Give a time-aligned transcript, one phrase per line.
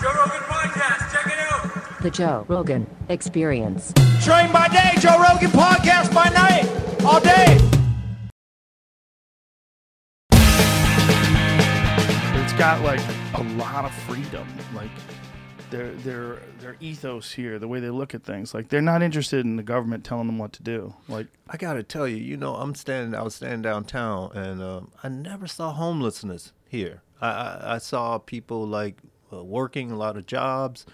[0.00, 1.12] Joe Rogan Podcast.
[1.12, 2.02] Check it out.
[2.02, 3.92] The Joe Rogan Experience.
[4.24, 6.64] Train by day, Joe Rogan podcast by night,
[7.04, 7.58] all day.
[12.42, 13.00] It's got like
[13.34, 14.48] a lot of freedom.
[14.74, 14.90] Like
[15.70, 18.54] their their their ethos here, the way they look at things.
[18.54, 20.94] Like they're not interested in the government telling them what to do.
[21.08, 23.14] Like I gotta tell you, you know, I'm standing.
[23.14, 27.02] I was standing downtown, and um, I never saw homelessness here.
[27.20, 28.96] I I, I saw people like
[29.32, 30.86] uh, working a lot of jobs,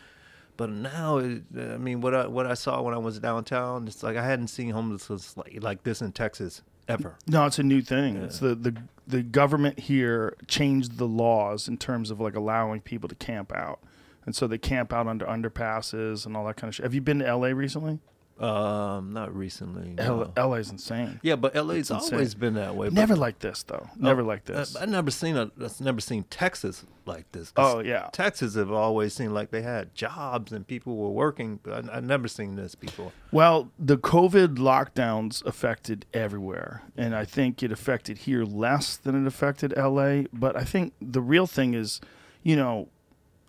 [0.57, 4.03] but now, it, I mean, what I what I saw when I was downtown, it's
[4.03, 7.17] like I hadn't seen homelessness like like this in Texas ever.
[7.27, 8.17] no, it's a new thing.
[8.17, 8.77] It's the the
[9.07, 13.81] the government here changed the laws in terms of like allowing people to camp out.
[14.25, 16.85] And so they camp out under underpasses and all that kind of shit.
[16.85, 18.01] Have you been to LA recently?
[18.39, 19.95] Um, not recently.
[19.97, 20.33] no.
[20.37, 21.21] L- LA's insane.
[21.23, 22.13] Yeah, but LA's insane.
[22.15, 22.89] always been that way.
[22.89, 23.89] but- Never like this though.
[23.97, 24.77] Never like Uh, this.
[24.77, 25.51] I, I never seen a.
[25.63, 27.53] I've never seen Texas like this.
[27.57, 28.11] Oh, yeah.
[28.13, 31.61] Texas have always seemed like they had jobs and people were working.
[31.63, 33.13] But I, I've never seen this before.
[33.33, 39.27] Well, the COVID lockdowns affected everywhere, and I think it affected here less than it
[39.27, 40.25] affected LA.
[40.33, 42.01] But I think the real thing is,
[42.43, 42.89] you know,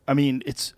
[0.08, 0.74] I mean, it's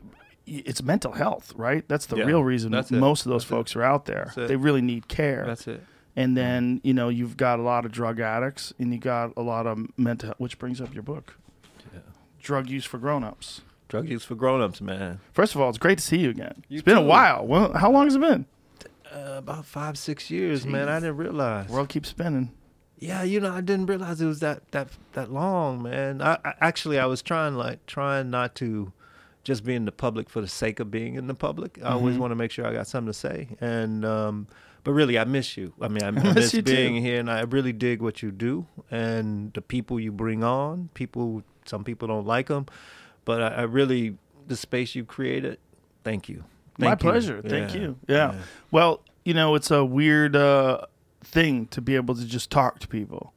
[0.58, 1.88] it's mental health, right?
[1.88, 2.96] That's the Yeah, real reason that's it.
[2.96, 3.56] most of those That's it.
[3.56, 4.34] folks are out there.
[4.36, 5.44] They really need care.
[5.46, 5.84] That's it.
[6.16, 9.42] And then you know you've got a lot of drug addicts, and you got a
[9.42, 11.36] lot of mental, which brings up your book,
[12.42, 13.62] drug use for grown-ups.
[13.88, 15.20] Drug use for grown-ups, man.
[15.34, 16.64] First of all, it's great to see you again.
[16.68, 17.46] You it's been a while.
[17.48, 18.46] Well, how long has it been?
[19.12, 20.88] Uh, about five, six years, man.
[20.90, 21.68] I didn't realize.
[21.68, 22.52] The World keeps spinning.
[23.00, 26.22] Yeah, you know, I didn't realize it was that that that long, man.
[26.22, 28.92] I, I actually I was trying like trying not to
[29.50, 31.78] just being in the public for the sake of being in the public.
[31.84, 32.20] I always Mhm.
[32.20, 34.48] want to make sure I got something to say, and um,
[34.86, 35.74] but really, I miss you.
[35.82, 36.74] I mean, I, I miss you too.
[36.76, 40.90] being here, and I really dig what you do and the people you bring on.
[40.94, 42.66] People, some people don't like them,
[43.26, 45.58] but I, I really the space you created.
[46.04, 46.44] Thank you.
[46.78, 46.96] My you.
[46.96, 47.42] pleasure.
[47.42, 47.82] Thank Yeah.
[47.82, 47.96] you.
[48.08, 48.36] Yeah.
[48.72, 50.86] Well, you know, it's a weird uh,
[51.24, 53.34] thing to be able to just talk to people,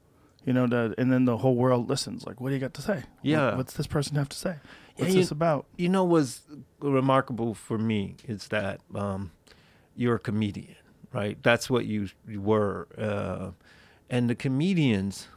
[0.47, 2.25] you know, to, and then the whole world listens.
[2.25, 2.95] Like, what do you got to say?
[2.95, 3.57] What- Yeah.
[3.57, 4.55] what's this person have to say?
[5.03, 5.67] What's you- this about?
[5.77, 6.43] You know what's
[6.81, 9.31] remarkable for me is that um,
[9.97, 10.77] you're a comedian,
[11.13, 11.37] right?
[11.43, 12.89] That's what you, you were.
[12.99, 13.51] Uh,
[14.11, 15.29] and the comedians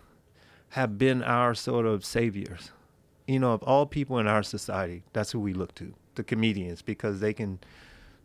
[0.70, 2.72] have been our sort of saviors.
[3.28, 6.82] You know, of all people in our society, that's who we look to, the comedians,
[6.82, 7.60] because they can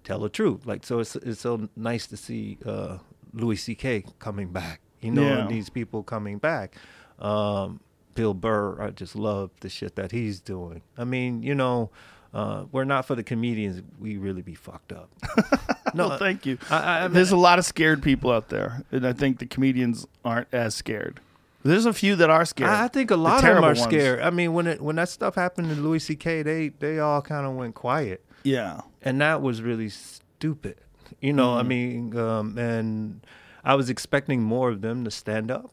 [0.05, 0.67] tell the truth.
[0.67, 2.99] Like, so it's, it's so nice to see uh,
[3.33, 4.05] Louis C.K.
[4.19, 5.47] coming back, you know, Yeah.
[5.47, 6.75] these people coming back.
[7.19, 7.81] Um,
[8.15, 10.83] Bill Burr, I just love the shit that he's doing.
[10.99, 11.91] I mean, you know,
[12.35, 13.83] uh, we're not for the comedians.
[13.99, 15.11] We really be fucked up.
[15.95, 16.59] no, well, thank you.
[16.71, 19.47] I, I, I There's a lot of scared people out there, and I think the
[19.47, 21.21] comedians aren't as scared.
[21.63, 22.71] There's a few that are scared.
[22.71, 23.83] I I think a The lot of them are ones.
[23.83, 24.21] scared.
[24.21, 27.47] I mean, when it when that stuff happened to Louis C.K., they they all kind
[27.47, 28.81] of went quiet, Yeah.
[29.03, 30.77] and that was really stupid.
[31.21, 31.67] You know, I Mhm.
[31.67, 33.21] mean, um, and
[33.63, 35.71] I was expecting more of them to stand up,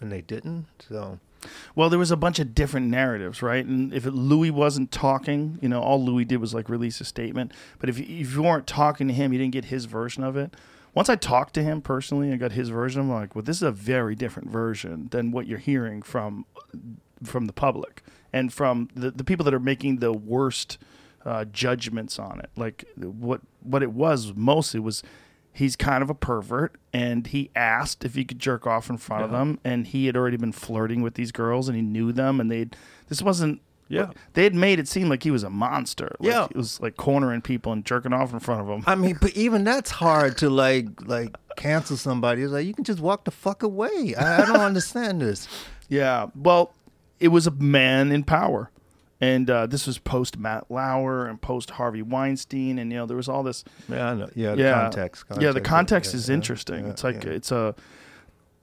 [0.00, 0.66] and they didn't.
[0.88, 1.18] So
[1.74, 3.64] Well, there was a bunch of different narratives, right?
[3.64, 7.04] And if it, Louis wasn't talking, you know, all Louis did was like release a
[7.04, 7.52] statement.
[7.78, 10.54] But if if you weren't talking to him, you didn't get his version of it.
[10.94, 13.62] Once I talked to him personally and got his version, I'm like, well, this is
[13.62, 16.46] a very different version than what you're hearing from
[17.22, 18.02] from the public
[18.32, 20.78] and from the, the people that are making the worst
[21.24, 22.50] uh, judgments on it.
[22.56, 25.02] Like what what it was mostly was
[25.56, 29.24] he's kind of a pervert and he asked if he could jerk off in front
[29.24, 32.40] of them and he had already been flirting with these girls and he knew them
[32.40, 32.76] and they'd
[33.08, 34.10] this wasn't Yeah.
[34.34, 36.44] they had made it seem like he was a monster like Yeah.
[36.50, 39.32] it was like cornering people and jerking off in front of them I mean, but
[39.36, 42.42] even that's hard to like like cancel somebody.
[42.42, 44.14] It's like you can just walk the fuck away.
[44.14, 45.48] I, I don't understand this.
[45.88, 46.26] Yeah.
[46.34, 46.74] Well,
[47.18, 48.70] it was a man in power.
[49.20, 52.78] And uh, this was post Matt Lauer and post Harvey Weinstein.
[52.78, 53.64] And, you know, there was all this.
[53.88, 54.28] Yeah, I know.
[54.34, 56.84] Yeah, the context, Yeah, the context, context yeah, is yeah, interesting.
[56.84, 57.30] yeah, it's like, yeah.
[57.30, 57.74] it's a.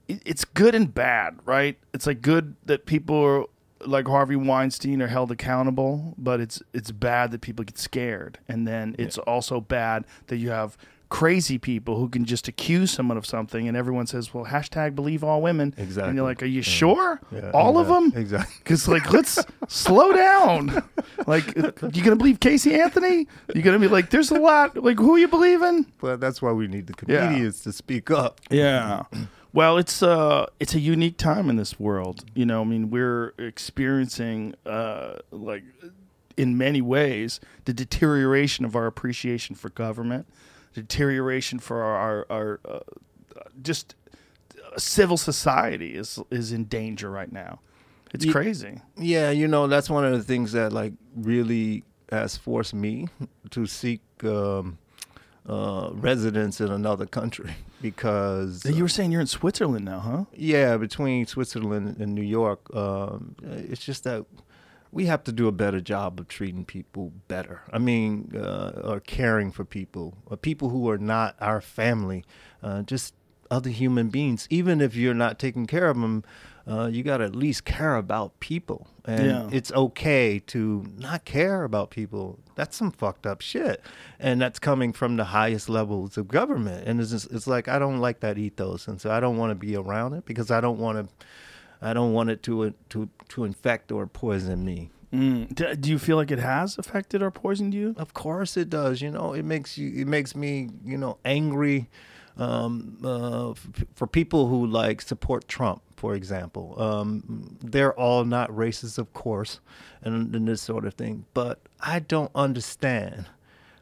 [0.06, 1.78] It's good and bad, right?
[1.94, 3.44] It's like good that people are
[3.86, 8.66] like Harvey Weinstein are held accountable, but it's it's bad that people get scared, and
[8.68, 10.76] then it's also bad that you have
[11.14, 15.22] crazy people who can just accuse someone of something, and everyone says, "Well, hashtag believe
[15.22, 16.78] all women." exactly And you're like, "Are you Yeah.
[16.80, 17.20] sure?
[17.30, 18.54] Yeah, all of them?" exactly.
[18.64, 19.38] Because like, let's
[19.68, 20.82] slow down.
[21.26, 23.28] Like, you gonna believe Casey Anthony?
[23.54, 25.86] You gonna be like, "There's a lot." Like, who are you believing?
[26.00, 27.26] But that's why we need the Yeah.
[27.26, 28.40] comedians to speak up.
[28.50, 29.04] Yeah.
[29.52, 32.24] Well, it's uh it's a unique time in this world.
[32.34, 35.62] You know, I mean, we're experiencing uh like
[36.36, 40.26] in many ways the deterioration of our appreciation for government,
[40.74, 42.80] deterioration for our our, our uh,
[43.62, 43.94] just
[44.56, 47.60] uh, civil society is is in danger right now.
[48.12, 48.80] It's crazy.
[48.96, 53.08] Yeah, you know, that's one of the things that like really has forced me
[53.50, 54.78] to seek um,
[55.48, 57.50] uh, residence in another country
[57.82, 60.24] because You were saying you're in Switzerland now, huh?
[60.32, 64.24] yeah, between Switzerland and New York, um, it's just that
[64.94, 67.62] we have to do a better job of treating people better.
[67.72, 72.24] I mean, uh, or caring for people, or people who are not our family,
[72.62, 73.14] uh, just
[73.50, 74.46] other human beings.
[74.50, 76.22] Even if you're not taking care of them,
[76.66, 78.86] uh, you got to at least care about people.
[79.04, 79.48] And Yeah.
[79.52, 82.38] it's okay to not care about people.
[82.54, 83.82] That's some fucked up shit.
[84.18, 86.86] And that's coming from the highest levels of government.
[86.88, 88.88] And it's, just, it's like, I don't like that ethos.
[88.88, 91.14] And so I don't want to be around it because I don't want to.
[91.84, 94.90] I don't want it to to to infect or poison me.
[95.12, 95.54] Mm.
[95.54, 97.94] Do, do you feel like it has affected or poisoned you?
[97.96, 99.00] Of course it does.
[99.00, 99.92] You know, it makes you.
[99.94, 100.70] It makes me.
[100.84, 101.88] You know, angry.
[102.36, 108.50] Um, uh, f- for people who like support Trump, for example, um, they're all not
[108.50, 109.60] racist, of course,
[110.02, 111.26] and, and this sort of thing.
[111.32, 113.26] But I don't understand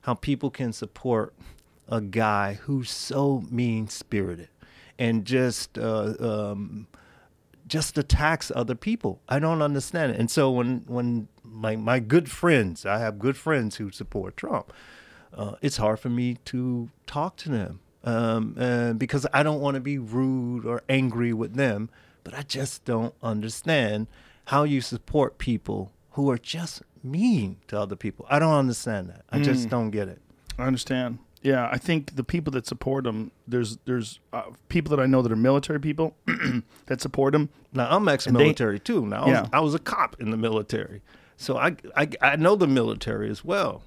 [0.03, 1.33] how people can support
[1.89, 4.49] a guy who's so mean spirited
[4.99, 6.89] and just uh, um,
[7.73, 9.23] just attacks other people.
[9.31, 10.21] I don't understand it.
[10.21, 14.75] And so when when my my good friends, I have good friends who support Trump.
[15.33, 19.77] Uh, it's hard for me to talk to them um, and because I don't want
[19.77, 21.89] to be rude or angry with them.
[22.25, 24.07] But I just don't understand
[24.47, 28.27] how you support people who are just mean to other people.
[28.29, 29.23] I don't understand that.
[29.31, 30.21] I just don't get it.
[30.59, 31.19] I understand.
[31.43, 35.23] Yeah, I think the people that support him, there's there's uh, people that I know
[35.23, 36.15] that are military people
[36.87, 37.49] that support him.
[37.73, 39.05] Now I'm ex-military too.
[39.07, 39.47] Now I was, Yeah.
[39.53, 41.03] I was a cop in the military,
[41.37, 43.83] so I, I I know the military as well.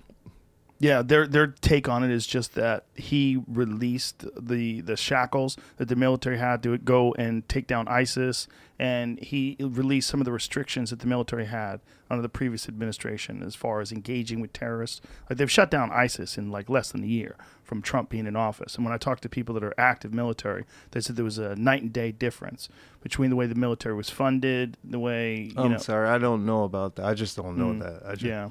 [0.77, 5.88] Yeah, their their take on it is just that he released the the shackles that
[5.88, 10.33] the military had to go and take down ISIS, and he released some of the
[10.33, 11.80] restrictions that the military had
[12.10, 15.01] under the previous administration as far as engaging with terrorists.
[15.30, 18.36] Like they've shut down ISIS in like less than a year from Trump being in
[18.36, 18.75] office.
[18.75, 21.56] And when I talk to people that are active military, they said there was a
[21.56, 22.69] night and day difference
[23.01, 25.77] between the way the military was funded, the way you I'm know.
[25.77, 27.06] sorry, I don't know about that.
[27.06, 27.80] I just don't know mm.
[27.80, 28.06] that.
[28.06, 28.50] I just, Yeah.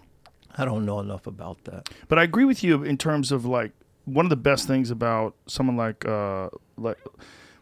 [0.56, 1.88] I don't know enough about that.
[2.08, 3.72] But I agree with you in terms of like
[4.04, 6.98] one of the best things about someone like uh like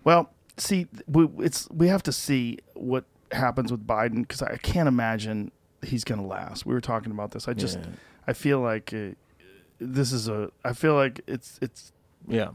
[0.05, 4.89] well, see we, it's we have to see what happens with Biden cuz I can't
[4.89, 5.53] imagine
[5.83, 6.67] he's going to last.
[6.67, 7.49] We were talking about this.
[7.49, 7.87] I just Yeah.
[8.27, 9.15] I feel like uh,
[9.79, 11.93] this is a I feel like it's it's
[12.29, 12.51] Yeah,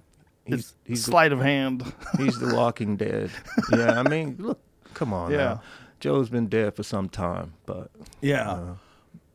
[0.45, 1.83] he's it's he's the, sleight of hand.
[2.17, 3.31] he's the Walking Dead.
[3.75, 4.59] Yeah, I mean, look,
[4.93, 5.31] come on.
[5.31, 5.37] Yeah.
[5.37, 5.61] now.
[5.99, 7.89] Joe's been dead for some time, but
[8.21, 8.51] Yeah.
[8.51, 8.75] uh,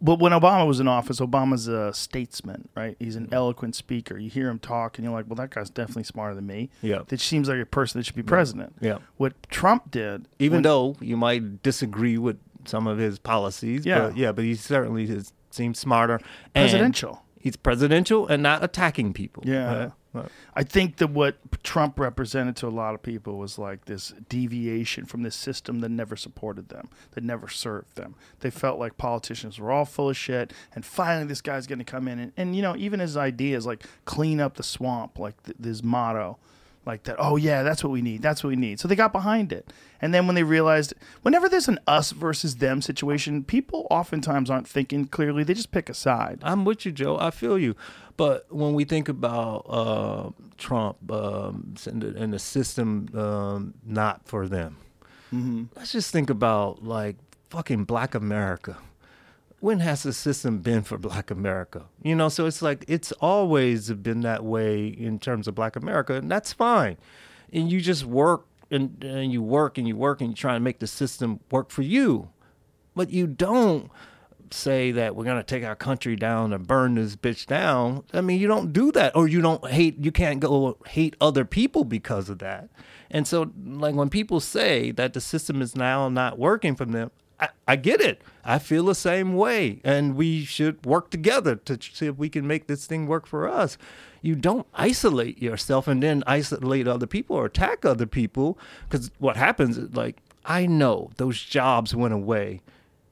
[0.04, 2.96] But when Obama was in office, Obama's a statesman, right?
[2.98, 4.18] He's an eloquent speaker.
[4.18, 7.02] You hear him talk, and you're like, "Well, that guy's definitely smarter than me." Yeah.
[7.06, 8.74] that seems like a person that should be president.
[8.80, 8.98] yeah.
[9.16, 14.00] What Trump did, Even when- though you might disagree with some of his policies, Yeah.
[14.08, 15.08] but yeah, but he certainly
[15.50, 16.18] seems smarter.
[16.54, 19.42] presidential, He's presidential and not attacking people.
[19.46, 19.70] Yeah.
[19.72, 19.90] Uh,
[20.54, 25.06] I think that what Trump represented to a lot of people was like this deviation
[25.06, 28.14] from this system that never supported them, that never served them.
[28.40, 31.84] They felt like politicians were all full of shit, and finally this guy's going to
[31.84, 35.42] come in and, and you know even his ideas like clean up the swamp, like
[35.44, 36.38] th- his motto,
[36.84, 37.16] like that.
[37.18, 38.22] Oh yeah, that's what we need.
[38.22, 38.80] That's what we need.
[38.80, 42.56] So they got behind it, and then when they realized, whenever there's an us versus
[42.56, 45.44] them situation, people oftentimes aren't thinking clearly.
[45.44, 46.40] They just pick a side.
[46.42, 47.18] I'm with you, Joe.
[47.18, 47.76] I feel you.
[48.16, 54.76] But when we think about uh, Trump um, and, the, system um, not for them,
[55.76, 57.16] let's just think about like
[57.50, 58.76] fucking Black America.
[59.62, 61.84] When has the system been for Black America?
[62.02, 66.14] You know, so it's like it's always been that way in terms of Black America,
[66.14, 66.96] and that's fine.
[67.52, 70.58] And you just work and, and you work and you work and you try to
[70.58, 72.30] make the system work for you,
[72.96, 73.88] but you don't
[74.50, 78.02] say that we're gonna take our country down and burn this bitch down.
[78.12, 79.96] I mean, you don't do that, or you don't hate.
[80.04, 82.68] You can't go hate other people because of that.
[83.12, 87.12] And so, like when people say that the system is now not working for them,
[87.42, 88.22] I, I get it.
[88.44, 92.46] I feel the same way, and we should work together to see if we can
[92.46, 93.76] make this thing work for us.
[94.20, 98.58] You don't isolate yourself and then isolate other people or attack other people,
[98.88, 102.62] because what happens is like I know those jobs went away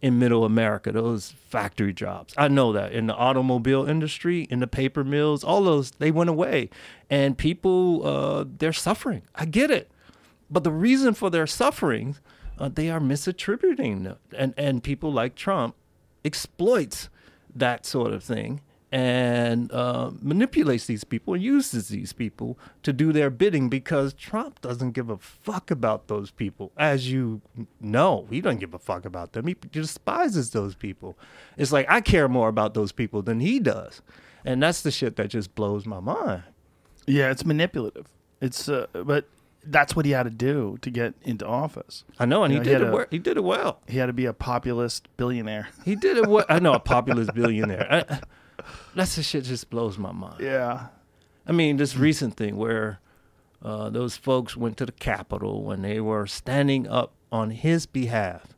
[0.03, 2.33] in middle America, those factory jobs.
[2.37, 6.31] I know that in the automobile industry, in the paper mills, all those, they went
[6.31, 6.71] away.
[7.11, 9.23] And people, uh, they're suffering.
[9.35, 9.91] I get it.
[10.51, 12.17] But the reason for their suffering,
[12.61, 14.17] uh, they are misattributing.
[14.37, 15.75] And, and people like Trump
[16.25, 17.09] exploits
[17.55, 18.61] that sort of thing.
[18.93, 24.61] and uh, manipulates these people and uses these people to do their bidding because Trump
[24.61, 26.73] doesn't give a fuck about those people.
[26.77, 27.41] As you
[27.81, 29.47] know, he doesn't give a fuck about them.
[29.47, 31.17] He despises those people.
[31.57, 34.03] It's like I care more about those people than he does.
[34.45, 36.43] And that's the shit that just blows my mind.
[37.07, 38.09] Yeah, it's manipulative.
[38.41, 39.27] It's uh, but
[39.65, 42.05] that's what he had to do to get into office.
[42.19, 43.01] I know, and You he know, he did had it.
[43.01, 43.81] a- he did it well.
[43.87, 45.69] He had to be a populist billionaire.
[45.85, 46.27] He did it.
[46.27, 46.45] Well.
[46.49, 48.05] I know a populist billionaire.
[48.09, 48.21] I,
[48.95, 50.41] that's the shit just blows my mind.
[50.41, 50.89] Yeah.
[51.47, 53.01] I mean, this recent thing where
[53.63, 58.49] uh, those folks went to the Capitol when they were standing up on his behalf,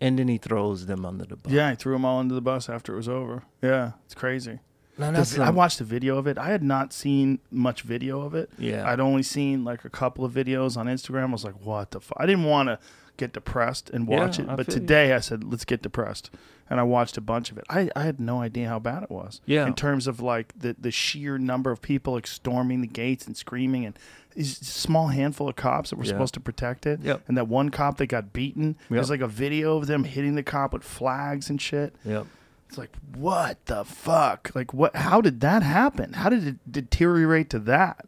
[0.00, 1.52] and then he throws them under the bus.
[1.52, 3.44] Yeah, he threw them all under the bus after it was over.
[3.62, 4.58] Yeah, it's crazy.
[4.98, 6.36] That's I watched a video of it.
[6.38, 8.50] I had not seen much video of it.
[8.58, 8.88] Yeah.
[8.88, 11.28] I'd only seen like a couple of videos on Instagram.
[11.28, 12.16] I was like, what the fuck?
[12.20, 12.78] I didn't want to
[13.16, 14.50] get depressed and watch Yeah, it.
[14.50, 14.80] I But feel you.
[14.80, 16.30] today I said, let's get depressed.
[16.70, 17.64] And I watched a bunch of it.
[17.68, 19.40] I, I had no idea how bad it was.
[19.44, 19.66] Yeah.
[19.66, 23.36] In terms of like the, the sheer number of people like storming the gates and
[23.36, 23.98] screaming and
[24.34, 26.10] these small handful of cops that were Yeah.
[26.12, 27.00] supposed to protect it.
[27.02, 27.22] Yep.
[27.28, 28.76] And that one cop that got beaten.
[28.88, 31.94] There's like a video of them hitting the cop with flags and shit.
[32.04, 32.26] Yep.
[32.72, 34.50] It's like, what the fuck?
[34.54, 34.96] Like, what?
[34.96, 36.14] How did that happen?
[36.14, 38.06] How did it deteriorate to that?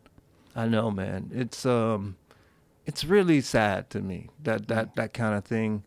[0.56, 1.30] I know, man.
[1.34, 2.16] It's um,
[2.86, 5.82] it's really sad to me that that that kind of thing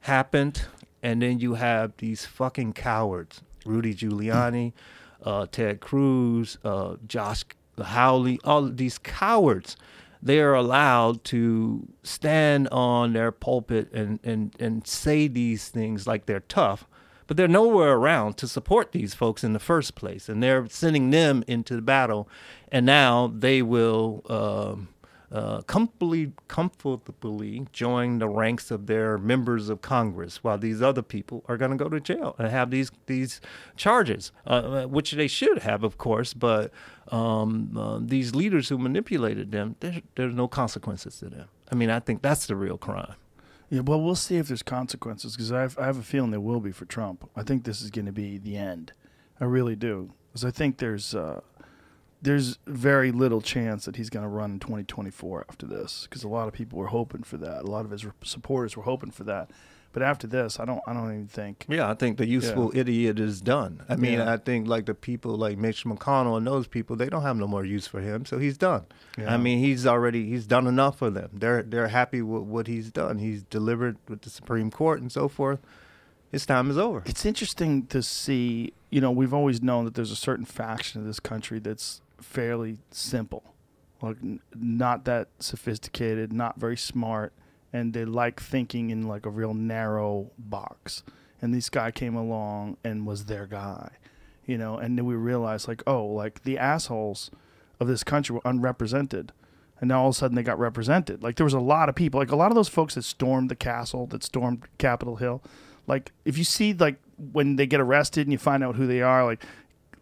[0.00, 0.62] happened,
[1.02, 4.72] and then you have these fucking cowards, Rudy Giuliani,
[5.22, 7.44] uh, Ted Cruz, uh, Josh
[7.78, 9.76] Hawley, all these cowards.
[10.22, 16.24] They are allowed to stand on their pulpit and, and, and say these things like
[16.24, 16.86] they're tough,
[17.26, 20.28] but they're nowhere around to support these folks in the first place.
[20.28, 22.28] And they're sending them into the battle,
[22.70, 24.88] and now they will um,
[25.34, 31.44] uh, comfortably, comfortably join the ranks of their members of Congress, while these other people
[31.48, 33.40] are going to go to jail and have these these
[33.76, 36.34] charges, uh, which they should have, of course.
[36.34, 36.70] But
[37.08, 41.48] um, uh, these leaders who manipulated them, there, there's no consequences to them.
[41.72, 43.16] I mean, I think that's the real crime.
[43.74, 46.70] Yeah, well, we'll see if there's consequences because I have, a feeling there will be
[46.70, 47.28] for Trump.
[47.34, 48.92] I think this is going to be the end.
[49.40, 51.40] I really do because I think there's uh,
[52.22, 56.28] there's very little chance that he's going to run in 2024 after this because a
[56.28, 57.62] lot of people were hoping for that.
[57.62, 59.50] A lot of his supporters were hoping for that.
[59.94, 61.64] But after this, I don't I don't even think.
[61.68, 63.82] Yeah, I think the useful idiot is done.
[63.88, 64.30] I mean, Yeah.
[64.32, 67.46] I think like the people like Mitch McConnell and those people, they don't have no
[67.46, 68.84] more use for him, so he's done.
[69.16, 69.32] Yeah.
[69.32, 71.30] I mean, he's already he's done enough for them.
[71.32, 73.18] They're they're happy with what he's done.
[73.18, 75.60] He's delivered with the Supreme Court and so forth.
[76.30, 77.02] His time is over.
[77.06, 78.72] It's interesting to see.
[78.90, 82.78] You know, we've always known that there's a certain faction of this country that's fairly
[82.90, 83.44] simple,
[84.02, 87.32] like n- not that sophisticated, not very smart,
[87.74, 91.02] and they like thinking in like a real narrow box.
[91.42, 93.90] And this guy came along and was their guy,
[94.46, 94.78] you know.
[94.78, 97.32] And then we realized, like, oh, like the assholes
[97.80, 99.32] of this country were unrepresented.
[99.80, 101.24] And now all of a sudden they got represented.
[101.24, 103.50] Like there was a lot of people, like a lot of those folks that stormed
[103.50, 105.42] the castle, that stormed Capitol Hill.
[105.88, 106.96] Like if you see like
[107.32, 109.44] when they get arrested and you find out who they are, like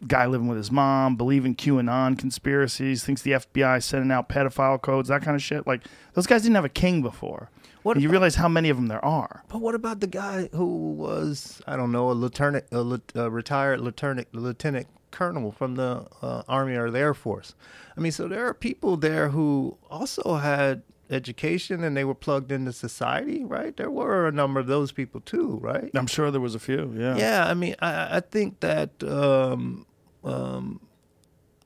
[0.07, 5.09] guy living with his mom, believing QAnon conspiracies, thinks the FBI sending out pedophile codes,
[5.09, 5.67] that kind of shit.
[5.67, 5.81] Like
[6.13, 7.49] those guys didn't have a king before.
[7.83, 9.45] What you about- realize how many of them there are.
[9.49, 13.81] But what about the guy who was I don't know a lieutenant, a, a retired
[13.81, 17.55] lieutenant, lieutenant colonel from the uh, army or the air force?
[17.97, 22.51] I mean, so there are people there who also had education and they were plugged
[22.51, 23.77] into society, right?
[23.77, 25.91] There were a number of those people too, right?
[25.95, 26.95] I'm sure there was a few.
[26.97, 27.17] Yeah.
[27.17, 29.85] Yeah, I mean, I, I think that um,
[30.25, 30.81] um,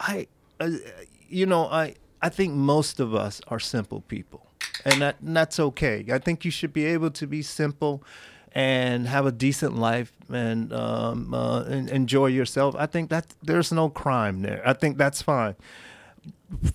[0.01, 0.27] I,
[0.59, 0.71] uh,
[1.29, 4.46] you know, I I think most of us are simple people,
[4.85, 6.05] and that and that's okay.
[6.11, 8.03] I think you should be able to be simple
[8.53, 12.75] and have a decent life and, um, uh, and enjoy yourself.
[12.79, 14.63] I think that there's no crime there.
[14.65, 15.57] I think that's fine.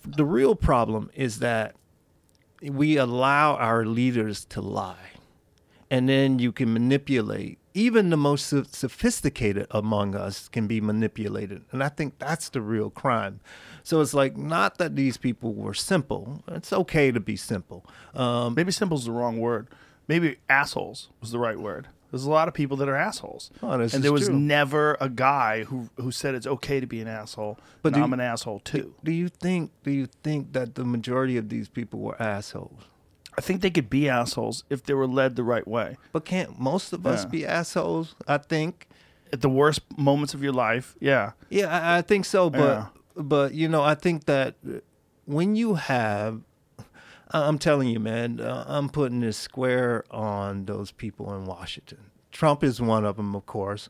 [0.05, 1.75] The real problem is that
[2.61, 5.11] we allow our leaders to lie
[5.91, 7.59] and then you can manipulate.
[7.73, 12.89] Even the most sophisticated among us can be manipulated, and I think that's the real
[12.89, 13.39] crime.
[13.83, 16.43] So it's like not that these people were simple.
[16.47, 17.85] It's okay to be simple.
[18.13, 19.67] Um, Maybe simple's the wrong word.
[20.07, 21.87] Maybe assholes was the right word.
[22.11, 23.51] There's a lot of people that are assholes.
[23.63, 24.37] Oh, and there was true.
[24.37, 28.13] never a guy who who said it's okay to be an asshole, But I'm you-
[28.15, 28.95] an asshole too.
[29.03, 29.71] do you think?
[29.83, 32.81] Do you think that the majority of these people were assholes?
[33.37, 35.95] I think they could be assholes if they were led the right way.
[36.11, 38.13] But can't most of us be assholes?
[38.27, 38.87] I think.
[39.33, 41.31] At the worst moments of your life, yeah.
[41.49, 42.49] Yeah, I, I think so.
[42.49, 42.85] But Yeah.
[43.15, 44.55] But you know, I think that
[45.25, 46.41] when you have,
[47.29, 52.11] I'm telling you, man, uh, I'm putting this square on those people in Washington.
[52.31, 53.89] Trump is one of them, of course,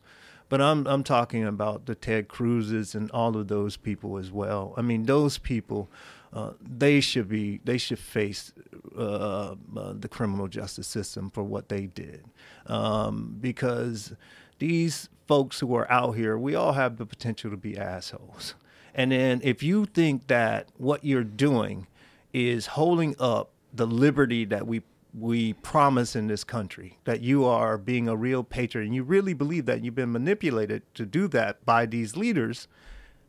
[0.52, 4.74] But I'm I'm talking about the Ted Cruzes and all of those people as well.
[4.76, 5.88] I mean, those people,
[6.30, 8.52] uh, they should be they should face
[8.94, 12.26] uh, uh, the criminal justice system for what they did,
[12.66, 14.12] um, because
[14.58, 18.54] these folks who are out here, we all have the potential to be assholes.
[18.94, 21.86] And then if you think that what you're doing
[22.32, 24.82] is holding up the liberty that we
[25.14, 29.34] we promise in this country that you are being a real patriot and you really
[29.34, 32.66] believe that you've been manipulated to do that by these leaders,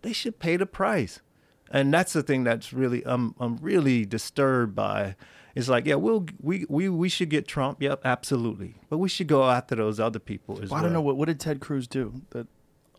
[0.02, 1.20] they should pay the price.
[1.70, 5.16] And that's the thing that's really I'm I'm really disturbed by.
[5.56, 7.82] It's like, yeah, we'll we we we should get Trump.
[7.82, 8.76] Yep, absolutely.
[8.90, 10.80] But we should go after those other people as Well, well.
[10.80, 12.22] I don't know what what did Ted Cruz do?
[12.32, 12.48] That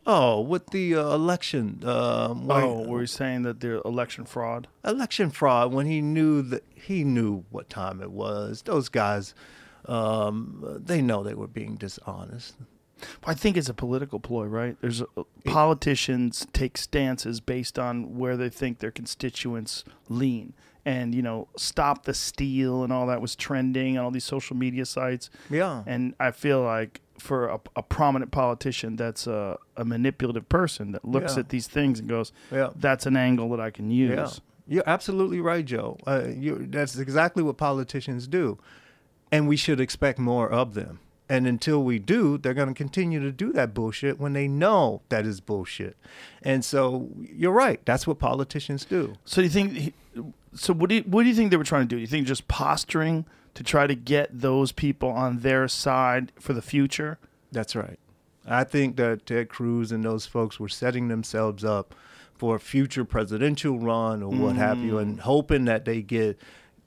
[0.06, 4.68] Oh, with the uh, election, um, where- oh, were you saying that the election fraud?
[4.84, 8.62] election fraud when he knew that he knew what time it was.
[8.62, 9.34] Those guys,
[9.86, 12.54] um, they know they were being dishonest.
[13.26, 14.76] I think it's a political ploy, right?
[14.80, 15.06] There's a,
[15.44, 20.52] politicians take stances based on where they think their constituents lean,
[20.84, 24.56] and you know, stop the steal and all that was trending on all these social
[24.56, 25.30] media sites.
[25.50, 25.82] Yeah.
[25.86, 31.04] and I feel like for a, a prominent politician that's a, a manipulative person that
[31.04, 31.40] looks Yeah.
[31.40, 32.70] at these things and goes, Yeah.
[32.74, 34.12] "That's an angle that I can use."
[34.66, 35.96] Yeah, you're absolutely right, Joe.
[36.06, 38.58] Uh, you, that's exactly what politicians do,
[39.30, 40.98] and we should expect more of them.
[41.34, 45.02] And until we do, they're going to continue to do that bullshit when they know
[45.08, 45.96] that is bullshit.
[46.42, 47.80] And so you're right.
[47.84, 49.14] That's what politicians do.
[49.24, 49.72] So you think?
[49.72, 49.94] he-
[50.54, 51.96] So what do you what do you think they were trying to do?
[51.96, 53.24] Do you think just posturing
[53.54, 57.18] to try to get those people on their side for the future?
[57.50, 57.98] That's right.
[58.46, 61.94] I think that Ted Cruz and those folks were setting themselves up
[62.34, 65.20] for a future presidential run or what have you, and mm.
[65.20, 66.38] hoping that they get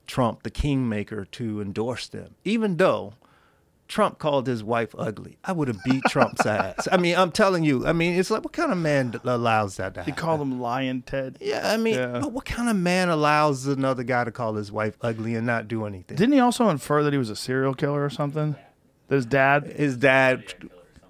[0.06, 2.36] Trump, the kingmaker, to endorse them.
[2.44, 3.13] Even though
[3.88, 6.88] Trump called his wife ugly, I would have beat Trump's ass.
[6.91, 7.86] I mean, I'm telling you.
[7.88, 10.15] I mean, it's like what kind of man allows that to They happen?
[10.15, 11.38] call him Lyin' Ted.
[11.39, 12.20] Yeah, I mean, Yeah.
[12.20, 15.67] but what kind of man allows another guy to call his wife ugly and not
[15.67, 16.17] do anything?
[16.17, 18.56] Didn't he also infer that he was a serial killer or something?
[19.08, 20.44] That his dad, his dad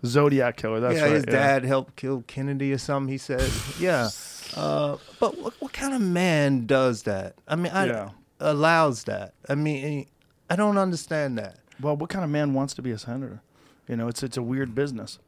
[0.05, 0.79] Zodiac killer.
[0.79, 0.99] That's right.
[0.99, 1.15] yeah, right.
[1.15, 3.11] his dad helped kill Kennedy or something.
[3.11, 4.09] He said, yeah.
[4.55, 7.35] Uh, but what, what kind of man does that?
[7.47, 8.09] I mean, I Yeah.
[8.39, 9.33] allows that.
[9.49, 10.05] I mean,
[10.49, 11.57] I don't understand that.
[11.81, 13.41] Well, what kind of man wants to be a senator?
[13.87, 15.19] You know, it's it's a weird business.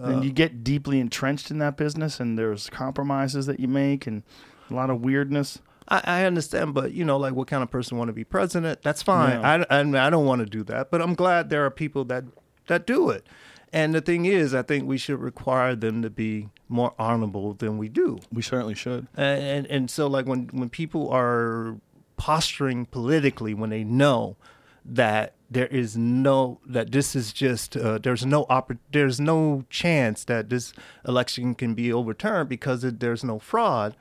[0.00, 4.06] Uh, and you get deeply entrenched in that business, and there's compromises that you make,
[4.06, 4.22] and
[4.70, 5.58] a lot of weirdness.
[5.88, 8.82] I, I understand, but you know, like what kind of person want to be president?
[8.82, 9.40] That's fine.
[9.40, 9.66] Yeah.
[9.70, 12.24] I, I, I don't want to do that, but I'm glad there are people that
[12.68, 13.26] that do it.
[13.72, 17.78] And the thing is, I think we should require them to be more honorable than
[17.78, 18.18] we do.
[18.32, 19.06] We certainly should.
[19.16, 21.76] and and, and so like when when people are
[22.16, 24.36] posturing politically when they know
[24.84, 30.24] that there is no that this is just uh, there's no oppor- there's no chance
[30.24, 30.72] that this
[31.06, 33.96] election can be overturned because it, there's no fraud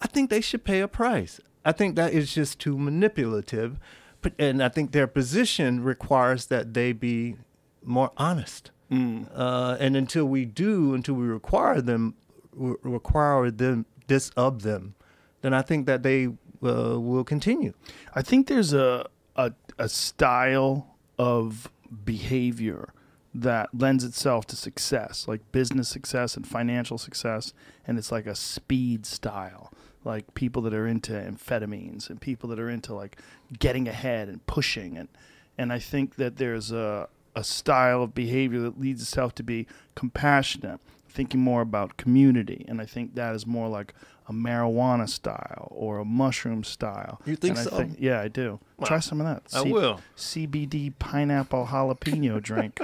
[0.00, 1.40] i think they should pay a price.
[1.64, 3.78] I think that is just too manipulative
[4.22, 7.36] But- and i think their position requires that they be
[7.84, 8.70] more honest.
[8.90, 12.14] Uh, and until we do until we require them
[12.54, 14.94] re- require them this of them
[15.42, 17.72] then i think that they uh, will continue.
[18.14, 19.06] I think there's a,
[19.38, 21.70] a a style of
[22.04, 22.92] behavior
[23.34, 27.54] that lends itself to success, like business success and financial success,
[27.86, 29.72] and it's like a speed style,
[30.04, 33.16] like people that are into amphetamines and people that are into like
[33.58, 34.98] getting ahead and pushing.
[34.98, 35.08] And
[35.56, 39.68] and I think that there's a a style of behavior that leads itself to be
[39.94, 43.94] compassionate, thinking more about community, and I think that is more like
[44.28, 47.20] a marijuana style or a mushroom style.
[47.24, 47.88] You think so?
[47.98, 48.60] yeah, I do.
[48.84, 49.42] Try some of that.
[49.54, 50.00] I will.
[50.16, 52.78] CBD pineapple jalapeno drink.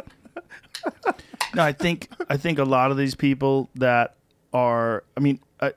[1.54, 4.16] no, I think I think a lot of these people that
[4.52, 5.04] are.
[5.16, 5.72] I mean, I,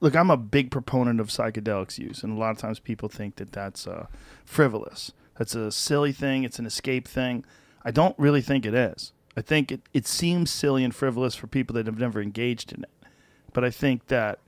[0.00, 3.36] look, I'm a big proponent of psychedelics use, and a lot of times people think
[3.36, 4.06] that that's uh,
[4.44, 5.12] frivolous.
[5.36, 6.44] That's a silly thing.
[6.44, 7.44] It's an escape thing.
[7.82, 9.12] I don't really think it is.
[9.36, 12.82] I think it, it seems silly and frivolous for people that have never engaged in
[12.82, 12.90] it.
[13.52, 14.38] But I think that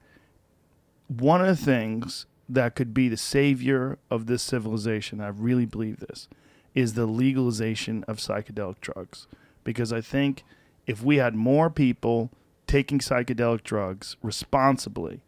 [1.08, 6.00] one of the things that could be the savior of this civilization, I really believe
[6.00, 6.28] this,
[6.74, 9.26] is the legalization of psychedelic drugs.
[9.64, 10.44] Because I think
[10.86, 12.30] if we had more people
[12.66, 15.22] taking psychedelic drugs responsibly,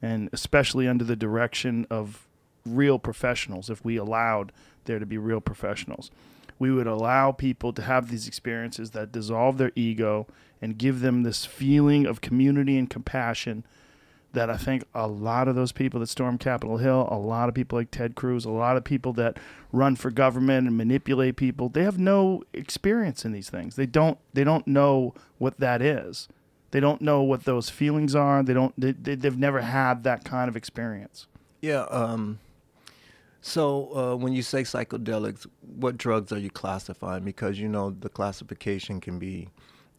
[0.00, 2.26] and especially under the direction of
[2.64, 4.52] real professionals, if we allowed
[4.84, 6.10] there to be real professionals,
[6.62, 10.28] we would allow people to have these experiences that dissolve their ego
[10.60, 13.64] and give them this feeling of community and compassion
[14.32, 17.56] that I think a lot of those people that storm Capitol Hill, a lot of
[17.56, 19.38] people like Ted Cruz, a lot of people that
[19.72, 23.74] run for government and manipulate people, they have no experience in these things.
[23.74, 26.28] They don't they don't know what that is.
[26.70, 28.44] They don't know what those feelings are.
[28.44, 31.26] They don't they, they they've never had that kind of experience.
[31.60, 31.86] Yeah.
[31.90, 32.38] Um,
[33.42, 37.24] so uh, when you say psychedelics, what drugs are you classifying?
[37.24, 39.48] Because you know the classification can be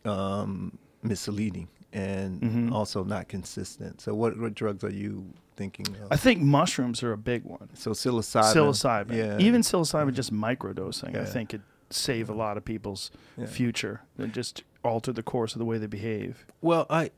[0.06, 2.72] um, misleading and Mhm.
[2.72, 4.02] also not consistent.
[4.02, 5.26] So what, what drugs are you
[5.56, 6.08] thinking of?
[6.12, 7.70] I think mushrooms are a big one.
[7.76, 8.54] so psilocybin.
[8.54, 9.16] Psilocybin.
[9.16, 9.38] Yeah.
[9.40, 13.46] Even psilocybin just microdosing, I think could save a lot of people's Yeah.
[13.46, 16.46] future and just alter the course of the way they behave.
[16.62, 17.12] Well, I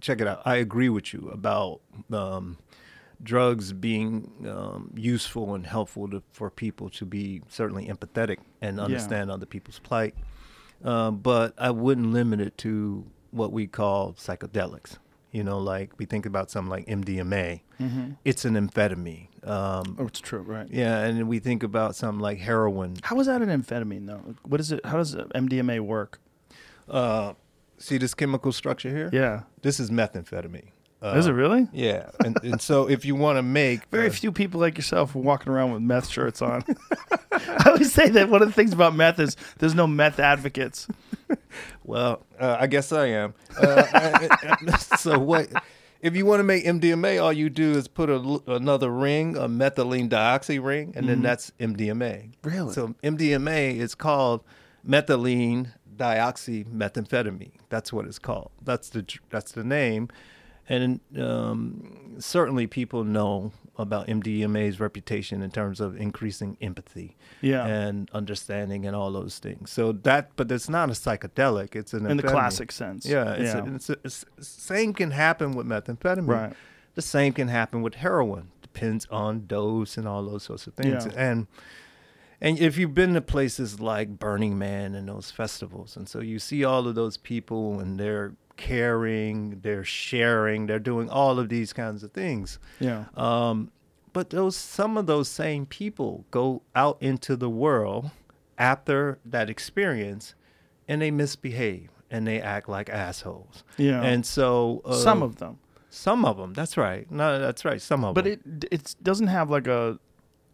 [0.00, 0.42] check it out.
[0.44, 1.80] I agree with you about
[2.12, 2.58] um,
[3.24, 8.84] drugs being um, useful and helpful to, for people to be certainly empathetic and Yeah.
[8.84, 10.14] understand other people's plight.
[10.84, 14.98] Um, but I wouldn't limit it to what we call psychedelics.
[15.32, 17.62] You know, like we think about something like MDMA.
[17.80, 18.10] Mm-hmm.
[18.24, 19.26] It's an amphetamine.
[19.48, 20.68] Um, Oh, it's true, right?
[20.70, 22.96] yeah, and we think about something like heroin.
[23.02, 24.36] How is that an amphetamine though?
[24.44, 24.84] What is it?
[24.86, 26.20] How does MDMA work?
[26.88, 27.32] Uh,
[27.78, 29.10] see this chemical structure here?
[29.12, 29.42] Yeah.
[29.62, 30.68] This is methamphetamine.
[31.04, 31.68] Uh, is it really?
[31.72, 35.14] Yeah, and, and so if you want to make Very uh, few people like yourself
[35.14, 36.64] are walking around with meth shirts on.
[37.32, 40.88] I always say that one of the things about meth is there's no meth advocates.
[41.84, 43.34] well, uh, I guess I am.
[43.58, 45.48] Uh, so what?
[46.00, 49.36] If you want to make MDMA, all you do is put a, l- another ring,
[49.36, 52.32] a methylene dioxide ring, and then that's MDMA.
[52.42, 52.72] Really?
[52.72, 54.42] So MDMA is called
[54.86, 57.52] methylene dioxymethamphetamine.
[57.68, 58.50] That's what it's called.
[58.62, 60.08] That's the that's the name,
[60.68, 67.66] and um, certainly people know about MDMA's reputation in terms of increasing empathy Yeah.
[67.66, 69.70] and understanding and all those things.
[69.70, 71.74] So that, but it's not a psychedelic.
[71.74, 73.04] It's an In the classic sense.
[73.04, 73.64] Yeah, it's, Yeah.
[73.64, 76.28] A, it's, a, it's same can happen with methamphetamine.
[76.28, 76.52] Right.
[76.94, 78.52] The same can happen with heroin.
[78.62, 81.06] Depends on dose and all those sorts of things.
[81.06, 81.12] Yeah.
[81.16, 81.46] And
[82.40, 86.38] and if you've been to places like Burning Man and those festivals, and so you
[86.38, 91.72] see all of those people and they're caring, they're sharing, they're doing all of these
[91.72, 92.58] kinds of things.
[92.80, 93.04] Yeah.
[93.16, 93.70] Um,
[94.12, 98.10] but those some of those same people go out into the world
[98.58, 100.34] after that experience,
[100.88, 103.64] and they misbehave and they act like assholes.
[103.76, 104.00] Yeah.
[104.02, 105.58] And so uh, Some of them.
[105.90, 106.52] some of them.
[106.52, 107.10] That's right.
[107.10, 107.80] No, that's right.
[107.82, 108.40] Some of But them.
[108.44, 109.98] But it it doesn't have like a.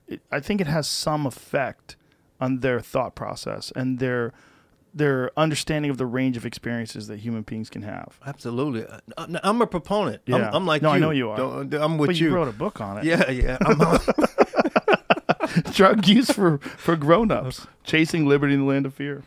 [0.08, 1.96] It, I think it has some effect
[2.40, 4.32] on their thought process and their
[4.92, 8.18] their understanding of the range of experiences that human beings can have.
[8.26, 8.84] Absolutely.
[9.16, 10.22] Uh, I'm a proponent.
[10.26, 10.48] Yeah.
[10.48, 10.94] I'm, I'm like No, you.
[10.96, 11.36] I know you are.
[11.36, 12.28] Don't- I'm with but you.
[12.28, 13.04] you wrote a book on it.
[13.04, 13.58] yeah, yeah.
[13.60, 13.78] I'm,
[15.72, 17.66] Drug use for for grown-ups.
[17.84, 19.22] Chasing liberty in the land of fear.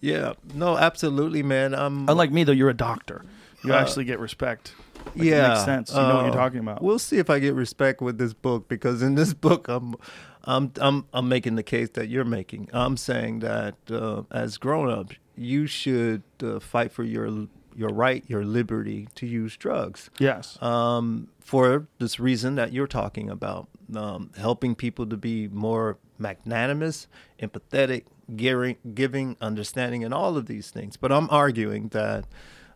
[0.00, 0.32] yeah.
[0.54, 1.74] No, absolutely, man.
[1.74, 2.08] I'm.
[2.08, 3.24] Unlike me though, you're a doctor.
[3.64, 4.74] You Uh, actually get respect.
[5.06, 5.90] Like, yeah, it makes sense.
[5.90, 6.82] You know what you're uh, talking about.
[6.82, 9.94] We'll see if I get respect with this book because in this book, I'm,
[10.48, 12.70] I'm, I'm, I'm making the case that you're making.
[12.72, 18.44] I'm saying that uh, as grown-ups, you should uh, fight for your your right, your
[18.44, 20.10] liberty to use drugs.
[20.18, 20.60] yes.
[20.60, 27.06] Um, for this reason that you're talking about, um, helping people to be more magnanimous,
[27.40, 30.96] empathetic, giving, giving, understanding, and all of these things.
[30.96, 32.24] But I'm arguing that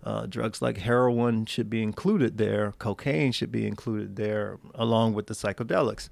[0.04, 5.26] uh, drugs like heroin should be included there, cocaine should be included there, along with
[5.26, 6.08] the psychedelics.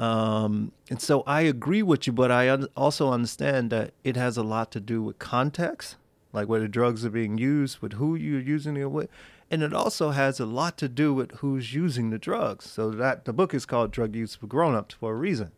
[0.00, 4.36] Um, and so I agree with you, but I un- also understand that it has
[4.38, 5.96] a lot to do with context,
[6.32, 9.10] like where the drugs are being used, with who you're using it with.
[9.50, 12.64] And it also has a lot to do with who's using the drugs.
[12.70, 15.50] So that the book is called Drug Use for Grown-ups for a reason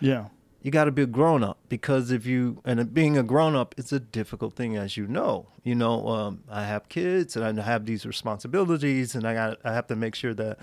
[0.00, 0.24] Yeah.
[0.62, 3.74] you got to be a grown up because if you and being a grown up
[3.78, 7.62] it's a difficult thing as you know you know um, i have kids and i
[7.62, 10.58] have these responsibilities and i got i have to make sure that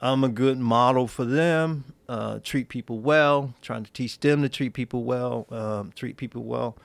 [0.00, 4.48] i'm a good model for them uh, treat people well trying to teach them to
[4.48, 6.76] treat people well um, treat people well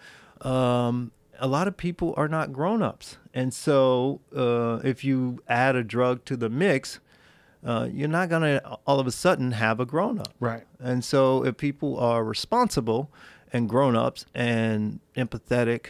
[0.42, 5.84] um, a lot of people are not grown-ups and so uh, if you add a
[5.84, 7.00] drug to the mix
[7.66, 10.64] uh, you're not going to all of a sudden have a grown-up Right.
[10.80, 13.10] and so if people are responsible
[13.52, 15.88] and grown-ups and empathetic,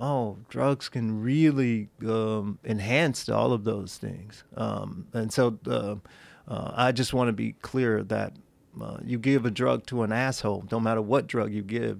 [0.00, 4.42] oh, drugs can really um, enhance all of those things.
[4.56, 5.96] Um, and so uh,
[6.48, 8.32] uh, I just want to be clear that
[8.80, 11.98] uh, you give a drug to an asshole, no matter what drug you give,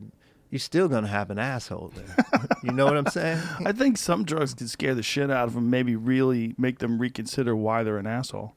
[0.50, 2.46] you're still going to have an asshole there.
[2.62, 3.40] you know what I'm saying?
[3.66, 7.00] I think some drugs can scare the shit out of them, maybe really make them
[7.00, 8.54] reconsider why they're an asshole.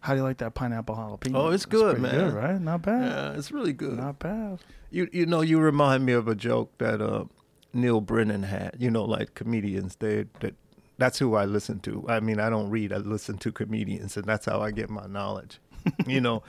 [0.00, 1.36] How do you like that pineapple jalapeno?
[1.36, 2.12] Oh, it's good, man.
[2.12, 2.60] Good, right?
[2.60, 3.04] Not bad.
[3.04, 3.98] Yeah, it's really good.
[3.98, 4.58] Not bad.
[4.90, 7.24] You you know you remind me of a joke that uh,
[7.72, 8.76] Neal Brennan had.
[8.80, 10.54] You know, like comedians they that
[10.98, 12.04] That's who I listen to.
[12.08, 12.92] I mean, I don't read.
[12.92, 15.58] I listen to comedians, and that's how I get my knowledge.
[16.06, 16.42] you know,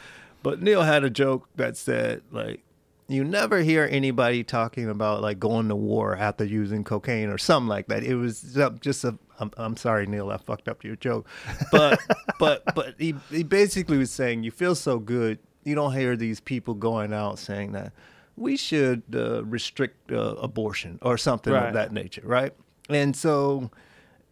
[0.44, 2.62] but Neal had a joke that said like.
[3.10, 7.68] You never hear anybody talking about like going to war after using cocaine or something
[7.68, 8.02] like that.
[8.04, 9.18] It was just a.
[9.40, 11.28] I'm, I'm sorry, Neal, I fucked up your joke,
[11.70, 12.00] but
[12.40, 15.40] but but he he basically was saying you feel so good.
[15.66, 17.92] You don't hear these people going out saying that
[18.38, 21.68] we should uh, restrict uh, abortion or something Right.
[21.68, 22.54] of that nature, right?
[22.90, 23.70] And so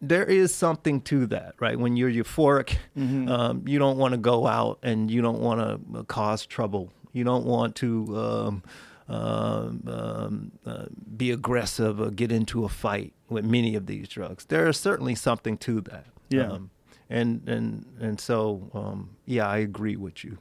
[0.02, 1.78] there is something to that, right?
[1.78, 5.60] When you're euphoric, um, you don't want to go out and you don't want
[5.94, 6.92] to cause trouble.
[7.12, 8.62] You don't want to um,
[9.08, 10.86] um, um, uh,
[11.16, 14.44] be aggressive or get into a fight with many of these drugs.
[14.46, 16.06] There is certainly something to that.
[16.28, 16.50] Yeah.
[16.50, 16.70] Um,
[17.08, 20.38] and and and so um, yeah, I agree with you.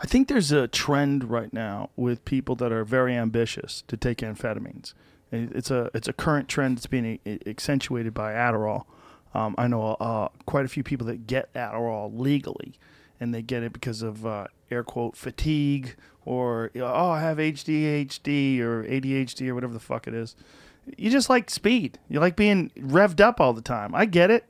[0.00, 4.18] I think there's a trend right now with people that are very ambitious to take
[4.18, 4.94] amphetamines.
[5.30, 8.84] It's a it's a current trend that's being accentuated by Adderall.
[9.34, 12.74] Um, I know uh, quite a few people that get Adderall legally,
[13.20, 18.60] and they get it because of uh, air quote fatigue or oh I have ADHD
[18.60, 20.36] or ADHD or whatever the fuck it is.
[20.96, 21.98] You just like speed.
[22.08, 23.94] You like being revved up all the time.
[23.94, 24.46] I get it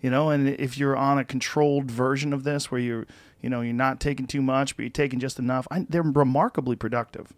[0.00, 3.06] you know and if you're on a controlled version of this where you're
[3.40, 6.76] you know you're not taking too much but you're taking just enough I, they're remarkably
[6.76, 7.32] productive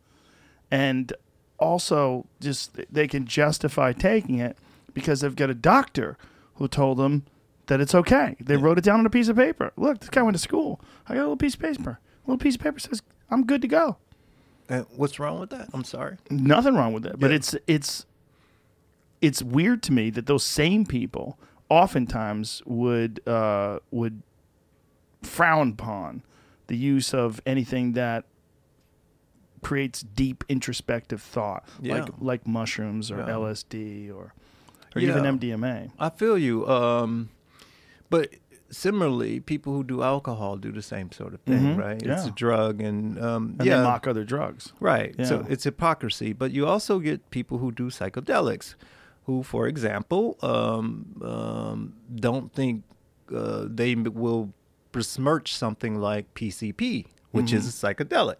[0.70, 1.12] and
[1.58, 4.56] also just they can justify taking it
[4.92, 6.16] because they've got a doctor
[6.58, 7.24] who told them
[7.66, 10.22] that it's okay they wrote it down on a piece of paper look this guy
[10.22, 12.78] went to school i got a little piece of paper a little piece of paper
[12.78, 13.96] says i'm good to go
[14.68, 15.68] And what's wrong with that?
[15.72, 16.16] I'm sorry.
[16.30, 17.36] nothing wrong with it but Yeah.
[17.36, 18.06] it's it's
[19.20, 24.22] it's weird to me that those same people oftentimes would uh, would
[25.22, 26.22] frown upon
[26.68, 28.24] the use of anything that
[29.62, 31.94] creates deep introspective thought Yeah.
[32.04, 33.28] like like mushrooms or Yeah.
[33.28, 34.34] LSD or
[34.98, 36.66] or even MDMA I feel you.
[36.68, 37.30] Um,
[38.10, 38.30] but
[38.70, 42.02] similarly, people who do alcohol do the same sort of thing, Mhm, right?
[42.02, 45.14] It's a drug, and um, and yeah, they mock other drugs right.
[45.26, 46.32] So it's hypocrisy.
[46.32, 48.74] But you also get people who do psychedelics,
[49.26, 50.86] who, for example, um,
[51.22, 52.84] um, don't think
[53.34, 54.52] uh, they will
[54.92, 58.36] besmirch something like PCP, which is a psychedelic,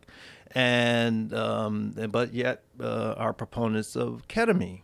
[0.55, 4.81] and um, but yet uh, are proponents of ketamine.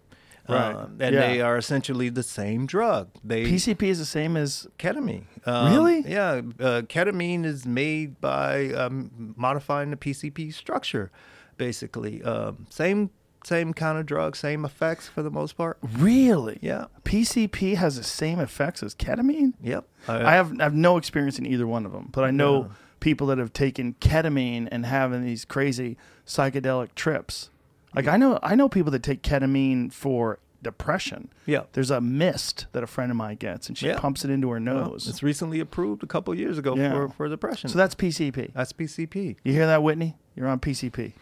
[0.49, 0.75] Right.
[0.75, 1.27] Um, and Yeah.
[1.27, 3.09] they are essentially the same drug.
[3.25, 5.25] They PCP is the same as ketamine.
[5.47, 6.01] Um, Really?
[6.11, 6.43] Yeah.
[6.61, 11.11] Uh, ketamine is made by um, modifying the PCP structure,
[11.57, 12.23] basically.
[12.23, 13.11] Um, same
[13.47, 15.77] same kind of drug, same effects for the most part.
[15.83, 16.87] really Yeah.
[17.05, 19.87] PCP has the same effects as ketamine Yep.
[20.09, 22.69] I have I have no experience in either one of them, but I know Yeah.
[23.01, 27.51] people that have taken ketamine and having these crazy psychedelic trips.
[27.95, 31.29] Like I know I know people that take ketamine for depression.
[31.45, 31.65] Yeah.
[31.75, 33.99] There's a mist that a friend of mine gets, and she Yeah.
[33.99, 35.07] pumps it into her Well, nose.
[35.09, 36.91] it's recently approved a couple years ago Yeah.
[36.93, 37.69] for, for depression.
[37.69, 38.51] so that's PCP.
[38.55, 39.37] that's PCP.
[39.45, 40.17] You hear that, Whitney?
[40.35, 41.13] You're on PCP.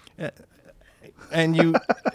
[1.32, 1.74] and you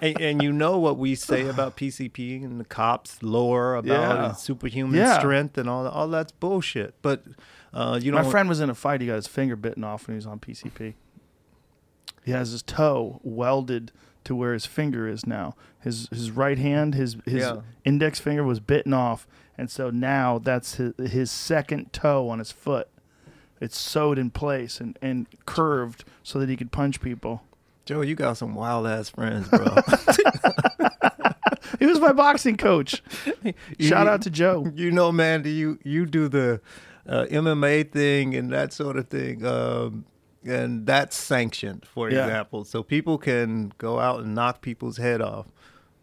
[0.00, 4.32] and, and you know what we say about PCP and the cops lore about Yeah.
[4.32, 5.18] superhuman Yeah.
[5.18, 5.90] strength and all that.
[5.92, 6.94] All that's bullshit.
[7.02, 7.24] But
[7.74, 9.02] uh, you know, My friend was in a fight.
[9.02, 10.94] He got his finger bitten off when he was on PCP.
[12.26, 13.92] He has his toe welded
[14.24, 15.54] to where his finger is now.
[15.80, 17.60] His his right hand, his his Yeah.
[17.84, 22.50] index finger was bitten off, and so now that's his, his second toe on his
[22.52, 22.88] foot.
[23.60, 27.42] It's sewed in place and, and curved so that he could punch people.
[27.86, 29.64] Joe, you got some wild ass friends, bro.
[31.78, 33.02] He was my boxing coach.
[33.80, 34.70] Shout out to Joe.
[34.74, 36.60] You know, man, do you you do the
[37.08, 40.04] uh, MMA thing and that sort of thing, um,
[40.46, 42.24] and that's sanctioned, for Yeah.
[42.26, 42.64] example.
[42.64, 45.46] So people can go out and knock people's head off,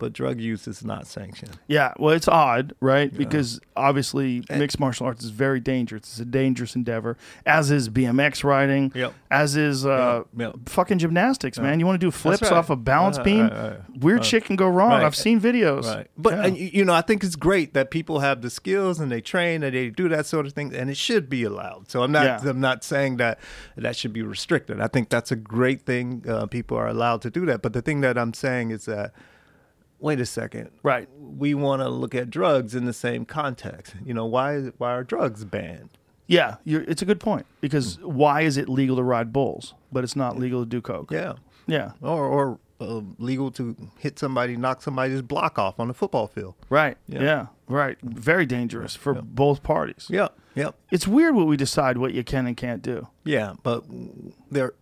[0.04, 1.58] but drug use is not sanctioned.
[1.68, 3.12] Yeah, well, it's odd, right?
[3.16, 6.02] Because obviously mixed martial arts is very dangerous.
[6.04, 9.14] It's a dangerous endeavor, as is BMX riding, Yep.
[9.32, 10.70] as is uh, Yep, yep.
[10.70, 11.80] fucking gymnastics, man.
[11.80, 12.52] You want to do flips right.
[12.52, 13.48] off a balance Right, beam?
[13.48, 13.98] right, right.
[14.00, 14.92] Weird shit can go wrong.
[14.92, 15.84] I've seen videos.
[15.86, 16.08] Right.
[16.18, 16.46] But Yeah.
[16.48, 19.64] and, you know, I think it's great that people have the skills and they train
[19.64, 21.90] and they do that sort of thing, and it should be allowed.
[21.90, 22.50] So I'm not Yeah.
[22.50, 23.40] I'm not saying that
[23.78, 24.82] that should be restricted.
[24.82, 26.26] I think that's a great thing.
[26.28, 27.62] Uh, people are allowed to do that.
[27.62, 29.14] But the thing that I'm saying is that
[30.04, 30.70] wait a second.
[30.84, 31.08] Right.
[31.18, 33.96] We want to look at drugs in the same context.
[34.06, 35.90] You know, why why are drugs banned?
[36.28, 40.04] yeah, you're, it's a good point because why is it legal to ride bulls, but
[40.04, 41.12] it's not legal to do coke?
[41.12, 41.34] Yeah.
[41.68, 46.28] yeah, Or or uh, legal to hit somebody, knock somebody's block off on the football
[46.28, 46.56] field.
[46.70, 46.98] right.
[47.08, 47.46] Yeah, Yeah.
[47.68, 47.98] right.
[48.02, 50.08] Very dangerous for both parties.
[50.10, 50.30] Yeah.
[50.56, 50.76] Yep.
[50.92, 53.08] It's weird what we decide what you can and can't do.
[53.26, 53.84] Yeah, but
[54.52, 54.74] there,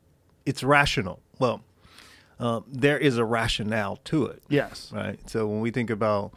[0.46, 1.22] it's rational.
[1.40, 1.62] Well,
[2.42, 4.92] uh, there is a rationale to it, Yes.
[4.94, 5.18] right?
[5.30, 6.34] So when we think about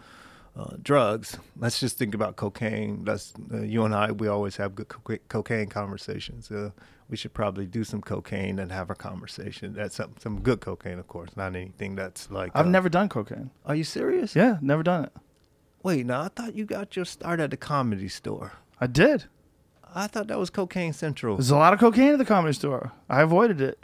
[0.56, 1.36] uh, drugs.
[1.58, 3.04] Let's just think about cocaine.
[3.04, 4.12] That's uh, you and I.
[4.12, 6.50] We always have good co- cocaine conversations.
[6.50, 6.70] Uh,
[7.10, 9.74] we should probably do some cocaine and have a conversation.
[9.74, 12.52] That's some some good cocaine, of course, not anything that's like.
[12.54, 13.50] I've uh, never done cocaine.
[13.66, 14.36] Are you serious?
[14.36, 15.12] Yeah, never done it.
[15.82, 18.52] Wait, now I thought you got your start at the comedy store.
[18.80, 19.24] I did.
[19.92, 21.36] I thought that was Cocaine Central.
[21.36, 22.92] There's a lot of cocaine at the comedy store.
[23.08, 23.78] I avoided it.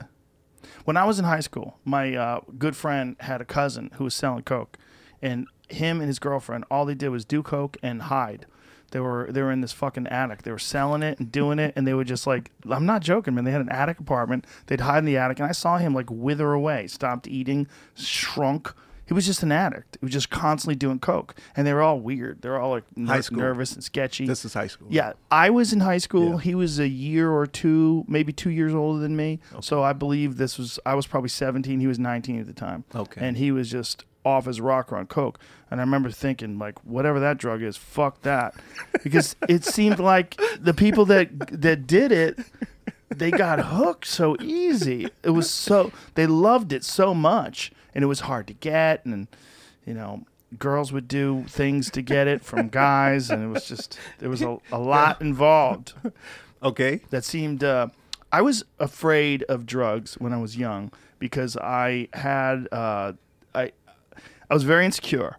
[0.85, 4.15] When I was in high school, my uh, good friend had a cousin who was
[4.15, 4.79] selling coke,
[5.23, 8.47] and him and his girlfriend, all they did was do coke and hide.
[8.91, 10.43] They were they were in this fucking attic.
[10.43, 13.35] They were selling it and doing it, and they would just like I'm not joking,
[13.35, 13.45] man.
[13.45, 14.47] They had an attic apartment.
[14.67, 18.73] They'd hide in the attic, and I saw him like wither away, stopped eating, shrunk.
[19.11, 19.99] He was just an addict.
[20.01, 22.43] He was just constantly doing coke, and they were all weird.
[22.43, 24.25] They were all like ner- nervous and sketchy.
[24.25, 24.87] This is high school.
[24.89, 26.35] Yeah, I was in high school.
[26.35, 26.39] Yeah.
[26.39, 29.41] He was a year or two, maybe two years older than me.
[29.63, 31.81] So I believe this was I was probably 17.
[31.81, 32.85] He was 19 at the time.
[32.95, 33.27] Okay.
[33.27, 35.41] And he was just off his rocker on coke.
[35.73, 38.55] And I remember thinking like, whatever that drug is, fuck that,
[39.03, 42.39] because it seemed like the people that that did it.
[43.13, 45.09] They got hooked so easy.
[45.25, 49.05] It was so they loved it so much, and it was hard to get.
[49.05, 49.27] And
[49.87, 50.25] you know,
[50.59, 54.43] girls would do things to get it from guys, and it was just there was
[54.43, 55.95] a, a lot involved
[56.63, 57.01] Okay.
[57.11, 57.65] that seemed.
[57.65, 57.89] Uh,
[58.33, 63.13] I was afraid of drugs when I was young because I had uh,
[63.55, 63.73] I
[64.49, 65.37] I was very insecure,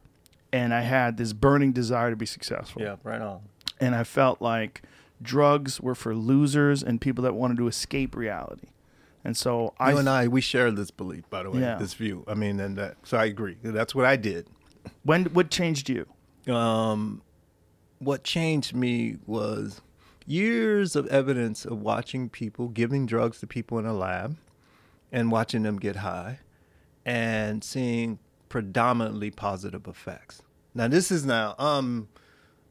[0.52, 2.82] and I had this burning desire to be successful.
[2.82, 2.96] Yeah.
[3.04, 3.42] Right on.
[3.80, 4.82] and I felt like
[5.22, 8.68] drugs were for losers and people that wanted to escape reality.
[9.24, 11.76] And so I you and I, we share this belief, by the way, Yeah.
[11.78, 12.24] this view.
[12.28, 13.58] I mean, and that, so I agree.
[13.62, 14.48] That's what I did.
[15.04, 16.08] when what changed you?
[16.52, 17.22] Um,
[18.00, 19.82] what changed me was
[20.26, 24.38] years of evidence of watching people giving drugs to people in a lab
[25.12, 26.40] and watching them get high
[27.06, 28.18] and seeing
[28.50, 30.42] predominantly positive effects.
[30.74, 32.08] Now, this is now, I'm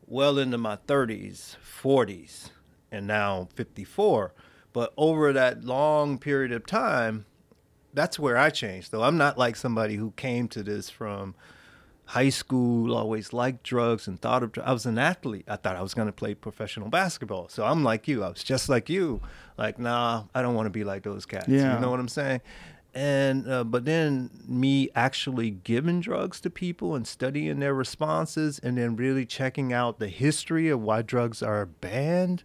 [0.07, 2.51] well into my 30s, 40s,
[2.91, 4.33] and now 54.
[4.73, 7.27] But over that long period of time,
[7.93, 8.93] that's where I changed.
[8.93, 11.35] Though I'm not like somebody who came to this from
[12.07, 14.53] high school, always liked drugs and thought of.
[14.65, 15.45] I was an athlete.
[15.49, 17.49] I thought I was going to play professional basketball.
[17.49, 18.25] So I'm like you.
[18.25, 19.21] I was just like you.
[19.57, 21.49] Like, nah, I don't want to be like those cats.
[21.49, 21.75] Yeah.
[21.75, 22.41] You know what I'm saying?
[22.93, 28.77] And uh, but then me actually giving drugs to people and studying their responses, and
[28.77, 32.43] then really checking out the history of why drugs are banned,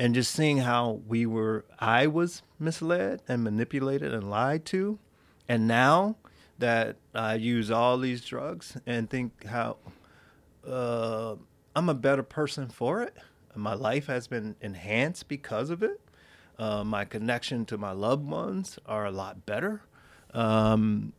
[0.00, 4.98] and just seeing how we were, I was misled and manipulated and lied to,
[5.46, 6.16] and now
[6.58, 9.76] that I use all these drugs and think how
[10.66, 11.34] uh,
[11.76, 13.14] I'm a better person for it.
[13.54, 16.00] My life has been enhanced because of it.
[16.58, 19.82] Uh, my connection to my loved ones are a lot better.
[20.32, 21.12] Um,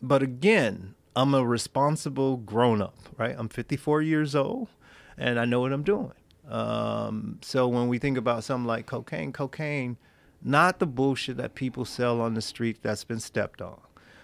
[0.00, 3.34] but again, I'm a responsible grown up, right?
[3.36, 4.68] I'm 54 years old
[5.16, 6.12] and I know what I'm doing.
[6.48, 9.96] Um, so when we think about something like cocaine, cocaine,
[10.42, 13.80] not the bullshit that people sell on the street that's been stepped on.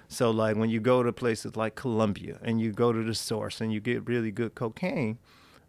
[0.08, 3.60] So like when you go to places like Colombia and you go to the source
[3.60, 5.18] and you get really good cocaine,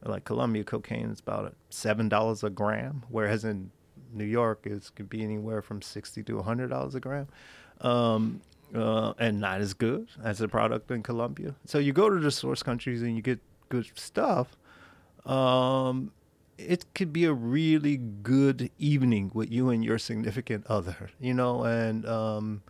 [0.03, 3.71] like Colombia cocaine is about seven dollars a gram, whereas in
[4.13, 7.27] New York it could be anywhere from sixty to hundred dollars a gram,
[7.81, 8.39] um,
[8.75, 11.55] uh, and not as good as a product in Colombia.
[11.65, 13.39] So you go to the source countries and you get
[13.69, 14.55] good stuff.
[15.25, 16.11] Um,
[16.57, 21.63] it could be a really good evening with you and your significant other, you know,
[21.63, 22.61] and um,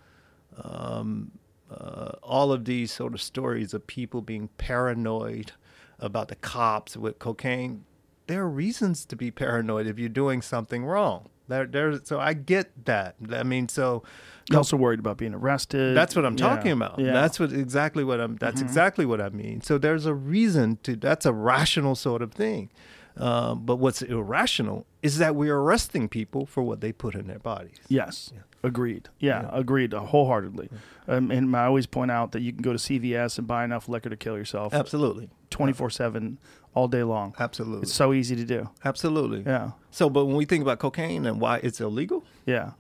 [0.64, 1.32] um,
[1.70, 5.52] uh, all of these sort of stories of people being paranoid
[6.00, 7.86] about the cops with cocaine.
[8.28, 11.30] There are reasons to be paranoid if you're doing something wrong.
[11.48, 13.16] There, there's so I get that.
[13.32, 14.02] I mean, so
[14.50, 15.96] You're also worried about being arrested.
[15.96, 16.98] that's what I'm Yeah, talking about.
[16.98, 17.14] Yeah.
[17.14, 18.36] That's what exactly what I'm.
[18.38, 19.62] That's exactly what I mean.
[19.62, 20.96] So there's a reason to.
[20.96, 22.72] That's a rational sort of thing.
[23.18, 27.40] Um, but what's irrational is that we're arresting people for what they put in their
[27.40, 27.78] bodies.
[27.88, 28.34] Yes.
[28.62, 29.08] Agreed.
[29.20, 30.70] Yeah, agreed uh, wholeheartedly.
[31.08, 33.88] Um, and I always point out that you can go to CVS and buy enough
[33.88, 35.30] liquor to kill yourself Absolutely.
[35.52, 36.40] 24 7
[36.74, 37.36] all day long.
[37.40, 37.84] Absolutely.
[37.84, 38.70] It's so easy to do.
[38.84, 39.44] Absolutely.
[39.46, 39.72] Yeah.
[39.92, 42.72] So, but when we think about cocaine and why it's illegal, Yeah.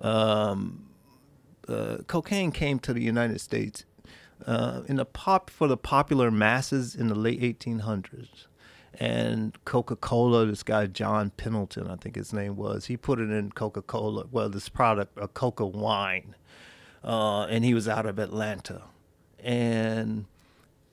[0.00, 0.86] um,
[1.68, 3.84] uh, cocaine came to the United States
[4.46, 8.46] uh, in the pop for the popular masses in the late 1800s.
[9.00, 13.30] And Coca Cola, this guy John Pendleton, I think his name was, he put it
[13.30, 16.34] in Coca Cola, well, this product, a Coca wine.
[17.02, 18.82] Uh, and he was out of Atlanta.
[19.40, 20.26] And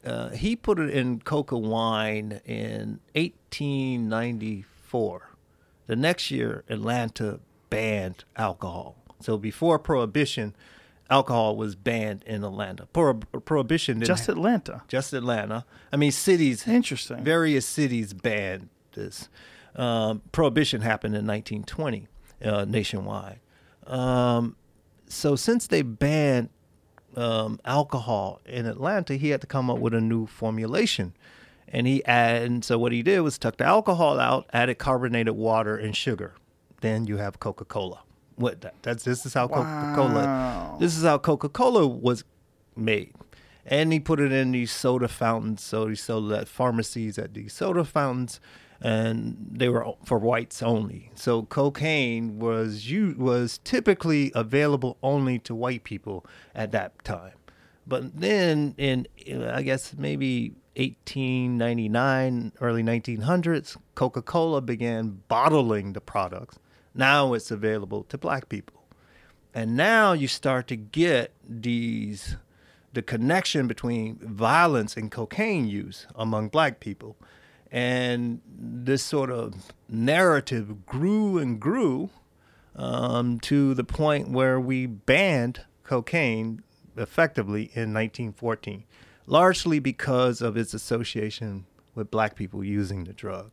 [0.04, 5.30] uh, he put it in Coca wine in 1894.
[5.88, 8.96] The next year, Atlanta banned alcohol.
[9.20, 10.56] So before Prohibition,
[11.12, 12.88] alcohol was banned in Atlanta.
[12.88, 14.82] Pro- prohibition didn't Just ha- Atlanta.
[14.88, 15.66] just Atlanta.
[15.92, 17.24] I mean, cities Interesting.
[17.24, 19.30] various cities banned this.
[19.76, 22.08] Um, prohibition happened in 1920
[22.44, 23.40] uh, nationwide.
[23.86, 24.56] Um,
[25.08, 26.50] so since they banned
[27.16, 31.14] um, alcohol in Atlanta, he had to come up with a new formulation.
[31.74, 35.36] And he add, and so what he did was took the alcohol out, added carbonated
[35.36, 36.34] water and sugar.
[36.82, 38.02] Then you have Coca Cola.
[38.42, 40.76] What that, that's this is how Coca Cola.
[40.80, 42.24] This is how Coca Cola was
[42.76, 43.14] made.
[43.66, 45.64] And he put it in these soda fountains.
[45.64, 48.40] So he sold at pharmacies at these soda fountains,
[48.82, 51.12] and they were for whites only.
[51.14, 56.26] So cocaine was you was typically available only to white people
[56.56, 57.34] at that time.
[57.86, 59.08] But then in
[59.54, 66.58] I guess maybe 1899, early 1900s, Coca-Cola began bottling the products.
[66.94, 68.84] Now it's available to black people.
[69.54, 72.38] And now you start to get these
[72.94, 77.16] the connection between violence and cocaine use among black people.
[77.72, 82.10] And this sort of narrative grew and grew
[82.76, 86.64] um, to the point where we banned cocaine
[86.98, 88.84] effectively in 1914,
[89.26, 91.66] largely because of its association
[91.96, 93.52] with black people using the drug.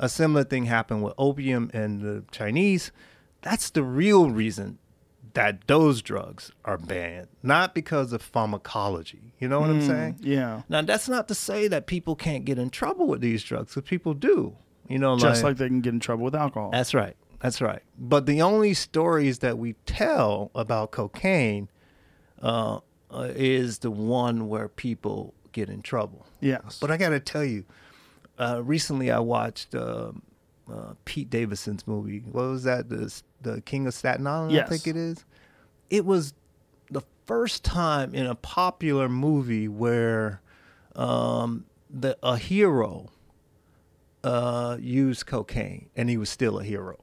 [0.00, 2.90] A similar thing happened with opium and the Chinese.
[3.42, 4.78] That's the real reason
[5.34, 9.34] that those drugs are banned, not because of pharmacology.
[9.38, 10.16] You know what I'm saying?
[10.20, 10.62] Yeah.
[10.68, 13.88] Now, that's not to say that people can't get in trouble with these drugs, because
[13.88, 14.56] people do.
[14.88, 16.70] You know, Just like they can get in trouble with alcohol.
[16.72, 17.14] that's right.
[17.38, 17.82] That's right.
[17.96, 21.68] But the only stories that we tell about cocaine
[22.42, 22.80] uh,
[23.10, 26.26] uh, is the one where people get in trouble.
[26.40, 26.78] yes.
[26.80, 27.64] But I got to tell you,
[28.40, 30.12] uh, recently I watched uh,
[30.72, 32.20] uh, Pete Davidson's movie.
[32.20, 32.88] What was that?
[32.88, 33.12] The
[33.42, 35.24] the King of Staten Island, I think it is.
[35.90, 36.34] It was
[36.90, 40.40] the first time in a popular movie where
[40.96, 43.10] um, the a hero
[44.24, 46.98] uh, used cocaine and he was still a hero.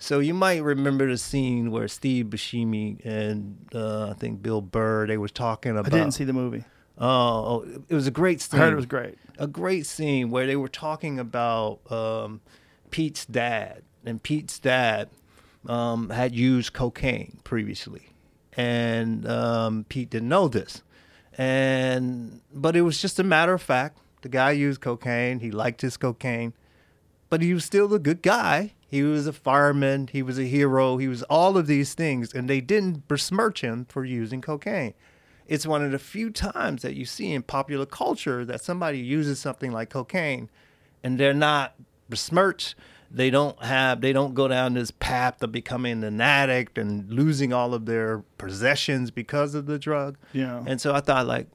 [0.00, 5.06] So you might remember the scene where Steve Buscemi and uh, I think Bill Burr
[5.06, 5.86] they were talking about.
[5.86, 6.64] I didn't see the movie.
[7.00, 8.60] Oh, it was a great I scene.
[8.60, 9.18] heard it was great.
[9.38, 12.40] A great scene where they were talking about um,
[12.90, 15.08] Pete's dad, and Pete's dad
[15.68, 18.08] um, had used cocaine previously,
[18.56, 20.82] and um, Pete didn't know this,
[21.36, 23.98] and but it was just a matter of fact.
[24.22, 25.38] The guy used cocaine.
[25.38, 26.52] He liked his cocaine,
[27.30, 28.72] but he was still a good guy.
[28.88, 30.08] He was a fireman.
[30.10, 30.96] He was a hero.
[30.96, 34.94] He was all of these things, and they didn't besmirch him for using cocaine.
[35.48, 39.38] It's one of the few times that you see in popular culture that somebody uses
[39.38, 40.50] something like cocaine,
[41.02, 41.74] and they're not
[42.10, 42.74] besmirched.
[43.10, 44.02] They don't have.
[44.02, 48.18] They don't go down this path of becoming an addict and losing all of their
[48.36, 50.18] possessions because of the drug.
[50.34, 50.62] Yeah.
[50.66, 51.46] And so I thought like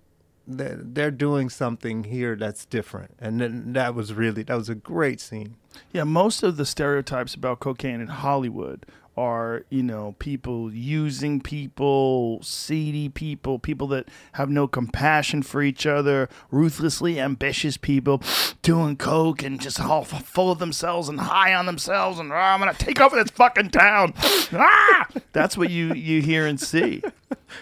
[0.47, 4.75] they're, they're doing something here that's different, and then that was really that was a
[4.75, 5.57] great scene.
[5.91, 12.39] Yeah, most of the stereotypes about cocaine in Hollywood are, you know, people using people,
[12.41, 18.21] seedy people, people that have no compassion for each other, ruthlessly ambitious people
[18.61, 22.59] doing coke and just all full of themselves and high on themselves and "Oh, I'm
[22.61, 24.13] to take over this fucking town.
[24.53, 25.07] ah!
[25.31, 27.01] That's what you you hear and see,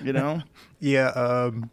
[0.01, 0.41] you know?
[0.79, 1.69] Yeah, um,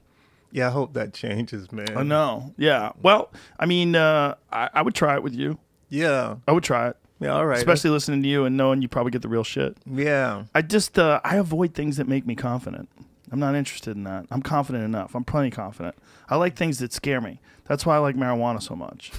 [0.52, 0.68] yeah.
[0.68, 1.96] I hope that changes, man.
[1.96, 2.52] I know.
[2.56, 2.92] Yeah.
[3.00, 5.58] Well, I mean, uh, I, I would try it with you.
[5.88, 6.96] Yeah, I would try it.
[7.20, 7.30] Yeah.
[7.34, 7.58] All right.
[7.58, 9.76] Especially listening to you and knowing you probably get the real shit.
[9.86, 10.44] yeah.
[10.54, 12.88] I just uh, I avoid things that make me confident.
[13.30, 14.26] I'm not interested in that.
[14.30, 15.14] I'm confident enough.
[15.14, 15.94] I'm plenty confident.
[16.30, 17.40] I like things that scare me.
[17.66, 19.12] That's why I like marijuana so much.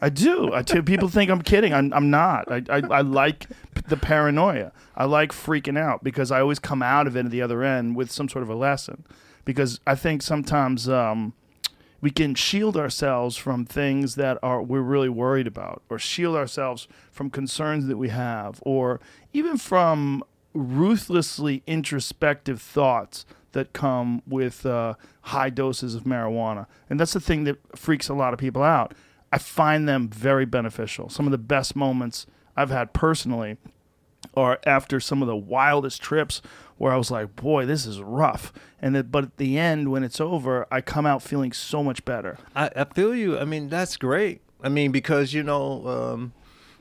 [0.00, 0.50] I do.
[0.52, 0.82] I do.
[0.82, 1.74] People think I'm kidding.
[1.74, 2.50] I'm, I'm not.
[2.50, 4.72] I, I, I like p- the paranoia.
[4.96, 7.96] I like freaking out because I always come out of it at the other end
[7.96, 9.04] with some sort of a lesson.
[9.44, 11.34] Because I think sometimes um,
[12.04, 16.86] we can shield ourselves from things that are we're really worried about or shield ourselves
[17.10, 19.00] from concerns that we have or
[19.32, 24.92] even from ruthlessly introspective thoughts that come with uh,
[25.22, 26.66] high doses of marijuana.
[26.90, 28.92] And that's the thing that freaks a lot of people out.
[29.32, 31.08] I find them very beneficial.
[31.08, 33.56] Some of the best moments i've had personally
[34.34, 36.42] or after some of the wildest trips
[36.78, 38.52] where I was like, boy, this is rough.
[38.82, 42.04] And that, but at the end, when it's over, I come out feeling so much
[42.04, 42.38] better.
[42.54, 43.38] I, I feel you.
[43.38, 44.40] I mean, that's great.
[44.62, 46.32] I mean, because you know um,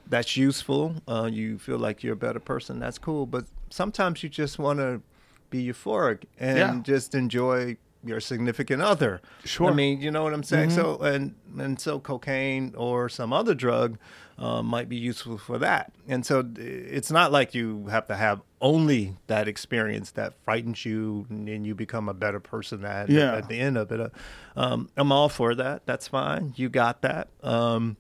[0.08, 0.96] that's useful.
[1.08, 2.80] Uh, you feel like you're a better person.
[2.80, 3.26] That's cool.
[3.26, 5.02] But sometimes you just want to
[5.50, 6.80] be euphoric and Yeah.
[6.84, 9.22] just enjoy your significant other.
[9.46, 9.70] Sure.
[9.70, 10.72] I mean, you know what I'm saying.
[10.72, 13.98] So and and so cocaine or some other drug
[14.38, 15.94] uh, might be useful for that.
[16.08, 21.26] And so it's not like you have to have only that experience that frightens you
[21.30, 23.36] and you become a better person at, Yeah.
[23.36, 24.00] at the end of it.
[24.00, 24.10] Uh,
[24.56, 25.86] um, I'm all for that.
[25.86, 26.54] That's fine.
[26.56, 27.30] You got that.
[27.44, 27.98] Um,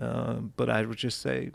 [0.00, 1.50] uh, but I would just say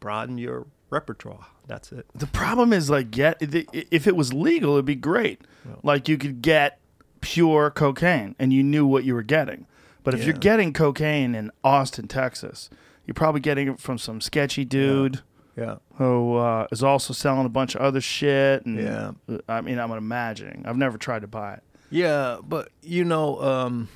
[0.00, 1.46] broaden your repertoire.
[1.66, 2.06] That's it.
[2.14, 5.40] The problem is like get if it was legal, it'd be great.
[5.82, 6.78] Like you could get
[7.20, 9.66] pure cocaine and you knew what you were getting.
[10.04, 12.70] But if you're getting cocaine in Austin, Texas,
[13.06, 15.22] you're probably getting it from some sketchy dude
[15.56, 15.76] Yeah.
[15.94, 18.66] who uh, is also selling a bunch of other shit.
[18.66, 19.12] And Yeah.
[19.48, 20.64] I mean, I'm imagining.
[20.66, 21.62] I've never tried to buy it.
[21.90, 23.88] Yeah, but you know, um,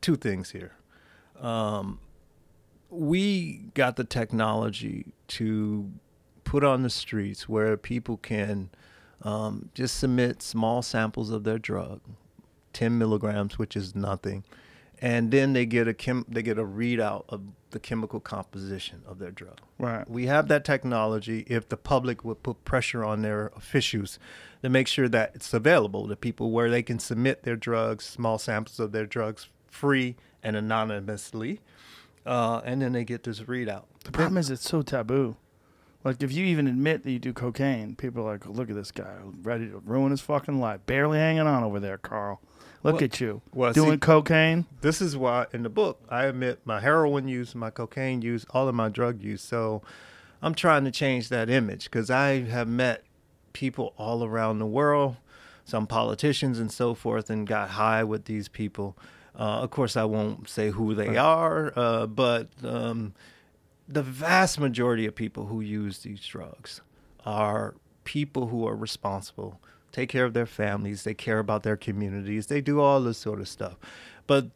[0.00, 0.72] two things here.
[1.40, 1.98] Um,
[2.88, 5.90] we got the technology to
[6.44, 8.70] put on the streets where people can
[9.22, 12.00] um, just submit small samples of their drug,
[12.72, 14.44] ten milligrams, which is nothing,
[15.00, 19.18] and then they get a chem- they get a readout of the chemical composition of
[19.18, 19.60] their drug.
[19.78, 20.08] Right.
[20.08, 24.18] We have that technology if the public would put pressure on their officials
[24.62, 28.38] to make sure that it's available to people where they can submit their drugs, small
[28.38, 31.60] samples of their drugs, free and anonymously.
[32.24, 33.84] Uh, and then they get this readout.
[34.04, 35.36] The problem is it's so taboo.
[36.02, 38.92] Like if you even admit that you do cocaine, people are like, "Look at this
[38.92, 42.40] guy, ready to ruin his fucking life, barely hanging on over there, Carl.
[42.86, 46.24] Look Well- at you well, doing see- cocaine." This is why in the book I
[46.24, 49.42] admit my heroin use, my cocaine use, all of my drug use.
[49.42, 49.82] So
[50.40, 53.02] I'm trying to change that image because I have met
[53.52, 55.16] people all around the world,
[55.64, 58.96] some politicians and so forth, and got high with these people.
[59.38, 63.12] Uh, of course, I won't say who they are, uh, but um,
[63.88, 66.80] the vast majority of people who use these drugs
[67.24, 67.74] are
[68.04, 69.60] people who are responsible,
[69.96, 73.40] take care of their families, they care about their communities, they do all this sort
[73.40, 73.76] of stuff.
[74.26, 74.50] But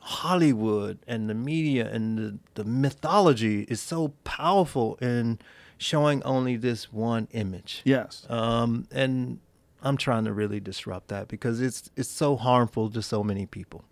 [0.00, 5.38] Hollywood and the media and the, the mythology is so powerful in
[5.76, 7.82] showing only this one image.
[7.84, 8.26] Yes.
[8.30, 9.40] Um, and
[9.82, 13.84] I'm trying to really disrupt that because it's it's so harmful to so many people.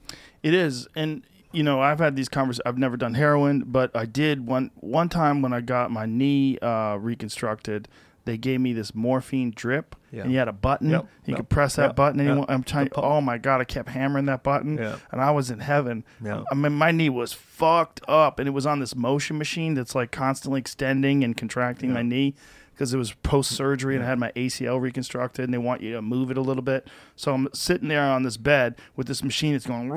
[0.42, 1.22] It is, and
[1.52, 2.62] you know, I've had these conversations.
[2.64, 6.58] I've never done heroin, but I did one one time when I got my knee
[6.60, 7.86] uh, reconstructed.
[8.26, 10.24] They gave me this morphine drip, Yeah.
[10.24, 10.90] and you had a button.
[10.90, 12.20] Yep, You yep, could press that yep, button.
[12.20, 12.46] And yep.
[12.50, 12.90] I'm trying.
[12.96, 13.60] Oh my god!
[13.60, 16.04] I kept hammering that button, and I was in heaven.
[16.50, 19.94] I mean, my knee was fucked up, and it was on this motion machine that's
[19.94, 22.34] like constantly extending and contracting my knee
[22.74, 25.94] because it was post surgery and I had my ACL reconstructed, and they want you
[25.94, 26.88] to move it a little bit.
[27.14, 29.88] So I'm sitting there on this bed with this machine that's going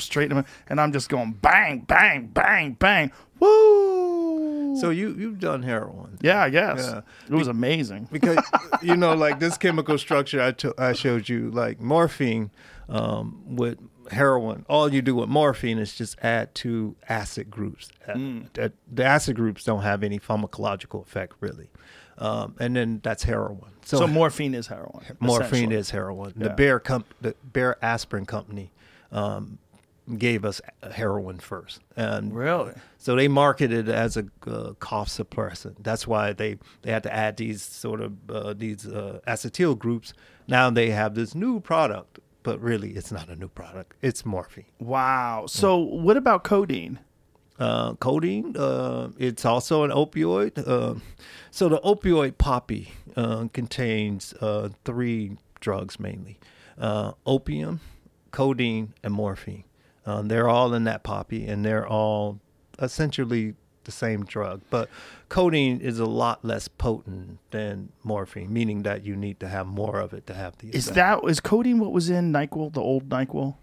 [0.00, 4.11] straight and I'm just going bang, bang, bang, bang, woo.
[4.80, 6.18] So you you've done heroin.
[6.20, 7.00] yeah, I guess Yeah.
[7.28, 8.08] it was amazing.
[8.12, 8.38] because
[8.82, 12.50] you know like this chemical structure I I showed you like morphine
[12.88, 13.78] um, with
[14.10, 17.88] heroin all you do with morphine is just add two acid groups
[18.54, 21.70] that- the acid groups don't have any pharmacological effect really
[22.18, 25.04] um, and then that's heroin so, So, morphine is heroin.
[25.20, 26.48] morphine is heroin Yeah.
[26.48, 28.72] the Bayer comp- the Bayer aspirin company
[29.12, 29.58] um,
[30.18, 30.60] gave us
[30.92, 32.72] heroin first and really.
[32.98, 35.76] so they marketed it as a uh, cough suppressant.
[35.80, 40.12] That's why they, they had to add these sort of uh, these uh, acetyl groups.
[40.48, 43.94] Now they have this new product, but really it's not a new product.
[44.02, 44.64] It's morphine.
[44.80, 45.44] Wow.
[45.46, 46.98] So what about codeine?
[47.58, 48.56] Uh, codeine.
[48.56, 50.66] Uh, it's also an opioid.
[50.66, 50.94] Uh,
[51.52, 52.92] so the opioid poppy
[53.52, 56.40] contains uh, three drugs mainly:
[56.76, 57.80] uh, opium,
[58.32, 59.62] codeine, and morphine.
[60.04, 62.40] Uh, they're all in that poppy, and they're all
[62.80, 64.60] essentially the same drug.
[64.70, 64.88] But
[65.28, 69.98] codeine is a lot less potent than morphine, meaning that you need to have more
[70.00, 70.68] of it to have the.
[70.70, 71.22] Is effect.
[71.22, 73.56] that is codeine what was in Nyquil, the old Nyquil?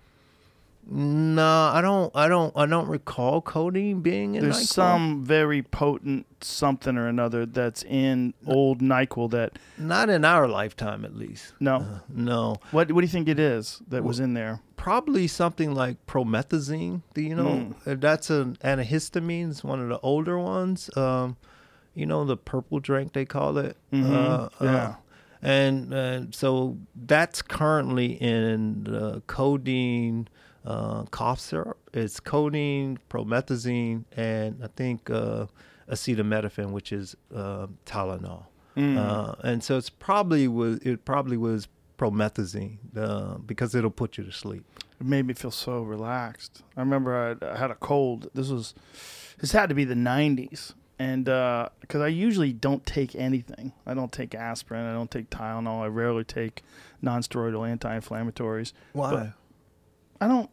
[0.91, 2.15] No, I don't.
[2.15, 2.51] I don't.
[2.57, 4.41] I don't recall codeine being in.
[4.43, 4.67] There's NyQuil.
[4.67, 11.05] some very potent something or another that's in old Nyquil that Not in our lifetime,
[11.05, 11.53] at least.
[11.59, 11.75] no.
[11.75, 12.55] Uh, no.
[12.71, 14.61] what what do you think it is that was in there?
[14.83, 17.01] Probably something like promethazine.
[17.13, 17.73] Do you know?
[17.85, 19.49] Uh, That's an antihistamine.
[19.51, 20.89] It's one of the older ones.
[20.95, 21.35] Um,
[21.93, 23.75] you know, the purple drink they call it.
[23.91, 24.95] Mhm, yeah.
[25.41, 30.27] and uh, so that's currently in the codeine
[30.65, 31.77] uh, cough syrup.
[31.93, 35.47] It's codeine, promethazine, and I think uh,
[35.91, 38.45] acetaminophen, which is uh, Tylenol.
[38.77, 41.67] Uh, and so it's probably was it probably was
[41.99, 44.63] promethazine uh, because it'll put you to sleep.
[44.99, 46.63] It made me feel so relaxed.
[46.75, 48.29] I remember I, I had a cold.
[48.33, 48.73] This was
[49.39, 50.73] this had to be the 90s.
[50.97, 55.81] and because I usually don't take anything, I don't take aspirin, I don't take Tylenol,
[55.81, 56.63] I rarely take
[57.01, 58.73] non-steroidal anti-inflammatories.
[58.93, 59.33] Why?
[60.19, 60.49] I don't.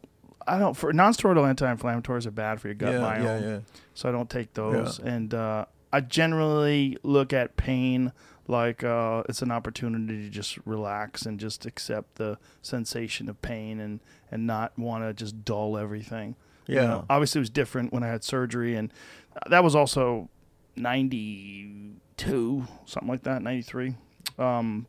[0.49, 0.75] I don't.
[0.75, 3.59] For non-steroidal anti-inflammatories are bad for your gut yeah, biome, yeah, yeah.
[3.93, 4.99] so I don't take those.
[4.99, 8.13] And uh, I generally look at pain
[8.47, 13.79] like uh, it's an opportunity to just relax and just accept the sensation of pain
[13.79, 13.99] and
[14.31, 16.35] and not want to just dull everything.
[16.67, 16.85] You Yeah.
[16.87, 18.91] know, obviously, it was different when I had surgery, and
[19.35, 20.29] uh, that was also
[20.75, 23.95] ninety-two, something like that, ninety-three.
[24.37, 24.87] Um,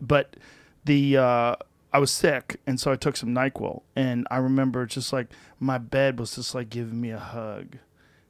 [0.00, 0.36] but
[0.84, 1.56] the uh,
[1.92, 5.28] I was sick, and so I took some Nyquil, and I remember just like
[5.58, 7.76] my bed was just like giving me a hug.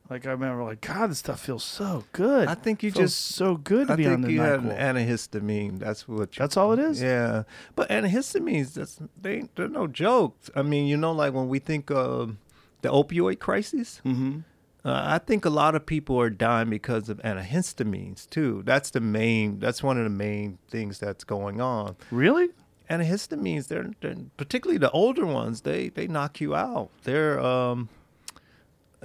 [0.09, 2.47] Like I remember, like God, this stuff feels so good.
[2.49, 4.61] I think you Feels just so good to I be think on the you had
[4.61, 4.79] an Nyquil.
[4.79, 5.79] antihistamine.
[5.81, 6.37] That's what.
[6.37, 7.03] You, That's all it is?
[7.03, 7.43] Yeah,
[7.75, 10.51] but antihistamines, that's they they're no jokes.
[10.55, 12.37] I mean, you know, like when we think of
[12.83, 14.41] the opioid crisis, mm-hmm.
[14.85, 18.63] uh, I think a lot of people are dying because of antihistamines too.
[18.65, 19.59] That's the main.
[19.59, 21.97] That's one of the main things that's going on.
[22.13, 22.51] Really?
[22.89, 25.63] Antihistamines, they're, they're particularly the older ones.
[25.63, 26.91] They they knock you out.
[27.03, 27.89] They're um.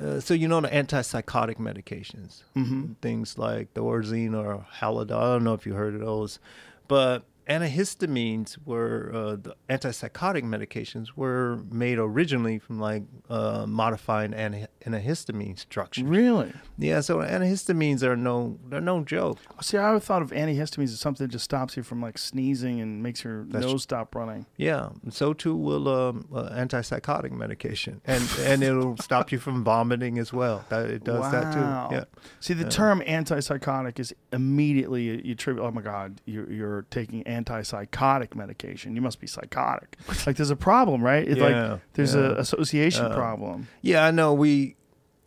[0.01, 2.95] Uh, so you know the antipsychotic medications, Mhm.
[3.01, 5.11] things like Thorazine or Haldol.
[5.17, 6.39] I don't know if you heard of those,
[6.87, 14.67] but antihistamines were uh, the antipsychotic medications were made originally from like uh, modifying anti-
[14.85, 16.03] antihistamine structures.
[16.03, 16.51] Really?
[16.77, 19.39] Yeah, so antihistamines are no they're no joke.
[19.61, 23.01] See, I thought of antihistamines as something that just stops you from like sneezing and
[23.03, 24.45] makes your That's- nose stop running.
[24.57, 30.19] Yeah, so too will um, uh, antipsychotic medication, and and it'll stop you from vomiting
[30.19, 30.65] as well.
[30.69, 31.95] That it does that too.
[31.95, 32.03] Yeah,
[32.39, 35.63] See, the term antipsychotic is immediately you, you tribute.
[35.63, 38.95] Oh my God, you're, you're taking antipsychotic medication.
[38.95, 39.97] You must be psychotic.
[40.27, 41.27] like there's a problem, right?
[41.27, 42.21] It's Yeah, like there's yeah.
[42.21, 43.67] a association Uh, problem.
[43.81, 44.05] yeah.
[44.05, 44.75] I know we.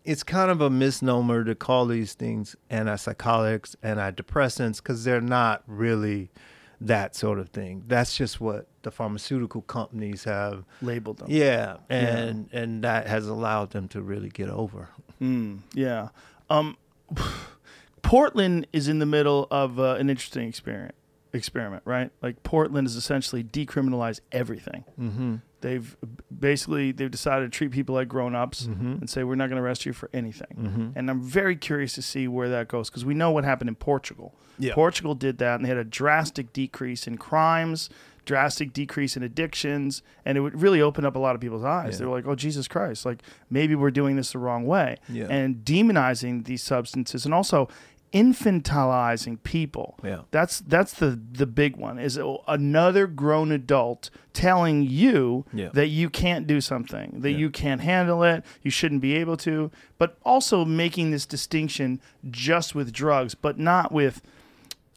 [0.05, 6.31] It's kind of a misnomer to call these things antipsychotics, antidepressants, because they're not really
[6.79, 7.85] that sort of thing.
[7.87, 10.65] That's just what the pharmaceutical companies have.
[10.83, 11.29] Labeled them.
[11.31, 14.91] Yeah, and and that has allowed them to really get over.
[15.23, 16.09] Mm, yeah.
[16.51, 16.77] Um,
[18.03, 20.95] Portland is in the middle of uh, an interesting experiment.
[21.35, 22.11] Experiment, right?
[22.23, 24.85] Like Portland has essentially decriminalized everything.
[24.99, 25.35] Mm-hmm.
[25.61, 25.97] They've
[26.39, 29.01] basically they've decided to treat people like grown-ups Mhm.
[29.01, 30.57] and say we're not going to arrest you for anything.
[30.59, 30.93] Mhm.
[30.95, 33.75] And I'm very curious to see where that goes because we know what happened in
[33.75, 34.35] Portugal.
[34.59, 34.75] Yeah.
[34.75, 37.89] Portugal did that and they had a drastic decrease in crimes,
[38.27, 41.95] drastic decrease in addictions, and it would really open up a lot of people's eyes.
[41.95, 41.99] Yeah.
[42.01, 43.05] They were like, "Oh Jesus Christ!
[43.07, 45.27] Like maybe we're doing this the wrong way." Yeah.
[45.29, 47.69] And demonizing these substances and also
[48.15, 49.99] infantilizing people.
[50.03, 50.21] Yeah.
[50.31, 55.69] That's that's the the big one is another grown adult telling you Yeah.
[55.75, 57.39] that you can't do something, that Yeah.
[57.39, 62.01] you can't handle it, you shouldn't be able to, but also making this distinction
[62.31, 64.23] just with drugs, but not with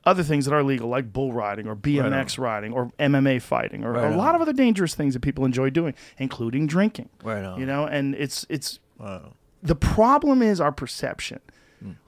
[0.05, 3.91] other things that are legal, like bull riding or BMX riding or MMA fighting or
[3.91, 7.09] Right a lot of other dangerous things that people enjoy doing, including drinking.
[7.23, 7.59] Right on.
[7.59, 9.33] You know, and it's it's Wow.
[9.61, 11.39] the problem is our perception.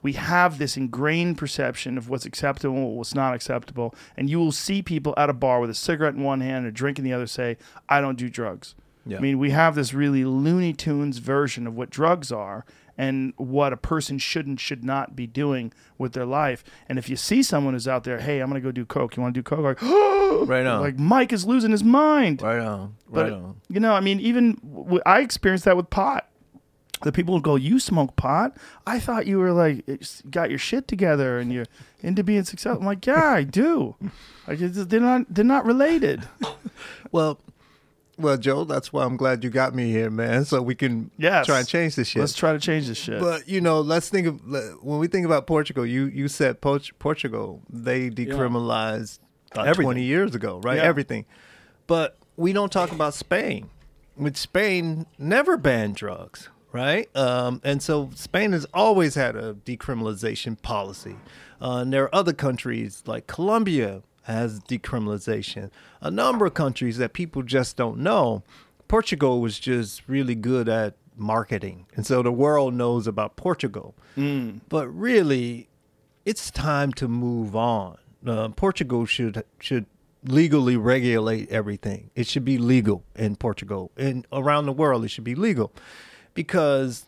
[0.02, 4.82] We have this ingrained perception of what's acceptable, what's not acceptable, and you will see
[4.82, 7.12] people at a bar with a cigarette in one hand and a drink in the
[7.12, 7.56] other say,
[7.88, 8.74] "I don't do drugs."
[9.06, 9.18] Yeah.
[9.18, 12.64] I mean, we have this really Looney Tunes version of what drugs are
[12.98, 16.62] and what a person should and should not be doing with their life.
[16.88, 19.16] And if you see someone who's out there, "Hey, I'm going to go do coke.
[19.16, 19.80] You want to do coke?" Like,
[20.48, 20.80] Right on.
[20.80, 22.42] like Mike is losing his mind.
[22.42, 22.96] Right on.
[23.10, 23.56] But Right on.
[23.68, 26.26] you know, I mean, even w- I experienced that with pot.
[27.02, 28.56] The people would go, "You smoke pot?
[28.86, 29.96] I thought you were like eh,
[30.30, 31.66] got your shit together and you're
[32.02, 33.96] into being successful." I'm like, "Yeah, I do."
[34.46, 36.22] Like it's- they're not they're not related.
[37.12, 37.40] Well,
[38.18, 40.44] well, Joe, that's why I'm glad you got me here, man.
[40.44, 41.46] So we can Yes.
[41.46, 42.20] try and change this shit.
[42.20, 43.18] Let's try to change this shit.
[43.20, 44.40] But you know, let's think of
[44.82, 45.84] when we think about Portugal.
[45.86, 49.18] You you said Port- Portugal they decriminalized
[49.56, 49.82] Everything.
[49.84, 50.76] twenty years ago, right?
[50.76, 50.84] Yeah.
[50.84, 51.24] Everything.
[51.86, 53.70] But we don't talk about Spain.
[54.16, 57.14] With Spain, never banned drugs, right?
[57.16, 61.16] Um, and so Spain has always had a decriminalization policy.
[61.60, 65.70] Uh, and there are other countries like Colombia has decriminalization.
[66.00, 68.42] A number of countries that people just don't know.
[68.88, 73.94] Portugal was just really good at marketing, and so the world knows about Portugal.
[74.68, 75.68] But really,
[76.24, 77.98] it's time to move on.
[78.26, 79.86] Uh, Portugal should should
[80.24, 82.10] legally regulate everything.
[82.14, 85.04] It should be legal in Portugal and around the world.
[85.04, 85.72] It should be legal
[86.40, 87.04] because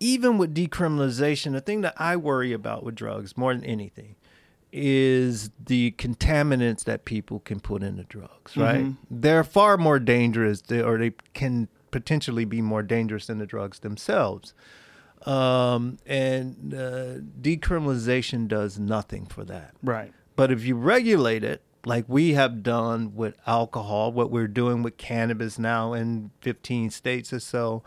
[0.00, 4.16] even with decriminalization, the thing that I worry about with drugs more than anything
[4.72, 8.86] is the contaminants that people can put in the drugs, right?
[9.08, 14.54] They're far more dangerous, or they can potentially be more dangerous than the drugs themselves.
[15.24, 19.74] Um, and uh, decriminalization does nothing for that.
[19.84, 20.12] Right.
[20.34, 24.96] But if you regulate it, like we have done with alcohol, what we're doing with
[24.96, 27.84] cannabis now in 15 states or so,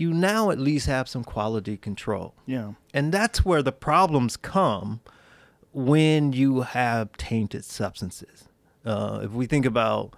[0.00, 2.34] you now at least have some quality control.
[2.46, 2.72] Yeah.
[2.94, 5.00] And that's where the problems come
[5.72, 8.48] when you have tainted substances.
[8.84, 10.16] Uh, if we think about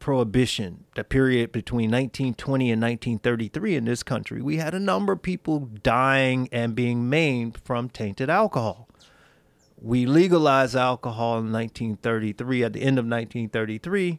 [0.00, 5.22] prohibition, the period between 1920 and 1933 in this country, we had a number of
[5.22, 8.88] people dying and being maimed from tainted alcohol.
[9.80, 14.18] We legalized alcohol in 1933, at the end of 1933.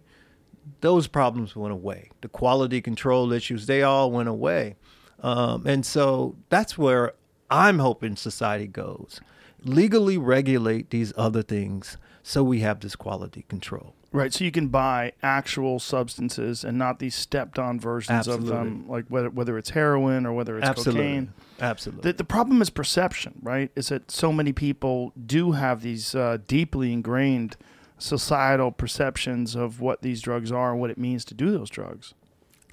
[0.80, 2.12] Those problems went away.
[2.22, 4.78] The quality control issues, they all went away.
[5.22, 7.14] Um, and so that's where
[7.50, 9.22] I'm hoping society goes.
[9.64, 13.94] Legally regulate these other things so we have this quality control.
[14.14, 14.34] Right.
[14.34, 19.06] So you can buy actual substances and not these stepped on versions of them, like
[19.08, 21.02] whether whether it's heroin or whether it's Absolutely.
[21.02, 21.34] cocaine.
[21.62, 22.12] Absolutely.
[22.12, 23.72] The, the problem is perception, right?
[23.74, 27.56] Is that so many people do have these uh, deeply ingrained
[28.00, 32.14] societal perceptions of what these drugs are and what it means to do those drugs.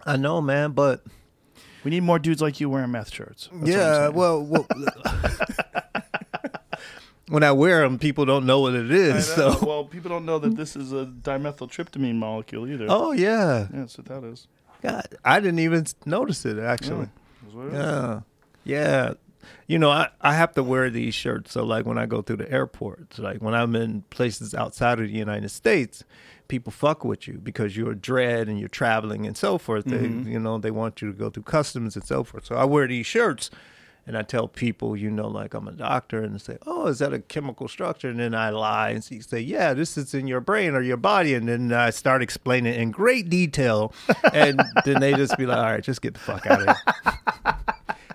[0.04, 1.04] I know, man, but
[1.84, 3.48] We need more dudes like you wearing meth shirts.
[3.52, 4.66] That's yeah, well, well
[7.28, 9.26] when I wear them, people don't know what it is.
[9.26, 12.86] So, well, people don't know that this is a dimethyltryptamine molecule either.
[12.88, 14.46] oh yeah, yeah, that's what that is.
[14.82, 17.08] God, I didn't even notice it actually.
[17.52, 17.72] What.
[17.72, 18.20] Yeah.
[18.64, 19.14] Yeah.
[19.66, 21.52] You know, I, I have to wear these shirts.
[21.52, 25.06] So, like, when I go through the airports, like when I'm in places outside of
[25.06, 26.04] the United States,
[26.48, 29.84] people fuck with you because you're dread and you're traveling and so forth.
[29.84, 30.28] They, mm-hmm.
[30.28, 32.46] you know, they want you to go through customs and so forth.
[32.46, 33.50] So, I wear these shirts
[34.08, 36.98] and I tell people, you know, like I'm a doctor, and they say, "Oh, is
[37.00, 40.40] that a chemical structure?" And then I lie and say, "Yeah, this is in your
[40.40, 43.92] brain or your body." And then I start explaining in great detail,
[44.32, 46.76] and then they just be like, "All right, just get the fuck out of
[47.44, 47.56] here."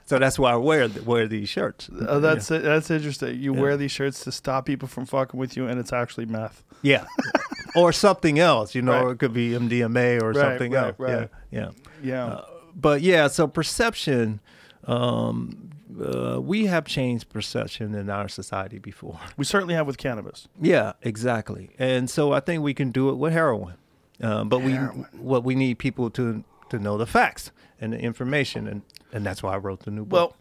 [0.06, 1.90] so that's why I wear wear these shirts.
[1.90, 3.40] Uh, that's that's interesting.
[3.40, 6.64] You wear these shirts to stop people from fucking with you, and it's actually meth.
[6.82, 7.06] yeah,
[7.76, 8.76] or something else.
[8.76, 9.12] You know, Right.
[9.14, 10.96] it could be MDMA or Right, something right, else.
[11.00, 11.30] right.
[11.52, 11.70] Yeah, yeah.
[12.04, 12.26] Yeah.
[12.26, 12.46] Uh,
[12.76, 14.40] but yeah, so perception.
[14.86, 15.70] Um,
[16.04, 19.20] uh, we have changed perception in our society before.
[19.38, 20.48] we certainly have with cannabis.
[20.60, 21.70] Yeah, exactly.
[21.78, 23.76] And so I think we can do it with heroin.
[24.22, 25.06] Uh, but Heroin.
[25.14, 27.52] we what we need people to to know the facts
[27.84, 28.82] and the information, and
[29.12, 30.32] and that's why I wrote the new book.
[30.32, 30.36] Well,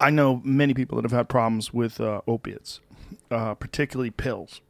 [0.00, 2.80] I know many people that have had problems with uh, opiates,
[3.30, 4.60] uh, particularly pills.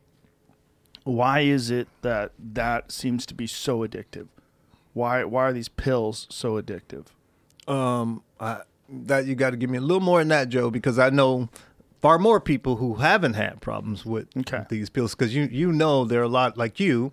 [1.04, 4.28] Why is it that that seems to be so addictive?
[4.92, 7.06] Why why are these pills so addictive?
[7.66, 10.98] um, I, that you got to give me a little more than that, Joe, because
[10.98, 11.48] I know
[12.02, 14.64] far more people who haven't had problems with Okay.
[14.68, 15.14] these pills.
[15.14, 17.12] Because you you know there are a lot like you.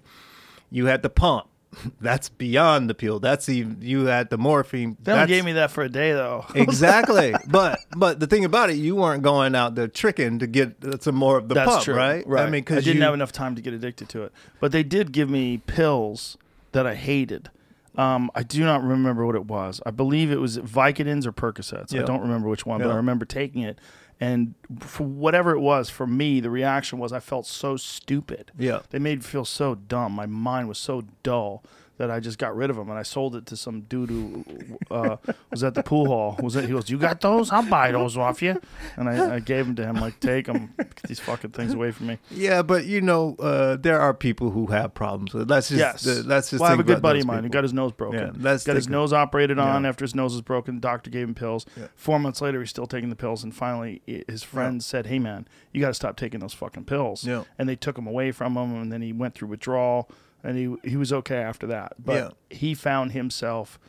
[0.70, 1.48] You had the pump.
[2.02, 3.20] That's beyond the pill.
[3.20, 4.98] That's even you had the morphine.
[5.02, 6.46] They only gave me that for a day though.
[6.56, 7.34] exactly.
[7.48, 11.16] But but the thing about it, you weren't going out there tricking to get some
[11.16, 12.26] more of the That's pump, true, right?
[12.28, 12.44] Right.
[12.44, 14.72] I mean, because I didn't you, have enough time to get addicted to it, but
[14.72, 16.38] they did give me pills
[16.74, 17.50] that I hated.
[17.96, 19.82] Um, I do not remember what it was.
[19.86, 21.98] I believe it was Vicodins or Percocets.
[21.98, 23.80] I don't remember which one, but I remember taking it.
[24.22, 28.52] And for whatever it was, for me, the reaction was I felt so stupid.
[28.56, 28.82] Yeah.
[28.92, 30.12] They made me feel so dumb.
[30.12, 31.64] My mind was so dull
[31.98, 34.44] that I just got rid of them and I sold it to some dude who
[34.90, 35.18] uh,
[35.52, 36.36] was at the pool hall.
[36.42, 36.66] Was it?
[36.66, 37.52] He goes, "You got those?
[37.52, 38.60] I'll buy those off you."
[38.98, 40.74] And I, I gave them to him, like, "Take them.
[40.78, 44.52] Get these fucking things away from me." Yeah, but you know, uh, there are people
[44.52, 45.34] who have problems.
[45.34, 46.08] with just yes.
[46.08, 46.62] uh, let's just.
[46.62, 48.20] well, I have a good buddy of mine who got his nose broken.
[48.20, 49.90] Yeah, let's got his think- nose operated on Yeah.
[49.90, 50.76] after his nose was broken.
[50.76, 51.66] The doctor gave him pills.
[51.78, 51.88] Yeah.
[51.96, 55.48] Four months later, he's still taking the pills, and finally, his friends said, "Hey, man,
[55.72, 57.44] you got to stop taking those fucking pills." Yeah.
[57.60, 60.10] And they took him away from him, and then he went through withdrawal,
[60.44, 61.94] and he he was okay after that.
[62.00, 62.30] But Yeah.
[62.58, 63.80] he found himself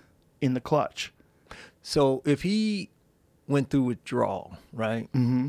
[0.40, 1.12] in the clutch.
[1.82, 2.90] So if he
[3.48, 5.12] went through withdrawal, right?
[5.12, 5.48] Mm-hmm.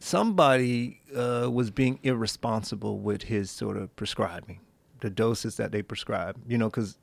[0.00, 4.58] Somebody uh, was being irresponsible with his sort of prescribing,
[5.00, 6.36] the doses that they prescribe.
[6.48, 6.98] You know, because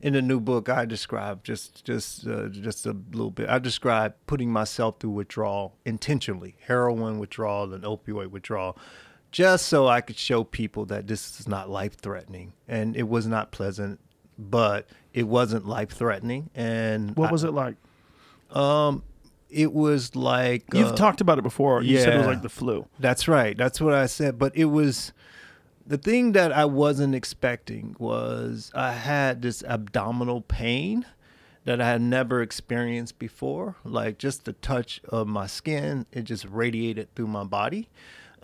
[0.00, 3.48] in the new book I describe just just uh, just a little bit.
[3.48, 8.78] I describe putting myself through withdrawal intentionally, heroin withdrawal and opioid withdrawal.
[9.34, 13.26] Just so I could show people that this is not life threatening, and it was
[13.26, 13.98] not pleasant,
[14.38, 16.50] but it wasn't life threatening.
[16.54, 17.74] And What I- was it like?
[18.52, 19.02] um,
[19.50, 21.82] it was like You've uh, talked about it before.
[21.82, 22.86] You said it was like the flu.
[23.00, 23.56] That's right.
[23.56, 24.38] That's what I said.
[24.38, 25.12] But it was
[25.84, 31.06] the thing that I wasn't expecting was I had this abdominal pain
[31.64, 33.74] that I had never experienced before.
[33.84, 37.88] Like just the touch of my skin, it just radiated through my body.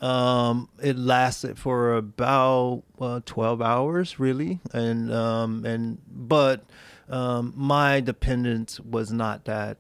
[0.01, 6.65] Um, it lasted for about uh, twelve hours, really, and um, and but
[7.09, 9.79] Um, my dependence was not that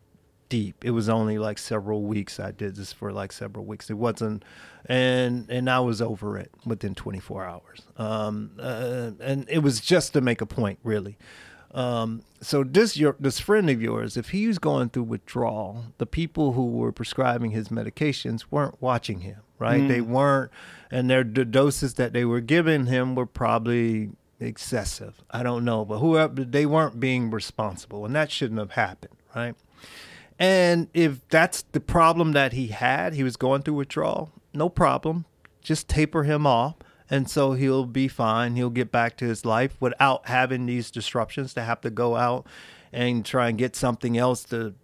[0.49, 0.85] deep.
[0.85, 2.41] It was only like several weeks.
[2.41, 3.89] I did this for like several weeks.
[3.89, 4.45] It wasn't,
[4.87, 7.83] and and I was over it within 24 hours.
[7.97, 11.17] Um, uh, and it was just to make a point, really.
[11.73, 16.07] Um, so this your this friend of yours, if he was going through withdrawal, the
[16.07, 19.87] people who were prescribing his medications weren't watching him, right?
[19.87, 20.07] They mm.
[20.07, 20.51] weren't,
[20.91, 25.23] and their the doses that they were giving him were probably excessive.
[25.31, 29.55] I don't know, but whoever they weren't being responsible, and that shouldn't have happened, right?
[30.39, 35.27] And if that's the problem that he had, he was going through withdrawal, no problem.
[35.61, 36.77] Just taper him off.
[37.11, 38.55] And so he'll be fine.
[38.55, 42.47] He'll get back to his life without having these disruptions to have to go out
[42.93, 44.75] and try and get something else to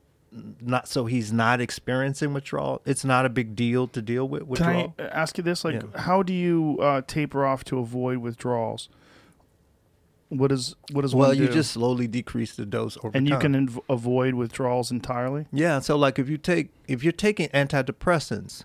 [0.60, 2.82] not so he's not experiencing withdrawal.
[2.84, 4.94] It's not a big deal to deal with withdrawal.
[4.96, 5.06] Can.
[5.06, 5.64] I ask you this?
[5.64, 6.00] Like, Yeah.
[6.00, 8.88] how do you uh, taper off to avoid withdrawals?
[10.28, 11.52] What is what does well, you do?
[11.52, 15.46] just slowly decrease the dose over and you can inv- avoid withdrawals entirely.
[15.52, 18.64] Yeah, so like if you take if you're taking antidepressants,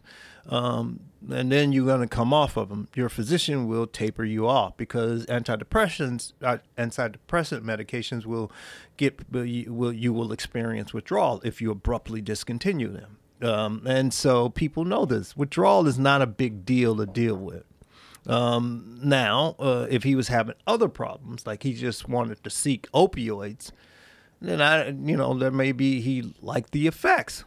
[0.49, 4.47] um, and then you're going to come off of them, your physician will taper you
[4.47, 8.51] off because antidepressants, uh, antidepressant medications will
[8.97, 13.17] get will you will you will experience withdrawal if you abruptly discontinue them.
[13.41, 15.35] Um, and so people know this.
[15.35, 17.63] Withdrawal is not a big deal to deal with.
[18.27, 22.89] Um, now, uh, if he was having other problems, like he just wanted to seek
[22.91, 23.71] opioids,
[24.39, 27.45] then I, you know, there may be he liked the effects.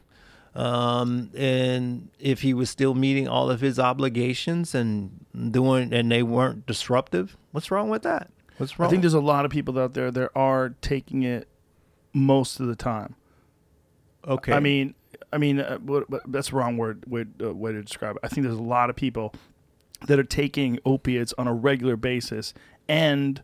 [0.55, 6.23] Um, and if he was still meeting all of his obligations and doing, and they
[6.23, 8.31] weren't disruptive, what's wrong with that?
[8.59, 8.87] What's wrong?
[8.87, 11.49] I think there's a lot of people out there that are taking it
[12.13, 13.17] most of the time.
[14.27, 14.53] okay.
[14.53, 14.95] I mean,
[15.33, 18.21] I mean, uh, what, what- that's the wrong word way, uh, way to describe it.
[18.23, 19.35] I think there's a lot of people
[20.07, 22.55] that are taking opiates on a regular basis
[22.89, 23.43] and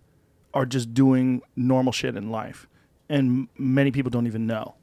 [0.54, 2.68] are just doing normal shit in life,
[3.08, 4.74] and many people don't even know.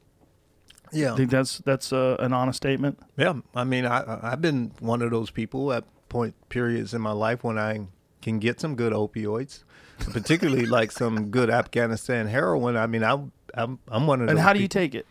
[0.92, 3.00] Yeah, I think that's that's uh, an honest statement.
[3.18, 3.34] yeah.
[3.56, 7.44] I mean, I, I've been one of those people at point periods in my life
[7.44, 7.88] when I
[8.22, 9.64] can get some good opioids,
[10.00, 12.78] particularly like some good Afghanistan heroin.
[12.78, 15.06] I mean, I am I'm, I'm one of And how do you people- take it?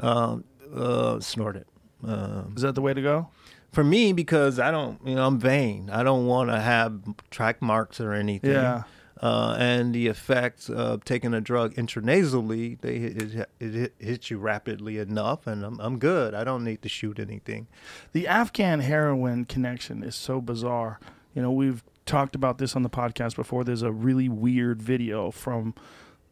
[0.00, 0.38] uh,
[0.74, 1.66] uh, snort it.
[2.04, 3.28] Um, Is that the way to go?
[3.72, 5.90] for me, because I don't, you know, I'm vain.
[5.90, 7.00] I don't want to have
[7.30, 8.52] track marks or anything.
[8.52, 8.84] Yeah.
[9.20, 14.38] Uh, and the effects of taking a drug intranasally, they it, it, it hits you
[14.38, 16.34] rapidly enough, and I'm I'm good.
[16.34, 17.66] I don't need to shoot anything.
[18.12, 21.00] The Afghan heroin connection is so bizarre.
[21.34, 23.64] You know, we've talked about this on the podcast before.
[23.64, 25.74] There's a really weird video from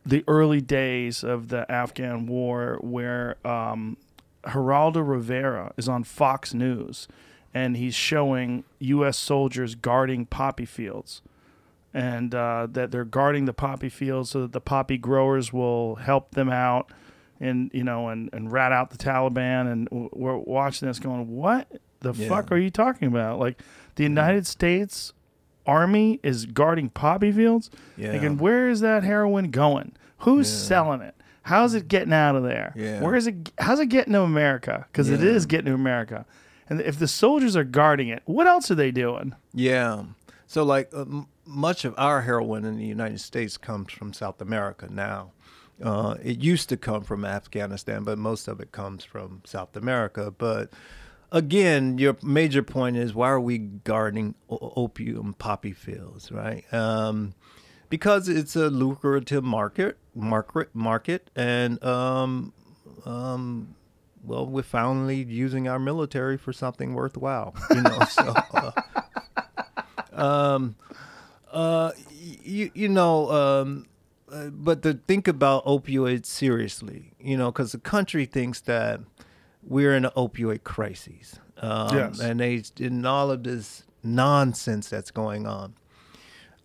[0.05, 3.97] the early days of the Afghan war where um,
[4.45, 7.09] Geraldo Rivera is on Fox News
[7.53, 9.16] and he's showing U.S.
[9.16, 11.22] soldiers guarding poppy fields.
[11.99, 16.32] And uh, that they're guarding the poppy fields so that the poppy growers will help
[16.32, 16.90] them out
[17.40, 19.72] and you know and, and rat out the Taliban.
[19.72, 21.68] And we're watching this going what
[22.01, 22.28] the Yeah.
[22.28, 23.38] fuck are you talking about?
[23.38, 23.62] Like
[23.94, 25.14] the United States
[25.66, 27.70] Army is guarding poppy fields?
[27.97, 28.12] Yeah.
[28.12, 29.92] thinking where is that heroin going?
[30.18, 30.68] Who's Yeah.
[30.68, 31.14] selling it?
[31.42, 32.74] How's it getting out of there?
[32.76, 33.01] Yeah.
[33.01, 34.84] where is it how's it getting to America?
[34.92, 36.26] Because it is getting to America.
[36.68, 39.34] And if the soldiers are guarding it what else are they doing?
[39.55, 40.05] Yeah.
[40.47, 44.40] So, like, uh, m- much of our heroin in the United States comes from South
[44.40, 45.32] America now.
[45.82, 50.30] Uh, it used to come from Afghanistan, but most of it comes from South America.
[50.36, 50.70] But
[51.30, 56.64] again, your major point is why are we guarding opium poppy fields, right?
[56.72, 57.34] Um,
[57.88, 62.53] because it's a lucrative market, market, market, and um,
[63.05, 63.74] um,
[64.24, 67.99] well, we're finally using our military for something worthwhile, you know.
[68.09, 68.70] so, uh,
[70.12, 70.74] um,
[71.57, 71.92] uh,
[72.44, 73.86] you you know, um,
[74.30, 79.00] uh, but to think about opioids seriously, you know, because the country thinks that
[79.62, 82.20] we're in an opioid crisis, um, Yes.
[82.20, 85.74] and they in all of this nonsense that's going on.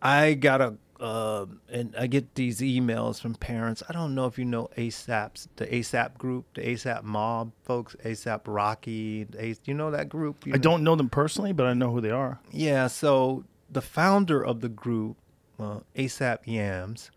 [0.02, 3.82] I got a um, and I get these emails from parents.
[3.90, 8.42] I don't know if you know ASAP's the ASAP group, the ASAP mob folks, ASAP
[8.46, 9.26] Rocky.
[9.40, 10.46] A, you know that group?
[10.46, 10.62] You I know?
[10.62, 14.60] don't know them personally but I know who they are Yeah, so the founder of
[14.60, 15.18] the group,
[15.60, 17.10] uh, ASAP Yams,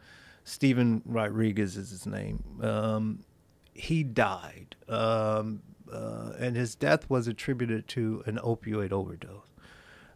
[0.44, 2.42] Stephen Rodriguez is his name.
[2.62, 3.24] Um,
[3.72, 9.48] he died, um, uh, and his death was attributed to an opioid overdose.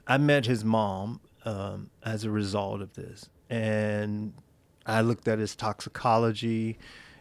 [0.07, 4.33] I met his mom um, as a result of this, and
[4.87, 6.79] I looked at his toxicology,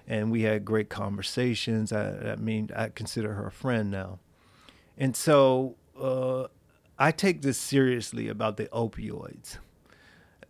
[0.08, 1.92] and we had great conversations.
[1.92, 4.20] I, I mean, I consider her a friend now.
[4.98, 6.48] And so uh,
[7.00, 9.58] I take this seriously about the opioids.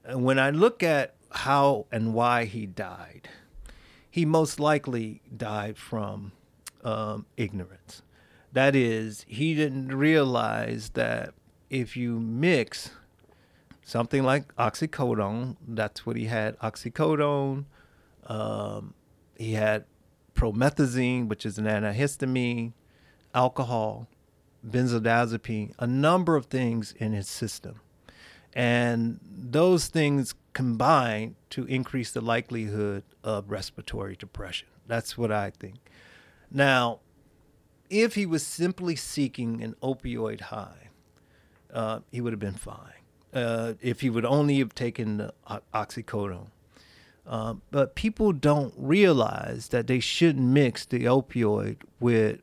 [0.05, 3.29] And when I look at how and why he died,
[4.09, 6.31] he most likely died from
[6.83, 8.01] um, ignorance.
[8.53, 11.33] That is, he didn't realize that
[11.69, 12.91] if you mix
[13.83, 17.65] something like oxycodone, that's what he had oxycodone,
[18.27, 18.93] um,
[19.37, 19.85] he had
[20.33, 22.71] promethazine, which is an antihistamine,
[23.35, 24.07] alcohol,
[24.65, 27.81] benzodiazepine, a number of things in his system.
[28.53, 34.67] And those things combine to increase the likelihood of respiratory depression.
[34.87, 35.75] That's what I think.
[36.49, 36.99] Now,
[37.89, 40.89] if he was simply seeking an opioid high,
[41.73, 42.93] uh, he would have been fine.
[43.33, 45.33] Uh, if he would only have taken the
[45.73, 46.47] oxycodone.
[47.27, 52.39] Uh, but people don't realize that they shouldn't mix the opioid with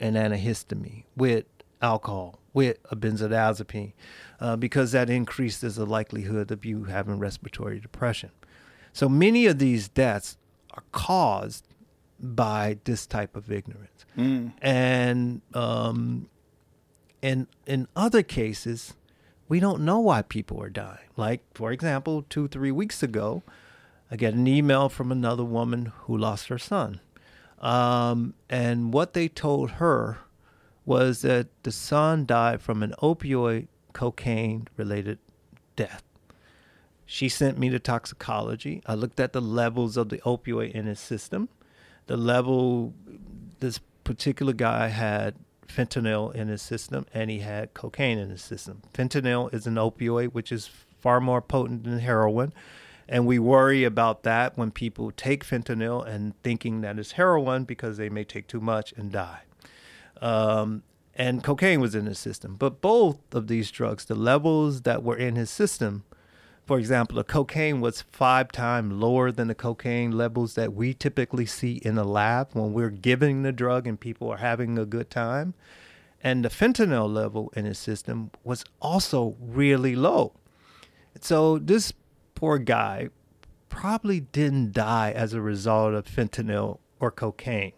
[0.00, 1.44] an antihistamine, with
[1.80, 3.92] alcohol, with a benzodiazepine,
[4.40, 8.30] uh, because that increases the likelihood of you having respiratory depression.
[8.92, 10.36] So many of these deaths
[10.72, 11.66] are caused
[12.20, 14.04] by this type of ignorance.
[14.62, 16.28] And um,
[17.20, 18.94] in in other cases,
[19.48, 21.08] we don't know why people are dying.
[21.16, 23.42] Like, for example, two, three weeks ago,
[24.10, 27.00] I get an email from another woman who lost her son.
[27.58, 30.18] Um, and what they told her
[30.84, 35.18] was that the son died from an opioid cocaine related
[35.76, 36.02] death.
[37.06, 38.82] She sent me to toxicology.
[38.86, 41.48] I looked at the levels of the opioid in his system.
[42.06, 42.94] The level,
[43.60, 45.34] this particular guy had
[45.66, 48.82] fentanyl in his system and he had cocaine in his system.
[48.92, 50.70] Fentanyl is an opioid which is
[51.00, 52.52] far more potent than heroin.
[53.06, 57.98] And we worry about that when people take fentanyl and thinking that it's heroin because
[57.98, 59.42] they may take too much and die.
[60.20, 60.82] Um,
[61.14, 62.56] and cocaine was in his system.
[62.56, 66.04] But both of these drugs, the levels that were in his system,
[66.66, 71.46] for example, the cocaine was five times lower than the cocaine levels that we typically
[71.46, 75.10] see in the lab when we're giving the drug and people are having a good
[75.10, 75.54] time.
[76.22, 80.32] And the fentanyl level in his system was also really low.
[81.20, 81.92] So this
[82.34, 83.10] poor guy
[83.68, 87.72] probably didn't die as a result of fentanyl or cocaine.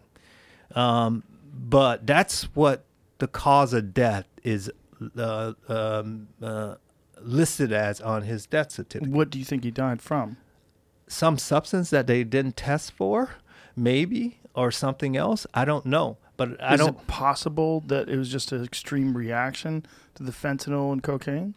[0.75, 1.23] Um,
[1.57, 2.85] but that's what
[3.17, 4.71] the cause of death is
[5.17, 6.75] uh, um, uh,
[7.21, 9.13] listed as on his death certificate.
[9.13, 10.37] What do you think he died from?
[11.07, 13.31] Some substance that they didn't test for,
[13.75, 15.47] maybe, or something else.
[15.53, 16.17] I don't know.
[16.35, 16.89] But I Is don't.
[16.99, 19.85] it possible that it was just an extreme reaction
[20.15, 21.55] to the fentanyl and cocaine?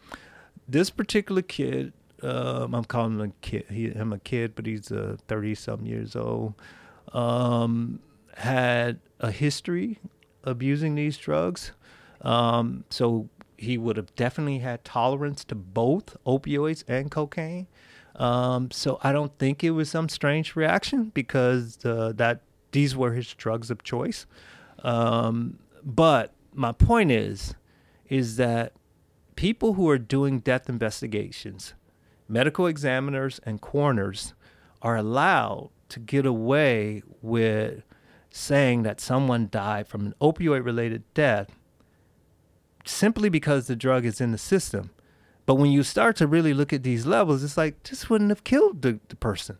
[0.67, 1.91] this particular kid,
[2.21, 3.65] um, I'm calling him a kid.
[3.69, 6.53] He, him a kid, but he's uh, 30 some years old.
[7.13, 7.99] Um,
[8.37, 9.99] had a history
[10.43, 11.71] abusing these drugs,
[12.21, 17.67] um, so he would have definitely had tolerance to both opioids and cocaine.
[18.15, 22.41] Um, so I don't think it was some strange reaction because uh, that
[22.71, 24.25] these were his drugs of choice.
[24.83, 27.55] Um, but my point is,
[28.09, 28.73] is that
[29.35, 31.73] people who are doing death investigations,
[32.27, 34.33] medical examiners and coroners,
[34.81, 37.83] are allowed to get away with
[38.31, 41.49] saying that someone died from an opioid related death
[42.85, 44.89] simply because the drug is in the system.
[45.45, 48.43] But when you start to really look at these levels, it's like this wouldn't have
[48.43, 49.57] killed the, the person.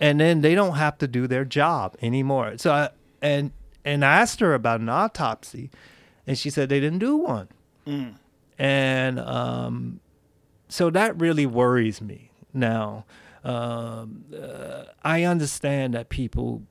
[0.00, 2.56] And then they don't have to do their job anymore.
[2.58, 2.90] So I
[3.20, 3.50] and
[3.84, 5.70] and I asked her about an autopsy
[6.26, 7.48] and she said they didn't do one.
[8.58, 10.00] And um,
[10.68, 12.30] so that really worries me.
[12.54, 13.04] Now,
[13.44, 16.62] um, uh, I understand that people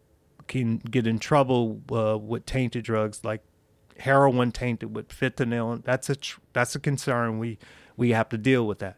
[0.48, 3.42] can get in trouble uh, with tainted drugs like
[3.98, 5.84] heroin tainted with fentanyl.
[5.84, 7.40] That's a tr- that's a concern.
[7.40, 7.58] We
[7.98, 8.98] we have to deal with that.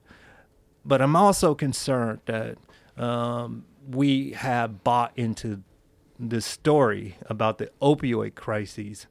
[0.83, 2.57] But I'm also concerned that
[2.97, 5.63] um, we have bought into
[6.19, 9.07] this story about the opioid crises,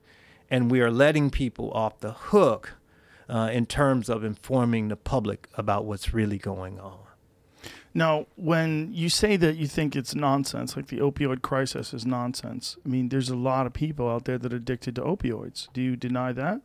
[0.51, 2.75] and we are letting people off the hook
[3.29, 7.06] uh, in terms of informing the public about what's really going on.
[7.97, 12.77] Now, when you say that you think it's nonsense, like the opioid crisis is nonsense,
[12.85, 15.69] I mean, there's a lot of people out there that are addicted to opioids.
[15.73, 16.61] Do you deny that?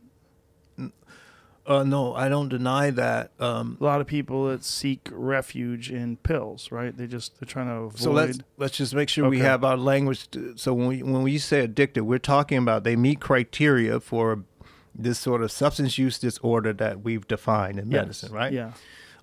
[1.64, 3.30] Uh, no, I don't deny that.
[3.38, 6.94] Um, A lot of people that seek refuge in pills, right?
[6.96, 8.00] They just they're trying to avoid.
[8.00, 10.28] so let's let's just make sure we have our language.
[10.32, 14.42] To, so when we when we say addicted, we're talking about they meet criteria for
[14.92, 18.00] this sort of substance use disorder that we've defined in Yes.
[18.02, 18.52] medicine, right?
[18.52, 18.72] Yeah.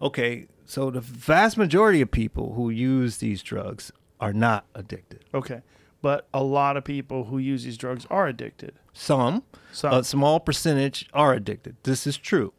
[0.02, 5.26] Okay, so the vast majority of people who use these drugs are not addicted.
[5.34, 5.62] Okay.
[6.02, 8.74] But a lot of people who use these drugs are addicted.
[8.94, 9.44] Some,
[9.74, 9.94] Some.
[9.94, 11.76] a small percentage are addicted.
[11.84, 12.54] This is true.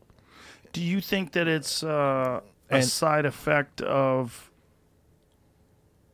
[0.74, 4.51] Do you think that it's uh, a And- side effect of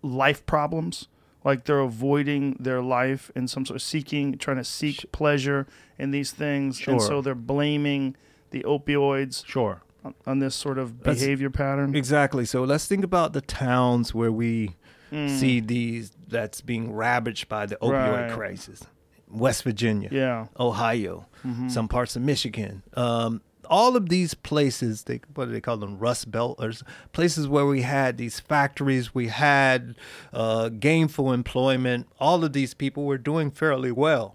[0.02, 1.08] life problems?
[1.44, 5.64] like they're avoiding their life and some sort of seeking, trying to seek pleasure
[5.96, 8.16] in these things, and so they're blaming
[8.50, 9.80] the opioids Sure.
[10.26, 11.94] On, this sort of That's- behavior pattern.
[11.94, 12.44] Exactly.
[12.44, 14.74] So let's think about the towns where we
[15.12, 15.30] Mm.
[15.38, 18.32] see these that's being ravaged by the opioid Right.
[18.32, 18.82] crisis.
[19.30, 20.46] West Virginia, Yeah.
[20.58, 21.68] Ohio, Mm-hmm.
[21.68, 22.82] some parts of Michigan.
[22.94, 25.98] Um, all of these places, they what do they call them?
[25.98, 26.72] Rust Belt or
[27.12, 29.94] places where we had these factories, we had
[30.32, 32.06] uh, gainful employment.
[32.20, 34.34] All of these people were doing fairly well.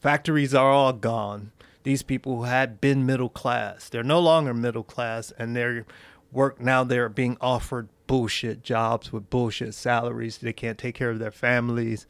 [0.00, 1.50] Factories are all gone.
[1.86, 5.86] These people who had been middle class, they're no longer middle class, and they're
[6.32, 6.82] work now.
[6.82, 10.38] They're being offered bullshit jobs with bullshit salaries.
[10.38, 12.08] They can't take care of their families,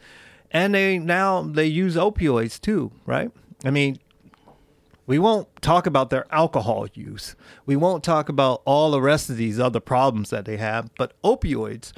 [0.50, 3.30] and they now they use opioids too, right?
[3.66, 3.98] I mean,
[5.06, 7.36] we won't talk about their alcohol use.
[7.66, 11.12] We won't talk about all the rest of these other problems that they have, but
[11.22, 11.92] opioids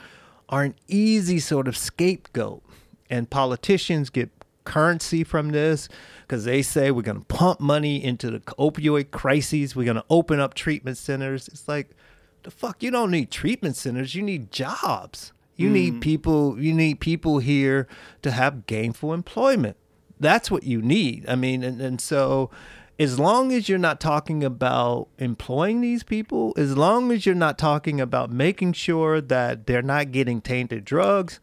[0.48, 2.60] are an easy sort of scapegoat.
[3.08, 4.37] And politicians get
[4.68, 5.88] currency from this
[6.22, 9.74] because they say we're going to pump money into the opioid crises.
[9.74, 11.48] We're going to open up treatment centers.
[11.48, 11.90] It's like,
[12.42, 14.14] the fuck, you don't need treatment centers.
[14.14, 15.32] You need jobs.
[15.56, 15.74] You hmm.
[15.74, 16.60] need people.
[16.60, 17.88] You need people here
[18.22, 19.76] to have gainful employment.
[20.20, 21.24] That's what you need.
[21.28, 22.50] I mean, and, and so
[22.98, 27.56] as long as you're not talking about employing these people, as long as you're not
[27.56, 31.40] talking about making sure that they're not getting tainted drugs,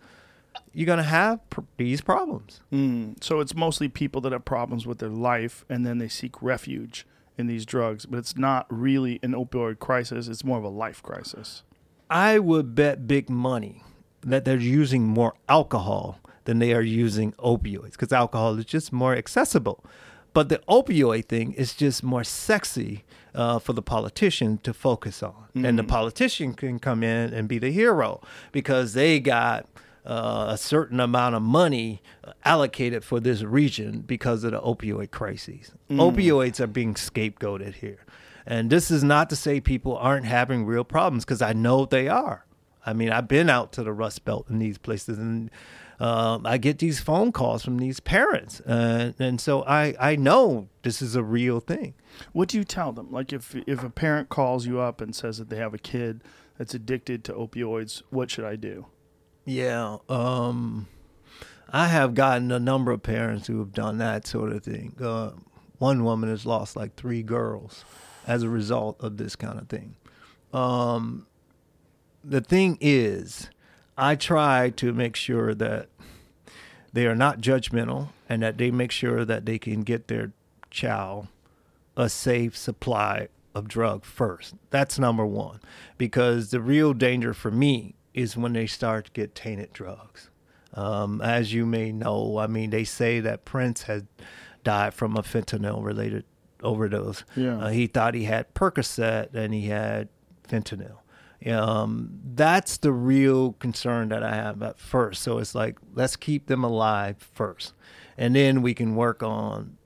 [0.75, 2.59] you're going to have pr- these problems.
[2.71, 3.23] Mm.
[3.23, 7.07] So it's mostly people that have problems with their life, and then they seek refuge
[7.37, 8.05] in these drugs.
[8.05, 11.63] But it's not really an opioid crisis; it's more of a life crisis.
[12.09, 13.83] I would bet big money
[14.21, 19.15] that they're using more alcohol than they are using opioids because alcohol is just more
[19.15, 19.83] accessible.
[20.33, 25.45] But the opioid thing is just more sexy uh, for the politician to focus on.
[25.55, 28.21] And the politician can come in and be the hero
[28.51, 29.65] because they got
[30.05, 32.01] uh, a certain amount of money
[32.43, 35.71] allocated for this region because of the opioid crises.
[35.89, 38.05] Opioids are being scapegoated here.
[38.45, 42.07] And this is not to say people aren't having real problems because I know they
[42.07, 42.45] are.
[42.85, 45.49] I mean, I've been out to the Rust Belt in these places and
[45.99, 48.59] um, I get these phone calls from these parents.
[48.61, 51.95] Uh, and so I, I know this is a real thing.
[52.33, 53.11] What do you tell them?
[53.11, 56.23] Like if if a parent calls you up and says that they have a kid
[56.57, 58.85] that's addicted to opioids, what should I do?
[59.45, 59.97] Yeah.
[60.09, 60.87] Um,
[61.71, 64.95] I have gotten a number of parents who have done that sort of thing.
[64.99, 65.31] Uh,
[65.77, 67.85] one woman has lost like three girls
[68.25, 69.95] as a result of this kind of thing.
[70.53, 71.27] Um,
[72.23, 73.49] the thing is,
[73.97, 75.89] I try to make sure that
[76.91, 80.31] they are not judgmental and that they make sure that they can get their
[80.71, 81.27] child
[81.95, 84.55] a safe supply of drug first.
[84.69, 85.59] That's number one.
[85.97, 90.29] Because the real danger for me is when they start to get tainted drugs.
[90.73, 94.07] Um, as you may know, I mean, they say that Prince had
[94.63, 96.23] died from a fentanyl related
[96.63, 97.25] overdose.
[97.35, 97.57] Yeah.
[97.57, 100.07] Uh, he thought he had Percocet and he had
[100.47, 100.97] fentanyl.
[101.45, 105.21] Um, that's the real concern that I have at first.
[105.21, 107.73] So it's like, let's keep them alive first.
[108.17, 109.77] And then we can work on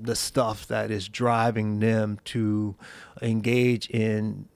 [0.00, 2.76] the stuff that is driving them to
[3.22, 4.48] engage in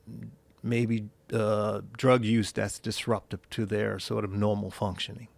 [0.62, 5.28] maybe uh, drug use that's disruptive to their sort of normal functioning.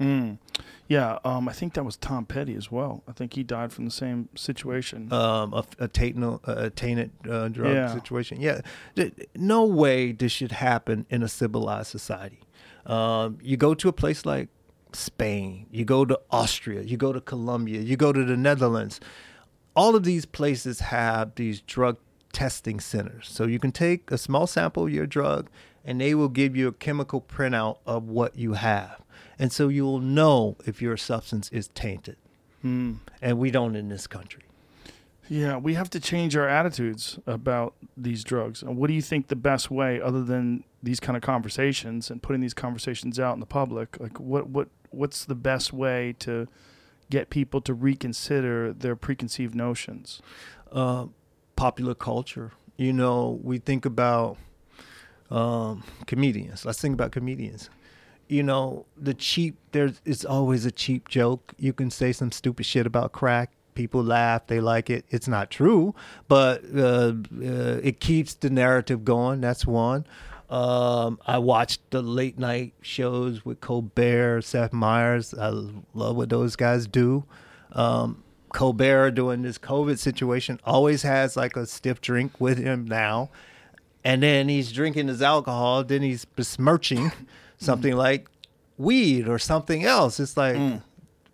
[0.00, 0.38] Mm.
[0.88, 3.02] Yeah, um, I think that was Tom Petty as well.
[3.08, 5.12] I think he died from the same situation.
[5.12, 7.94] Um, a, a tainted, a tainted uh, drug Yeah.
[7.94, 8.40] situation.
[8.40, 8.60] Yeah,
[9.36, 12.40] no way this should happen in a civilized society.
[12.86, 14.48] Um, you go to a place like
[14.92, 19.00] Spain, you go to Austria, you go to Colombia, you go to the Netherlands.
[19.76, 21.96] All of these places have these drug
[22.34, 23.28] testing centers.
[23.30, 25.48] So you can take a small sample of your drug
[25.84, 29.00] and they will give you a chemical printout of what you have.
[29.38, 32.16] And so you will know if your substance is tainted.
[32.62, 32.98] Mm.
[33.22, 34.42] And we don't in this country.
[35.28, 38.62] Yeah, we have to change our attitudes about these drugs.
[38.62, 42.22] And what do you think the best way, other than these kind of conversations and
[42.22, 46.46] putting these conversations out in the public, like what what what's the best way to
[47.08, 50.20] get people to reconsider their preconceived notions?
[50.74, 51.06] uh,
[51.56, 52.52] popular culture.
[52.76, 54.36] You know, we think about
[55.30, 56.64] um, comedians.
[56.64, 57.70] Let's think about comedians.
[58.28, 59.56] You know, the cheap.
[59.72, 61.52] There's it's always a cheap joke.
[61.58, 63.52] You can say some stupid shit about crack.
[63.74, 64.46] People laugh.
[64.46, 65.04] They like it.
[65.10, 65.94] It's not true,
[66.28, 69.40] but uh, uh, it keeps the narrative going.
[69.40, 70.06] That's one.
[70.48, 75.34] Um, I watched the late night shows with Colbert, Seth Meyers.
[75.34, 77.24] I love what those guys do.
[77.72, 78.23] Um,
[78.54, 83.28] Colbert doing this COVID situation always has like a stiff drink with him now.
[84.04, 87.12] And then he's drinking his alcohol, then he's besmirching
[87.58, 88.28] something like
[88.78, 90.18] weed or something else.
[90.20, 90.82] It's like, Mm.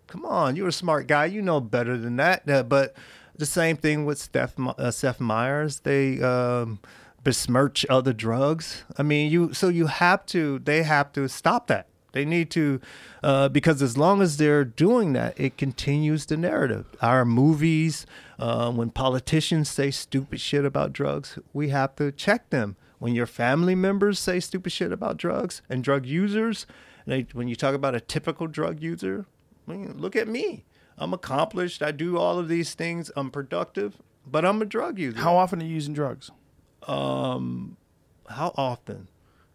[0.07, 1.25] come on, you're a smart guy.
[1.25, 2.49] You know better than that.
[2.49, 2.95] Uh, but
[3.37, 5.81] the same thing with Steph, uh, Seth Meyers.
[5.81, 6.79] They um,
[7.23, 8.83] besmirch other drugs.
[8.97, 10.59] I mean, you so you have to.
[10.59, 11.87] They have to stop that.
[12.13, 12.81] They need to,
[13.23, 16.85] uh, because as long as they're doing that, it continues the narrative.
[17.01, 18.05] Our movies,
[18.37, 22.75] uh, when politicians say stupid shit about drugs, we have to check them.
[22.99, 26.67] When your family members say stupid shit about drugs and drug users,
[27.07, 29.25] they, when you talk about a typical drug user,
[29.67, 30.65] I mean, look at me.
[30.97, 31.81] I'm accomplished.
[31.81, 33.09] I do all of these things.
[33.15, 33.97] I'm productive,
[34.27, 35.17] but I'm a drug user.
[35.19, 36.29] How often are you using drugs?
[38.29, 39.07] How often?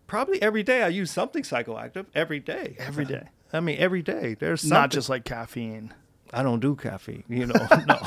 [0.07, 0.83] Probably every day.
[0.83, 2.77] I use something psychoactive every day.
[2.79, 3.29] Every day.
[3.53, 4.37] I mean, every day.
[4.39, 4.75] There's something.
[4.75, 5.93] Not just like caffeine.
[6.33, 7.25] I don't do caffeine.
[7.29, 7.55] You know,
[7.87, 7.99] no.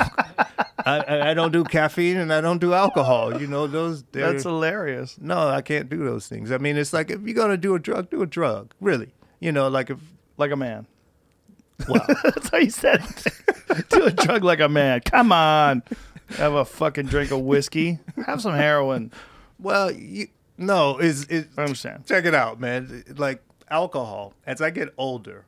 [0.85, 3.39] I, I don't do caffeine and I don't do alcohol.
[3.39, 4.03] You know, those.
[4.11, 5.17] That's hilarious.
[5.19, 6.51] no, I can't do those things.
[6.51, 8.73] I mean, it's like if you're gonna do a drug, do a drug.
[8.81, 9.13] Really.
[9.39, 9.99] You know, like if
[10.37, 10.85] Like a man.
[11.87, 13.89] well, That's how you said it.
[13.89, 14.99] Do a drug like a man.
[15.01, 15.81] Come on.
[16.37, 17.99] Have a fucking drink of whiskey.
[18.25, 19.11] Have some heroin.
[19.59, 20.27] well, you,
[20.59, 21.49] no, is it?
[21.57, 22.05] I understand.
[22.05, 23.03] Check it out, man.
[23.17, 25.45] Like alcohol, as I get older,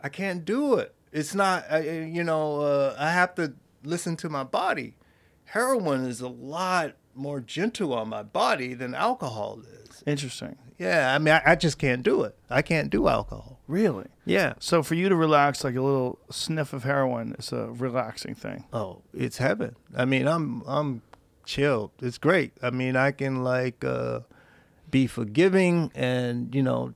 [0.00, 0.94] I can't do it.
[1.12, 4.96] It's not, I- you know, uh, I have to listen to my body.
[5.46, 10.02] Heroin is a lot more gentle on my body than alcohol is.
[10.06, 10.56] Interesting.
[10.78, 12.36] Yeah, I mean, I, I just can't do it.
[12.48, 13.58] I can't do alcohol.
[13.66, 14.06] Really?
[14.24, 14.52] Yeah.
[14.60, 18.64] So for you to relax, like a little sniff of heroin is a relaxing thing.
[18.72, 19.74] Oh, it's heaven.
[19.96, 21.02] I mean, I'm I'm
[21.48, 21.90] chilled.
[22.02, 22.52] It's great.
[22.62, 24.20] I mean, I can like uh,
[24.90, 26.94] be forgiving and you know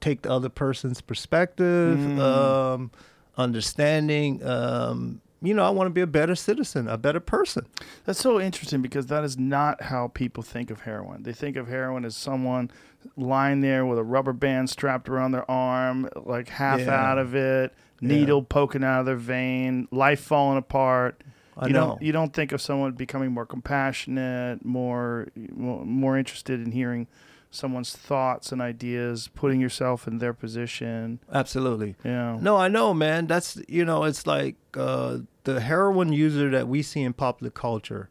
[0.00, 2.90] take the other person's perspective, um,
[3.36, 4.44] understanding.
[4.44, 7.66] Um, you know, I want to be a better citizen, a better person.
[8.04, 11.24] That's so interesting because that is not how people think of heroin.
[11.24, 12.70] They think of heroin as someone
[13.16, 16.94] lying there with a rubber band strapped around their arm, like half Yeah.
[17.10, 21.20] out of it, needle poking out of their vein, life falling apart.
[21.56, 21.86] I you know.
[21.88, 27.08] don't you don't think of someone becoming more compassionate, more more interested in hearing
[27.50, 31.20] someone's thoughts and ideas, putting yourself in their position.
[31.30, 31.94] Absolutely.
[32.02, 32.38] Yeah.
[32.40, 33.26] No, I know, man.
[33.26, 38.08] That's you know, it's like uh, the heroin user that we see in popular culture.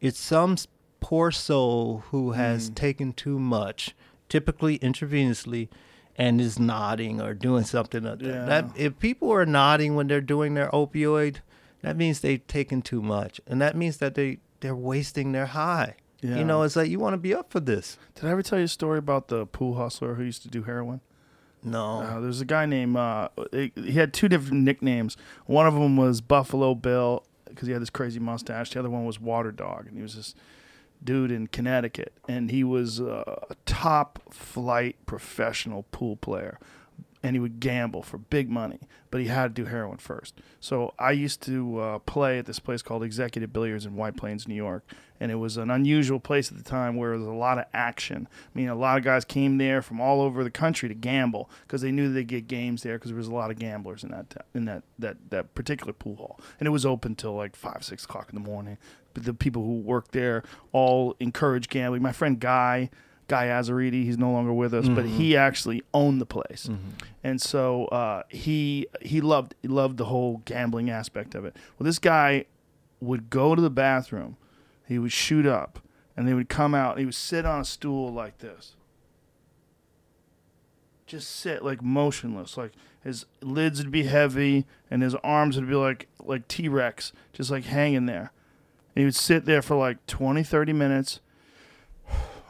[0.00, 0.56] It's some
[1.00, 3.96] poor soul who has taken too much,
[4.28, 5.68] typically intravenously,
[6.16, 8.04] and is nodding or doing something.
[8.04, 8.26] Like that.
[8.26, 8.44] Yeah.
[8.44, 8.66] that.
[8.76, 11.38] If people are nodding when they're doing their opioid,
[11.84, 15.96] that means they've taken too much, and that means that they they're wasting their high.
[16.20, 16.38] Yeah.
[16.38, 17.98] You know, it's like you want to be up for this.
[18.14, 20.62] Did I ever tell you a story about the pool hustler who used to do
[20.62, 21.00] heroin?
[21.62, 22.00] No.
[22.00, 25.16] Uh, there's a guy named uh, he had two different nicknames.
[25.46, 28.70] One of them was Buffalo Bill because he had this crazy mustache.
[28.70, 30.34] The other one was Water Dog, and he was this
[31.02, 36.58] dude in Connecticut, and he was uh, a top flight professional pool player,
[37.24, 38.80] and he would gamble for big money,
[39.10, 40.34] but he had to do heroin first.
[40.60, 44.46] So I used to uh, play at this place called Executive Billiards in White Plains,
[44.46, 44.84] New York,
[45.18, 47.64] and it was an unusual place at the time where there was a lot of
[47.72, 48.28] action.
[48.30, 51.48] I mean, a lot of guys came there from all over the country to gamble
[51.62, 54.10] because they knew they'd get games there because there was a lot of gamblers in
[54.10, 57.82] that in that that that particular pool hall, and it was open till like five
[57.82, 58.76] six o'clock in the morning.
[59.14, 60.42] But the people who worked there
[60.72, 62.02] all encouraged gambling.
[62.02, 62.90] My friend Guy.
[63.28, 66.68] Guy Azariti, he's no longer with us, but he actually owned the place,
[67.22, 71.56] and so uh, he he loved he loved the whole gambling aspect of it.
[71.78, 72.44] Well, this guy
[73.00, 74.36] would go to the bathroom,
[74.86, 75.78] he would shoot up,
[76.16, 76.92] and they would come out.
[76.92, 78.76] And he would sit on a stool like this,
[81.06, 82.72] just sit like motionless, like
[83.02, 87.50] his lids would be heavy and his arms would be like like T Rex, just
[87.50, 88.32] like hanging there.
[88.94, 91.20] And he would sit there for like 20, 30 minutes,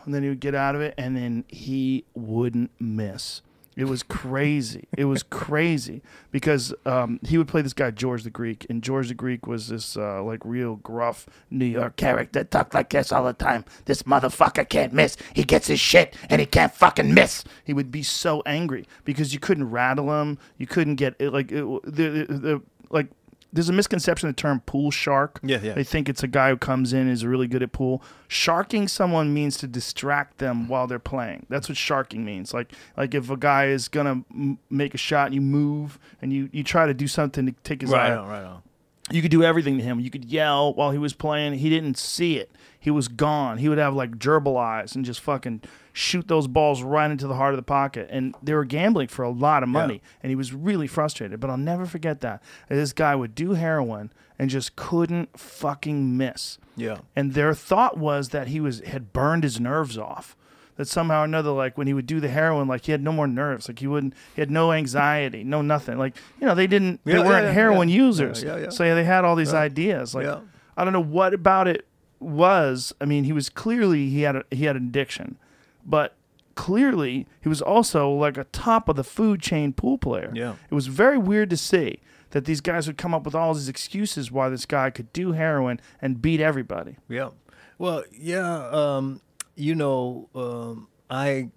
[0.05, 3.43] and then he would get out of it, and then he wouldn't miss.
[3.77, 4.89] It was crazy.
[4.97, 9.09] it was crazy because um, he would play this guy George the Greek, and George
[9.09, 13.25] the Greek was this uh, like real gruff New York character, talked like this all
[13.25, 13.65] the time.
[13.85, 15.17] This motherfucker can't miss.
[15.33, 17.45] He gets his shit, and he can't fucking miss.
[17.65, 20.39] He would be so angry because you couldn't rattle him.
[20.59, 23.09] You couldn't get it, like it, the, the, the like.
[23.55, 25.39] There's a misconception of the term pool shark.
[25.43, 25.75] Yeah, yeah.
[25.75, 28.03] They think it's a guy who comes in is really good at pool.
[28.29, 31.47] Sharking someone means to distract them while they're playing.
[31.49, 32.53] That's what sharking means.
[32.53, 36.33] Like like if a guy is gonna m- make a shot and you move and
[36.33, 38.11] you you try to do something to take his eye.
[38.11, 38.27] out.
[38.29, 38.63] right on.
[39.11, 40.01] You could do everything to him.
[40.01, 41.55] You could yell while he was playing.
[41.59, 42.51] He didn't see it.
[42.85, 43.57] He was gone.
[43.57, 45.63] He would have like gerbil eyes and just fucking
[45.95, 48.09] shoot those balls right into the heart of the pocket.
[48.11, 50.03] And they were gambling for a lot of money.
[50.23, 51.41] And he was really frustrated.
[51.41, 52.43] But I'll never forget that.
[52.69, 56.59] This guy would do heroin and just couldn't fucking miss.
[56.77, 56.99] Yeah.
[57.17, 60.37] And their thought was that he was had burned his nerves off.
[60.77, 63.13] that somehow or another, like when he would do the heroin, like he had no
[63.13, 65.97] more nerves, like he wouldn't, he had no anxiety, no nothing.
[65.97, 67.95] Like you know, they didn't, they Yeah, yeah, weren't yeah, heroin yeah.
[68.05, 68.69] users, Yeah, yeah, yeah.
[68.71, 70.15] so they had all these ideas.
[70.15, 70.41] Like Yeah.
[70.77, 71.87] I don't know what about it
[72.25, 72.93] was.
[73.01, 75.37] I mean, he was clearly he had a, he had an addiction,
[75.85, 76.15] but
[76.55, 80.33] clearly he was also like a top of the food chain pool player.
[80.35, 80.55] Yeah.
[80.71, 83.69] It was very weird to see that these guys would come up with all these
[83.69, 86.97] excuses why this guy could do heroin and beat everybody.
[87.09, 87.31] Yeah.
[87.79, 88.69] Well, yeah.
[88.69, 89.21] Um,
[89.57, 91.51] you know, um, I,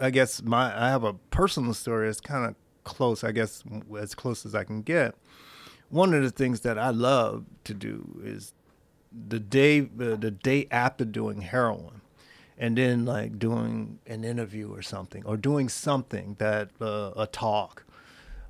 [0.00, 2.08] I guess my I have a personal story.
[2.08, 3.24] It's kind of close.
[3.24, 3.62] I guess
[3.98, 5.14] as close as I can get.
[5.88, 8.52] One of the things that I love to do is
[9.12, 12.00] the day uh, the day after doing heroin,
[12.58, 17.84] and then like doing an interview or something, or doing something that uh, a talk.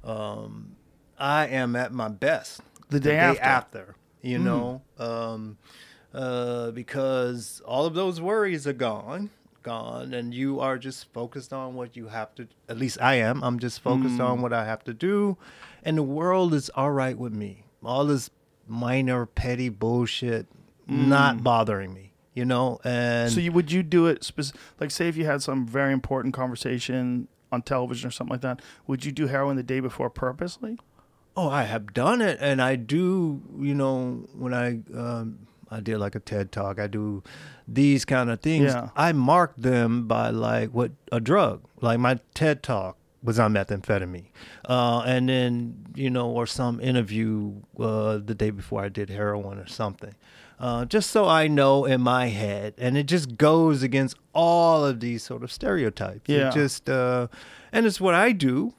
[0.05, 0.77] Um,
[1.19, 3.43] I am at my best The day after.
[3.43, 5.59] after, you know, um,
[6.15, 9.29] uh, because all of those worries are gone,
[9.63, 12.49] gone, and you are just focused on what you have to.
[12.69, 13.43] At least I am.
[13.43, 15.37] I'm just focused on what I have to do,
[15.83, 17.65] and the world is all right with me.
[17.85, 18.31] All this
[18.71, 20.47] minor petty bullshit
[20.87, 22.81] not bothering me, you know.
[22.85, 25.93] And So you, would you do it spec- like say if you had some very
[25.93, 30.11] important conversation on television or something like that, would you do heroin the day before
[30.11, 30.79] purposely?
[31.37, 33.41] Oh, I have done it, and I do.
[33.59, 37.23] You know, when I um, I did like a TED talk, I do
[37.69, 38.73] these kind of things.
[38.73, 38.89] Yeah.
[38.97, 41.63] I mark them by like what a drug.
[41.81, 44.27] Like my TED talk was on methamphetamine,
[44.69, 49.59] uh, and then you know, or some interview uh, the day before I did heroin
[49.59, 50.15] or something.
[50.59, 55.01] Uh, just so I know in my head, and it just goes against all of
[55.01, 56.29] these sort of stereotypes.
[56.29, 56.51] It Yeah.
[56.51, 57.29] just uh,
[57.73, 58.75] and it's what I do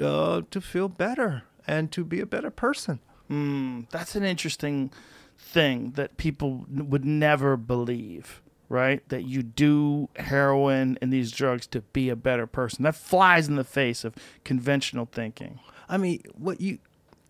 [0.00, 3.00] uh, to feel better and to be a better person.
[3.28, 4.92] Mm, that's an interesting
[5.38, 8.40] thing that people would never believe,
[8.70, 9.06] right?
[9.10, 12.84] That you do heroin and these drugs to be a better person.
[12.84, 14.14] That flies in the face of
[14.44, 15.60] conventional thinking.
[15.88, 16.78] I mean, what you,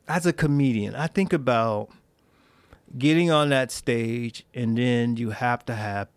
[0.06, 1.88] as a comedian, I think about
[2.96, 6.08] getting on that stage and then you have to have,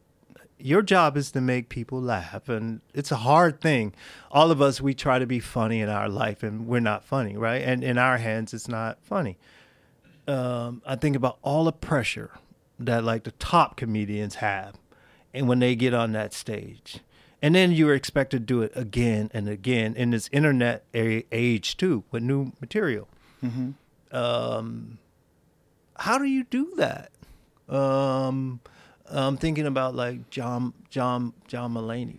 [0.59, 2.49] your job is to make people laugh.
[2.49, 3.93] And it's a hard thing.
[4.29, 7.37] All of us, we try to be funny in our life and we're not funny,
[7.37, 7.61] right?
[7.61, 9.37] And in our hands, it's not funny.
[10.27, 12.31] um, I think about all the pressure
[12.79, 14.75] that like the top comedians have,
[15.33, 16.99] and when they get on that stage,
[17.41, 21.75] and then you're expected to do it again and again in this internet a- age
[21.77, 23.07] too with new material.
[24.11, 24.97] Um,
[25.97, 27.11] how do you do that?
[27.67, 28.59] Um,
[29.09, 32.17] I'm thinking about like John John John Mulaney.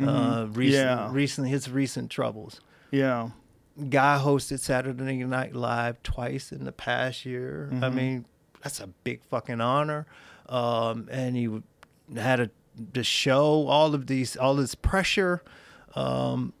[0.00, 1.08] Uh, recent, Yeah.
[1.12, 2.60] recently his recent troubles
[2.90, 3.30] Yeah.
[3.90, 7.68] guy hosted Saturday Night Live twice in the past year.
[7.70, 7.96] I Mm-hmm.
[7.96, 8.24] mean,
[8.60, 10.06] that's a big fucking honor.
[10.48, 11.48] Um, and he
[12.16, 12.50] had a
[12.92, 15.42] the show, all of these, all this pressure.
[15.94, 16.52] Um,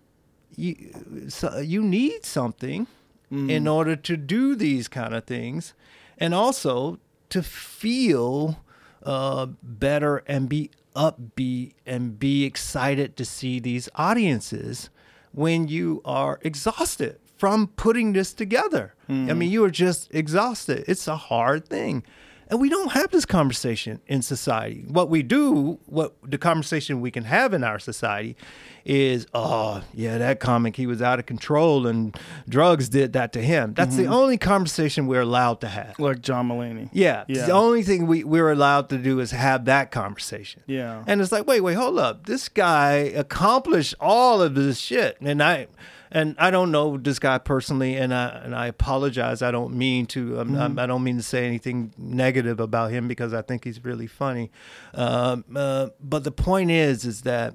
[0.56, 2.86] you so you need something
[3.32, 3.50] Mm-hmm.
[3.50, 5.72] in order to do these kind of things,
[6.18, 7.00] and also
[7.30, 8.62] to feel
[9.02, 14.90] uh, better and be upbeat and be excited to see these audiences
[15.32, 18.94] when you are exhausted from putting this together.
[19.08, 20.84] I mean, you are just exhausted.
[20.86, 22.04] It's a hard thing.
[22.48, 24.84] And we don't have this conversation in society.
[24.88, 28.36] What we do, what the conversation we can have in our society
[28.84, 32.16] is, oh, yeah, that comic, he was out of control and
[32.48, 33.74] drugs did that to him.
[33.74, 34.12] That's the mm-hmm.
[34.12, 35.98] only conversation we're allowed to have.
[35.98, 36.90] Like John Mulaney.
[36.92, 37.46] Yeah, Yeah.
[37.46, 40.62] The only thing we, we're allowed to do is have that conversation.
[40.66, 41.02] Yeah.
[41.06, 42.26] And it's like, wait, wait, hold up.
[42.26, 45.16] This guy accomplished all of this shit.
[45.20, 45.68] And I
[46.14, 49.42] and I don't know this guy personally and I and I apologize.
[49.42, 53.08] I don't mean to um, I'm, I don't mean to say anything negative about him
[53.08, 54.52] because I think he's really funny.
[54.94, 57.54] Um, uh, but the point is is that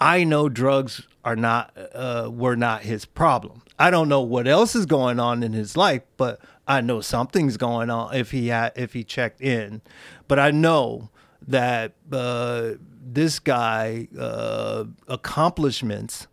[0.00, 3.62] I know drugs are not uh, were not his problem.
[3.76, 7.56] I don't know what else is going on in his life, but I know something's
[7.56, 9.82] going on if he had if he checked in.
[10.28, 11.10] But I know
[11.48, 16.28] that uh, this guy uh, accomplishments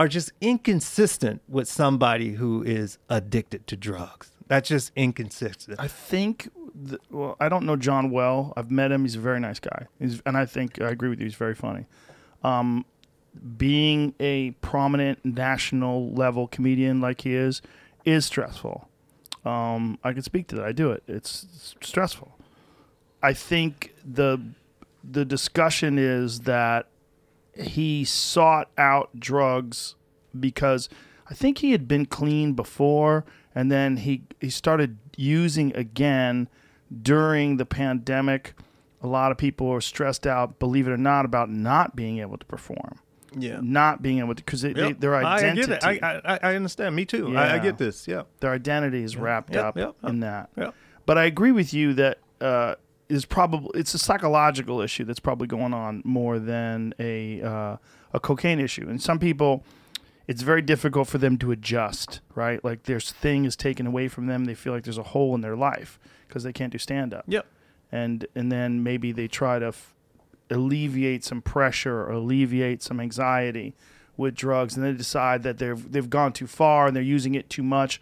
[0.00, 4.30] are just inconsistent with somebody who is addicted to drugs.
[4.48, 5.78] That's just inconsistent.
[5.78, 6.48] I think.
[6.88, 8.52] th- Well, I don't know John well.
[8.56, 9.02] I've met him.
[9.02, 9.86] He's a very nice guy.
[9.98, 11.26] He's, and I think I agree with you.
[11.26, 11.84] He's very funny.
[12.42, 12.84] Um,
[13.56, 17.62] being a prominent national level comedian like he is
[18.04, 18.88] is stressful.
[19.44, 20.64] Um, I can speak to that.
[20.64, 21.02] I do it.
[21.06, 21.46] It's
[21.82, 22.36] stressful.
[23.22, 24.40] I think the
[25.04, 26.88] the discussion is that
[27.54, 29.94] he sought out drugs
[30.38, 30.88] because
[31.30, 33.24] I think he had been clean before
[33.54, 36.48] and then he he started using again
[37.02, 38.54] during the pandemic
[39.02, 42.36] A lot of people are stressed out, believe it or not, about not being able
[42.36, 43.00] to perform,
[43.36, 43.58] Yeah.
[43.62, 45.00] not being able to because they, Yep.
[45.00, 45.82] their I get it.
[45.84, 46.94] I, I, I understand.
[46.94, 47.36] Me too.
[47.36, 48.06] I, I get this.
[48.06, 48.22] Yeah.
[48.40, 50.50] their identity is wrapped Yep, up in that.
[50.56, 50.70] Yeah.
[51.06, 52.74] But I agree with you that uh,
[53.10, 57.76] is probably it's a psychological issue that's probably going on more than a uh,
[58.12, 58.88] a cocaine issue.
[58.88, 59.64] And some people,
[60.26, 62.20] it's very difficult for them to adjust.
[62.34, 64.44] Right, like their thing is taken away from them.
[64.44, 67.24] They feel like there's a hole in their life because they can't do stand up.
[67.26, 67.46] Yep.
[67.90, 69.92] And and then maybe they try to f-
[70.48, 73.74] alleviate some pressure or alleviate some anxiety
[74.16, 77.50] with drugs, and they decide that they've they've gone too far and they're using it
[77.50, 78.00] too much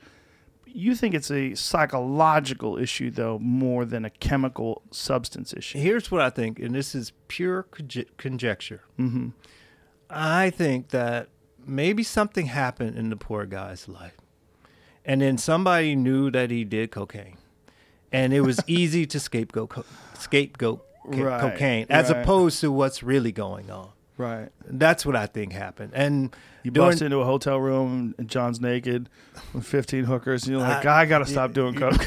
[0.73, 6.20] you think it's a psychological issue though more than a chemical substance issue Here's what
[6.20, 8.82] I think, and this is pure conje- conjecture.
[8.99, 9.28] Mm-hmm.
[10.11, 11.28] I think that
[11.66, 14.16] maybe something happened in the poor guy's life,
[15.05, 17.36] and then somebody knew that he did cocaine,
[18.12, 19.85] and it was easy to scapegoat co-
[20.19, 22.23] scapegoat ca- Right, cocaine as right.
[22.23, 23.90] opposed to what's really going on.
[24.19, 25.93] Right That's what I think happened.
[25.95, 26.35] And
[26.65, 29.09] you during- bust into a hotel room and john's naked
[29.55, 31.95] with 15 hookers and you're like I- i gotta stop doing coke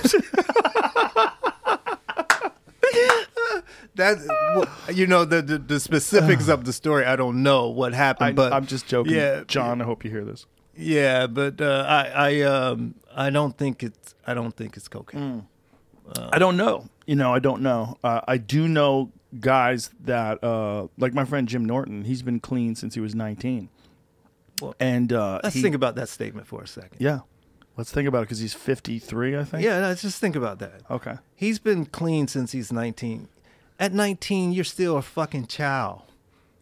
[3.96, 4.18] that
[4.56, 7.06] well, you know the, the the specifics of the story.
[7.06, 10.10] I don't know what happened, I, but i'm just joking Yeah, john i hope you
[10.12, 14.78] hear this Yeah, but uh, I I um I don't think it's I don't think
[14.78, 15.48] it's cocaine.
[16.32, 16.88] I don't know.
[17.06, 17.96] You know, I don't know.
[18.04, 22.04] Uh, I do know guys that, uh, like my friend Jim Norton.
[22.04, 23.70] He's been clean since he was 19.
[24.62, 26.98] Well, and uh, Let's he- think about that statement for a second.
[27.00, 27.20] Yeah,
[27.78, 29.64] let's think about it because he's 53, I think.
[29.64, 30.82] Yeah, let's just think about that.
[30.90, 31.16] Okay.
[31.36, 33.28] He's been clean since he's 19.
[33.80, 36.04] At 19, you're still a fucking child.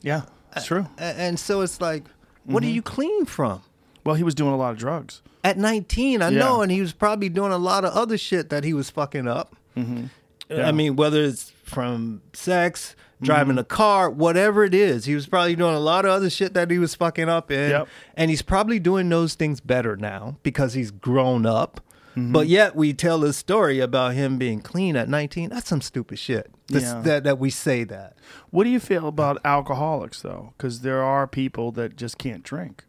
[0.01, 0.21] Yeah,
[0.55, 0.87] it's true.
[0.97, 2.05] A- And so it's like,
[2.45, 2.69] what Mm-hmm.
[2.71, 3.61] are you clean from?
[4.05, 5.21] Well, he was doing a lot of drugs.
[5.43, 6.39] At 19, I Yeah.
[6.39, 9.27] know, and he was probably doing a lot of other shit that he was fucking
[9.27, 9.55] up.
[9.75, 10.05] Mm-hmm.
[10.49, 10.67] Yeah.
[10.67, 15.55] I mean, whether it's from sex, driving a car, whatever it is, he was probably
[15.55, 17.69] doing a lot of other shit that he was fucking up in.
[17.71, 17.87] Yep.
[18.15, 21.81] And he's probably doing those things better now because he's grown up.
[22.15, 22.31] Mm-hmm.
[22.33, 25.49] But yet we tell this story about him being clean at 19.
[25.49, 26.51] That's some stupid shit.
[26.67, 27.01] Yeah.
[27.01, 28.15] That that we say that.
[28.49, 30.53] What do you feel about alcoholics, though?
[30.57, 32.85] Because there are people that just can't drink.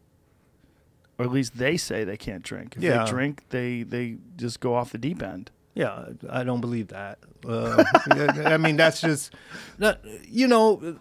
[1.19, 2.77] Or at least they say they can't drink.
[2.77, 3.05] If Yeah.
[3.05, 5.51] they drink, they, they just go off the deep end.
[5.75, 7.19] Yeah, I don't believe that.
[7.47, 7.85] Uh,
[8.47, 9.33] I mean, that's just,
[9.79, 10.99] not, you know,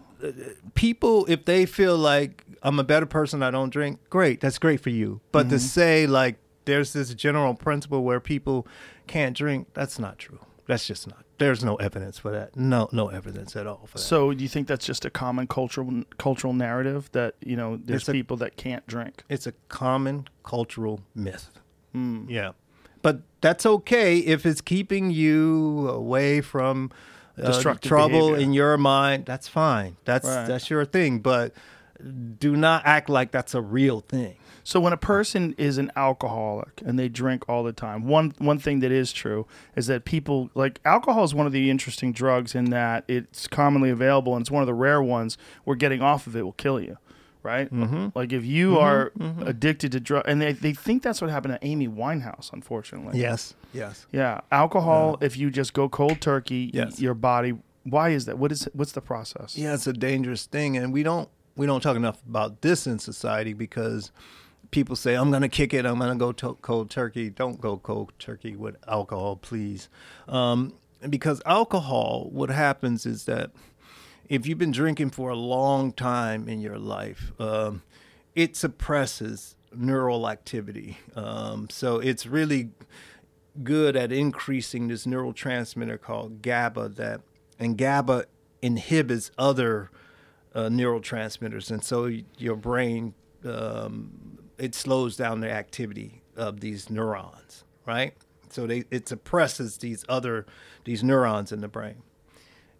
[0.74, 4.80] people, if they feel like I'm a better person, I don't drink, great, that's great
[4.80, 5.20] for you.
[5.32, 5.50] But Mm-hmm.
[5.50, 6.36] to say, like,
[6.66, 8.66] there's this general principle where people
[9.06, 10.38] can't drink, that's not true.
[10.66, 11.24] That's just not.
[11.38, 12.54] There's no evidence for that.
[12.54, 14.04] No, no evidence at all for that.
[14.04, 18.08] So do you think that's just a common cultural cultural narrative that, you know, there's
[18.08, 19.24] a- people that can't drink?
[19.28, 21.50] It's a common cultural myth.
[21.92, 22.26] Hmm.
[22.28, 22.52] Yeah.
[23.02, 26.90] But that's okay if it's keeping you away from
[27.42, 28.36] uh, trouble behavior.
[28.44, 29.24] in your mind.
[29.26, 29.96] That's fine.
[30.04, 30.46] That's Right.
[30.46, 31.20] that's your thing.
[31.20, 31.54] But
[32.38, 34.36] do not act like that's a real thing.
[34.62, 38.58] So when a person is an alcoholic and they drink all the time, one one
[38.58, 42.54] thing that is true is that people like alcohol is one of the interesting drugs
[42.54, 46.26] in that it's commonly available and it's one of the rare ones where getting off
[46.26, 46.98] of it will kill you,
[47.42, 47.72] right?
[47.72, 48.08] Mm-hmm.
[48.14, 49.12] Like if you are
[49.44, 53.18] addicted to drug, and they, they think that's what happened to Amy Winehouse, unfortunately.
[53.20, 53.54] Yes.
[53.72, 54.06] Yes.
[54.12, 55.18] Yeah, alcohol.
[55.20, 57.00] If you just go cold turkey, y- Yes.
[57.00, 57.54] your body.
[57.84, 58.38] Why is that?
[58.38, 59.56] What is what's the process?
[59.56, 62.98] Yeah, it's a dangerous thing, and we don't we don't talk enough about this in
[62.98, 64.12] society because
[64.70, 67.30] people say I'm going to kick it, I'm going to go to- cold turkey.
[67.30, 69.88] Don't go cold turkey with alcohol, please,
[70.28, 70.74] um,
[71.08, 72.28] because alcohol.
[72.30, 73.50] What happens is that
[74.30, 77.82] if you've been drinking for a long time in your life, um,
[78.34, 80.98] it suppresses neural activity.
[81.16, 82.70] Um, so it's really
[83.64, 87.20] good at increasing this neurotransmitter called GABA that
[87.58, 88.26] and GABA
[88.62, 89.90] inhibits other
[90.54, 93.12] uh, neurotransmitters and so your brain
[93.44, 98.14] um, it slows down the activity of these neurons right?
[98.50, 100.46] So they it suppresses these other
[100.84, 102.02] these neurons in the brain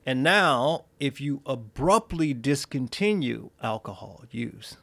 [0.06, 4.76] and now if you abruptly discontinue alcohol use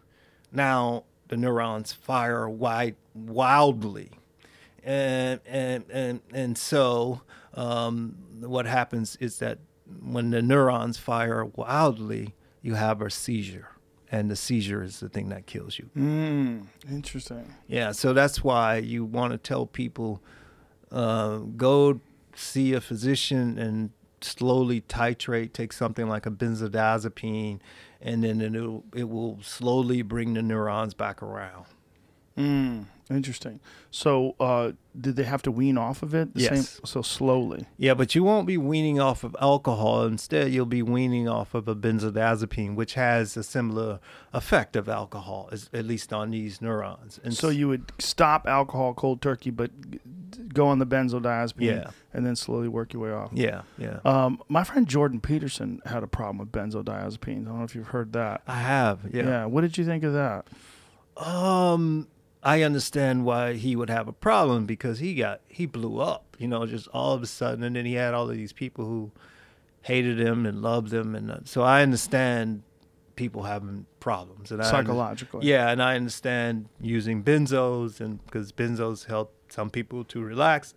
[0.52, 4.12] now the neurons fire wide, wildly
[4.84, 7.22] and and and and so
[7.54, 9.60] um, what happens is that
[10.02, 13.70] when the neurons fire wildly, you have a seizure,
[14.12, 15.90] and the seizure is the thing that kills you.
[15.98, 17.56] Mm, interesting.
[17.68, 20.22] Yeah, so that's why you want to tell people
[20.92, 22.00] uh, go
[22.36, 23.90] see a physician and
[24.28, 27.60] slowly titrate, take something like a benzodiazepine,
[28.02, 31.66] and then it'll, it will slowly bring the neurons back around.
[32.36, 32.84] Hmm.
[33.10, 33.60] Interesting.
[33.90, 36.34] So, uh, did they have to wean off of it?
[36.34, 36.82] The Yes.
[36.84, 37.66] so slowly.
[37.78, 40.04] Yeah, but you won't be weaning off of alcohol.
[40.06, 44.00] Instead, you'll be weaning off of a benzodiazepine, which has a similar
[44.34, 47.20] effect of alcohol, as, at least on these neurons.
[47.24, 49.72] And So you would stop alcohol cold turkey, but
[50.54, 51.90] go on the benzodiazepine, Yeah.
[52.14, 53.30] and then slowly work your way off.
[53.34, 54.00] yeah, yeah.
[54.04, 57.44] Um, my friend Jordan Peterson had a problem with benzodiazepines.
[57.44, 58.42] I don't know if you've heard that.
[58.48, 59.00] I have.
[59.14, 59.46] Yeah.
[59.46, 60.46] What did you think of that?
[61.16, 62.08] Um,
[62.48, 66.48] I understand why he would have a problem because he got he blew up, you
[66.48, 69.12] know, just all of a sudden, and then he had all of these people who
[69.82, 72.64] hated him and loved him, and uh, so I understand
[73.18, 75.46] people having problems and I Psychologically.
[75.46, 80.74] yeah, and I understand using benzos and because benzos help some people to relax.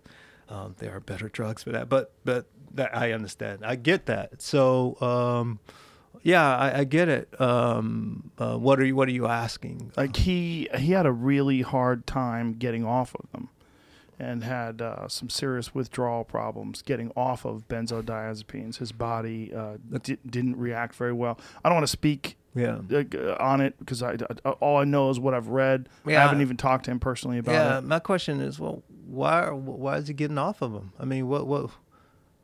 [0.49, 3.59] Um, there are better drugs for that, but but that I understand.
[3.63, 4.41] I get that.
[4.41, 5.59] So um,
[6.23, 7.39] yeah, I, I get it.
[7.41, 9.91] Um, uh, what are you What are you asking?
[9.97, 13.49] Like he he had a really hard time getting off of them,
[14.19, 18.77] and had uh, some serious withdrawal problems getting off of benzodiazepines.
[18.77, 21.39] His body uh, di- didn't react very well.
[21.63, 22.79] I don't want to speak Yeah.
[22.91, 24.15] uh, on it because I,
[24.59, 25.89] all I know is what I've read.
[26.05, 27.81] I haven't even talked to him personally about Yeah, it.
[27.81, 30.93] Yeah, my question is, well, why why is he getting off of them?
[30.99, 31.71] I mean, what what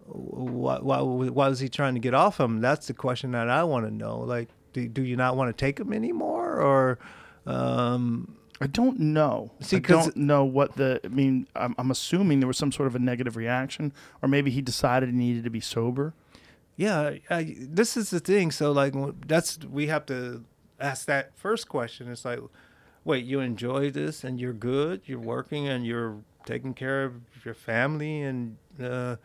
[0.08, 2.62] why why why is he trying to get off him?
[2.62, 4.20] That's the question that I want to know.
[4.20, 7.00] Like, do do you not want to take him anymore, or
[7.46, 9.52] um, I don't know.
[9.60, 11.00] See, I don't know what the.
[11.04, 14.50] I mean, I'm, I'm assuming there was some sort of a negative reaction, or maybe
[14.50, 16.14] he decided he needed to be sober.
[16.78, 18.52] yeah, I, this is the thing.
[18.52, 18.94] So like,
[19.28, 20.46] that's we have to
[20.80, 22.10] ask that first question.
[22.10, 22.40] It's like,
[23.04, 27.14] wait, you enjoy this and you're good, you're working and you're taking care of
[27.44, 29.16] your family, and uh,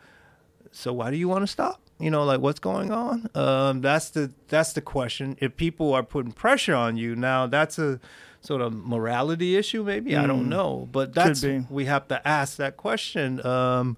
[0.73, 1.79] so why do you want to stop?
[1.99, 3.29] You know, like what's going on?
[3.35, 5.37] Um, that's the that's the question.
[5.39, 7.99] If people are putting pressure on you now, that's a
[8.41, 9.83] sort of morality issue.
[9.83, 10.49] Maybe I don't Mm.
[10.49, 13.45] know, but that's we have to ask that question.
[13.45, 13.95] Um,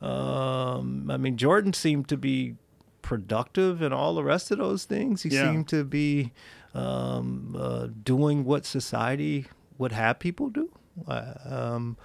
[0.00, 2.54] um, I mean, Jordan seemed to be
[3.02, 5.22] productive and all the rest of those things.
[5.22, 5.42] He Yeah.
[5.50, 6.32] seemed to be
[6.74, 9.46] um, uh, doing what society
[9.78, 10.70] would have people do.
[11.08, 11.96] Uh, um,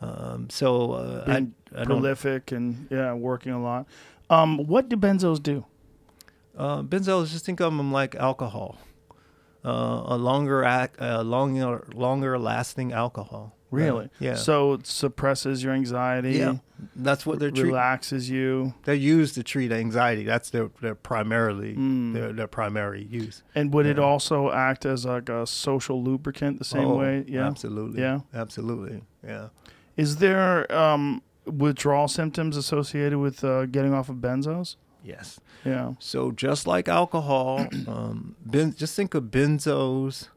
[0.00, 1.46] um, so uh, I,
[1.76, 3.86] I prolific and yeah, working a lot.
[4.30, 5.64] Um, what do benzos do?
[6.56, 8.78] Uh, benzos, just think of them like alcohol,
[9.64, 13.54] uh, a longer uh, longer, longer lasting alcohol.
[13.70, 14.06] Really?
[14.06, 14.34] Uh, yeah.
[14.34, 16.38] So it suppresses your anxiety.
[16.38, 16.56] yeah,
[16.96, 18.72] that's what they're relaxes you.
[18.84, 20.24] They're used to treat anxiety.
[20.24, 22.14] That's their their primarily Mm.
[22.14, 23.42] their their primary use.
[23.54, 27.24] And would it also act as like a social lubricant the same Oh, way?
[27.28, 27.46] Yeah.
[27.46, 28.00] absolutely.
[28.00, 28.20] Yeah.
[28.34, 29.02] absolutely.
[29.22, 29.48] Yeah.
[29.98, 34.76] Is there um, withdrawal symptoms associated with uh, getting off of benzos?
[35.04, 35.38] Yes.
[35.64, 35.94] Yeah.
[35.98, 40.28] So just like alcohol, um, ben, just think of benzos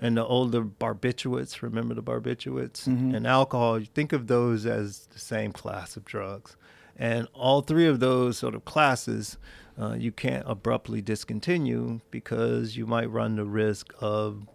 [0.00, 1.62] and the older barbiturates.
[1.62, 3.16] Remember the barbiturates Mhm.
[3.16, 3.78] and alcohol.
[3.80, 6.56] You think of those as the same class of drugs,
[6.96, 9.38] and all three of those sort of classes,
[9.80, 14.46] uh, you can't abruptly discontinue because you might run the risk of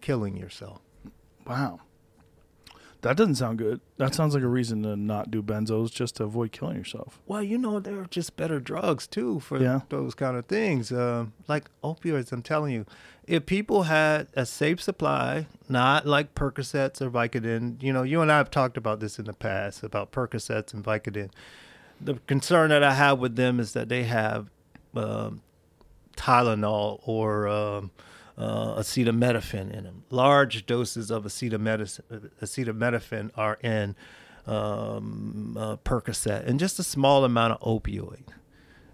[0.00, 0.80] killing yourself.
[1.46, 1.80] Wow.
[3.02, 3.80] That doesn't sound good.
[3.98, 7.20] That sounds like a reason to not do benzos just to avoid killing yourself.
[7.26, 9.82] Well, you know, there are just better drugs too for Yeah.
[9.88, 10.90] those kind of things.
[10.90, 12.86] Um, like opioids, I'm telling you,
[13.26, 18.32] if people had a safe supply, not like Percocets or Vicodin, you know, you and
[18.32, 21.30] I have talked about this in the past about Percocets and Vicodin.
[22.00, 24.50] The concern that I have with them is that they have
[24.96, 25.42] um,
[26.16, 27.90] Tylenol or um,
[28.38, 30.04] uh, acetaminophen in them.
[30.10, 33.96] Large doses of acetaminophen, are in
[34.46, 38.28] um, uh, Percocet, and just a small amount of opioid.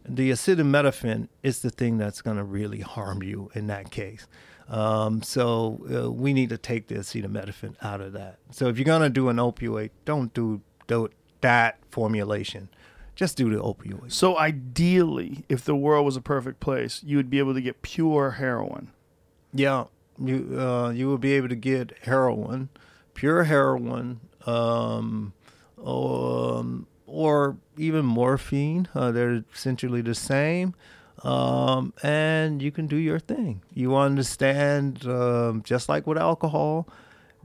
[0.07, 4.27] The acetaminophen is the thing that's going to really harm you in that case.
[4.69, 8.39] Um, so uh, we need to take the acetaminophen out of that.
[8.51, 11.11] So if you're going to do an opioid, don't do, do
[11.43, 12.71] that formulation.
[13.15, 14.13] Just do the opioid.
[14.13, 17.83] So ideally, if the world was a perfect place, you would be able to get
[17.83, 18.91] pure heroin.
[19.55, 19.85] Yeah,
[20.19, 22.69] you uh, you will be able to get heroin,
[23.15, 25.33] pure heroin, um,
[25.85, 28.89] um, or even morphine.
[28.95, 30.75] Uh, they're essentially the same,
[31.23, 33.63] um, and you can do your thing.
[33.73, 36.89] You understand, um, just like with alcohol.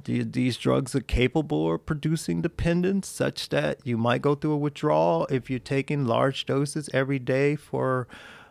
[0.06, 4.58] the- These drugs are capable of producing dependence such that you might go through a
[4.58, 8.08] withdrawal if you're taking large doses every day for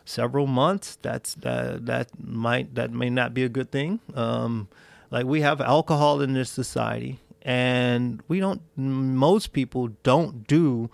[0.09, 0.97] several months.
[1.01, 3.99] That's that that might that may not be a good thing.
[4.15, 4.67] Um,
[5.11, 8.61] like we have alcohol in this society, and we don't.
[8.75, 10.89] Most people don't do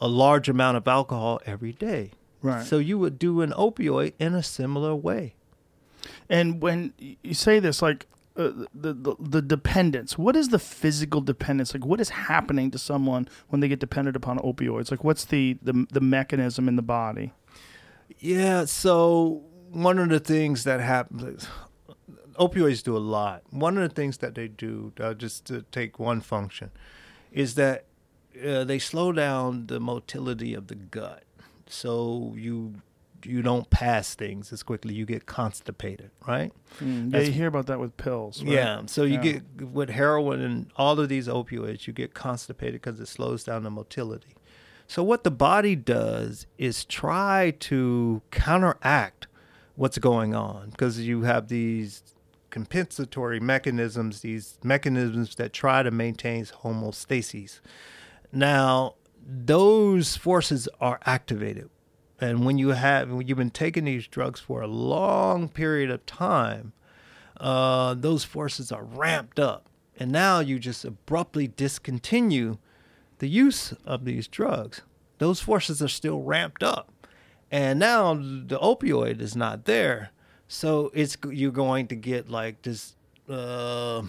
[0.00, 2.12] a large amount of alcohol every day.
[2.40, 2.64] Right.
[2.64, 5.34] So you would do an opioid in a similar way.
[6.28, 10.16] And when you say this, like uh, the, the the dependence.
[10.16, 11.74] What is the physical dependence?
[11.74, 14.92] Like, what is happening to someone when they get dependent upon opioids?
[14.92, 17.32] Like, what's the the, the mechanism in the body?
[18.18, 21.46] Yeah, so one of the things that happens,
[22.34, 23.42] opioids do a lot.
[23.50, 26.70] One of the things that they do, uh, just to take one function,
[27.32, 27.84] is that
[28.44, 31.24] uh, they slow down the motility of the gut.
[31.66, 32.74] So you
[33.24, 34.94] you don't pass things as quickly.
[34.94, 36.52] You get constipated, right?
[36.80, 38.42] Mm, yeah, you hear about that with pills.
[38.44, 38.52] Right?
[38.52, 38.82] Yeah.
[38.86, 39.22] So you Yeah.
[39.22, 43.64] get with heroin and all of these opioids, you get constipated because it slows down
[43.64, 44.36] the motility.
[44.88, 49.26] So what the body does is try to counteract
[49.76, 52.02] what's going on because you have these
[52.48, 57.60] compensatory mechanisms, these mechanisms that try to maintain homeostasis.
[58.32, 61.68] Now, those forces are activated.
[62.18, 66.06] And when you have when you've been taking these drugs for a long period of
[66.06, 66.72] time,
[67.36, 69.68] uh, those forces are ramped up.
[70.00, 72.56] And now you just abruptly discontinue
[73.18, 74.82] the use of these drugs.
[75.18, 76.92] Those forces are still ramped up.
[77.50, 80.10] And now the opioid is not there.
[80.46, 82.94] So it's you're going to get like this
[83.28, 84.02] uh,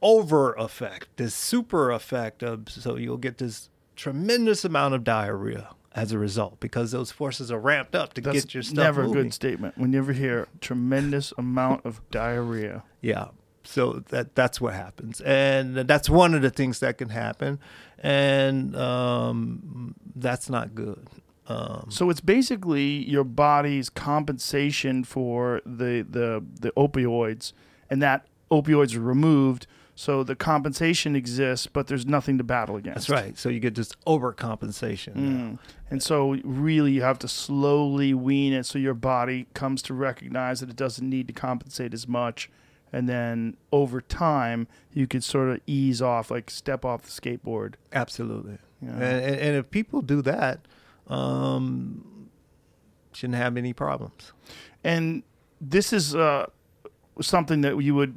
[0.00, 6.12] over effect, this super effect of so you'll get this tremendous amount of diarrhea as
[6.12, 9.08] a result because those forces are ramped up to That's get your stuff never a
[9.08, 9.76] good statement.
[9.76, 12.84] When you ever hear tremendous amount of diarrhea.
[13.00, 13.28] Yeah.
[13.64, 17.58] So that that's what happens, and that's one of the things that can happen,
[18.00, 21.06] and um, that's not good.
[21.46, 27.52] Um, So it's basically your body's compensation for the the the opioids,
[27.90, 29.66] and that opioids are removed.
[29.94, 33.08] So the compensation exists, but there's nothing to battle against.
[33.08, 33.36] that's right.
[33.36, 35.14] So you get just overcompensation.
[35.14, 35.58] Mm.
[35.90, 40.60] And so really you have to slowly wean it so your body comes to recognize
[40.60, 42.48] that it doesn't need to compensate as much.
[42.92, 47.74] And then over time you could sort of ease off, like step off the skateboard.
[47.92, 48.58] Absolutely.
[48.80, 48.90] Yeah.
[48.90, 50.60] And, and, and if people do that,
[51.08, 52.28] um,
[53.12, 54.32] shouldn't have any problems.
[54.84, 55.22] And
[55.60, 56.46] this is uh,
[57.20, 58.16] something that you would,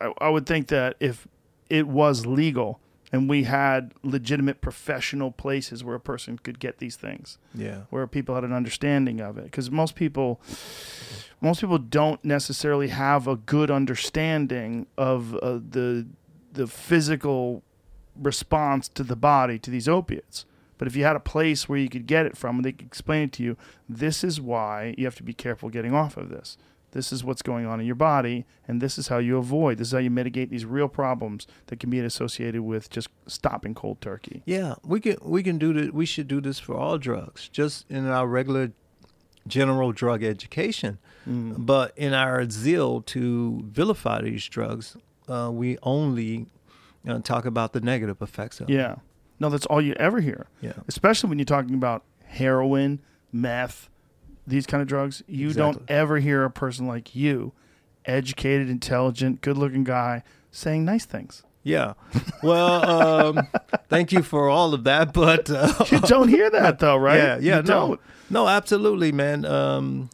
[0.00, 1.26] I, I would think that if
[1.70, 2.80] it was legal
[3.12, 7.82] and we had legitimate professional places where a person could get these things, Yeah.
[7.90, 9.44] where people had an understanding of it.
[9.44, 10.40] Because most people
[11.40, 16.06] most people don't necessarily have a good understanding of uh, the
[16.52, 17.62] the physical
[18.18, 20.46] response to the body to these opiates.
[20.78, 22.86] But if you had a place where you could get it from and they could
[22.86, 23.56] explain it to you
[23.88, 26.56] this is why you have to be careful getting off of this
[26.92, 29.88] this is what's going on in your body and this is how you avoid this
[29.88, 34.00] is how you mitigate these real problems that can be associated with just stopping cold
[34.00, 35.90] turkey Yeah, we can we can do this.
[35.90, 38.72] We should do this for all drugs, just in our regular
[39.46, 40.98] general drug education.
[41.26, 44.96] But in our zeal to vilify these drugs,
[45.28, 46.46] uh, we only
[47.06, 48.68] uh, talk about the negative effects of.
[48.68, 48.76] them.
[48.76, 48.94] Yeah.
[49.40, 50.46] No, that's all you ever hear.
[50.60, 50.74] Yeah.
[50.88, 53.00] Especially when you're talking about heroin,
[53.32, 53.90] meth,
[54.46, 55.22] these kind of drugs.
[55.26, 57.52] You don't ever hear a person like you,
[58.04, 61.42] educated, intelligent, good looking guy, saying nice things.
[61.62, 61.94] Yeah.
[62.44, 62.90] Well,
[63.38, 63.48] um,
[63.88, 67.16] thank you for all of that, but uh, You don't hear that though, right?
[67.16, 68.00] Yeah, yeah, You no, don't.
[68.30, 69.44] no, absolutely, man.
[69.44, 70.10] Um,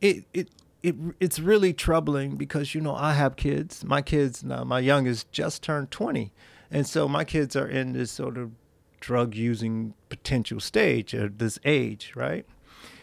[0.00, 0.48] it it
[0.82, 3.84] it it's really troubling because you know I have kids.
[3.84, 6.32] My kids now, my youngest just turned twenty,
[6.70, 8.52] and so my kids are in this sort of
[9.00, 12.46] drug using potential stage at this age, right?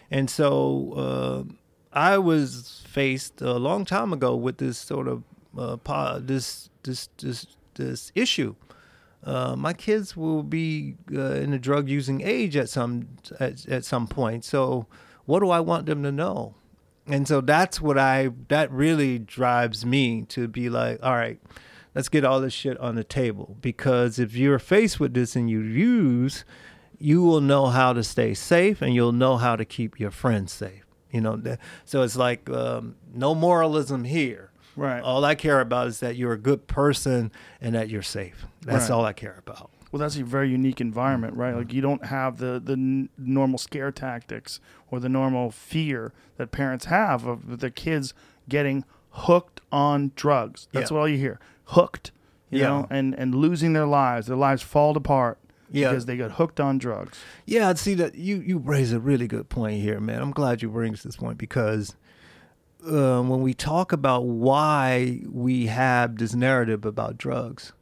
[0.10, 1.54] And so uh,
[1.92, 5.24] I was faced a long time ago with this sort of
[5.58, 8.56] uh, this this this this issue.
[9.24, 13.08] Uh, my kids will be uh, in the drug using age at some
[13.40, 14.46] at, at some point.
[14.46, 14.86] So
[15.26, 16.56] what do I want them to know?
[17.08, 21.40] And so that's what I that really drives me to be like, all right,
[21.96, 25.50] let's get all this shit on the table because if you're faced with this and
[25.50, 26.46] you use,
[27.00, 30.52] you will know how to stay safe and you'll know how to keep your friends
[30.52, 30.84] safe.
[31.12, 31.42] You know,
[31.86, 34.52] so it's like um, no moralism here.
[34.76, 35.02] Right.
[35.02, 38.46] All I care about is that you're a good person and that you're safe.
[38.62, 38.96] That's Right.
[38.96, 39.72] all I care about.
[39.92, 41.56] Well, that's a very unique environment, right?
[41.56, 44.60] Like you don't have the the n- normal scare tactics
[44.92, 48.14] or the normal fear that parents have of their kids
[48.50, 50.68] getting hooked on drugs.
[50.74, 50.98] That's Yeah.
[50.98, 51.40] all you hear.
[51.68, 52.12] Hooked.
[52.50, 52.68] You Yeah.
[52.68, 54.28] know, and and losing their lives.
[54.28, 55.38] Their lives fall apart
[55.72, 55.90] Yeah.
[55.90, 57.18] because they got hooked on drugs.
[57.46, 60.22] Yeah, I'd see that you you raise a really good point here, man.
[60.22, 61.96] I'm glad you bring this point because
[62.86, 67.74] uh, when we talk about why we have this narrative about drugs,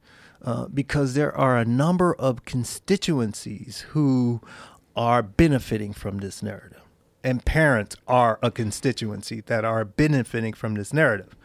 [0.44, 4.41] uh, because there are a number of constituencies who
[4.95, 6.82] are benefiting from this narrative,
[7.24, 11.36] and parents are a constituency that are benefiting from this narrative.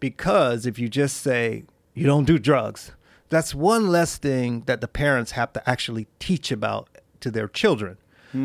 [0.00, 1.64] because if you just say
[1.94, 2.92] you don't do drugs,
[3.28, 6.88] that's one less thing that the parents have to actually teach about
[7.20, 7.96] to their children.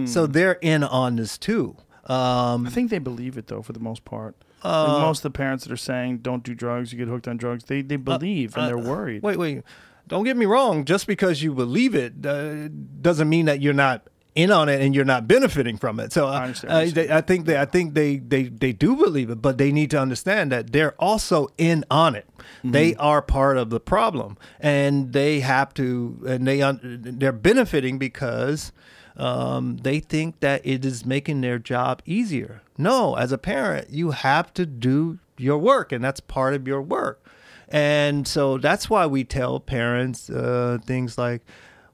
[0.06, 1.76] So they're in on this too.
[2.06, 4.36] Um, I think they believe it though, for the most part.
[4.64, 7.38] Like, most of the parents that are saying don't do drugs, you get hooked on
[7.38, 9.24] drugs, they they believe and they're worried.
[9.24, 9.64] Wait, wait.
[10.08, 10.86] Don't get me wrong.
[10.86, 12.68] Just because you believe it uh,
[13.02, 14.08] doesn't mean that you're not
[14.44, 16.14] in on it and you're not benefiting from it.
[16.14, 18.95] So uh, I understand uh, they, I think they, I think they, they, they do
[18.95, 22.28] believe it, but they need to understand that they're also in on it.
[22.64, 28.72] They are part of the problem, and they have to and they they're benefiting because
[29.16, 32.61] um, they think that it is making their job easier.
[32.78, 36.82] No, as a parent, you have to do your work, and that's part of your
[36.82, 37.26] work.
[37.68, 41.41] And so that's why we tell parents uh, things like,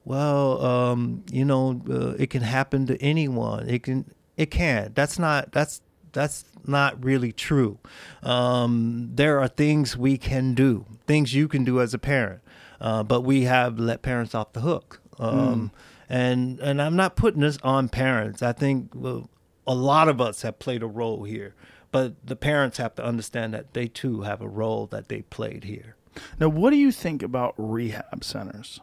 [0.06, 3.68] well, um, you know, uh, it can happen to anyone.
[3.68, 4.92] It can, it can.
[4.94, 7.78] That's not, that's, that's not really true.
[8.22, 12.40] Um, there are things we can do, things you can do as a parent,
[12.80, 15.00] uh, but we have let parents off the hook.
[15.18, 15.72] Um,
[16.08, 18.40] And and I'm not putting this on parents.
[18.40, 19.28] I think well,
[19.66, 21.56] a lot of us have played a role here,
[21.90, 25.64] but the parents have to understand that they too have a role that they played
[25.64, 25.96] here.
[26.38, 28.80] Now, what do you think about rehab centers?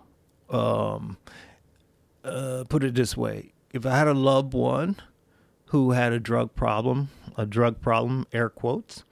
[0.53, 1.17] Um,
[2.23, 4.97] uh, put it this way: if I had a loved one
[5.67, 9.03] who had a drug problem, a drug problem, air quotes,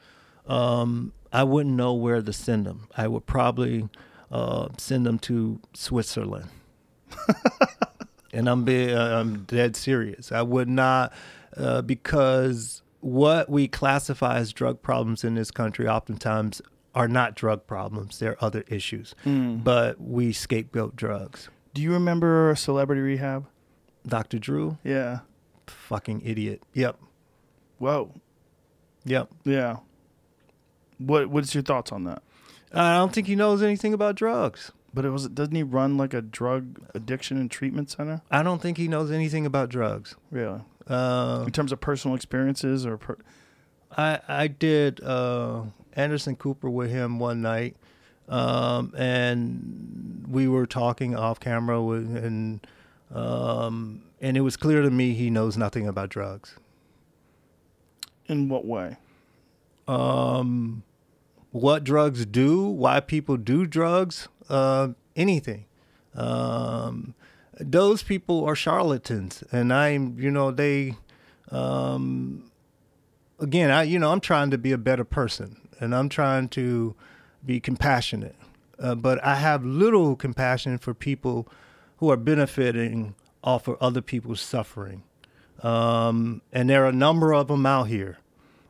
[0.48, 2.88] um, I wouldn't know where to send them.
[2.96, 3.90] I would probably
[4.32, 6.50] uh, send them to Switzerland.
[8.34, 10.32] and I'm be, uh, I'm dead serious.
[10.32, 11.14] I would not
[11.58, 16.62] uh, because what we classify as drug problems in this country oftentimes
[16.94, 18.20] are not drug problems.
[18.20, 19.16] They're other issues.
[19.26, 21.50] But we scapegoat drugs.
[21.74, 23.48] Do you remember Celebrity Rehab?
[24.06, 24.40] Dr.
[24.40, 25.20] Drew, Yeah.
[25.68, 26.64] fucking idiot.
[26.74, 26.98] Yep.
[27.78, 28.12] Whoa.
[29.06, 29.30] Yep.
[29.46, 29.78] Yeah.
[30.98, 32.22] What What's your thoughts on that?
[32.74, 34.72] I don't think he knows anything about drugs.
[34.94, 38.22] But it was doesn't he run like a drug addiction and treatment center?
[38.30, 40.16] I don't think he knows anything about drugs.
[40.30, 40.62] Really?
[40.88, 43.18] Uh, In terms of personal experiences or per-
[43.98, 45.64] I I did uh,
[45.94, 47.76] Anderson Cooper with him one night,
[48.30, 52.66] um, and we were talking off camera with, and
[53.14, 56.56] um, and it was clear to me he knows nothing about drugs.
[58.28, 58.98] in what way?
[59.88, 60.84] Um,
[61.52, 65.66] what drugs do, why people do drugs, uh, anything.
[66.16, 67.14] Um,
[67.60, 70.96] those people are charlatans, and I'm, you know, they.
[71.52, 72.50] Um,
[73.40, 76.96] again, I you know I'm trying to be a better person and I'm trying to
[77.46, 78.36] be compassionate,
[78.80, 81.48] uh, but I have little compassion for people
[81.98, 85.04] who are benefiting off of other people's suffering,
[85.64, 88.20] um, and there are a number of them out here,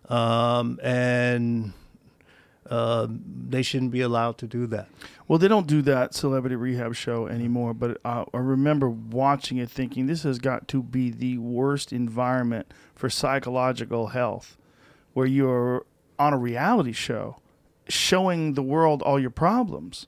[0.09, 1.73] um, and
[2.71, 4.88] uh, they shouldn't be allowed to do that.
[5.27, 7.73] Well, they don't do that celebrity rehab show anymore.
[7.73, 12.73] But uh, I remember watching it, thinking this has got to be the worst environment
[12.95, 14.57] for psychological health,
[15.13, 15.85] where you're
[16.22, 17.38] on a reality show,
[17.89, 20.07] showing the world all your problems.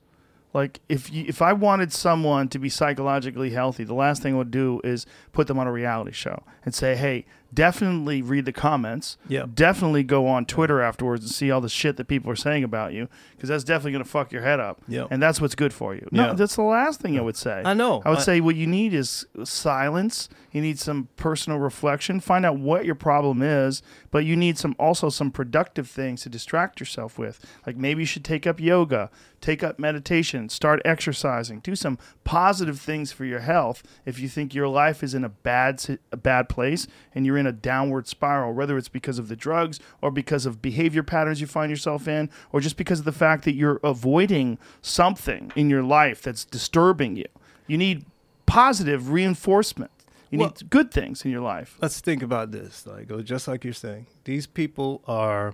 [0.53, 4.37] Like if you, if I wanted someone to be psychologically healthy, the last thing I
[4.37, 8.51] would do is put them on a reality show and say, "Hey, definitely read the
[8.53, 9.17] comments.
[9.27, 9.45] Yeah.
[9.51, 12.93] Definitely go on Twitter afterwards and see all the shit that people are saying about
[12.93, 14.79] you because that's definitely going to fuck your head up.
[14.87, 15.07] Yeah.
[15.09, 16.07] And that's what's good for you.
[16.11, 16.33] No, Yeah.
[16.33, 17.63] that's the last thing I would say.
[17.65, 18.03] I know.
[18.05, 20.29] I would I- say what you need is silence.
[20.51, 22.19] You need some personal reflection.
[22.19, 23.81] Find out what your problem is,
[24.13, 27.43] but you need some also some productive things to distract yourself with.
[27.65, 29.09] Like maybe you should take up yoga,
[29.41, 33.81] take up meditation, start exercising, do some positive things for your health.
[34.05, 36.85] If you think your life is in a bad a bad place
[37.15, 40.61] and you're in a downward spiral, whether it's because of the drugs or because of
[40.61, 44.59] behavior patterns you find yourself in, or just because of the fact that you're avoiding
[44.83, 47.25] something in your life that's disturbing you.
[47.65, 48.05] You need
[48.45, 49.89] positive reinforcement.
[50.33, 51.77] You Well- need good things in your life.
[51.81, 55.53] let's think about this like uh, just like you're saying these people are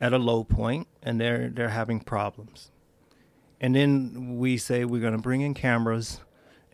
[0.00, 2.70] at a low point and they're they're having problems
[3.60, 6.20] and then we say we're going to bring in cameras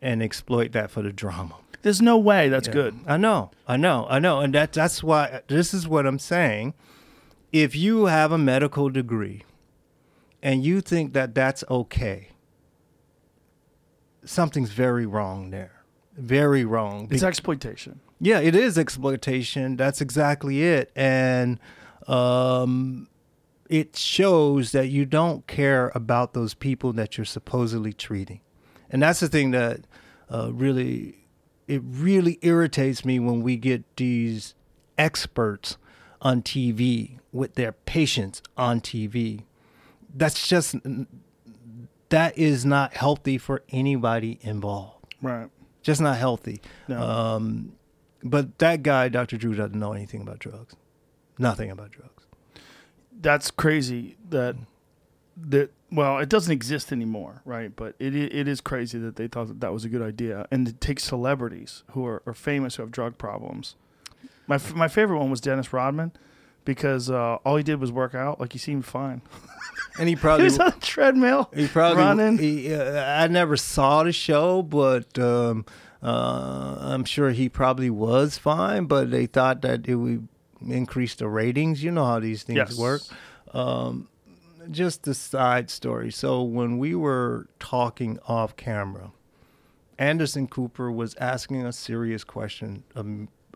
[0.02, 2.74] and exploit that for the drama There's no way that's Yeah.
[2.74, 2.94] good.
[3.06, 6.74] i know i know i know and that that's why this is what i'm saying
[7.50, 9.42] if you have a medical degree
[10.42, 12.28] and you think that that's okay
[14.24, 15.77] something's very wrong there
[16.18, 18.00] very wrong It's exploitation.
[18.20, 19.76] yeah, it is exploitation.
[19.76, 20.90] That's exactly it.
[20.96, 21.58] And
[22.06, 23.08] um,
[23.68, 28.40] it shows that you don't care about those people that you're supposedly treating.
[28.90, 29.80] And that's the thing that
[30.30, 31.26] uh, really,
[31.66, 34.54] it really irritates me when we get these
[34.96, 35.76] experts
[36.22, 39.44] on TV with their patients on TV.
[40.14, 40.74] that's just
[42.08, 45.14] that is not healthy for anybody involved.
[45.20, 45.50] Right.
[45.88, 46.60] Just not healthy.
[46.86, 47.00] No.
[47.00, 47.72] Um,
[48.22, 49.38] but that guy, Dr.
[49.38, 50.76] Drew, doesn't know anything about drugs.
[51.38, 52.26] Nothing about drugs.
[53.18, 54.54] That's crazy that
[55.34, 57.74] that well, it doesn't exist anymore, right?
[57.74, 60.66] But it it is crazy that they thought that that was a good idea, and
[60.66, 63.74] to take celebrities who are, are famous who have drug problems.
[64.46, 66.12] My f- my favorite one was Dennis Rodman,
[66.68, 68.38] because uh, all he did was work out.
[68.38, 69.22] Like he seemed fine.
[69.98, 72.02] And he He probably was on a treadmill, He probably.
[72.02, 72.36] running.
[72.36, 75.64] He, uh, I never saw the show, but um,
[76.02, 78.84] uh, I'm sure he probably was fine.
[78.84, 80.28] But they thought that it would
[80.60, 81.82] increase the ratings.
[81.82, 82.76] You know how these things Yes.
[82.78, 83.00] work.
[83.54, 84.08] Um,
[84.70, 86.10] just a side story.
[86.10, 89.12] So when we were talking off camera,
[89.98, 93.06] Anderson Cooper was asking a serious question of,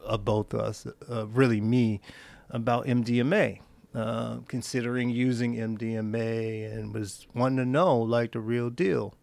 [0.03, 2.01] of both us, uh, really me,
[2.53, 3.61] about MDMA,
[3.95, 9.15] uh, considering using MDMA and was wanting to know like the real deal.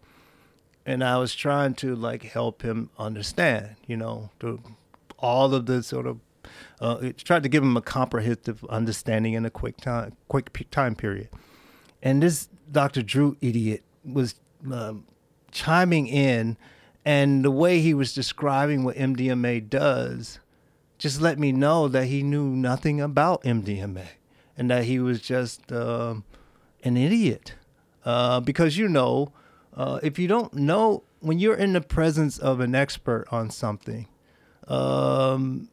[0.85, 4.57] And I was trying to like help him understand, you know, the,
[5.19, 6.19] all of the sort of,
[6.81, 10.65] uh, it tried to give him a comprehensive understanding in a quick time, quick pe-
[10.65, 11.29] time period.
[12.01, 13.03] And this Dr.
[13.03, 14.35] Drew idiot was
[14.71, 15.05] um,
[15.51, 16.57] chiming in,
[17.05, 20.39] and the way he was describing what MDMA does
[20.99, 24.05] just let me know that he knew nothing about MDMA
[24.55, 26.23] and that he was just um,
[26.83, 27.55] an idiot.
[28.05, 29.31] Uh, because you know,
[29.75, 34.07] uh, if you don't know, when you're in the presence of an expert on something,
[34.67, 35.69] um,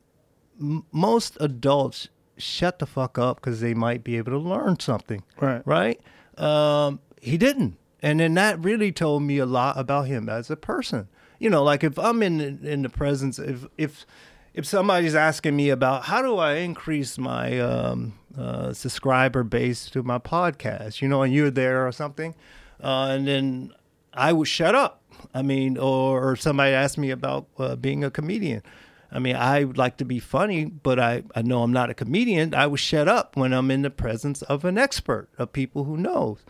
[0.61, 5.23] m- most adults shut the fuck up because they might be able to learn something
[5.41, 5.63] Right.
[5.65, 6.01] right?
[6.37, 10.57] Um, he didn't, and then that really told me a lot about him as a
[10.57, 11.09] person.
[11.39, 14.05] You know, like if I'm in in the presence, if if
[14.57, 20.03] if somebody's asking me about how do I increase my um, uh, subscriber base to
[20.03, 22.35] my podcast, you know, and you're there or something,
[22.83, 23.73] uh, and then
[24.15, 25.03] I would shut up.
[25.35, 28.63] I mean, or, or somebody asked me about uh, being a comedian.
[29.13, 31.95] I mean, I would like to be funny, but I, I know I'm not a
[31.95, 32.55] comedian.
[32.55, 35.99] I would shut up when I'm in the presence of an expert, of people who
[35.99, 36.45] knows.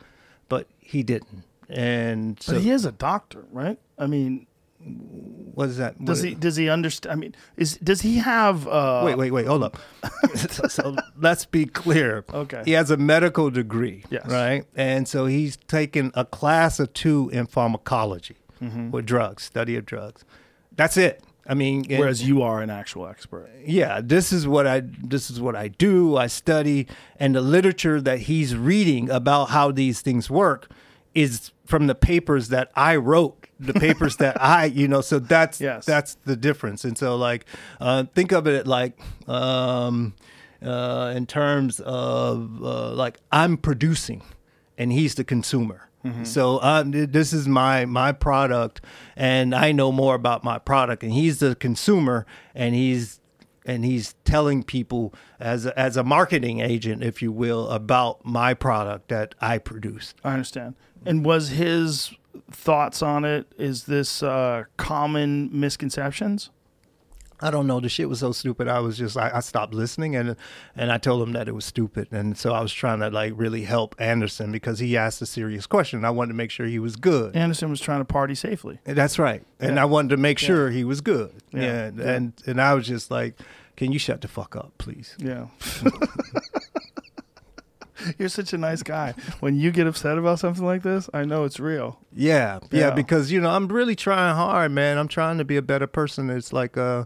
[0.48, 1.42] But he didn't.
[1.68, 3.78] And so, But he is a doctor, right?
[3.98, 4.46] I mean,
[4.86, 6.02] what is that?
[6.04, 7.12] does what- he does he understand?
[7.12, 8.66] I mean, is does he have?
[8.68, 9.78] Uh, Wait, wait, wait, hold up.
[10.68, 12.24] so, let's be clear.
[12.32, 12.62] Okay.
[12.64, 14.04] He has a medical degree.
[14.10, 14.26] Yes.
[14.30, 14.64] Right?
[14.76, 18.90] And so he's taken a class or two in pharmacology Mm-hmm.
[18.90, 20.24] with drugs, study of drugs.
[20.74, 21.22] That's it.
[21.46, 23.50] I mean, and- Whereas you are an actual expert.
[23.64, 26.16] yeah, this is what I this is what I do.
[26.16, 26.86] I study,
[27.20, 30.70] and the literature that he's reading about how these things work
[31.14, 35.00] is from the papers that I wrote, the papers that I, you know.
[35.00, 35.84] So that's Yes.
[35.86, 36.84] that's the difference.
[36.84, 37.46] And so, like,
[37.80, 40.14] uh, think of it like um,
[40.62, 44.22] uh, in terms of uh, like I'm producing,
[44.78, 45.82] and he's the consumer.
[46.22, 48.80] So um, this is my my product,
[49.16, 52.24] and I know more about my product, and he's the consumer,
[52.54, 53.18] and he's
[53.64, 58.54] and he's telling people as a, as a marketing agent, if you will, about my
[58.54, 60.14] product that I produce.
[60.22, 60.76] I understand.
[61.04, 62.12] And was his
[62.50, 63.46] thoughts on it?
[63.58, 66.50] Is this uh, common misconceptions?
[67.38, 67.80] I don't know.
[67.80, 68.66] The shit was so stupid.
[68.66, 70.36] I was just I, I stopped listening and
[70.74, 72.08] and I told him that it was stupid.
[72.10, 75.66] And so I was trying to like really help Anderson because he asked a serious
[75.66, 76.02] question.
[76.06, 77.36] I wanted to make sure he was good.
[77.36, 78.78] Anderson was trying to party safely.
[78.84, 79.42] That's right.
[79.60, 79.82] And Yeah.
[79.82, 81.30] I wanted to make sure he was good.
[81.52, 81.60] Yeah.
[81.60, 81.90] Yeah.
[81.94, 82.10] Yeah.
[82.14, 83.38] And and I was just like,
[83.76, 85.14] can you shut the fuck up, please?
[85.18, 85.48] Yeah.
[88.18, 89.14] You're such a nice guy.
[89.40, 91.98] When you get upset about something like this, I know it's real.
[92.12, 92.90] Yeah, yeah, Yeah.
[92.90, 94.98] because you know I'm really trying hard, man.
[94.98, 96.30] I'm trying to be a better person.
[96.30, 97.04] It's like uh,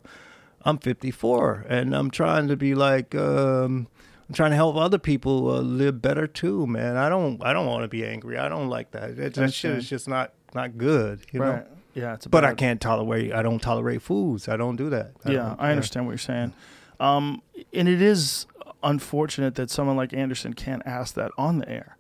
[0.63, 3.89] I'm 54, and I'm trying to be like um,
[4.29, 6.97] I'm trying to help other people uh, live better too, man.
[6.97, 8.39] I don't I don't want to be angry.
[8.39, 9.17] I don't like that.
[9.17, 11.53] That, that shit is just not not good, you know.
[11.53, 11.67] right.
[11.95, 13.33] Yeah, it's a But I can't tolerate.
[13.33, 14.49] I don't tolerate foods.
[14.49, 15.11] I don't do that.
[15.25, 16.53] I yeah, I understand what you're saying.
[17.01, 18.47] Um, and it is
[18.83, 21.97] unfortunate that someone like Anderson can't ask that on the air.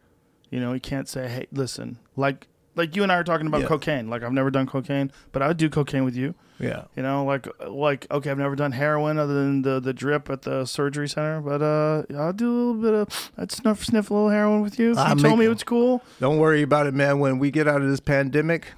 [0.50, 3.62] You know, he can't say, "Hey, listen," like like you and I are talking about
[3.62, 3.66] Yeah.
[3.68, 4.08] cocaine.
[4.10, 6.34] Like I've never done cocaine, but I would do cocaine with you.
[6.58, 6.84] Yeah.
[6.96, 10.42] You know, like like okay, I've never done heroin other than the the drip at
[10.42, 14.14] the surgery center, but uh, I'll do a little bit of I'd sniff sniff a
[14.14, 14.92] little heroin with you.
[14.92, 16.02] If you told make- me it's cool.
[16.20, 17.18] Don't worry about it, man.
[17.18, 18.68] When we get out of this pandemic,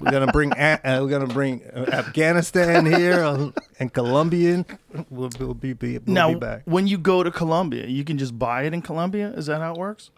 [0.00, 4.64] we're gonna bring uh, we're gonna bring uh, Afghanistan here uh, and Colombian.
[5.10, 6.62] We'll, we'll be, be we'll now, be back.
[6.64, 9.28] when you go to Colombia, you can just buy it in Colombia.
[9.30, 10.10] Is that how it works?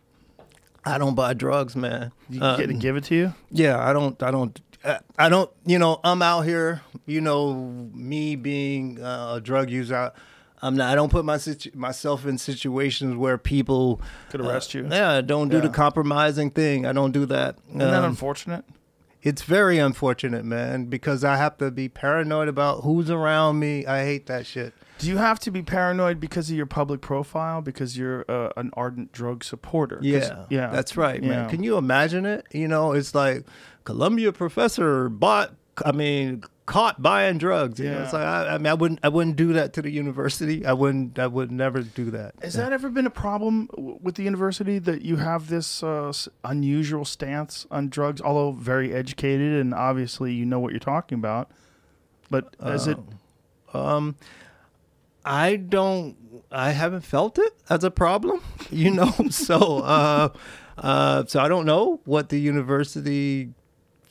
[0.84, 2.12] I don't buy drugs, man.
[2.28, 3.34] You Uh, get to give it to you.
[3.50, 4.20] yeah, I don't.
[4.22, 4.60] I don't.
[4.84, 5.50] uh, I don't.
[5.64, 6.80] You know, I'm out here.
[7.06, 7.54] You know,
[7.94, 10.12] me being uh, a drug user.
[10.62, 10.90] I'm not.
[10.92, 14.86] I don't put my situ- myself in situations where people Could arrest you.
[14.88, 16.86] Yeah, don't do the compromising thing.
[16.86, 17.56] I don't do that.
[17.68, 18.64] Isn't that Um, unfortunate?
[19.22, 23.86] it's very unfortunate, man, because I have to be paranoid about who's around me.
[23.86, 24.72] I hate that shit.
[24.98, 27.60] Do you have to be paranoid because of your public profile?
[27.60, 29.98] Because you're uh, an ardent drug supporter.
[30.00, 31.30] Yeah, yeah, that's right, man.
[31.44, 31.48] Yeah.
[31.48, 32.46] Can you imagine it?
[32.52, 33.44] You know, it's like
[33.84, 35.54] Columbia professor bought.
[35.84, 37.80] I mean, caught buying drugs.
[37.80, 39.90] You know, it's like I, I mean, I wouldn't, I wouldn't do that to the
[39.90, 40.64] university.
[40.64, 42.34] I wouldn't, I would never do that.
[42.42, 46.12] Has that ever been a problem with the university that you have this uh,
[46.44, 48.20] unusual stance on drugs?
[48.20, 51.50] Although very educated and obviously you know what you're talking about,
[52.30, 52.98] but is it?
[53.74, 54.16] Um,
[55.24, 56.16] I don't.
[56.50, 58.40] I haven't felt it as a problem,
[58.70, 59.12] you know.
[59.30, 60.28] so, uh,
[60.76, 63.50] uh, so I don't know what the university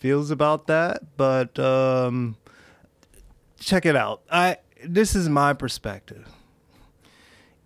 [0.01, 2.35] feels about that, but um,
[3.61, 4.21] check it out.
[4.29, 6.27] I this is my perspective.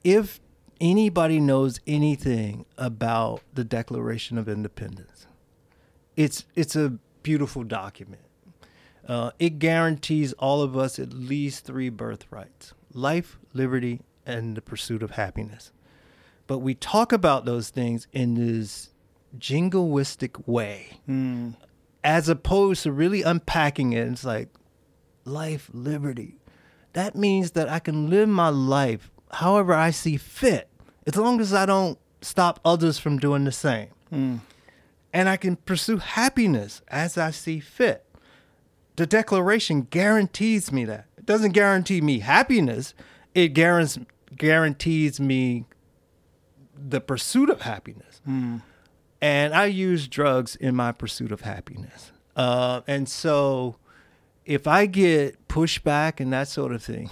[0.04, 0.40] If
[0.80, 5.26] anybody knows anything about the Declaration of Independence,
[6.16, 8.22] it's it's a beautiful document.
[9.08, 15.04] Uh, it guarantees all of us at least three birthrights life, liberty, and the pursuit
[15.04, 15.72] of happiness.
[16.48, 18.90] But we talk about those things in this
[19.38, 21.00] jingoistic way,
[22.04, 24.08] as opposed to really unpacking it.
[24.08, 24.50] It's like
[25.26, 26.38] life, liberty.
[26.94, 30.70] That means that I can live my life however I see fit,
[31.06, 33.90] as long as I don't stop others from doing the same.
[35.14, 38.06] And I can pursue happiness as I see fit
[38.96, 41.08] the declaration guarantees me that.
[41.18, 42.94] It doesn't guarantee me happiness.
[43.34, 45.66] It guarantees guarantees me
[46.76, 48.22] the pursuit of happiness.
[49.22, 52.12] And I use drugs in my pursuit of happiness.
[52.36, 53.78] Uh, and so
[54.46, 57.10] if I get pushback and that sort of thing,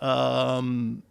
[0.00, 1.02] um,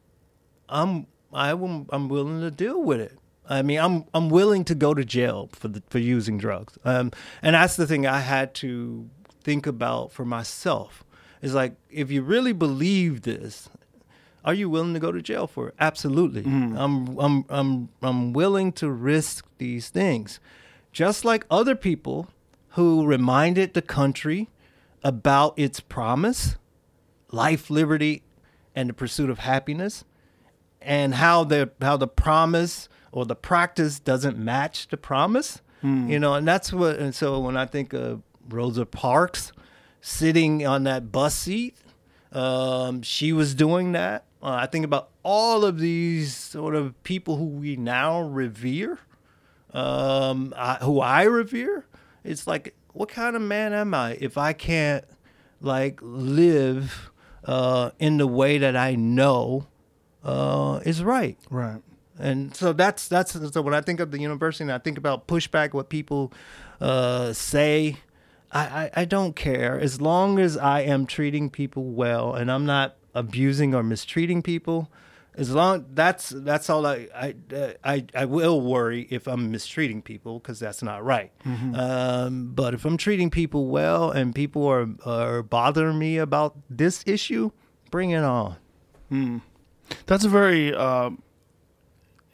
[0.68, 3.18] I'm I will, I'm willing to deal with it.
[3.48, 6.78] I mean, I'm I'm willing to go to jail for the, for using drugs.
[6.86, 7.12] Um,
[7.42, 9.10] and that's the thing I had to
[9.44, 11.04] think about for myself.
[11.42, 13.70] Is like if you really believe this,
[14.46, 15.76] are you willing to go to jail for it?
[15.80, 16.44] Absolutely.
[16.44, 20.40] I'm I'm I'm I'm willing to risk these things.
[20.92, 22.28] Just like other people
[22.70, 24.50] who reminded the country
[25.04, 26.58] about its promise,
[27.32, 28.24] life, liberty,
[28.76, 30.04] and the pursuit of happiness
[30.82, 35.62] and how the how the promise or the practice doesn't match the promise
[36.10, 39.52] you know and that's what and so when i think of rosa parks
[40.02, 41.78] sitting on that bus seat
[42.32, 44.26] um, she was doing that.
[44.44, 49.00] Uh, i think about all of these sort of people who we now revere
[49.74, 51.86] um, I, who i revere
[52.24, 55.06] it's like what kind of man am i if i can't
[55.62, 57.12] like live
[57.46, 59.68] uh, in the way that i know
[60.24, 61.38] uh, is right.
[61.50, 61.82] Right.
[62.18, 65.28] And so that's that's so when I think of the university and I think about
[65.28, 66.34] pushback, what people
[66.82, 67.98] uh, say,
[68.52, 72.66] I, I I don't care as long as I am treating people well and I'm
[72.66, 74.92] not abusing or mistreating people.
[75.36, 77.36] As long that's that's all I I
[77.84, 81.32] I, I will worry if I'm mistreating people because that's not right.
[81.76, 87.04] Um, but if I'm treating people well and people are are bothering me about this
[87.08, 87.52] issue,
[87.92, 88.58] bring it on.
[90.06, 91.12] That's a very, uh,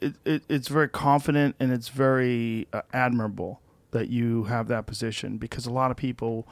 [0.00, 3.60] it, it, it's very confident and it's very uh, admirable
[3.92, 6.46] that you have that position because a lot of people,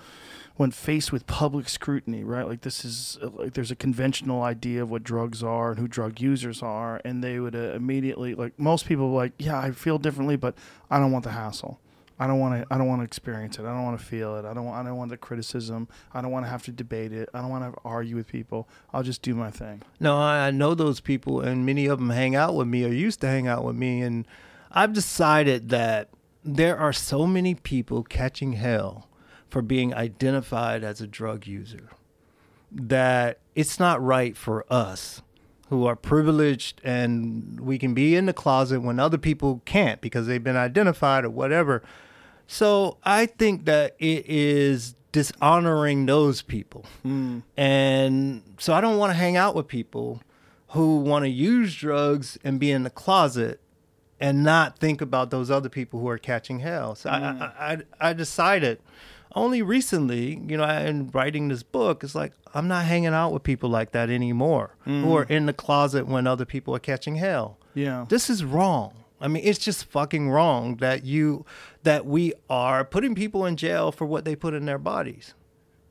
[0.56, 4.82] when faced with public scrutiny, right, like this is uh, like there's a conventional idea
[4.82, 8.59] of what drugs are and who drug users are, and they would uh, immediately like
[8.59, 10.55] most people like, yeah, I feel differently, but
[10.90, 11.81] I don't want the hassle.
[12.18, 12.72] I don't want to.
[12.72, 13.62] I don't want to experience it.
[13.62, 14.44] I don't want to feel it.
[14.44, 14.68] I don't.
[14.68, 15.89] I don't want the criticism.
[16.12, 17.28] I don't want to have to debate it.
[17.35, 18.68] I don't want to argue with people.
[18.93, 19.82] I'll just do my thing.
[19.98, 23.20] No, I know those people, and many of them hang out with me or used
[23.22, 24.01] to hang out with me.
[24.02, 24.28] And
[24.70, 26.10] I've decided that
[26.44, 29.09] there are so many people catching hell
[29.55, 31.89] for being identified as a drug user
[32.72, 35.22] that it's not right for us
[35.68, 40.26] who are privileged and we can be in the closet when other people can't because
[40.26, 41.85] they've been identified or whatever.
[42.48, 46.85] So I think that it is dishonoring those people.
[47.05, 47.39] Hmm.
[47.56, 50.20] And so I don't want to hang out with people
[50.70, 53.60] who want to use drugs and be in the closet
[54.18, 56.97] and not think about those other people who are catching hell.
[56.97, 57.43] So I, hmm.
[57.43, 58.81] I, I, I decided
[59.35, 63.43] only recently, you know, in writing this book, it's like I'm not hanging out with
[63.43, 65.31] people like that anymore who are mm.
[65.31, 67.59] in the closet when other people are catching hell.
[67.74, 68.06] Yeah.
[68.09, 68.94] This is wrong.
[69.20, 71.44] I mean, it's just fucking wrong that you
[71.82, 75.35] that we are putting people in jail for what they put in their bodies.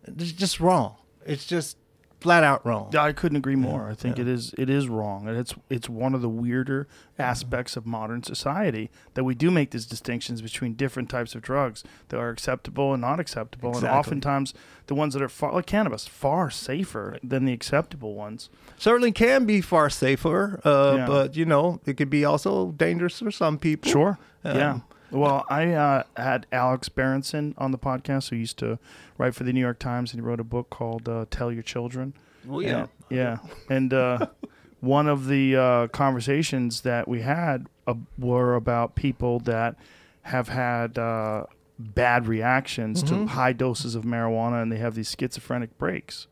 [0.03, 0.95] It's just wrong.
[1.25, 1.77] It's just
[2.23, 2.95] flat out wrong.
[2.95, 3.89] I couldn't agree more.
[3.89, 6.87] I think it is it is wrong, and it's it's one of the weirder
[7.19, 11.83] aspects of modern society that we do make these distinctions between different types of drugs
[12.09, 13.89] that are acceptable and not acceptable, Exactly.
[13.89, 14.53] and oftentimes
[14.87, 18.49] the ones that are far like cannabis far safer than the acceptable ones.
[18.77, 21.05] Certainly can be far safer, uh, Yeah.
[21.05, 23.91] but you know it could be also dangerous for some people.
[23.91, 24.17] Sure.
[24.43, 24.79] Um, yeah.
[25.13, 28.79] Well, I uh, had Alex Berenson on the podcast, who used to
[29.17, 31.63] write for the New York Times, and he wrote a book called uh, "Tell Your
[31.63, 32.13] Children."
[32.45, 32.79] Well, yeah.
[32.79, 33.37] And- yeah.
[33.69, 34.27] And uh,
[34.81, 39.75] one of the uh, conversations that we had uh, were about people that
[40.23, 41.45] have had uh,
[41.77, 43.25] bad reactions Mm-hmm.
[43.25, 46.27] to high doses of marijuana, and they have these schizophrenic breaks.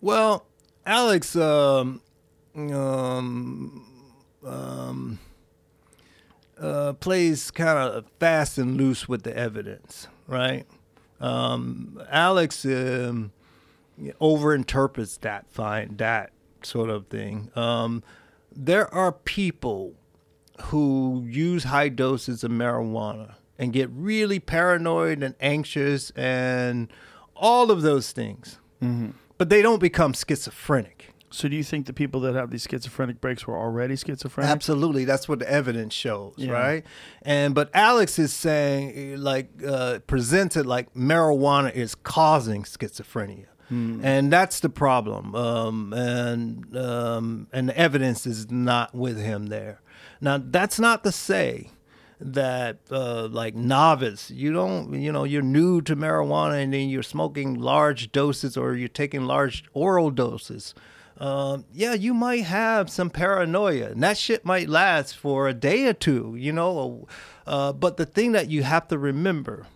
[0.00, 0.46] Well,
[0.86, 2.00] Alex, um,
[2.56, 3.86] um,
[4.44, 5.18] um,
[6.60, 10.66] uh, plays kind of fast and loose with the evidence, right?
[11.20, 13.32] Um, Alex um,
[14.20, 17.50] overinterprets that fine that sort of thing.
[17.54, 18.02] Um,
[18.54, 19.94] there are people
[20.64, 26.88] who use high doses of marijuana and get really paranoid and anxious and
[27.36, 28.58] all of those things,
[29.38, 31.11] but they don't become schizophrenic.
[31.32, 34.50] So, do you think the people that have these schizophrenic breaks were already schizophrenic?
[34.50, 36.52] Absolutely, that's what the evidence shows, Yeah.
[36.52, 36.84] right?
[37.22, 44.60] And but Alex is saying, like, uh, presented like marijuana is causing schizophrenia, and that's
[44.60, 45.34] the problem.
[45.34, 49.80] Um, and um, and the evidence is not with him there.
[50.20, 51.70] Now, that's not to say
[52.20, 57.02] that uh, like novice you don't you know you're new to marijuana and then you're
[57.02, 60.72] smoking large doses or you're taking large oral doses
[61.18, 63.90] um, yeah you might have some paranoia.
[63.90, 67.06] And that shit might last for a day or two you know?
[67.46, 69.66] Uh, but the thing that you have to remember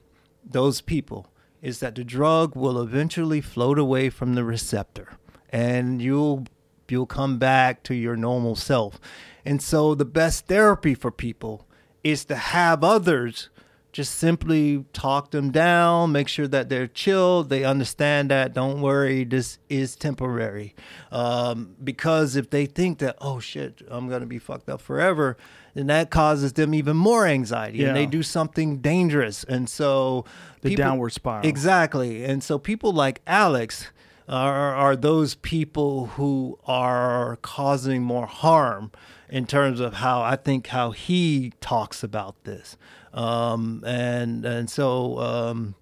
[0.45, 1.29] those people
[1.63, 5.17] is that the drug will eventually float away from the receptor
[5.51, 6.47] and you'll
[6.89, 9.01] you'll come back to your normal self.
[9.45, 11.67] And so the best therapy for people
[12.05, 13.49] is to have others
[13.97, 19.24] just simply talk them down, make sure that they're chilled, they understand that, don't worry,
[19.24, 20.74] this is temporary.
[21.10, 25.39] Um, because if they think that, oh shit, I'm going to be fucked up forever,
[25.73, 29.44] then that causes them even more anxiety and they do something dangerous.
[29.44, 30.27] And so
[30.60, 31.47] The downward spiral.
[31.47, 32.23] Exactly.
[32.23, 33.93] And so people like Alex
[34.28, 38.93] are, are those people who are causing more harm
[39.31, 42.77] in terms of how I think how he talks about this.
[43.16, 45.74] Um, and and so um,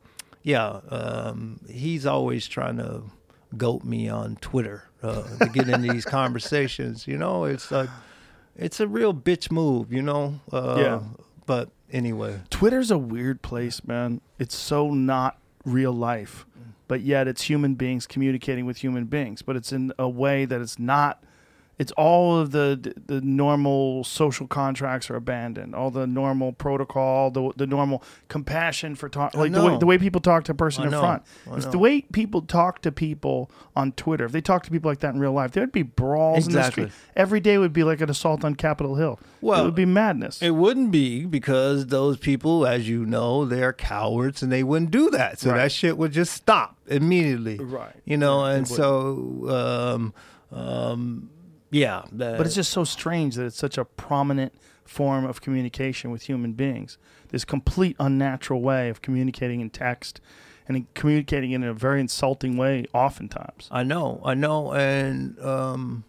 [0.43, 3.03] yeah, um, he's always trying to
[3.57, 7.07] goat me on Twitter uh, to get into these conversations.
[7.09, 7.91] You know, it's like
[8.57, 9.93] it's a real bitch move.
[9.93, 10.41] You know.
[10.53, 11.01] Uh, Yeah.
[11.47, 12.41] But anyway.
[12.49, 14.23] Twitter's a weird place, man.
[14.39, 16.47] It's so not real life,
[16.89, 19.43] but yet it's human beings communicating with human beings.
[19.43, 21.23] But it's in a way that it's not.
[21.77, 25.75] It's all of the the normal social contracts are abandoned.
[25.75, 29.99] All the normal protocol, the the normal compassion for talk, like the way, the way
[29.99, 31.01] people talk to a person I in know.
[31.01, 31.23] front.
[31.51, 31.73] I It's know.
[31.73, 34.25] the way people talk to people on Twitter.
[34.25, 36.85] If they talk to people like that in real life, there'd be brawls Exactly.
[36.85, 37.11] in the street.
[37.17, 39.19] Every day would be like an assault on Capitol Hill.
[39.41, 40.41] Well, it would be madness.
[40.41, 45.11] It wouldn't be because those people, as you know, they're cowards and they wouldn't do
[45.11, 45.41] that.
[45.41, 45.57] So Right.
[45.59, 47.59] that shit would just stop immediately.
[47.59, 47.95] Right.
[48.05, 50.15] You know, and so, um,
[50.57, 51.31] um,
[51.71, 52.03] yeah.
[52.13, 54.53] that- But it's just so strange that it's such a prominent
[54.85, 56.99] form of communication with human beings.
[57.29, 60.21] This complete unnatural way of communicating in text
[60.69, 63.69] and in communicating in a very insulting way, oftentimes.
[63.71, 66.05] I know, I know, and um,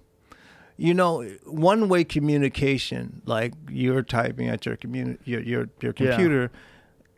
[0.78, 6.12] you know, one way communication, like you're typing at your communi- your your your Yeah.
[6.12, 6.52] computer,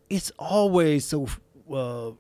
[0.10, 1.28] it's always so
[1.72, 2.12] uh,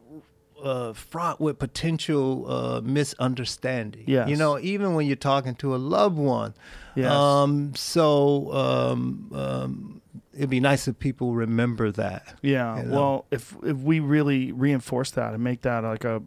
[0.62, 4.04] uh, fraught with potential uh, misunderstanding.
[4.08, 4.30] Yes.
[4.30, 6.54] you know, even when you're talking to a loved one.
[6.96, 7.12] Yes.
[7.12, 10.02] Um, so um, um,
[10.34, 12.36] it'd be nice if people remember that.
[12.42, 12.78] Yeah.
[12.78, 12.96] you know?
[12.96, 16.24] Well, if if we really reinforce that and make that like a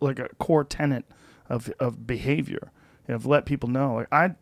[0.00, 1.04] like a core tenet
[1.48, 2.72] of of behavior,
[3.08, 3.94] you know, let people know.
[3.94, 4.34] Like I,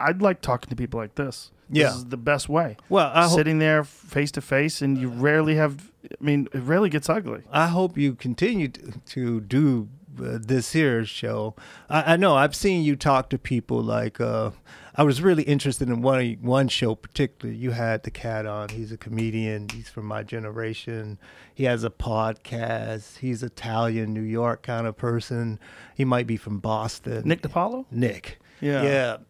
[0.00, 1.50] I'd like talking to people like this.
[1.70, 1.88] Yeah.
[1.88, 2.76] This is the best way.
[2.88, 3.36] Well, I hope.
[3.36, 5.90] Sitting there face to face, and you rarely have.
[6.04, 7.42] I mean, it rarely gets ugly.
[7.50, 9.88] I hope you continue to, to do
[10.20, 11.54] uh, this here show.
[11.88, 14.50] I, I know I've seen you talk to people like uh,
[14.94, 17.58] I was really interested in one one show particularly.
[17.58, 18.70] You had the cat on.
[18.70, 19.68] He's a comedian.
[19.68, 21.18] He's from my generation.
[21.54, 23.18] He has a podcast.
[23.18, 25.60] He's Italian, New York kind of person.
[25.94, 27.22] He might be from Boston.
[27.24, 27.86] Nick DiPaolo.
[27.90, 28.40] Nick.
[28.60, 28.82] Yeah.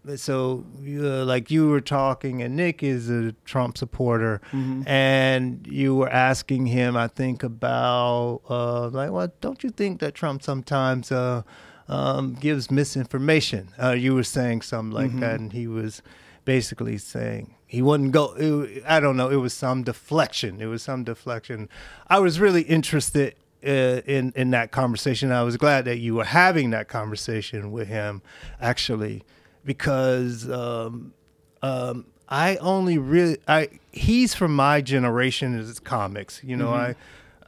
[0.07, 0.17] Yeah.
[0.17, 4.83] So, uh, like you were talking, and Nick is a Trump supporter, Mm-hmm.
[4.89, 10.15] and you were asking him, I think, about, uh, like, well, don't you think that
[10.15, 11.43] Trump sometimes uh,
[11.89, 13.69] um, gives misinformation.
[13.83, 15.21] Uh, you were saying something like Mm-hmm.
[15.21, 16.03] that, and he was
[16.45, 18.35] basically saying he wouldn't go.
[18.39, 19.29] It, I don't know.
[19.29, 20.61] It was some deflection.
[20.61, 21.69] It was some deflection.
[22.09, 25.33] I was really interested in in that conversation.
[25.33, 28.23] I was glad that you were having that conversation with him,
[28.61, 29.25] actually,
[29.65, 31.13] because um,
[31.63, 36.43] um, I only really I he's from my generation is comics.
[36.45, 36.95] You know, I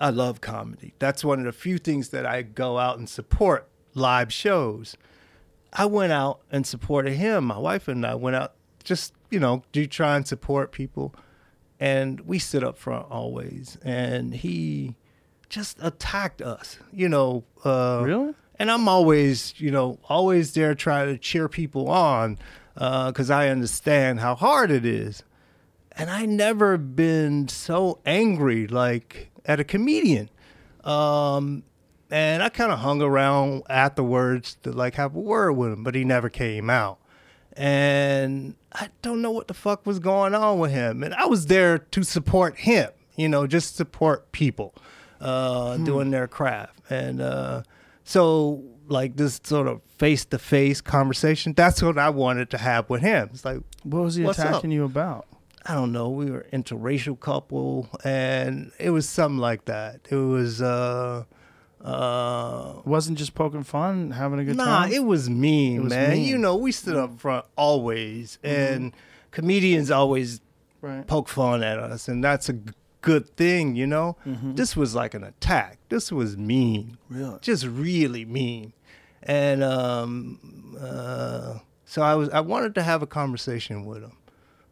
[0.01, 0.95] I love comedy.
[0.99, 4.97] That's one of the few things that I go out and support live shows.
[5.73, 7.45] I went out and supported him.
[7.45, 11.15] My wife and I went out just, you know, do try and support people.
[11.79, 13.79] And we stood up front always.
[13.83, 14.97] And he
[15.51, 17.45] just attacked us, you know.
[17.65, 18.35] Uh, Really?
[18.59, 22.39] And I'm always, you know, always there trying to cheer people on
[22.75, 25.23] because I understand how hard it is.
[25.93, 30.29] And I never been so angry like at a comedian.
[30.85, 31.63] Um,
[32.11, 35.95] and I kind of hung around afterwards to like have a word with him, but
[35.95, 36.99] he never came out.
[37.55, 41.03] And I don't know what the fuck was going on with him.
[41.03, 44.75] And I was there to support him, you know, just support people
[45.21, 46.79] uh, doing their craft.
[46.91, 47.63] And uh,
[48.05, 52.89] so, like this sort of face to face conversation, that's what I wanted to have
[52.91, 53.31] with him.
[53.33, 54.49] It's like, What was he What's up?
[54.51, 55.27] attacking you about?
[55.67, 60.01] I don't know, we were interracial couple and it was something like that.
[60.11, 61.25] It was uh
[61.85, 64.93] uh wasn't just poking fun, having a good Nah, time.
[64.93, 66.11] it was mean, It was man.
[66.13, 66.25] mean.
[66.25, 68.95] You know, we stood up front always and
[69.31, 70.41] comedians always
[70.81, 71.07] right.
[71.07, 72.55] poke fun at us and that's a
[73.01, 74.17] good thing, you know?
[74.27, 74.55] Mm-hmm.
[74.55, 75.79] This was like an attack.
[75.89, 76.99] This was mean.
[77.09, 77.39] Really?
[77.41, 78.73] Just really mean.
[79.23, 84.13] And um uh so I was I wanted to have a conversation with him.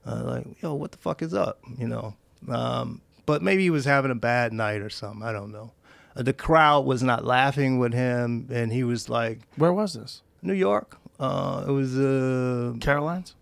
[0.06, 1.58] Uh, like, yo, what the fuck is up?
[1.76, 2.14] You know.
[2.48, 5.22] Um, but maybe he was having a bad night or something.
[5.22, 5.72] I don't know.
[6.16, 10.22] Uh, the crowd was not laughing with him, and he was like, Where was this?
[10.40, 10.96] New York.
[11.20, 13.34] Uh, it was uh, Caroline's?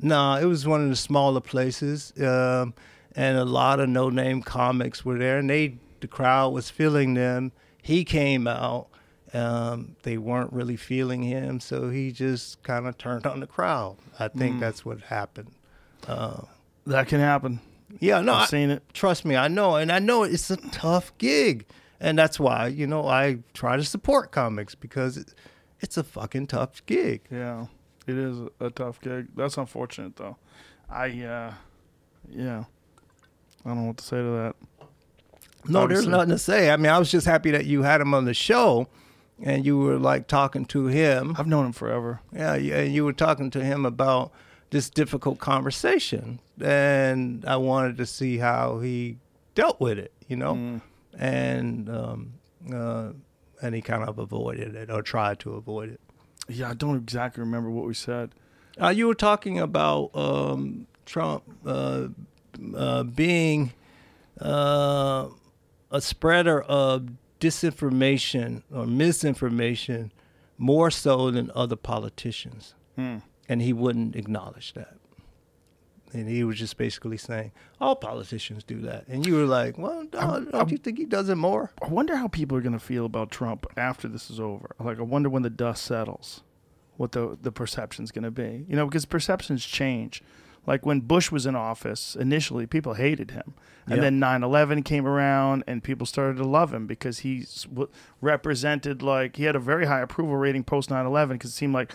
[0.00, 2.72] no, it was one of the smaller places, um,
[3.18, 7.50] and a lot of no-name comics were there, and they the crowd was feeling them.
[7.82, 8.86] He came out.
[9.34, 13.96] Um, they weren't really feeling him, so he just kind of turned on the crowd.
[14.18, 15.50] I think that's what happened.
[16.06, 17.60] That can happen.
[18.00, 18.82] Yeah, no, I've I- seen it.
[18.94, 21.66] Trust me, I know, and I know it's a tough gig,
[22.00, 25.34] and that's why you know I try to support comics because it,
[25.80, 27.22] it's a fucking tough gig.
[27.30, 27.66] Yeah,
[28.06, 29.28] it is a, a tough gig.
[29.36, 30.36] That's unfortunate, though.
[30.88, 31.54] I, uh,
[32.30, 32.64] yeah,
[33.64, 34.56] I don't know what to say to that.
[35.66, 36.70] No, there's nothing to say.
[36.70, 38.88] I mean, I was just happy that you had him on the show,
[39.42, 41.34] and you were like talking to him.
[41.38, 42.20] I've known him forever.
[42.32, 44.32] Yeah, and you were talking to him about
[44.70, 49.18] this difficult conversation, and I wanted to see how he
[49.54, 50.12] dealt with it.
[50.26, 50.80] You know,
[51.18, 52.34] and um,
[52.72, 53.12] uh,
[53.60, 56.00] and he kind of avoided it or tried to avoid it.
[56.48, 58.34] Yeah, I don't exactly remember what we said.
[58.80, 62.08] Uh, you were talking about um, Trump uh,
[62.76, 63.72] uh, being
[64.40, 65.28] uh,
[65.90, 67.10] a spreader of
[67.40, 70.12] disinformation or misinformation
[70.56, 72.74] more so than other politicians.
[73.48, 74.96] And he wouldn't acknowledge that.
[76.12, 79.06] And he was just basically saying, all politicians do that.
[79.08, 81.70] And you were like, well, don't, don't you think he does it more?
[81.82, 84.74] I wonder how people are going to feel about Trump after this is over.
[84.80, 86.42] Like, I wonder when the dust settles,
[86.96, 88.64] what the the perception's going to be.
[88.68, 90.22] You know, because perceptions change.
[90.68, 93.54] Like when Bush was in office, initially people hated him,
[93.86, 94.02] and Yeah.
[94.02, 97.46] then 9/11 came around, and people started to love him because he
[98.20, 101.92] represented like he had a very high approval rating post 9/11 because it seemed like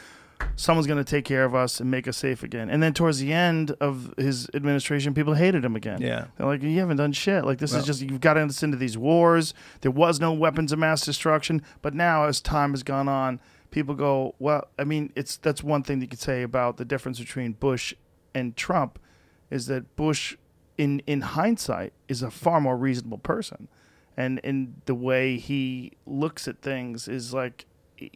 [0.55, 2.69] someone's going to take care of us and make us safe again.
[2.69, 6.01] And then towards the end of his administration, people hated him again.
[6.01, 6.25] Yeah.
[6.35, 7.45] They're like, you haven't done shit.
[7.45, 9.53] Like, this Well- is just, you've got us into these wars.
[9.81, 11.61] There was no weapons of mass destruction.
[11.81, 13.39] But now, as time has gone on,
[13.71, 16.83] people go, well, I mean, it's that's one thing that you could say about the
[16.85, 17.93] difference between Bush
[18.33, 18.99] and Trump
[19.49, 20.35] is that Bush,
[20.77, 23.67] in, in hindsight, is a far more reasonable person.
[24.17, 27.65] And in the way he looks at things is like,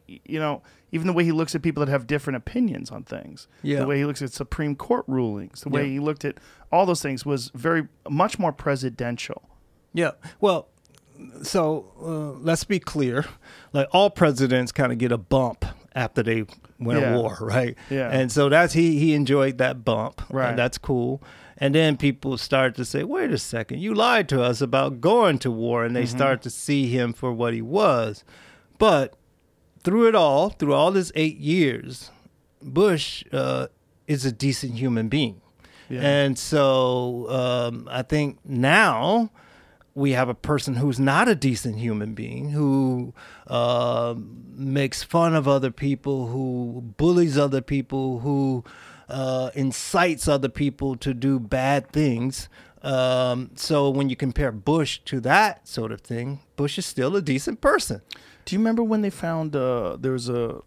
[0.08, 0.62] you know,
[0.92, 3.80] even the way he looks at people that have different opinions on things, Yeah.
[3.80, 5.92] the way he looks at Supreme Court rulings, the way Yeah.
[5.94, 6.38] he looked at
[6.72, 9.50] all those things was very much more presidential.
[9.94, 10.12] Yeah.
[10.40, 10.68] Well,
[11.42, 13.26] so uh, let's be clear.
[13.74, 15.66] Like all presidents kind of get a bump
[15.98, 16.46] after they
[16.80, 17.16] went Yeah.
[17.16, 17.76] a war, right?
[17.90, 18.10] Yeah.
[18.10, 20.22] And so that's he he enjoyed that bump.
[20.30, 20.50] Right.
[20.50, 21.22] And that's cool.
[21.60, 25.40] And then people start to say, "Wait a second, you lied to us about going
[25.40, 26.18] to war," and they Mm-hmm.
[26.18, 28.24] start to see him for what he was.
[28.78, 29.16] But
[29.84, 32.12] through it all, through all his eight years,
[32.62, 33.68] Bush uh,
[34.06, 35.42] is a decent human being.
[35.90, 36.02] Yeah.
[36.02, 39.32] And so um, I think now
[39.98, 43.16] we have a person who's not a decent human being, who
[43.48, 44.14] uh,
[44.54, 48.64] makes fun of other people, who bullies other people, who
[49.10, 52.48] uh, incites other people to do bad things.
[52.84, 57.22] Um, so when you compare Bush to that sort of thing, Bush is still a
[57.22, 58.04] decent person.
[58.46, 60.62] Do you remember when they found uh, there was a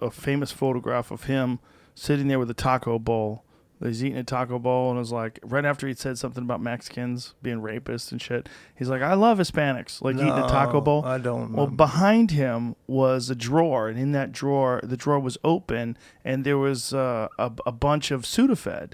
[0.00, 1.58] a famous photograph of him
[1.94, 3.42] sitting there with a taco bowl?
[3.82, 6.62] He's eating a taco bowl and it was like right after he'd said something about
[6.62, 8.48] Mexicans being rapists and shit.
[8.74, 11.04] He's like, "I love Hispanics," like eating a taco bowl.
[11.04, 11.76] I don't Well, remember.
[11.76, 16.56] behind him was a drawer, and in that drawer, the drawer was open, and there
[16.58, 18.92] was uh, a, a bunch of Sudafed,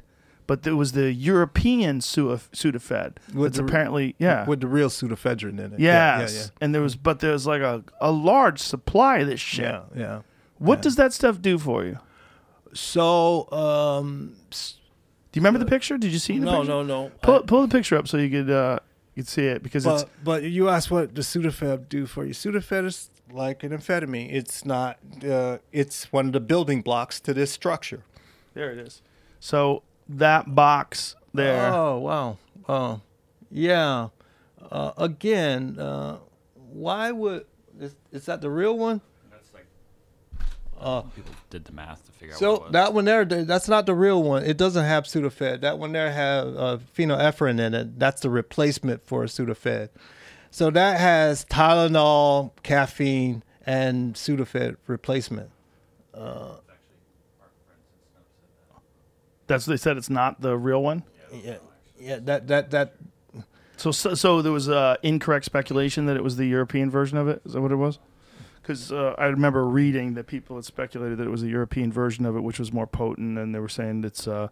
[0.49, 3.19] but there was the European Su- Sudafed.
[3.33, 4.45] With It's the- apparently yeah.
[4.47, 5.79] with the real pseudoephedrine in it.
[5.81, 9.39] Yes, Yeah, and there was, but there was like a, a large supply of this
[9.41, 9.65] shit.
[9.67, 10.01] yeah, yeah.
[10.01, 10.21] yeah.
[10.59, 11.99] What does that stuff do for you?
[12.74, 15.99] So, um, Do you remember the picture?
[15.99, 16.69] Did you see the no, picture?
[16.69, 17.11] no, no.
[17.23, 18.78] Pull, I- pull the picture up so you could uh,
[19.15, 22.24] you could see it because but it's but you asked what the Sudafed do for
[22.24, 22.32] you.
[22.32, 24.32] Sudafed is like an amphetamine.
[24.32, 24.99] It's not.
[25.27, 28.05] Uh, it's one of the building blocks to this structure.
[28.55, 29.03] there it is.
[29.40, 31.73] So that box there.
[31.73, 32.39] Oh wow.
[32.69, 33.01] Oh,
[33.51, 34.09] yeah.
[34.70, 36.19] Uh, again, uh,
[36.55, 37.44] why would
[37.81, 39.01] is, is that the real one?
[40.83, 43.87] That's Uh, people did the math to figure out So that one there, that's not
[43.87, 44.45] the real one.
[44.45, 45.61] It doesn't have Sudafed.
[45.61, 47.99] That one there have uh, phenylephrine in it.
[47.99, 49.91] That's the replacement for Sudafed.
[50.51, 55.51] So that has Tylenol, caffeine, and Sudafed replacement.
[59.47, 61.05] That's what they said it's not the real one.
[61.33, 61.57] Yeah,
[61.99, 62.19] yeah.
[62.21, 62.95] That that that.
[63.77, 67.29] So so, so there was uh, incorrect speculation that it was the European version of
[67.29, 67.43] it.
[67.45, 67.99] Is that what it was?
[68.63, 72.25] Because uh, I remember reading that people had speculated that it was the European version
[72.25, 74.49] of it, which was more potent, and they were saying it's uh,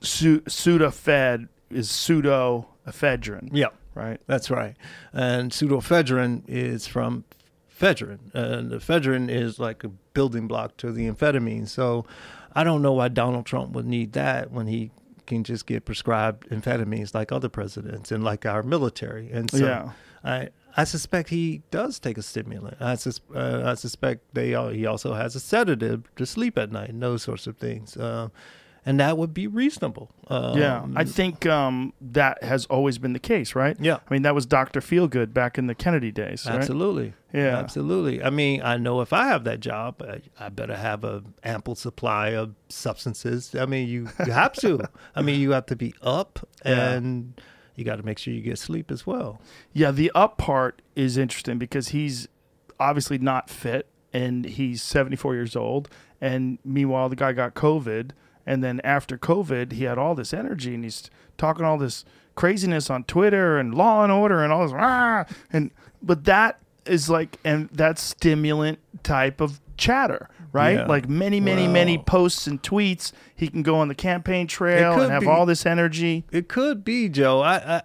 [0.00, 4.20] su- Sudafed is pseudoephedrine, Yeah, right?
[4.26, 4.76] that's right.
[5.12, 7.24] And pseudoephedrine is from
[7.78, 11.68] ephedrine, and ephedrine is like a building block to the amphetamine.
[11.68, 12.04] So
[12.54, 14.90] I don't know why Donald Trump would need that when he
[15.26, 19.30] can just get prescribed amphetamines like other presidents and like our military.
[19.30, 19.90] And so Yeah.
[20.24, 22.76] I I suspect he does take a stimulant.
[22.80, 26.72] I, sus- uh, I suspect they al- he also has a sedative to sleep at
[26.72, 27.96] night and those sorts of things.
[27.96, 28.28] Uh,
[28.84, 30.10] and that would be reasonable.
[30.26, 33.76] Um, yeah, I think um, that has always been the case, right?
[33.78, 33.98] Yeah.
[34.08, 36.56] I mean that was Doctor Feelgood back in the Kennedy days, right?
[36.56, 37.12] Absolutely.
[37.32, 37.58] Yeah.
[37.58, 38.24] Absolutely.
[38.24, 41.76] I mean, I know if I have that job, I, I better have a ample
[41.76, 43.54] supply of substances.
[43.54, 44.80] I mean, you, you have to.
[45.14, 46.90] I mean, you have to be up Yeah.
[46.94, 47.40] and
[47.74, 49.40] you got to make sure you get sleep as well.
[49.72, 52.28] Yeah, the up part is interesting because he's
[52.78, 55.88] obviously not fit and he's 74 years old.
[56.20, 58.10] And meanwhile, the guy got COVID.
[58.44, 62.04] And then after COVID, he had all this energy and he's talking all this
[62.34, 64.74] craziness on Twitter and law and order and all this.
[64.76, 65.70] "Ah!" And
[66.02, 70.78] but that is like, and that stimulant type of chatter, right?
[70.78, 70.86] Yeah.
[70.86, 73.12] Like many, many, many posts and tweets.
[73.34, 75.26] He can go on the campaign trail and have be.
[75.26, 76.24] all this energy.
[76.30, 77.40] It could be, Joe.
[77.40, 77.82] I, I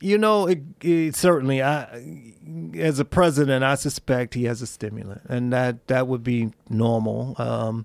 [0.00, 1.62] you know, it, it certainly.
[1.62, 2.32] I,
[2.74, 7.34] as a president, I suspect he has a stimulant, and that that would be normal.
[7.38, 7.84] Um,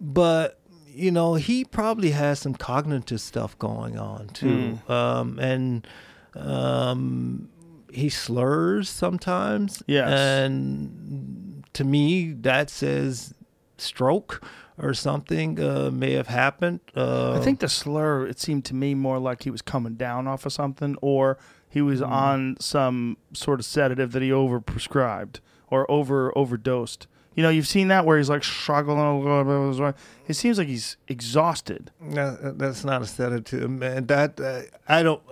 [0.00, 0.58] but
[0.88, 5.86] you know, he probably has some cognitive stuff going on too, um, and
[6.34, 7.48] um,
[7.92, 9.82] he slurs sometimes.
[9.86, 10.08] Yes.
[10.08, 13.34] and to me, that says
[13.78, 14.42] stroke
[14.78, 16.80] or something uh, may have happened.
[16.96, 20.26] Uh, I think the slur, it seemed to me more like he was coming down
[20.26, 21.38] off of something or
[21.68, 22.08] he was Mm.
[22.10, 25.40] on some sort of sedative that he overprescribed
[25.70, 27.06] or over overdosed.
[27.34, 29.94] You know, you've seen that where he's like struggling a little bit.
[30.26, 31.90] It seems like he's exhausted.
[32.00, 34.06] No, that's not a sedative, man.
[34.06, 35.22] That uh, I don't.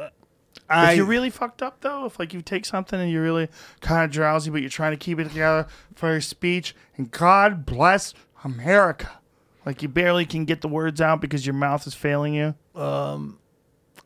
[0.70, 3.48] I if you're really fucked up though, if like you take something and you're really
[3.80, 7.64] kind of drowsy, but you're trying to keep it together for your speech, and God
[7.64, 8.12] bless
[8.44, 9.18] America,
[9.64, 12.54] like you barely can get the words out because your mouth is failing you.
[12.74, 13.38] Um,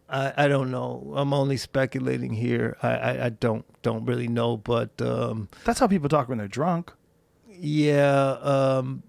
[0.08, 1.12] I, I don't know.
[1.16, 2.76] I'm only speculating here.
[2.82, 6.48] I, I, I don't don't really know, but um, That's how people talk when they're
[6.48, 6.92] drunk.
[7.48, 8.36] yeah.
[8.40, 9.02] Um,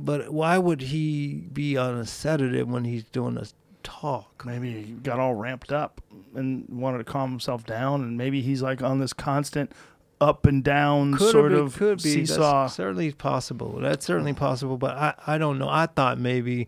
[0.00, 3.44] but why would he be on a sedative when he's doing a
[3.82, 4.44] talk?
[4.46, 6.00] maybe he got all ramped up
[6.34, 9.72] and wanted to calm himself down and maybe he's like on this constant
[10.20, 12.10] up and down Could sort be, of could be.
[12.10, 13.78] seesaw That's certainly possible.
[13.80, 14.76] That's certainly possible.
[14.76, 15.68] But I, I don't know.
[15.68, 16.66] I thought maybe,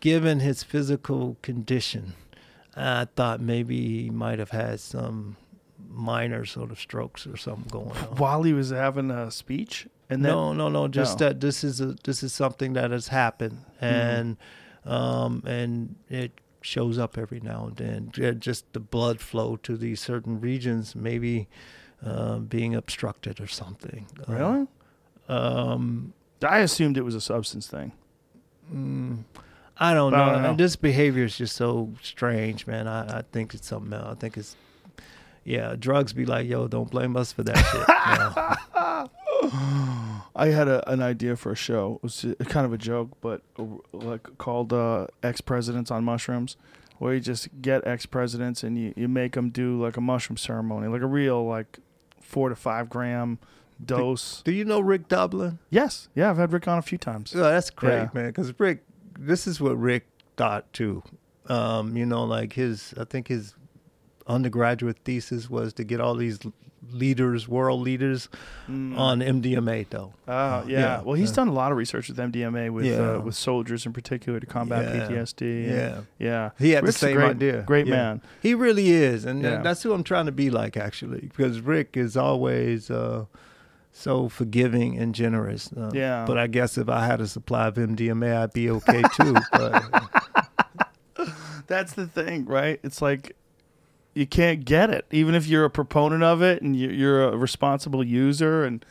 [0.00, 2.14] given his physical condition,
[2.74, 5.36] I thought maybe he might have had some
[5.90, 8.16] minor sort of strokes or something going on.
[8.16, 10.88] while he was having a speech and then no, no, no.
[10.88, 11.26] Just No.
[11.28, 13.84] that this is a this is something that has happened, Mm-hmm.
[13.84, 14.36] and
[14.86, 16.32] um, and it
[16.66, 18.38] shows up every now and then.
[18.40, 21.48] Just the blood flow to these certain regions, maybe
[22.04, 24.06] uh, being obstructed or something.
[24.28, 24.66] Uh, Really?
[25.28, 26.12] Um,
[26.42, 27.92] I assumed it was a substance thing.
[29.78, 30.32] I don't But I know.
[30.32, 30.50] don't know.
[30.50, 32.86] And This behavior is just so strange, man.
[32.88, 34.08] I, I think it's something else.
[34.10, 34.56] I think it's,
[35.44, 37.86] yeah, drugs be like, yo, don't blame us for that shit.
[40.38, 41.94] I had a, an idea for a show.
[41.96, 46.04] It was uh, kind of a joke, but uh, like called uh, "Ex Presidents on
[46.04, 46.56] Mushrooms,"
[46.98, 50.36] where you just get ex presidents and you, you make them do like a mushroom
[50.36, 51.78] ceremony, like a real like
[52.20, 53.38] four to five gram
[53.84, 54.42] dose.
[54.44, 55.58] Do you know Rick Doblin?
[55.70, 57.34] yes, yeah, I've had Rick on a few times.
[57.34, 58.08] Oh, that's great, Yeah.
[58.14, 58.26] man.
[58.28, 58.84] Because Rick,
[59.18, 60.06] this is what Rick
[60.36, 61.02] thought too.
[61.48, 63.54] Um, you know, like his, I think his
[64.26, 66.38] undergraduate thesis was to get all these
[66.92, 68.28] leaders, world leaders,
[68.68, 70.12] on MDMA, though.
[70.28, 70.78] Oh yeah.
[70.78, 73.16] yeah, Well, he's done a lot of research with MDMA with Yeah.
[73.16, 75.08] uh, with soldiers in particular to combat Yeah.
[75.08, 75.68] PTSD.
[75.68, 76.00] Yeah.
[76.18, 76.50] yeah.
[76.58, 77.62] He had Rick's the a same great, idea.
[77.62, 78.20] Great man.
[78.42, 82.16] He really is, and that's who I'm trying to be like, actually, because Rick is
[82.16, 83.26] always uh,
[83.92, 85.70] so forgiving and generous.
[85.72, 86.24] Uh, Yeah.
[86.26, 89.34] But I guess if I had a supply of MDMA, I'd be okay too.
[89.52, 89.84] but
[91.66, 92.78] That's the thing, right?
[92.84, 93.34] It's like
[94.16, 97.36] you can't get it, even if you're a proponent of it and you- you're a
[97.36, 98.64] responsible user.
[98.64, 98.84] And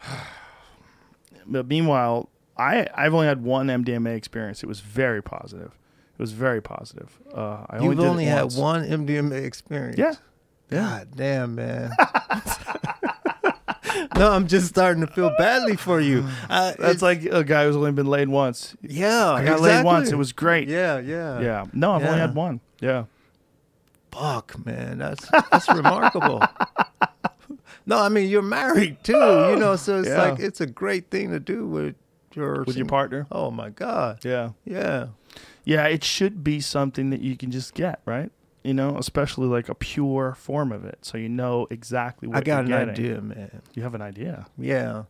[1.46, 4.62] but meanwhile, I I've only had one MDMA experience.
[4.62, 5.72] It was very positive.
[6.16, 7.18] It was very positive.
[7.34, 8.56] Uh, I You've it only had once.
[8.56, 9.98] one MDMA experience.
[9.98, 10.14] Yeah.
[10.70, 10.80] Yeah.
[10.80, 11.90] God damn, man.
[14.16, 16.24] no, I'm just starting to feel badly for you.
[16.48, 18.76] Uh, That's like a guy who's only been laid once.
[18.82, 20.10] yeah, I got laid once.
[20.12, 20.68] It was great.
[20.68, 21.64] Yeah, yeah, Yeah.
[21.72, 22.60] No, I've only had one.
[22.80, 23.04] Yeah.
[24.14, 26.42] Fuck, man, that's that's remarkable.
[27.86, 30.30] No, I mean you're married too, you know, so it's Yeah.
[30.30, 31.96] like it's a great thing to do with
[32.34, 33.26] your With your partner.
[33.30, 34.50] Oh my god, Yeah.
[34.64, 35.08] yeah,
[35.64, 38.30] Yeah, it should be something that you can just get, right?
[38.62, 42.40] You know, especially like a pure form of it, so you know exactly what I
[42.40, 42.88] got an getting.
[42.88, 43.60] idea, man.
[43.74, 45.02] You have an idea Yeah,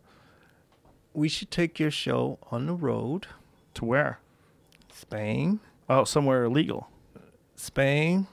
[1.13, 3.29] we should take your show on the road,
[3.75, 4.19] to where?
[4.93, 6.89] Spain, Oh, somewhere illegal.
[7.55, 8.27] Spain,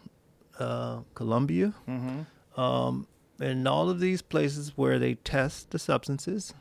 [0.59, 2.59] uh, Colombia, Mm-hmm.
[2.61, 3.07] um,
[3.39, 6.53] and all of these places where they test the substances,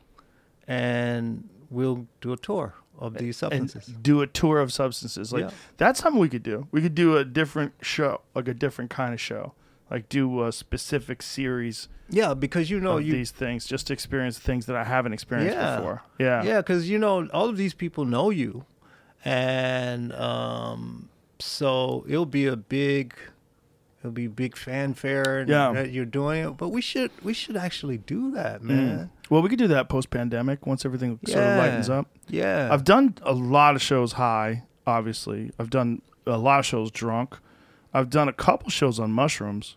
[0.66, 3.94] and we'll do a tour of these And substances.
[4.02, 5.32] do a tour of substances.
[5.32, 5.50] Like Yeah.
[5.76, 6.68] that's something we could do.
[6.70, 9.52] We could do a different show, like a different kind of show.
[9.90, 13.92] Like do a specific series yeah, because you know of you these things, just to
[13.92, 15.76] experience things that I haven't experienced Yeah.
[15.76, 16.02] before.
[16.18, 16.42] Yeah.
[16.44, 18.64] Yeah, because you know all of these people know you,
[19.24, 21.08] and um,
[21.38, 23.14] so it'll be a big,
[24.00, 25.40] it'll be big fanfare.
[25.40, 25.72] And Yeah.
[25.72, 26.56] that you're doing it.
[26.56, 28.66] But we should we should actually do that, Mm.
[28.66, 29.10] man.
[29.30, 32.08] Well, we could do that post pandemic once everything sort of lightens up.
[32.28, 35.52] Yeah, I've done a lot of shows high, obviously.
[35.58, 37.38] I've done a lot of shows drunk.
[37.94, 39.76] I've done a couple shows on mushrooms.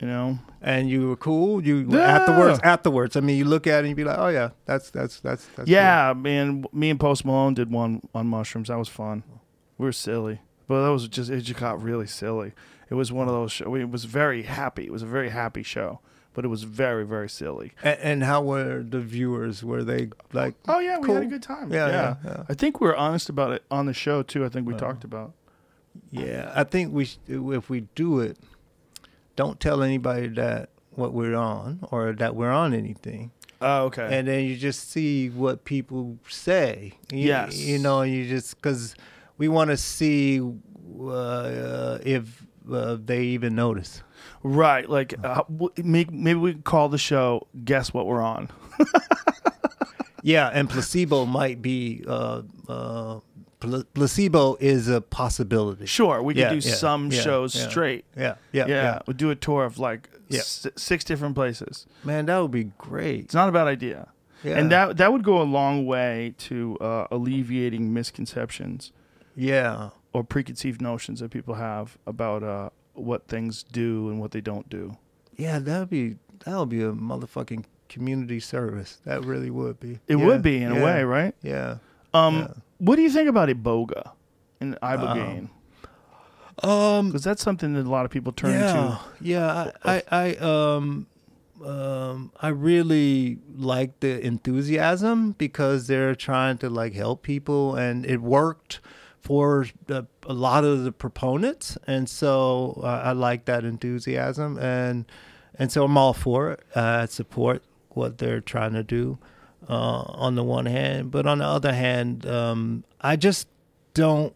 [0.00, 0.38] You know?
[0.60, 1.62] and you were cool.
[1.64, 1.98] You Yeah.
[2.00, 3.16] afterwards, afterwards.
[3.16, 5.44] I mean, you look at it and you be like, oh yeah, that's that's that's
[5.56, 6.64] that's yeah, man.
[6.72, 8.68] Me and Post Malone did one on mushrooms.
[8.68, 9.22] That was fun.
[9.76, 10.40] We were silly.
[10.68, 12.52] But that was just, it just got really silly.
[12.90, 13.76] It was one of those shows.
[13.80, 14.84] It was very happy.
[14.84, 16.00] It was a very happy show.
[16.34, 17.72] But it was very, very silly.
[17.82, 19.64] And, and how were the viewers?
[19.64, 20.54] Were they like?
[20.68, 20.98] Oh, yeah.
[20.98, 21.72] We had a good time.
[21.72, 21.92] Yeah, Yeah.
[21.92, 22.42] yeah, yeah.
[22.48, 24.44] I think we were honest about it on the show, too.
[24.44, 24.86] I think we uh-huh.
[24.86, 25.32] talked about
[26.10, 28.36] Yeah, I think we if we do it,
[29.36, 33.30] don't tell anybody that what we're on or that we're on anything,
[33.60, 34.08] Oh, okay.
[34.10, 36.92] and then you just see what people say.
[37.12, 37.56] You, Yes.
[37.58, 38.94] you know, you just because
[39.38, 44.02] we want to see uh, if uh, they even notice.
[44.42, 45.42] Right, like uh,
[45.82, 48.48] maybe we could call the show "Guess What We're On."
[50.22, 52.04] Yeah, and placebo might be.
[52.06, 53.20] Uh, uh,
[53.94, 55.86] placebo is a possibility.
[55.86, 58.04] Sure, we could Yeah, do yeah, some yeah, shows straight.
[58.16, 61.86] Yeah, yeah, Yeah, we'll do a tour of like s- six different places.
[62.04, 63.26] Man, that would be great.
[63.26, 64.08] It's not a bad idea,
[64.44, 64.58] Yeah.
[64.58, 68.92] and that that would go a long way to uh, alleviating misconceptions
[69.38, 69.90] Yeah.
[70.12, 74.68] or preconceived notions that people have about uh, what things do and what they don't
[74.68, 74.96] do.
[75.36, 78.98] Yeah, that'd be that would be a motherfucking community service.
[79.04, 80.00] That really would be.
[80.08, 81.34] It Yeah, would be in a way, right?
[81.42, 81.76] Yeah.
[82.12, 82.48] Um, Yeah.
[82.78, 84.12] what do you think about Iboga
[84.60, 85.50] and Ibogaine?
[86.62, 87.06] Um.
[87.06, 88.72] Because that's something that a lot of people turn yeah.
[88.72, 89.00] to.
[89.20, 89.70] Yeah.
[89.84, 89.94] I.
[89.94, 90.02] I.
[90.10, 91.06] I um.
[91.64, 92.32] Um.
[92.40, 98.80] I really like the enthusiasm because they're trying to like help people, and it worked
[99.20, 105.04] for the, a lot of the proponents, and so uh, I like that enthusiasm, and
[105.54, 106.60] and so I'm all for it.
[106.74, 109.18] I support what they're trying to do
[109.68, 113.48] uh, on the one hand, but on the other hand, um, I just
[113.94, 114.34] don't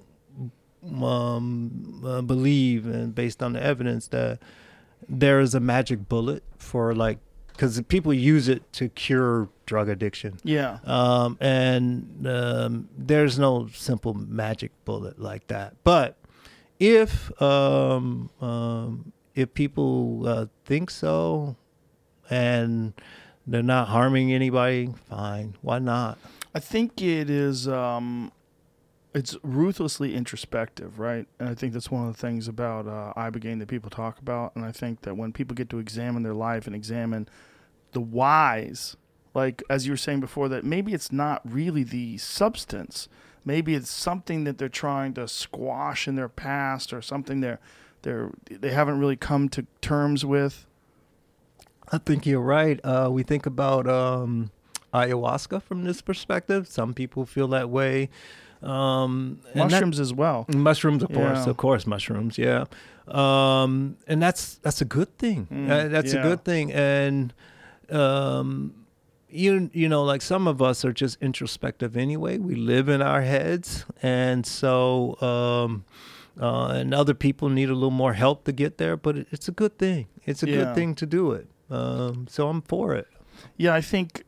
[1.01, 4.41] um, uh, believe, and based on the evidence, that
[5.09, 7.19] there is a magic bullet for like
[7.53, 10.39] because people use it to cure drug addiction.
[10.45, 10.79] Yeah.
[10.85, 15.77] Um, and um, there's no simple magic bullet like that.
[15.85, 16.16] But
[16.79, 21.57] if um, um, if people uh, think so,
[22.29, 22.93] and
[23.47, 25.55] they're not harming anybody, fine.
[25.62, 26.19] Why not?
[26.55, 27.69] I think it is.
[27.69, 28.33] Um,
[29.14, 31.26] it's ruthlessly introspective, right?
[31.39, 34.56] And I think that's one of the things about uh, ibogaine that people talk about.
[34.56, 37.28] And I think that when people get to examine their life and examine
[37.93, 38.97] the whys,
[39.34, 43.09] like as you were saying before, that maybe it's not really the substance.
[43.44, 47.59] Maybe it's something that they're trying to squash in their past, or something they're
[48.02, 50.66] they're they haven't really come to terms with.
[51.90, 52.80] I think you're right.
[52.84, 54.52] Uh, we think about um,
[54.94, 56.68] ayahuasca from this perspective.
[56.68, 58.09] Some people feel that way.
[58.62, 60.44] Um, and that- Mushrooms as well.
[60.48, 62.39] mushrooms, of course, of course, mushrooms.
[62.39, 62.64] Yeah,
[63.09, 65.47] um, and that's that's a good thing.
[65.51, 66.20] Mm, Uh, that's yeah.
[66.20, 66.72] a good thing.
[66.72, 67.32] And
[67.90, 68.74] um,
[69.28, 72.39] you you know, like some of us are just introspective anyway.
[72.39, 75.20] We live in our heads, and so.
[75.20, 75.84] Um,
[76.40, 79.48] uh, and other people need a little more help to get there, but it, it's
[79.48, 80.06] a good thing.
[80.24, 80.56] It's a Yeah.
[80.64, 81.47] good thing to do it.
[81.70, 83.06] Um, so I'm for it.
[83.59, 84.24] Yeah, I think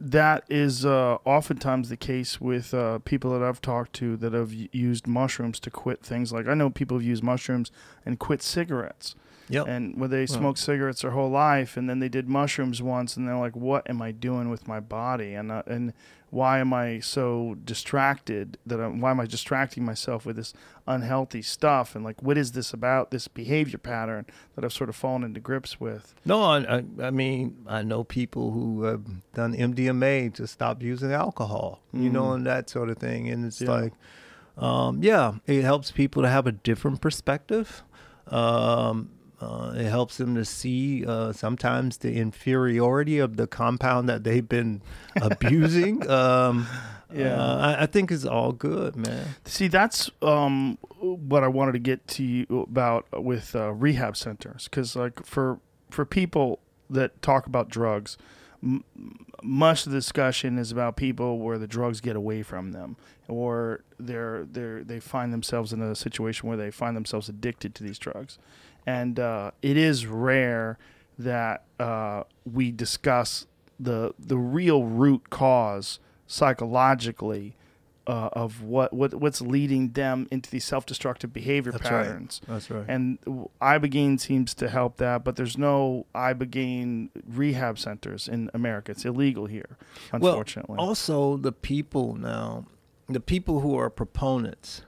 [0.00, 4.52] that is uh, oftentimes the case with uh, people that I've talked to that have
[4.52, 6.32] used mushrooms to quit things.
[6.32, 7.70] Like I know people have used mushrooms
[8.06, 9.14] and quit cigarettes,
[9.50, 9.66] Yep.
[9.68, 13.26] and where they smoked cigarettes their whole life, and then they did mushrooms once, and
[13.26, 15.92] they're like, "What am I doing with my body?" And uh, and
[16.32, 20.54] why am I so distracted that I'm, why am I distracting myself with this
[20.86, 21.96] unhealthy stuff?
[21.96, 23.10] And like, what is this about?
[23.10, 26.14] This behavior pattern that I've sort of fallen into grips with.
[26.24, 29.02] No, I, I, I mean, I know people who have
[29.34, 33.28] done MDMA to stop using alcohol, you know, and that sort of thing.
[33.28, 33.66] And it's Mm.
[33.66, 33.72] Yeah.
[33.72, 33.92] like,
[34.56, 37.82] um, yeah, it helps people to have a different perspective.
[38.28, 39.10] Um,
[39.40, 44.48] uh, it helps them to see uh, sometimes the inferiority of the compound that they've
[44.48, 44.82] been
[45.22, 46.08] abusing.
[46.10, 46.66] Um,
[47.12, 47.34] Yeah.
[47.42, 49.26] uh, I, I think it's all good, man.
[49.44, 54.64] See, that's um, what I wanted to get to you about with uh, rehab centers,
[54.64, 55.58] because like for
[55.90, 58.16] for people that talk about drugs,
[58.62, 58.84] m-
[59.42, 62.94] much of the discussion is about people where the drugs get away from them,
[63.26, 67.82] or they're they're they find themselves in a situation where they find themselves addicted to
[67.82, 68.38] these drugs,
[68.86, 70.78] and uh, it is rare
[71.18, 73.46] that uh, we discuss
[73.78, 77.56] the the real root cause psychologically
[78.06, 82.04] uh, of what, what what's leading them into these self-destructive behavior That's right.
[82.04, 82.40] patterns.
[82.48, 82.84] That's right.
[82.88, 83.18] And
[83.60, 88.92] ibogaine seems to help that, but there's no ibogaine rehab centers in America.
[88.92, 89.76] It's illegal here,
[90.12, 90.76] unfortunately.
[90.76, 92.66] Well, also the people now,
[93.08, 94.82] the people who are proponents,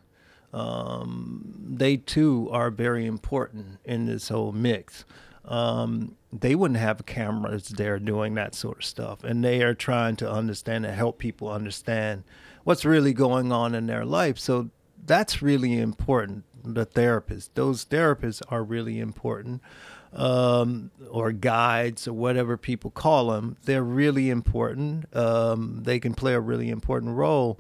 [0.53, 5.05] um, they too are very important in this whole mix.
[5.45, 10.17] Um, they wouldn't have cameras there doing that sort of stuff, and they are trying
[10.17, 12.25] to understand and help people understand
[12.65, 14.39] what's really going on in their life.
[14.39, 14.71] So
[15.05, 16.45] that's really important.
[16.65, 19.63] The therapists, those therapists are really important
[20.13, 25.15] um, or guides or whatever people call them, they're really important.
[25.17, 27.59] Um, they can play a really important role.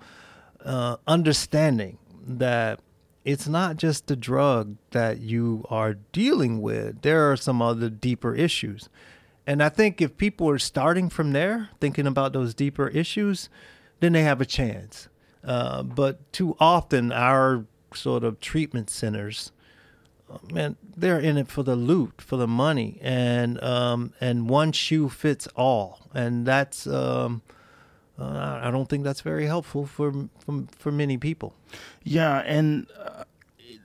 [0.65, 2.81] Uh, understanding that
[3.25, 8.35] it's not just the drug that you are dealing with, there are some other deeper
[8.35, 8.89] issues.
[9.47, 13.49] And I think if people are starting from there, thinking about those deeper issues,
[14.01, 15.09] then they have a chance.
[15.45, 19.53] Uh, but too often, our sort of treatment centers,
[20.53, 25.09] man, they're in it for the loot, for the money, and um, and one shoe
[25.09, 27.43] fits all, and that's um,
[28.19, 31.55] uh, I don't think that's very helpful for for, for many people.
[32.05, 33.25] Yeah, and uh,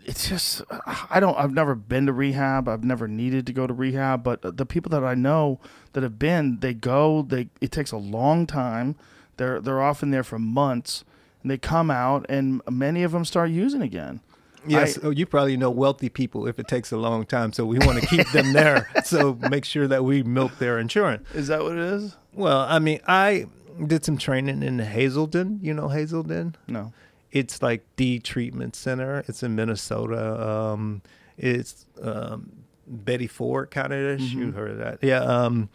[0.06, 0.62] it's just
[1.10, 1.38] I don't.
[1.38, 2.68] I've never been to rehab.
[2.68, 4.24] I've never needed to go to rehab.
[4.24, 5.60] But the people that I know
[5.94, 7.22] that have been, they go.
[7.24, 8.96] They it takes a long time.
[9.38, 11.04] They're they're often there for months,
[11.42, 14.22] and they come out, and many of them start using again.
[14.66, 17.66] Yes, I- oh, you probably know wealthy people if it takes a long time, so
[17.66, 18.90] we want to keep them there.
[19.06, 21.26] So make sure that we milk their insurance.
[21.34, 22.18] Is that what it is?
[22.34, 23.46] Well, I mean, I
[23.86, 25.60] did some training in Hazelden.
[25.62, 26.56] You know Hazelden?
[26.68, 26.94] No.
[27.32, 29.24] it's like the treatment center.
[29.28, 30.50] It's in Minnesota.
[30.50, 31.02] Um,
[31.38, 32.52] it's um,
[32.88, 34.32] Betty Ford kind of ish.
[34.32, 35.00] You heard of that?
[35.04, 35.20] Yeah.
[35.22, 35.70] Um,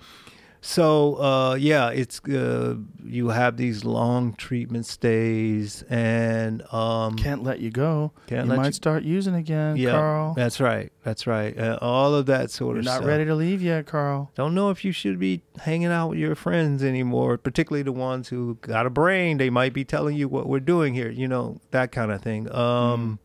[0.64, 7.58] so uh, yeah, it's uh, you have these long treatment stays, and um, Can't let
[7.58, 8.12] you go.
[8.28, 10.34] Can't you might you- start using again, yeah, Carl.
[10.34, 10.92] that's right.
[11.02, 11.58] That's right.
[11.58, 13.06] Uh, all of that sort You're of not stuff.
[13.06, 14.30] ready to leave yet, Carl.
[14.36, 18.28] Don't know if you should be hanging out with your friends anymore, particularly the ones
[18.28, 19.38] who got a brain.
[19.38, 22.48] They might be telling you what we're doing here, you know, that kind of thing.
[22.54, 23.18] Um,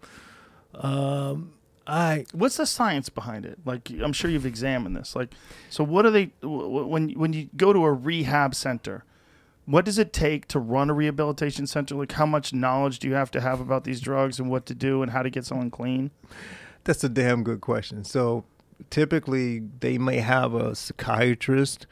[0.73, 1.53] Um,
[1.88, 3.59] I What's the science behind it?
[3.65, 5.15] Like, I'm sure you've examined this.
[5.15, 5.34] Like,
[5.69, 9.03] so what are they w- w- when when you go to a rehab center?
[9.65, 11.95] What does it take to run a rehabilitation center?
[11.95, 14.76] Like, how much knowledge do you have to have about these drugs and what to
[14.76, 16.11] do and how to get someone clean?
[16.85, 18.05] That's a damn good question.
[18.05, 18.45] So
[18.89, 21.85] typically, they may have a psychiatrist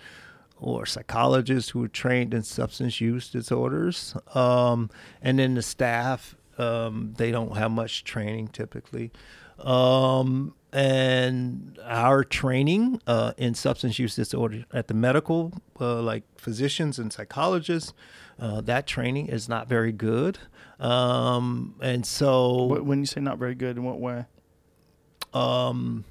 [0.58, 4.90] or psychologist who are trained in substance use disorders, um,
[5.22, 9.12] and then the staff um, they don't have much training typically.
[9.60, 17.00] Um, and our training uh, in substance use disorder at the medical, uh, like physicians
[17.00, 17.94] and psychologists,
[18.38, 20.40] uh, that training is not very good.
[20.80, 24.26] Um, and so, when you say not very good, in what way?
[25.36, 26.06] um,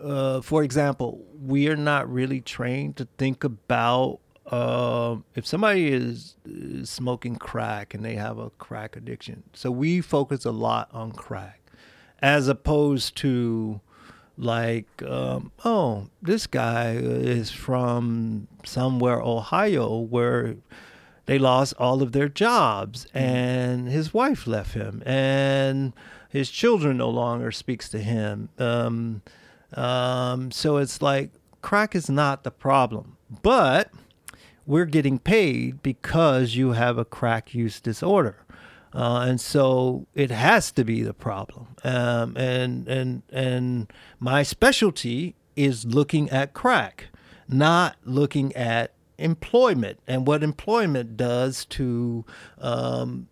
[0.00, 6.36] uh, for example, we are not really trained to think about uh, if somebody is,
[6.44, 9.42] is smoking crack and they have a crack addiction.
[9.54, 11.59] So we focus a lot on crack,
[12.22, 13.80] as opposed to
[14.36, 20.56] like, um, oh, this guy is from somewhere Ohio where
[21.26, 25.92] they lost all of their jobs and his wife left him and
[26.28, 28.48] his children no longer speaks to him.
[28.58, 29.22] Um,
[29.74, 31.30] um, so it's like
[31.62, 33.90] crack is not the problem but
[34.66, 38.44] we're getting paid because you have a crack use disorder
[38.94, 45.34] uh, and so it has to be the problem um, and and and my specialty
[45.56, 47.08] is looking at crack
[47.48, 52.24] not looking at employment and what employment does to
[52.58, 53.26] um,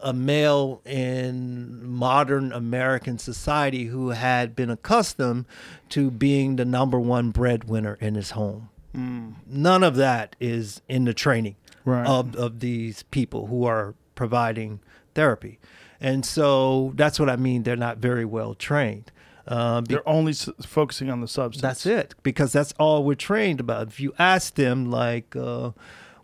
[0.00, 5.44] a male in modern American society who had been accustomed
[5.88, 8.68] to being the number one breadwinner in his home.
[8.94, 12.06] None of that is in the training Right.
[12.06, 14.80] of, of these people who are providing
[15.14, 15.58] therapy.
[16.00, 17.62] And so that's what I mean.
[17.62, 19.10] They're not very well trained.
[19.46, 21.62] Uh, be- They're only s- focusing on the substance.
[21.62, 23.86] that's it, because that's all we're trained about.
[23.88, 25.70] If you ask them, like, uh,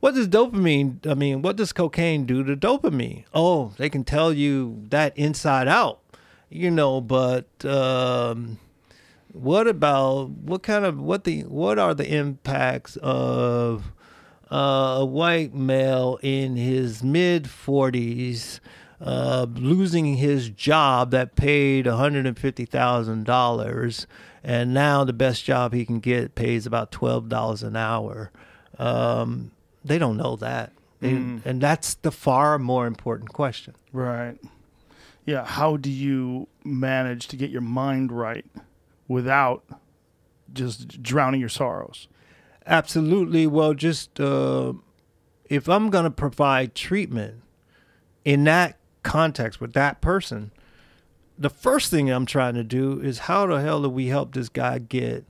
[0.00, 3.24] what does dopamine, I mean, what does cocaine do to dopamine?
[3.32, 6.00] Oh, they can tell you that inside out,
[6.50, 8.58] you know, but um,
[9.32, 13.90] what about, what kind of, what the, what are the impacts of
[14.54, 18.60] uh, a white male in his mid 40s
[19.00, 24.06] uh, losing his job that paid $150,000
[24.44, 28.30] and now the best job he can get pays about $12 an hour.
[28.78, 29.50] Um,
[29.84, 30.72] they don't know that.
[31.00, 31.10] They,
[31.44, 33.74] And that's the far more important question.
[33.92, 34.38] Right.
[35.26, 35.44] Yeah.
[35.44, 38.46] How do you manage to get your mind right
[39.08, 39.64] without
[40.52, 42.06] just drowning your sorrows?
[42.66, 43.46] Absolutely.
[43.46, 44.72] Well, just uh,
[45.46, 47.42] if I'm going to provide treatment
[48.24, 50.50] in that context with that person,
[51.38, 54.48] the first thing I'm trying to do is how the hell do we help this
[54.48, 55.24] guy get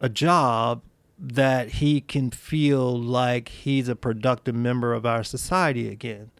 [0.00, 0.82] a job
[1.18, 6.30] that he can feel like he's a productive member of our society again?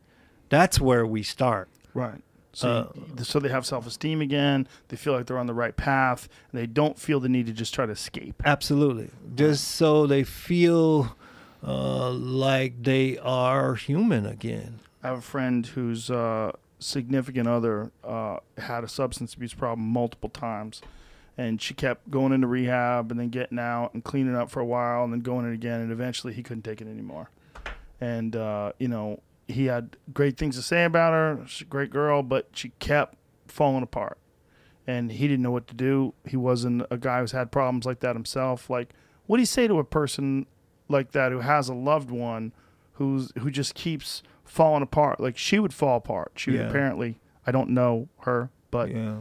[0.48, 1.68] That's where we start.
[1.94, 2.22] Right.
[2.54, 4.66] So, Uh, so they have self esteem again.
[4.88, 6.28] They feel like they're on the right path.
[6.52, 8.40] They don't feel the need to just try to escape.
[8.44, 9.10] Absolutely.
[9.34, 11.16] Just so they feel
[11.66, 14.80] uh, like they are human again.
[15.02, 20.30] I have a friend whose uh, significant other uh, had a substance abuse problem multiple
[20.30, 20.80] times.
[21.36, 24.64] And she kept going into rehab and then getting out and cleaning up for a
[24.64, 25.80] while and then going in again.
[25.80, 27.28] And eventually he couldn't take it anymore.
[28.00, 31.44] And, uh, you know, he had great things to say about her.
[31.46, 33.16] She's a great girl, but she kept
[33.46, 34.18] falling apart.
[34.86, 36.12] And he didn't know what to do.
[36.26, 38.68] He wasn't a guy who's had problems like that himself.
[38.68, 38.90] Like,
[39.26, 40.46] what do you say to a person
[40.88, 42.52] like that who has a loved one
[42.94, 45.20] who's who just keeps falling apart?
[45.20, 46.32] Like she would fall apart.
[46.36, 47.18] She would apparently.
[47.46, 49.16] I don't know her, but yeah.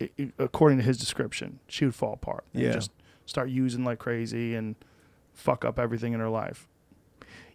[0.00, 2.72] i i according to his description, she would fall apart and Yeah.
[2.72, 2.90] just
[3.26, 4.76] start using like crazy and
[5.34, 6.68] fuck up everything in her life.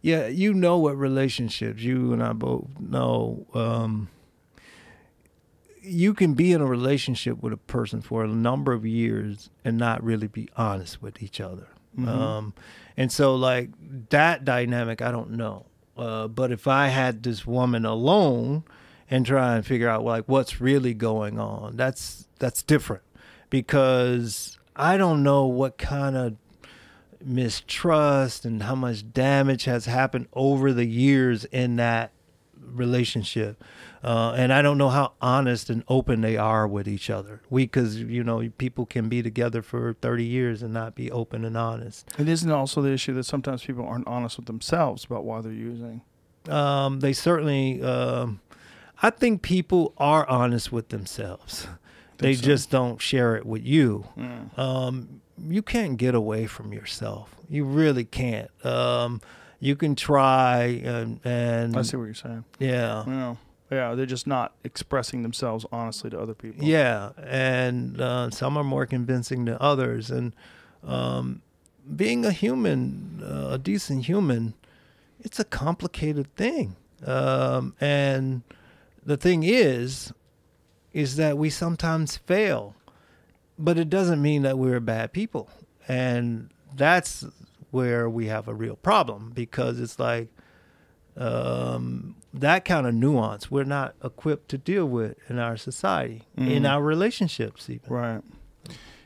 [0.05, 3.47] Yeah, you know what relationships you and I both know.
[3.55, 4.09] Um,
[5.81, 9.79] you can be in a relationship with a person for a number of years and
[9.79, 11.69] not really be honest with each other.
[12.07, 12.53] Um,
[12.95, 13.71] and so, like
[14.11, 15.65] that dynamic, I don't know.
[15.97, 18.63] Uh, but if I had this woman alone
[19.09, 23.01] and try and figure out like what's really going on, that's that's different
[23.49, 26.35] because I don't know what kind of
[27.25, 32.11] mistrust and how much damage has happened over the years in that
[32.59, 33.63] relationship.
[34.03, 37.41] Uh, and I don't know how honest and open they are with each other.
[37.49, 41.43] We, because, you know, people can be together for 30 years and not be open
[41.43, 42.07] and honest.
[42.19, 45.51] It isn't also the issue that sometimes people aren't honest with themselves about why they're
[45.51, 46.01] using.
[46.47, 48.41] Um, they certainly, um,
[49.01, 51.67] I think people are honest with themselves.
[52.19, 52.43] They so?
[52.43, 54.05] just don't share it with you.
[54.15, 54.57] Mm.
[54.57, 57.35] Um, you can't get away from yourself.
[57.49, 58.49] You really can't.
[58.65, 59.21] Um,
[59.59, 62.43] you can try and, and I see what you're saying.
[62.59, 63.35] yeah, Yeah,
[63.71, 66.63] yeah, they're just not expressing themselves honestly to other people.
[66.63, 70.11] Yeah, and uh, some are more convincing than others.
[70.11, 70.33] And
[70.83, 71.41] um,
[71.95, 74.53] being a human, uh, a decent human,
[75.19, 76.75] it's a complicated thing.
[77.05, 78.43] Um, and
[79.05, 80.13] the thing is,
[80.93, 82.74] is that we sometimes fail,
[83.57, 85.49] but it doesn't mean that we're bad people.
[85.87, 87.25] And that's
[87.71, 90.29] where we have a real problem because it's like
[91.17, 96.63] um, that kind of nuance we're not equipped to deal with in our society, in
[96.63, 96.69] Mhm.
[96.69, 97.89] our relationships, even.
[97.89, 98.21] Right.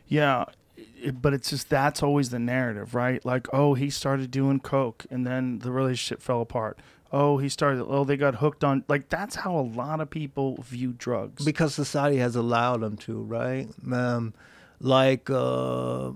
[0.08, 0.45] Yeah,
[0.76, 3.24] it, but it's just that's always the narrative, right?
[3.24, 6.80] Like, oh, he started doing coke, and then the relationship fell apart.
[7.12, 7.84] Oh, he started.
[7.86, 8.84] Oh, they got hooked on.
[8.88, 11.44] Like that's how a lot of people view drugs.
[11.44, 13.68] because society has allowed them to, right?
[13.92, 14.34] Um,
[14.80, 16.12] like uh,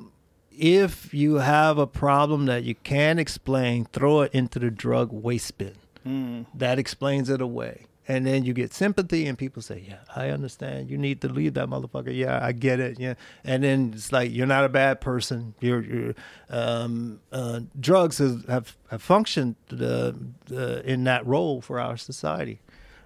[0.52, 5.58] if you have a problem that you can't explain, throw it into the drug waste
[5.58, 5.76] bin.
[6.06, 6.46] Mm.
[6.54, 7.86] That explains it away.
[8.08, 10.90] And then you get sympathy, and people say, "Yeah, I understand.
[10.90, 12.16] You need to leave that motherfucker.
[12.16, 13.00] Yeah, I get it.
[13.00, 15.56] Yeah." And then it's like you're not a bad person.
[15.62, 16.14] You're, you're
[16.50, 20.12] um, uh, drugs have have, have functioned uh,
[20.52, 22.60] uh, in that role for our society,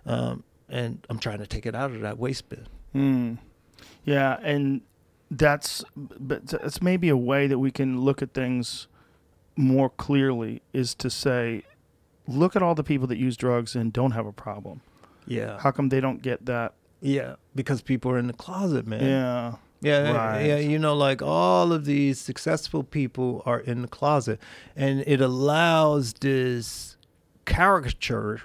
[0.05, 2.67] um, and I'm trying to take it out of that waste bin.
[2.95, 3.37] Mm.
[4.03, 4.81] Yeah, and
[5.29, 8.87] that's but that's maybe a way that we can look at things
[9.57, 11.63] more clearly is to say,
[12.27, 14.81] look at all the people that use drugs and don't have a problem.
[15.27, 16.73] Yeah, How come they don't get that?
[17.01, 19.03] yeah, because people are in the closet, man.
[19.05, 19.55] Yeah.
[19.79, 20.41] Yeah, Right.
[20.47, 24.39] yeah, you know, like all of these successful people are in the closet,
[24.75, 26.97] and it allows this
[27.45, 28.41] caricature,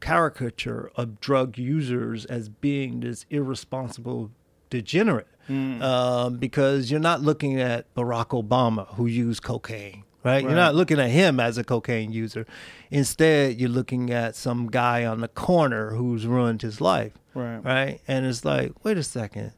[0.00, 4.30] caricature of drug users as being this irresponsible
[4.70, 5.82] degenerate, Mm.
[5.82, 10.04] um, because you're not looking at Barack Obama who used cocaine.
[10.24, 10.42] Right?
[10.42, 12.44] You're not looking at him as a cocaine user.
[12.90, 17.58] Instead, you're looking at some guy on the corner who's ruined his life Right.
[17.64, 18.00] right?
[18.08, 19.52] And it's like, wait a second,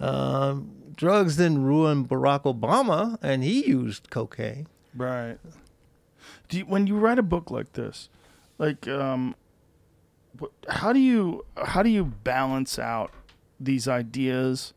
[0.00, 4.66] um, drugs didn't ruin Barack Obama, and he used cocaine.
[4.96, 5.38] Right.
[6.48, 8.08] Do you, when you write a book like this,
[8.56, 9.34] like, um,
[10.68, 13.10] how do you how do you balance out
[13.60, 14.72] these ideas,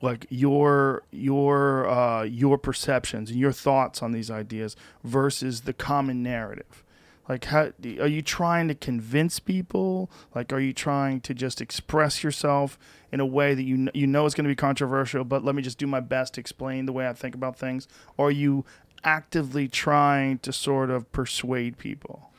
[0.00, 6.22] like your your uh, your perceptions and your thoughts on these ideas versus the common
[6.22, 6.84] narrative?
[7.28, 10.10] Like, how are you trying to convince people?
[10.34, 12.78] Like, are you trying to just express yourself
[13.12, 15.60] in a way that you you know is going to be controversial, but let me
[15.60, 17.86] just do my best to explain the way I think about things?
[18.16, 18.64] Or are you
[19.04, 22.32] actively trying to sort of persuade people?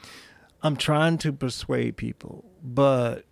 [0.61, 3.25] I'm trying to persuade people, but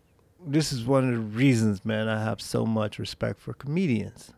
[0.46, 4.34] this is one of the reasons, man, I have so much respect for comedians.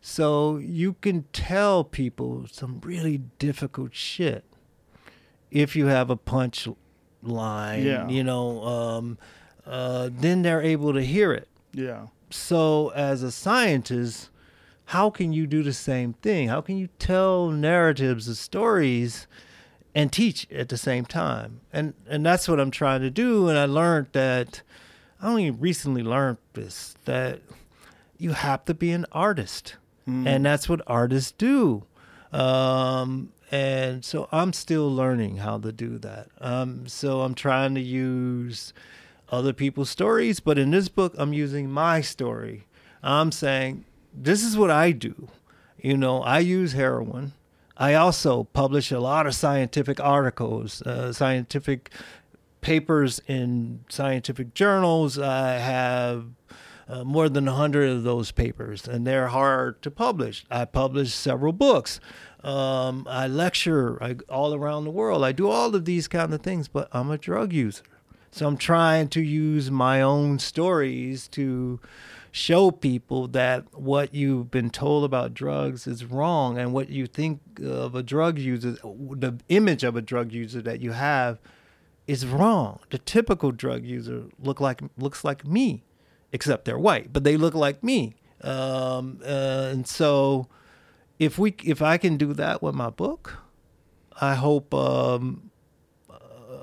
[0.00, 4.44] So you can tell people some really difficult shit
[5.50, 6.66] if you have a punch
[7.22, 8.08] line, Yeah.
[8.08, 9.18] you know, um,
[9.64, 11.48] uh, then they're able to hear it.
[11.72, 12.06] Yeah.
[12.30, 14.28] so as a scientist
[14.86, 19.26] how can you do the same thing how can you tell narratives of stories
[19.94, 23.58] and teach at the same time and and that's what i'm trying to do and
[23.58, 24.62] i learned that
[25.22, 27.40] i only recently learned this that
[28.18, 29.76] you have to be an artist
[30.26, 31.84] and that's what artists do
[32.32, 37.80] um and so i'm still learning how to do that um so i'm trying to
[37.80, 38.72] use
[39.32, 42.66] other people's stories, but in this book, I'm using my story.
[43.02, 45.28] I'm saying, this is what I do.
[45.78, 47.32] You know, I use heroin.
[47.78, 51.90] I also publish a lot of scientific articles, uh, scientific
[52.62, 55.18] papers in scientific journals.
[55.18, 56.24] I have
[56.88, 60.46] uh, more than 100 of those papers, and they're hard to publish.
[60.50, 62.00] I publish several books.
[62.42, 65.22] Um, I lecture I, all around the world.
[65.24, 67.84] I do all of these kind of things, but I'm a drug user.
[68.30, 71.78] So I'm trying to use my own stories to
[72.30, 77.40] show people that what you've been told about drugs is wrong and what you think
[77.62, 81.38] of a drug user, the image of a drug user that you have
[82.06, 82.80] is wrong.
[82.90, 85.84] The typical drug user look like looks like me,
[86.32, 88.14] except they're white, but they look like me.
[88.42, 90.48] Um, uh, and so
[91.18, 93.38] if we if I can do that with my book,
[94.20, 95.50] I hope um,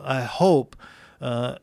[0.03, 0.75] I hope
[1.21, 1.55] uh,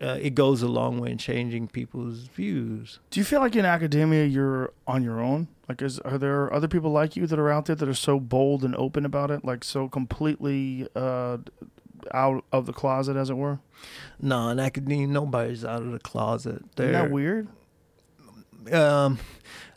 [0.00, 2.98] uh, it goes a long way in changing people's views.
[3.10, 5.48] Do you feel like in academia you're on your own?
[5.68, 8.18] Like, is are there other people like you that are out there that are so
[8.18, 11.38] bold and open about it, like so completely uh,
[12.12, 13.58] out of the closet, as it were?
[14.20, 16.62] No, in academia, nobody's out of the closet.
[16.78, 17.48] Isn't that weird?
[18.72, 19.18] um,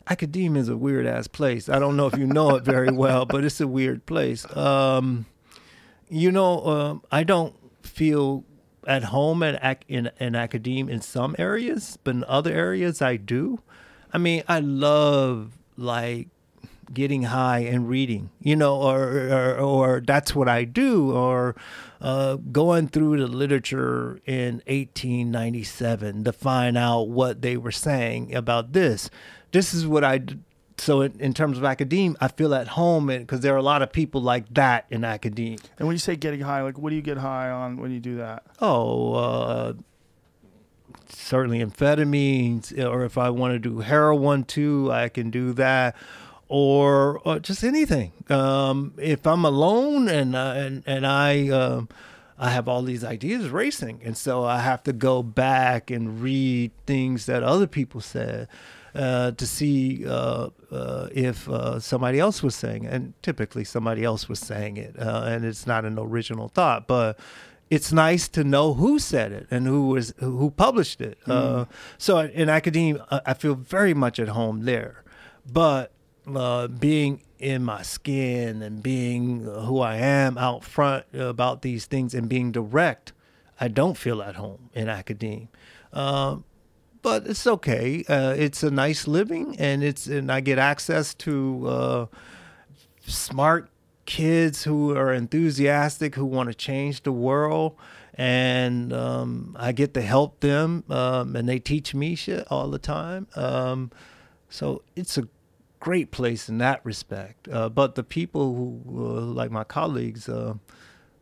[0.08, 1.68] academia is a weird ass place.
[1.68, 4.46] I don't know if you know it very well, but it's a weird place.
[4.56, 5.26] Um,
[6.08, 8.44] you know, um, I don't feel
[8.86, 13.16] at home at ac- in in academia in some areas, but in other areas I
[13.16, 13.58] do.
[14.12, 16.28] I mean, I love like
[16.92, 21.56] getting high and reading, you know, or or, or that's what I do, or
[22.00, 28.72] uh, going through the literature in 1897 to find out what they were saying about
[28.72, 29.10] this.
[29.52, 30.20] This is what I.
[30.78, 33.80] So in, in terms of academia, I feel at home because there are a lot
[33.80, 35.56] of people like that in academia.
[35.78, 38.00] And when you say getting high, like what do you get high on when you
[38.00, 38.44] do that?
[38.60, 39.72] Oh, uh,
[41.08, 45.96] certainly amphetamines, or if I want to do heroin too, I can do that,
[46.48, 48.12] or, or just anything.
[48.28, 51.88] Um, if I'm alone and uh, and and I um,
[52.38, 56.72] I have all these ideas racing, and so I have to go back and read
[56.86, 58.48] things that other people said.
[58.94, 62.92] Uh, to see uh, uh, if uh, somebody else was saying it.
[62.94, 66.86] And typically somebody else was saying it, uh, and it's not an original thought.
[66.86, 67.18] But
[67.68, 71.18] it's nice to know who said it and who was who published it.
[71.26, 71.66] Uh,
[71.98, 75.04] so in academia, I I feel very much at home there.
[75.44, 75.92] But
[76.34, 82.14] uh, being in my skin and being who I am out front about these things
[82.14, 83.12] and being direct,
[83.60, 85.48] I don't feel at home in academia.
[85.92, 86.44] Um,
[87.02, 88.04] but it's okay.
[88.08, 92.06] Uh, it's a nice living, and it's and I get access to uh,
[93.06, 93.70] smart
[94.06, 97.76] kids who are enthusiastic, who want to change the world,
[98.14, 102.78] and um, I get to help them, um, and they teach me shit all the
[102.78, 103.28] time.
[103.36, 103.92] Um,
[104.48, 105.28] so it's a
[105.86, 107.48] great place in that respect.
[107.48, 110.54] Uh, but the people who, uh, like my colleagues, uh,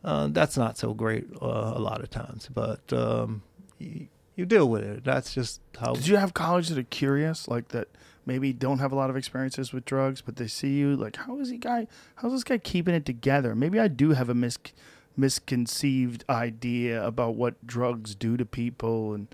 [0.03, 2.49] uh, that's not so great uh, a lot of times.
[2.51, 3.43] But um,
[3.77, 5.03] you, you deal with it.
[5.03, 5.93] That's just how.
[5.93, 7.89] Did you have college that are curious, like that
[8.25, 11.37] maybe don't have a lot of experiences with drugs, but they see you like, how
[11.39, 11.85] is he guy?
[12.15, 13.53] How's this guy keeping it together?
[13.53, 14.57] Maybe I do have a mis-
[15.15, 19.27] misconceived idea about what drugs do to people, and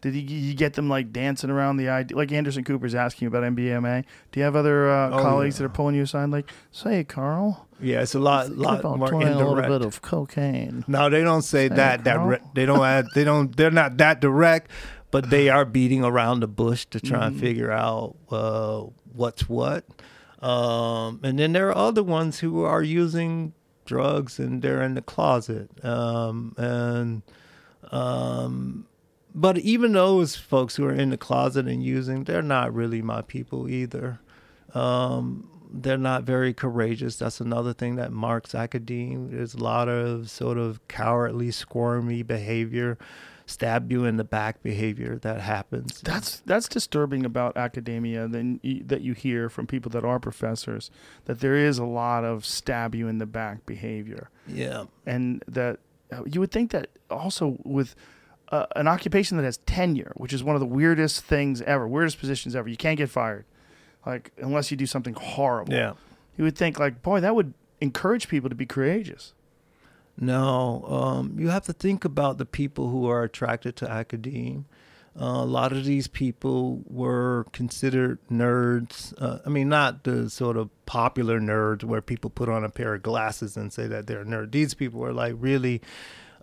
[0.00, 2.16] did you, you get them like dancing around the idea?
[2.16, 4.04] Like Anderson Cooper's asking you about MDMA.
[4.32, 5.58] Do you have other uh, Oh, colleagues yeah.
[5.58, 9.28] that are pulling you aside, like, say, Carl, Yeah, it's a lot, lot more trying
[9.28, 10.84] a little bit of cocaine?
[10.86, 12.04] No, they don't say Say, that.
[12.04, 13.06] That re- they don't add.
[13.14, 13.56] They don't.
[13.56, 14.70] They're not that direct,
[15.10, 19.84] but they are beating around the bush to try and figure out uh, what's what.
[20.40, 23.52] Um, and then there are other ones who are using
[23.86, 25.68] drugs and they're in the closet.
[25.84, 27.22] Um, and
[27.90, 28.86] um,
[29.38, 33.22] but even those folks who are in the closet and using, they're not really my
[33.22, 34.18] people either.
[34.74, 37.16] Um, they're not very courageous.
[37.16, 39.30] That's another thing that marks academe.
[39.30, 42.98] There's a lot of sort of cowardly, squirmy behavior,
[43.46, 46.00] stab you in the back behavior that happens.
[46.00, 48.26] That's that's disturbing about academia.
[48.26, 50.90] Then that you hear from people that are professors
[51.26, 54.86] that there is a lot of stab you in the back behavior, yeah.
[55.06, 55.78] and that
[56.10, 57.94] uh, you would think that also with
[58.50, 62.18] uh, an occupation that has tenure, which is one of the weirdest things ever, weirdest
[62.18, 62.68] positions ever.
[62.68, 63.44] You can't get fired,
[64.06, 65.74] like unless you do something horrible.
[65.74, 65.94] Yeah.
[66.36, 69.34] You would think like, boy, that would encourage people to be courageous.
[70.20, 74.66] No, um, you have to think about the people who are attracted to academe.
[75.20, 79.14] Uh, a lot of these people were considered nerds.
[79.20, 82.94] Uh, I mean, not the sort of popular nerds where people put on a pair
[82.94, 84.52] of glasses and say that they're a nerd.
[84.52, 85.82] These people were like really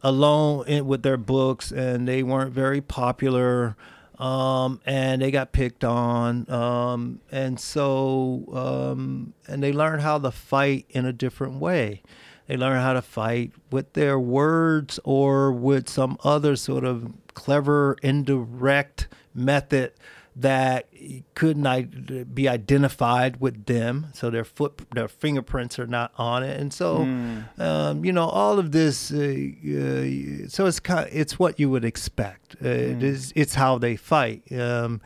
[0.03, 3.75] alone in, with their books and they weren't very popular.
[4.17, 6.49] Um, and they got picked on.
[6.49, 12.01] Um, and so, um, and they learned how to fight in a different way.
[12.47, 17.97] They learn how to fight with their words or with some other sort of clever,
[18.01, 19.91] indirect method
[20.37, 20.89] that
[21.33, 24.07] couldn't be identified with them.
[24.13, 27.03] So their foot, their fingerprints are not on it, and so
[27.57, 29.11] um, you know all of this.
[29.11, 32.55] Uh, uh, so it's kind, it's what you would expect.
[32.63, 34.43] Uh, It is, it's how they fight.
[34.51, 35.01] Um,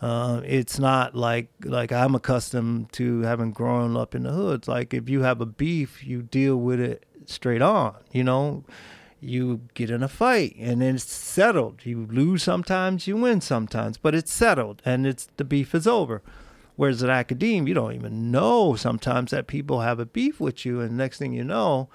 [0.00, 4.66] uh, it's not like like I'm accustomed to having grown up in the hoods.
[4.66, 7.94] Like if you have a beef, you deal with it straight on.
[8.10, 8.64] You know,
[9.22, 11.86] you get in a fight and then it's settled.
[11.86, 16.22] You lose sometimes, you win sometimes, but it's settled and it's the beef is over.
[16.76, 20.80] Whereas at academe, you don't even know sometimes that people have a beef with you,
[20.80, 21.88] and next thing you know,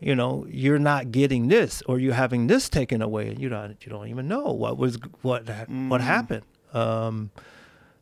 [0.00, 3.76] you know you're not getting this or you're having this taken away, and you don't
[3.84, 6.44] you don't even know what was what what happened.
[6.74, 7.30] Um,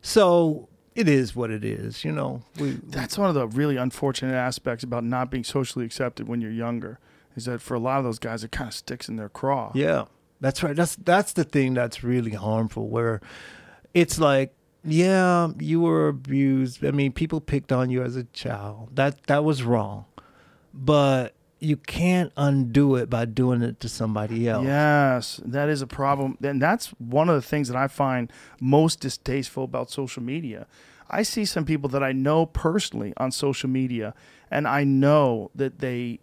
[0.01, 2.41] so it is what it is, you know.
[2.59, 6.51] We, That's one of the really unfortunate aspects about not being socially accepted when you're
[6.51, 6.99] younger.
[7.37, 9.71] Is that for a lot of those guys, it kind of sticks in their craw.
[9.73, 10.05] Yeah,
[10.41, 10.75] that's right.
[10.75, 12.89] That's that's the thing that's really harmful.
[12.89, 13.21] Where
[13.93, 16.83] it's like, yeah, you were abused.
[16.83, 18.89] I mean, people picked on you as a child.
[18.95, 20.05] That that was wrong,
[20.73, 24.65] but you can't undo it by doing it to somebody else.
[24.65, 26.37] Yes, that is a problem.
[26.43, 30.67] And that's one of the things that I find most distasteful about social media.
[31.09, 34.13] I see some people that I know personally on social media,
[34.51, 36.19] and I know that they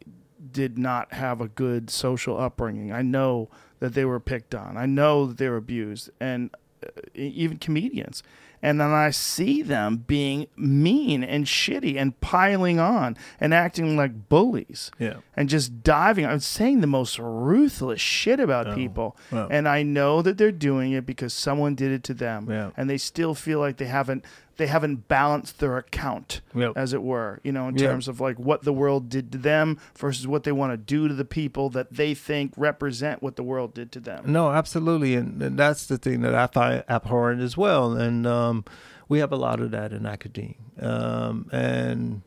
[0.53, 2.93] did not have a good social upbringing.
[2.93, 3.49] I know
[3.81, 4.77] that they were picked on.
[4.77, 6.51] I know that they were abused, and
[6.85, 8.23] uh, even comedians.
[8.63, 14.31] And then I see them being mean and shitty and piling on and acting like
[14.31, 15.17] bullies Yeah.
[15.37, 16.25] and just diving.
[16.25, 19.49] I'm saying the most ruthless shit about people, oh.
[19.51, 22.71] and I know that they're doing it because someone did it to them, Yeah.
[22.75, 24.25] and they still feel like they haven't
[24.57, 26.73] they haven't balanced their account, Yep.
[26.77, 27.41] as it were.
[27.43, 27.89] You know, in Yeah.
[27.89, 31.09] terms of like what the world did to them versus what they want to do
[31.09, 34.25] to the people that they think represent what the world did to them.
[34.27, 37.93] No, absolutely, and, and that's the thing that I find abhorrent as well.
[37.93, 38.65] And um,
[39.09, 40.55] we have a lot of that in academia.
[40.81, 42.23] Um, and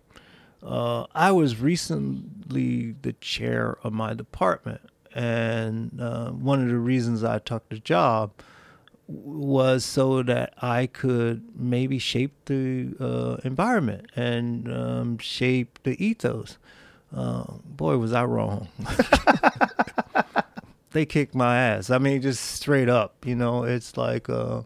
[0.64, 4.82] uh, I was recently the chair of my department,
[5.14, 8.32] and uh, one of the reasons I took the job
[9.08, 16.58] was so that I could maybe shape the uh, environment and um, shape the ethos.
[17.16, 18.68] Uh, boy, was I wrong.
[20.92, 21.90] they kicked my ass.
[21.90, 23.26] I mean, just straight up.
[23.26, 24.64] You know, it's like uh,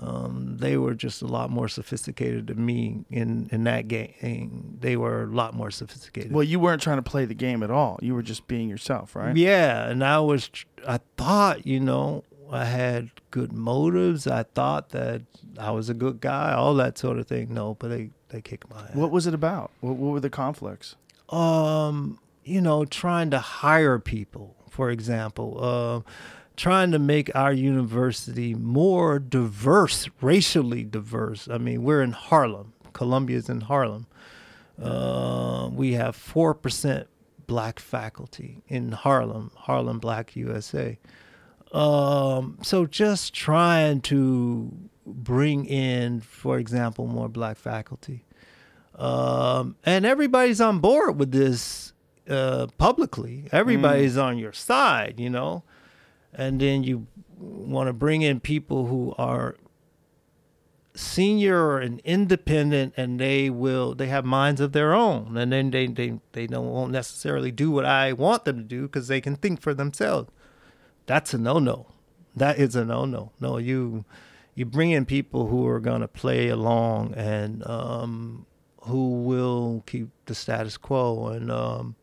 [0.00, 4.76] um, they were just a lot more sophisticated than me in in that game.
[4.80, 6.32] They were a lot more sophisticated.
[6.32, 7.98] Well, you weren't trying to play the game at all.
[8.02, 9.36] You were just being yourself, right?
[9.36, 10.50] Yeah, and I was.
[10.86, 14.26] I thought, you know, I had good motives.
[14.26, 15.22] I thought that
[15.58, 17.52] I was a good guy, all that sort of thing.
[17.52, 18.94] No, but they they kicked my ass.
[18.94, 19.70] What was it about?
[19.80, 20.96] What, what were the conflicts?
[21.30, 26.10] um, you know, trying to hire people, for example, uh,
[26.56, 31.46] trying to make our university more diverse, racially diverse.
[31.50, 32.72] I mean, we're in Harlem.
[32.94, 34.06] Columbia's in Harlem.
[34.80, 37.08] Uh, we have four percent
[37.46, 40.98] black faculty in Harlem, Harlem Black USA.
[41.72, 44.72] Um, so just trying to
[45.06, 48.24] bring in, for example, more black faculty
[48.98, 51.92] um, and everybody's on board with this
[52.28, 53.44] uh, publicly.
[53.52, 55.62] Everybody's on your side, you know.
[56.34, 57.06] And then you
[57.38, 59.56] want to bring in people who are
[60.94, 65.86] senior and independent, and they will they have minds of their own, and then they
[65.86, 69.36] they they don't won't necessarily do what I want them to do because they can
[69.36, 70.30] think for themselves.
[71.08, 71.86] That's a no no.
[72.36, 73.32] That is a no no.
[73.40, 74.04] No, you
[74.54, 78.46] you bring in people who are gonna play along and um,
[78.82, 81.28] who will keep the status quo.
[81.28, 81.96] And um,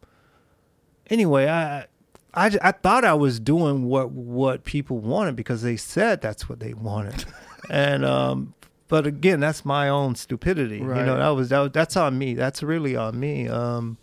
[1.09, 1.85] anyway, I,
[2.33, 6.59] I I thought I was doing what what people wanted because they said that's what
[6.59, 7.25] they wanted,
[7.69, 8.55] and um,
[8.87, 10.79] but again, that's my own stupidity.
[10.99, 12.33] You know, that was, that was that's on me.
[12.33, 13.47] That's really on me.
[13.47, 13.97] Um,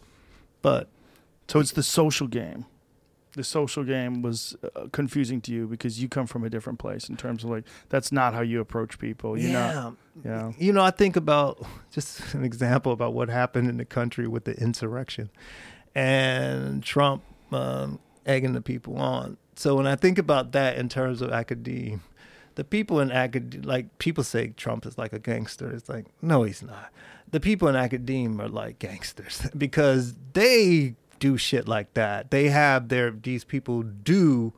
[0.62, 0.88] but
[1.48, 2.66] So it's the social game.
[3.34, 7.08] The social game was uh, confusing to you because you come from a different place
[7.08, 9.38] in terms of like that's not how you approach people.
[9.38, 9.96] You're yeah, not.
[10.24, 10.52] Yeah.
[10.58, 14.44] you know, I think about just an example about what happened in the country with
[14.44, 15.30] the insurrection
[15.94, 19.36] and Trump um, egging the people on.
[19.56, 22.00] So when I think about that in terms of academia,
[22.54, 25.70] the people in academia, like people say Trump is like a gangster.
[25.70, 26.90] It's like, no, he's not.
[27.30, 32.32] The people in academia are like gangsters because they do shit like that.
[32.32, 34.52] They have their, these people do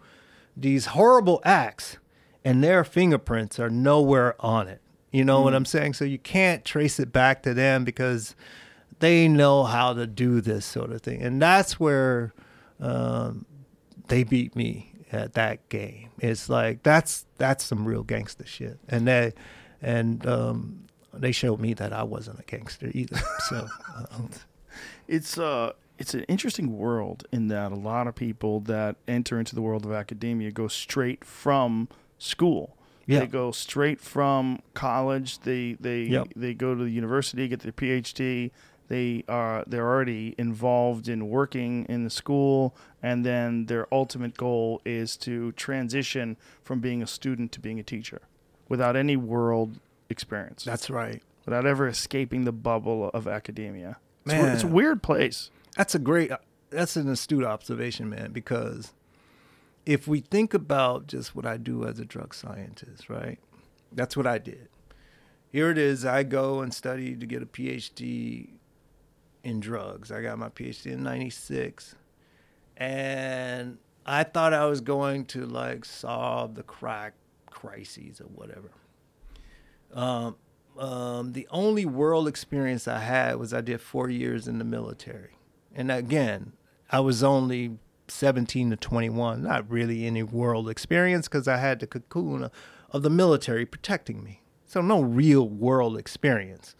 [0.56, 1.98] these horrible acts
[2.42, 4.80] and their fingerprints are nowhere on it.
[5.12, 5.92] You know what I'm saying?
[5.92, 8.34] So you can't trace it back to them because
[8.98, 11.22] they know how to do this sort of thing.
[11.22, 12.32] And that's where
[12.80, 13.44] um,
[14.08, 16.08] they beat me at that game.
[16.18, 18.78] It's like that's that's some real gangster shit.
[18.88, 19.34] And they
[19.82, 23.20] and um, they showed me that I wasn't a gangster either.
[23.48, 24.30] So um,
[25.06, 29.54] It's uh it's an interesting world in that a lot of people that enter into
[29.54, 32.76] the world of academia go straight from school.
[33.06, 33.20] Yeah.
[33.20, 35.40] They go straight from college.
[35.40, 36.28] They they Yep.
[36.36, 38.50] they go to the university, get their PhD.
[38.88, 44.80] They are they're already involved in working in the school, and then their ultimate goal
[44.84, 48.22] is to transition from being a student to being a teacher,
[48.68, 49.78] without any world
[50.10, 51.22] experience, that's right.
[51.46, 53.96] without ever escaping the bubble of academia.
[54.26, 55.50] It's, it's a weird place.
[55.76, 56.30] That's a great.
[56.70, 58.32] That's an astute observation, man.
[58.32, 58.92] Because
[59.86, 63.38] if we think about just what I do as a drug scientist, right?
[63.92, 64.68] That's what I did.
[65.50, 66.04] Here it is.
[66.04, 68.50] I go and study to get a PhD
[69.44, 70.10] in drugs.
[70.10, 71.94] I got my PhD in '96,
[72.76, 77.14] and I thought I was going to like solve the crack
[77.50, 78.70] crises or whatever.
[79.92, 80.36] Um,
[80.78, 85.36] um, the only world experience I had was I did four years in the military,
[85.74, 86.52] and again,
[86.90, 87.78] I was only
[88.08, 89.42] 17 to 21.
[89.42, 92.50] Not really any world experience because I had the cocoon
[92.90, 94.40] of, the military protecting me.
[94.66, 96.76] So no real world experience.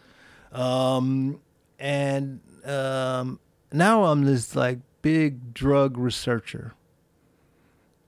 [0.51, 1.41] Um,
[1.77, 3.39] and um,
[3.71, 6.73] now I'm this like big drug researcher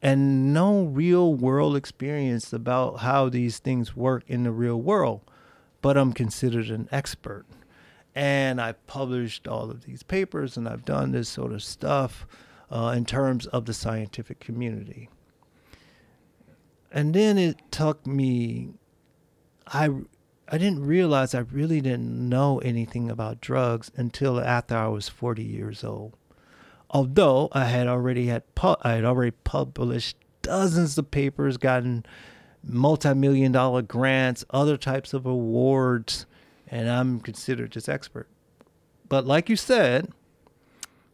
[0.02, 5.22] and no real world experience about how these things work in the real world,
[5.82, 7.46] but I'm considered an expert.
[8.18, 12.26] And I published all of these papers and I've done this sort of stuff
[12.72, 15.10] uh, in terms of the scientific community.
[16.92, 18.70] And then it took me,
[19.68, 19.90] I,
[20.50, 25.44] I didn't realize I really didn't know anything about drugs until after I was 40
[25.44, 26.16] years old
[26.90, 32.06] although I had already had pu- I had already published dozens of papers, gotten
[32.64, 36.26] multi-million dollar grants, other types of awards,
[36.68, 38.28] and I'm considered this expert.
[39.10, 40.10] But like you said,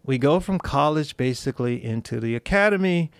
[0.03, 3.11] we go from college basically into the academy,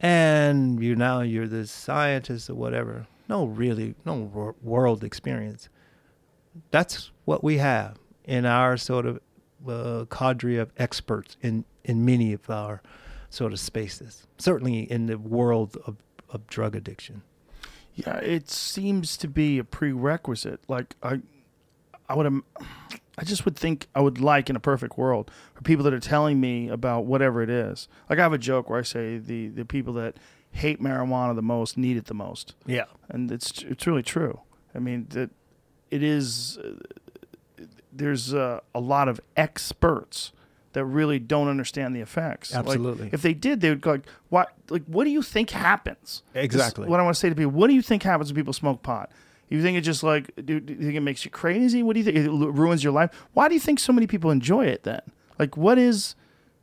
[0.00, 3.06] and you now you're the scientist or whatever.
[3.28, 5.68] No, really, no world experience.
[6.70, 9.20] That's what we have in our sort of
[9.66, 12.82] uh, cadre of experts in in many of our
[13.30, 15.96] sort of spaces, certainly in the world of,
[16.30, 17.22] of drug addiction.
[17.94, 20.60] Yeah, it seems to be a prerequisite.
[20.68, 21.20] Like I,
[22.08, 22.42] I would,
[23.18, 26.00] I just would think I would like in a perfect world for people that are
[26.00, 27.88] telling me about whatever it is.
[28.08, 30.16] Like I have a joke where I say the the people that
[30.52, 32.54] hate marijuana the most need it the most.
[32.66, 34.40] Yeah, and it's it's really true.
[34.74, 35.30] I mean that
[35.90, 36.58] it is.
[36.58, 36.74] Uh,
[37.92, 40.32] there's uh, a lot of experts
[40.72, 42.54] that really don't understand the effects.
[42.54, 43.04] Absolutely.
[43.04, 44.52] Like, if they did, they would go like, "What?
[44.70, 46.84] Like, what do you think happens?" Exactly.
[46.84, 48.52] This what I want to say to people: What do you think happens when people
[48.52, 49.10] smoke pot?
[49.48, 51.82] You think it just like, do, do you think it makes you crazy?
[51.82, 52.16] What do you think?
[52.16, 53.10] It ruins your life.
[53.32, 55.00] Why do you think so many people enjoy it then?
[55.38, 56.14] Like, what is,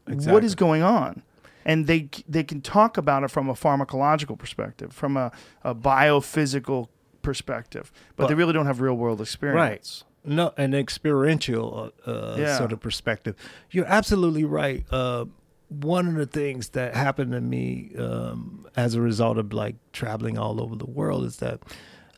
[0.08, 0.34] exactly.
[0.34, 1.24] what is going on?
[1.68, 5.32] And they they can talk about it from a pharmacological perspective, from a,
[5.64, 6.90] a biophysical
[7.24, 10.04] perspective, but, but they really don't have real world experience.
[10.06, 12.58] Right no an experiential uh, uh, yeah.
[12.58, 13.36] sort of perspective.
[13.72, 14.86] You're absolutely right.
[14.92, 15.26] Uh,
[15.70, 20.38] one of the things that happened to me um, as a result of like traveling
[20.38, 21.60] all over the world is that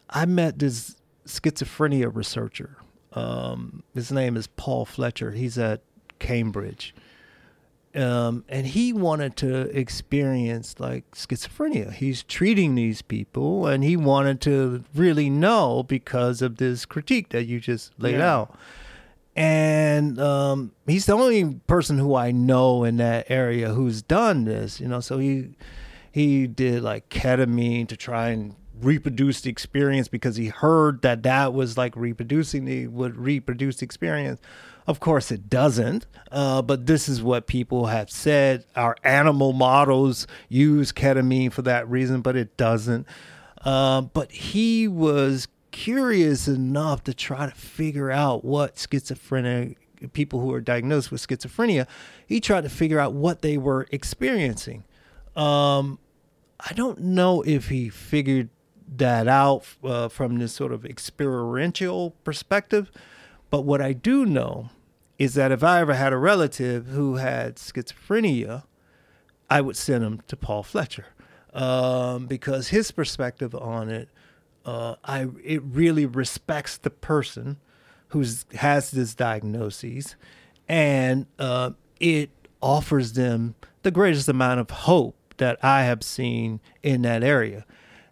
[0.09, 0.95] I met this
[1.25, 2.77] schizophrenia researcher.
[3.13, 5.31] Um, his name is Paul Fletcher.
[5.31, 5.81] He's at
[6.19, 6.93] Cambridge,
[7.95, 11.91] um, and he wanted to experience like schizophrenia.
[11.93, 17.45] He's treating these people, and he wanted to really know because of this critique that
[17.45, 18.33] you just laid yeah.
[18.33, 18.59] out.
[19.35, 24.79] And um, he's the only person who I know in that area who's done this.
[24.79, 25.55] You know, so he
[26.11, 31.53] he did like ketamine to try and reproduce the experience because he heard that that
[31.53, 34.39] was like reproducing the would reproduce the experience
[34.87, 38.63] of course, it doesn't, uh, but this is what people have said.
[38.73, 43.05] Our animal models use ketamine for that reason, but it doesn't.
[43.61, 49.77] Uh, but he was curious enough to try to figure out what schizophrenic
[50.13, 51.85] people who are diagnosed with schizophrenia,
[52.25, 54.85] he tried to figure out what they were experiencing.
[55.35, 55.99] Um,
[56.59, 58.49] I don't know if he figured
[58.87, 62.91] that out uh, from this sort of experiential perspective,
[63.49, 64.69] but what I do know
[65.17, 68.63] is that if I ever had a relative who had schizophrenia,
[69.49, 71.07] I would send him to Paul Fletcher
[71.53, 74.09] um, because his perspective on it,
[74.65, 77.57] uh, I it really respects the person
[78.09, 78.23] who
[78.55, 80.15] has this diagnosis,
[80.67, 82.29] and uh, it
[82.61, 87.65] offers them the greatest amount of hope that I have seen in that area,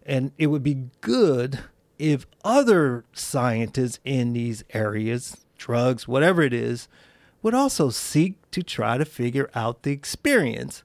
[0.06, 1.60] and it would be good
[1.98, 6.88] if other scientists in these areas drugs, whatever it is,
[7.42, 10.82] would also seek to try to figure out the experience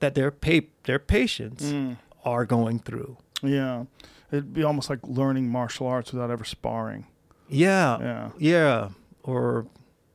[0.00, 1.96] that their pa- their patients mm.
[2.24, 3.16] are going through.
[3.42, 3.84] Yeah,
[4.30, 7.06] it'd be almost like learning martial arts without ever sparring.
[7.48, 8.88] Yeah, yeah, yeah,
[9.22, 9.66] or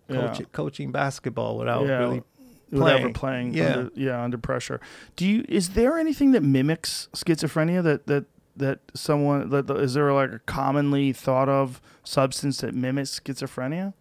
[0.10, 0.45] coach, yeah.
[0.52, 1.98] coaching basketball without yeah.
[2.00, 2.24] really
[2.72, 3.53] without ever playing.
[3.53, 4.80] Yeah, under, yeah, under pressure.
[5.16, 5.45] Do you?
[5.48, 8.26] Is there anything that mimics schizophrenia that that
[8.60, 13.94] that someone is there like a commonly thought of substance that mimics schizophrenia?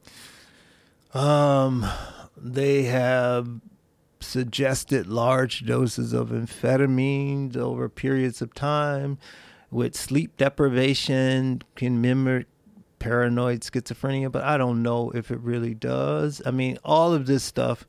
[1.15, 1.87] Um,
[2.37, 3.49] they have
[4.21, 9.19] suggested large doses of amphetamines over periods of time
[9.71, 12.47] with sleep deprivation can mimic
[12.99, 16.43] paranoid schizophrenia, but I don't know if it really does.
[16.45, 17.87] I mean, all of this stuff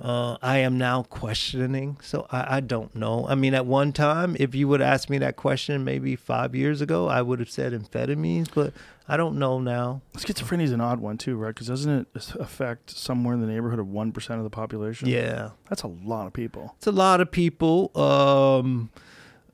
[0.00, 1.98] uh, I am now questioning.
[2.02, 3.26] So I, I don't know.
[3.28, 6.80] I mean, at one time, if you would ask me that question maybe five years
[6.80, 8.72] ago, I would have said amphetamines, but
[9.08, 10.00] I don't know now.
[10.14, 11.48] Schizophrenia is an odd one too, right?
[11.48, 15.08] Because doesn't it affect somewhere in the neighborhood of one percent of the population?
[15.08, 15.50] Yeah.
[15.68, 16.74] that's a lot of people.
[16.78, 18.90] It's a lot of people, um,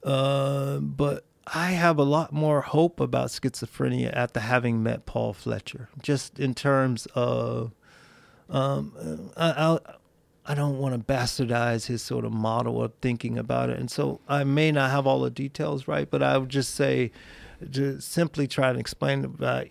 [0.04, 5.88] uh, but I have a lot more hope about schizophrenia after having met Paul Fletcher.
[6.00, 7.72] Just in terms of,
[8.48, 9.78] um, I,
[10.50, 14.20] I, don't want to bastardize his sort of model of thinking about it, and so
[14.28, 17.12] I may not have all the details right, but I would just say,
[17.72, 19.68] to simply try to explain about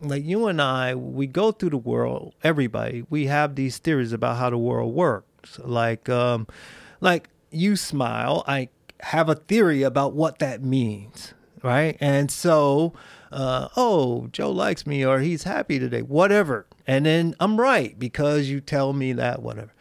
[0.00, 2.34] like you and I, we go through the world.
[2.42, 5.58] Everybody, we have these theories about how the world works.
[5.58, 6.46] Like, um,
[7.00, 8.68] like you smile, I
[9.00, 11.96] have a theory about what that means, right?
[12.00, 12.92] And so,
[13.30, 16.66] uh, oh, Joe likes me, or he's happy today, whatever.
[16.86, 19.72] And then I'm right because you tell me that, whatever.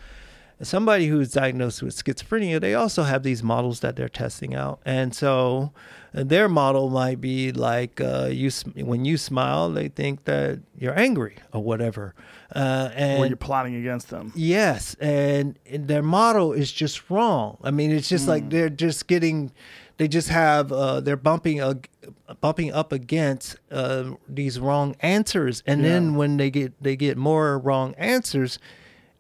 [0.63, 5.13] Somebody who's diagnosed with schizophrenia, they also have these models that they're testing out, and
[5.13, 5.71] so
[6.15, 10.97] uh, their model might be like uh, you when you smile, they think that you're
[10.97, 12.13] angry or whatever,
[12.55, 14.31] uh, and Or you're plotting against them.
[14.35, 17.57] Yes, and, and their model is just wrong.
[17.63, 19.51] I mean, it's just like they're just getting,
[19.97, 21.75] they just have, uh, they're bumping, uh,
[22.41, 27.57] bumping up against uh, these wrong answers, and then when they get they get more
[27.57, 28.59] wrong answers,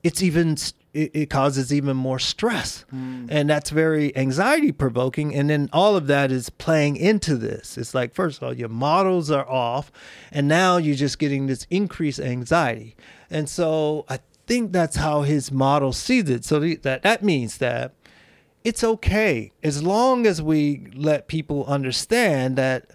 [0.03, 0.57] it's even
[0.93, 3.25] it, it causes even more stress, hmm.
[3.29, 5.33] and that's very anxiety provoking.
[5.33, 7.77] And then all of that is playing into this.
[7.77, 9.91] It's like first of all, your models are off,
[10.31, 12.95] and now you're just getting this increased anxiety.
[13.29, 16.45] And so I think that's how his model sees it.
[16.45, 17.93] So that that means that
[18.63, 22.91] it's okay as long as we let people understand that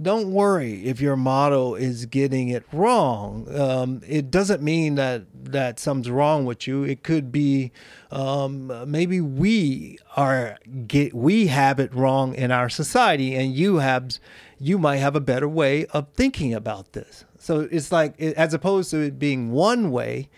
[0.00, 3.46] don't worry if your model is getting it wrong.
[3.54, 6.84] Um, it doesn't mean that that something's wrong with you.
[6.84, 7.72] It could be
[8.10, 14.18] um, maybe we are get we have it wrong in our society, and you have
[14.58, 17.24] you might have a better way of thinking about this.
[17.38, 20.28] So it's like as opposed to it being one way,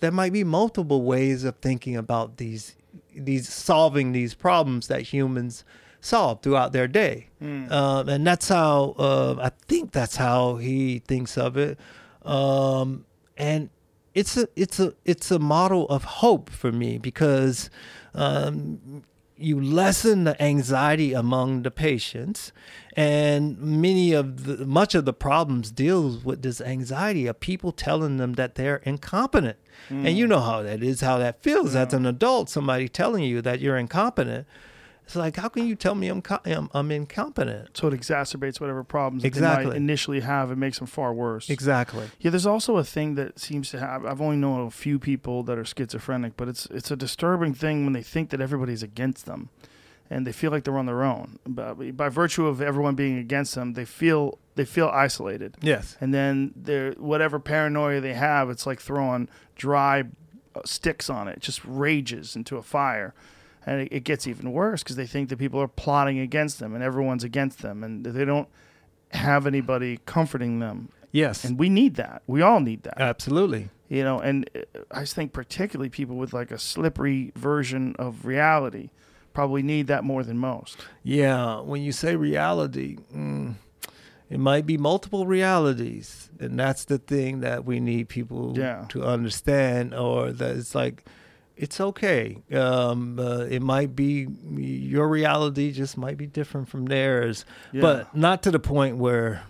[0.00, 2.76] there might be multiple ways of thinking about these
[3.14, 5.64] these solving these problems that humans
[6.02, 7.28] solve throughout their day.
[7.40, 11.78] Um, and that's how uh, i think that's how he thinks of it.
[12.24, 13.06] Um,
[13.38, 13.70] and
[14.14, 17.70] it's a it's a it's a model of hope for me because
[18.14, 19.02] um,
[19.36, 22.52] you lessen the anxiety among the patients.
[22.94, 28.18] And many of the much of the problems deals with this anxiety of people telling
[28.18, 29.56] them that they're incompetent.
[29.88, 31.74] And you know how that is how that feels.
[31.74, 34.46] As an adult somebody telling you that you're incompetent
[35.12, 38.60] it's like how can you tell me i'm, co- I'm, I'm incompetent So it exacerbates
[38.60, 40.50] whatever problems that they might initially have.
[40.50, 41.50] It makes them far worse.
[41.50, 44.04] exactly Yeah, there's also a thing that seems to have.
[44.06, 47.84] I've only known a few people that are schizophrenic, but it's it's a disturbing thing
[47.84, 49.50] when they think that everybody's against them,
[50.10, 51.38] and they feel like they're on their own.
[51.46, 55.56] But by virtue of everyone being against them, they feel they feel isolated.
[55.62, 60.04] yes And then they're whatever paranoia they have, it's like throwing dry
[60.54, 61.36] uh, sticks on it.
[61.38, 63.14] It just rages into a fire.
[63.66, 66.74] And it, it gets even worse because they think that people are plotting against them
[66.74, 68.48] and everyone's against them and they don't
[69.12, 70.88] have anybody comforting them.
[71.12, 72.22] yes And we need that.
[72.26, 73.00] We all need that.
[73.00, 74.60] absolutely You know, and uh,
[74.90, 78.90] I just think particularly people with like a slippery version of reality
[79.34, 80.78] probably need that more than most.
[81.02, 83.54] Yeah, when you say reality, mm,
[84.28, 88.86] it might be multiple realities, and that's the thing that we need people Yeah.
[88.90, 91.04] to understand, or that it's like
[91.56, 92.38] it's okay.
[92.52, 97.80] Um, uh, it might be your reality just might be different from theirs, Yeah.
[97.82, 99.42] but not to the point where.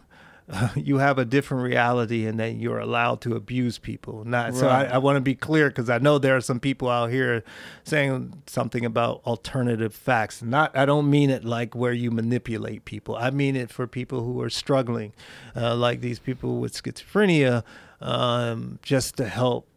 [0.53, 4.25] Uh, you have a different reality and that you're allowed to abuse people.
[4.25, 4.67] Not so.
[4.69, 7.45] I, I want to be clear because I know there are some people out here
[7.85, 10.43] saying something about alternative facts.
[10.43, 13.15] Not, I don't mean it like where you manipulate people.
[13.17, 15.13] I mean it for people who are struggling,
[15.57, 17.63] uh, like these people with schizophrenia,
[18.01, 19.69] um, just to help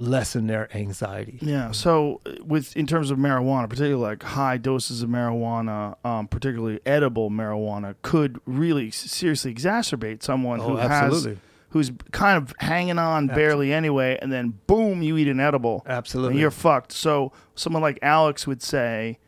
[0.00, 1.38] lessen their anxiety.
[1.42, 1.70] Yeah.
[1.72, 7.30] So, with in terms of marijuana, particularly like high doses of marijuana, um, particularly edible
[7.30, 11.28] marijuana, could really seriously exacerbate someone who Oh, has
[11.70, 16.32] who's kind of hanging on barely anyway, and then boom, you eat an edible, Absolutely.
[16.32, 16.92] and you're fucked.
[16.92, 19.18] So, someone like Alex would say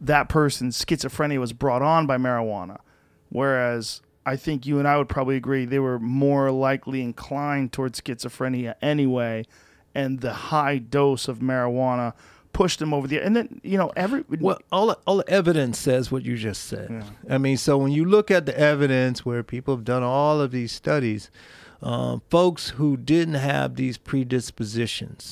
[0.00, 2.78] that person's schizophrenia was brought on by marijuana,
[3.30, 4.02] whereas.
[4.26, 8.74] I think you and I would probably agree they were more likely inclined towards schizophrenia
[8.82, 9.46] anyway,
[10.00, 12.12] and the high dose of marijuana
[12.52, 13.18] pushed them over the.
[13.26, 16.88] And then you know every Well, all all the evidence says what you just said.
[17.34, 20.50] I mean, so when you look at the evidence where people have done all of
[20.50, 21.30] these studies,
[21.82, 25.22] um, folks who didn't have these predispositions,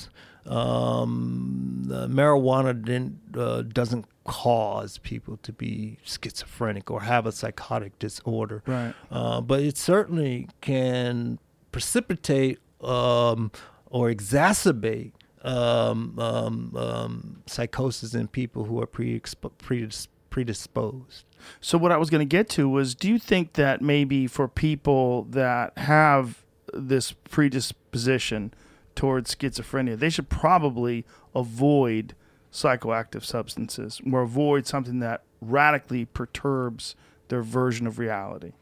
[0.47, 7.93] Um, the marijuana didn't, uh, doesn't cause people to be schizophrenic or have a psychotic
[7.99, 8.62] disorder.
[8.67, 8.95] Right.
[9.11, 11.39] Uh, but it certainly can
[11.73, 13.51] precipitate um,
[13.90, 21.24] or exacerbate um, um, um, psychosis in people who are predisp- predis- predisposed.
[21.60, 24.48] So what I was going to get to was, do you think that maybe for
[24.48, 28.52] people that have this predisposition
[28.94, 32.15] towards schizophrenia, they should probably avoid
[32.52, 36.97] psychoactive substances or avoid something that radically perturbs
[37.28, 38.52] their version of reality?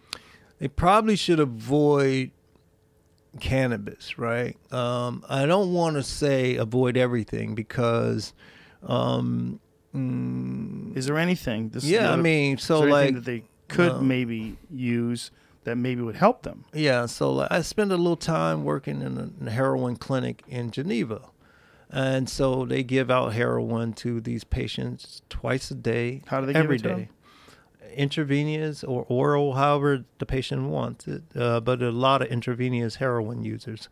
[0.59, 2.31] They probably should avoid
[3.41, 4.57] cannabis, right?
[4.73, 8.33] Um, I don't want to say avoid everything because,
[8.83, 9.61] um,
[9.95, 11.71] mm, Is there anything?
[11.71, 15.31] This yeah, I mean, so like, that they could um, maybe use
[15.65, 16.65] that maybe would help them.
[16.73, 20.43] Yeah, so like, I spent a little time working in a, in a heroin clinic
[20.47, 21.23] in Geneva.
[21.91, 26.23] And so they give out heroin to these patients twice a day.
[26.27, 27.09] How do they give every it to them?
[27.95, 31.23] Intravenous or oral, however the patient wants it.
[31.35, 33.89] Uh, but a lot of intravenous heroin users.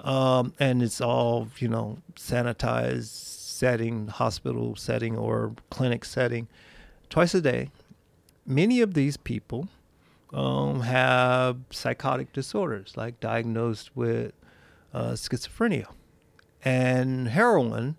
[0.00, 6.48] Um, and it's all, you know, sanitized setting, hospital setting, or clinic setting,
[7.08, 7.70] twice a day.
[8.44, 9.68] Many of these people
[10.32, 14.32] um, have psychotic disorders, like diagnosed with
[14.92, 15.86] uh, schizophrenia,
[16.64, 17.96] and heroin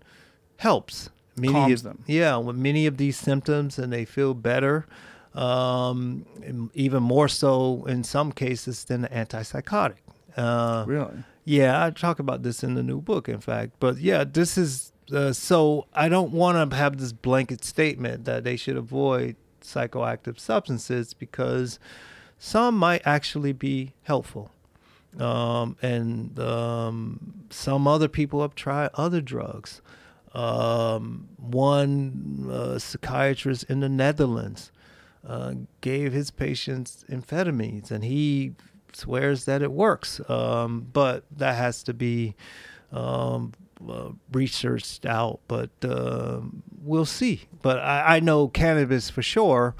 [0.58, 1.10] helps.
[1.36, 2.04] Many Calms of, them.
[2.06, 4.86] Yeah, with many of these symptoms, and they feel better.
[5.34, 9.96] Um, even more so in some cases than the antipsychotic.
[10.36, 11.24] Uh, Really?
[11.44, 13.72] yeah, I talk about this in the new book, in fact.
[13.80, 18.44] But yeah, this is uh, so I don't want to have this blanket statement that
[18.44, 21.78] they should avoid psychoactive substances because
[22.38, 24.50] some might actually be helpful.
[25.18, 29.80] Um, and um, some other people have tried other drugs.
[30.34, 34.72] Um, one uh, psychiatrist in the Netherlands
[35.26, 38.52] uh, gave his patients amphetamines, and he
[38.92, 40.20] swears that it works.
[40.28, 42.34] Um, but that has to be
[42.92, 43.52] um,
[43.88, 45.40] uh, researched out.
[45.48, 47.42] But um we'll see.
[47.62, 49.74] But I, I know cannabis for sure.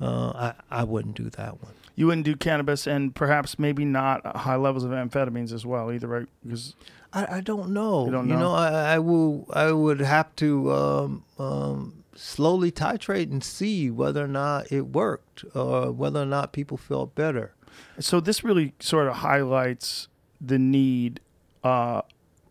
[0.00, 1.72] Uh, I I wouldn't do that one.
[1.94, 6.06] You wouldn't do cannabis and perhaps maybe not high levels of amphetamines as well either,
[6.06, 6.26] right?
[6.44, 6.74] Because
[7.12, 8.04] I, I don't know.
[8.04, 8.34] You don't know?
[8.34, 8.52] You know?
[8.52, 9.46] know, I, I will.
[9.52, 15.44] I would have to um, um, slowly titrate and see whether or not it worked,
[15.54, 17.54] or whether or not people felt better.
[18.00, 20.08] so this really sort of highlights
[20.40, 21.20] the need
[21.62, 22.02] uh,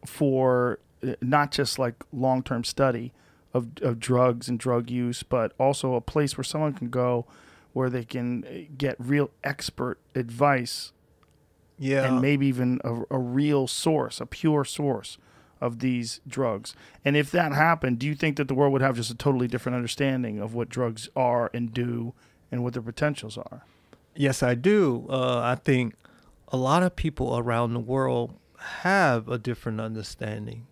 [0.05, 3.11] for uh, not just like long-term study
[3.53, 7.25] of, of drugs and drug use, but also a place where someone can go
[7.73, 10.93] where they can uh, get real expert advice
[11.77, 15.17] Yeah, and maybe even a, a real source, a pure source
[15.61, 16.75] of these drugs.
[17.03, 19.47] And if that happened, do you think that the world would have just a totally
[19.47, 22.13] different understanding of what drugs are and do
[22.51, 23.63] and what their potentials are?
[24.15, 25.05] Yes, I do.
[25.09, 25.95] Uh, I think
[26.49, 30.67] a lot of people around the world have a different understanding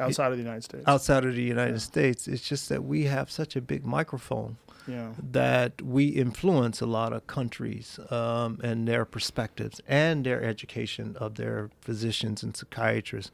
[0.00, 0.84] Outside of the United States.
[0.86, 1.78] outside of the United Yeah.
[1.78, 2.28] States.
[2.28, 5.12] It's just that we have such a big microphone yeah.
[5.32, 11.34] that we influence a lot of countries um, and their perspectives and their education of
[11.34, 13.32] their physicians and psychiatrists.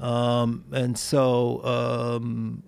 [0.00, 2.62] Um, and so, um,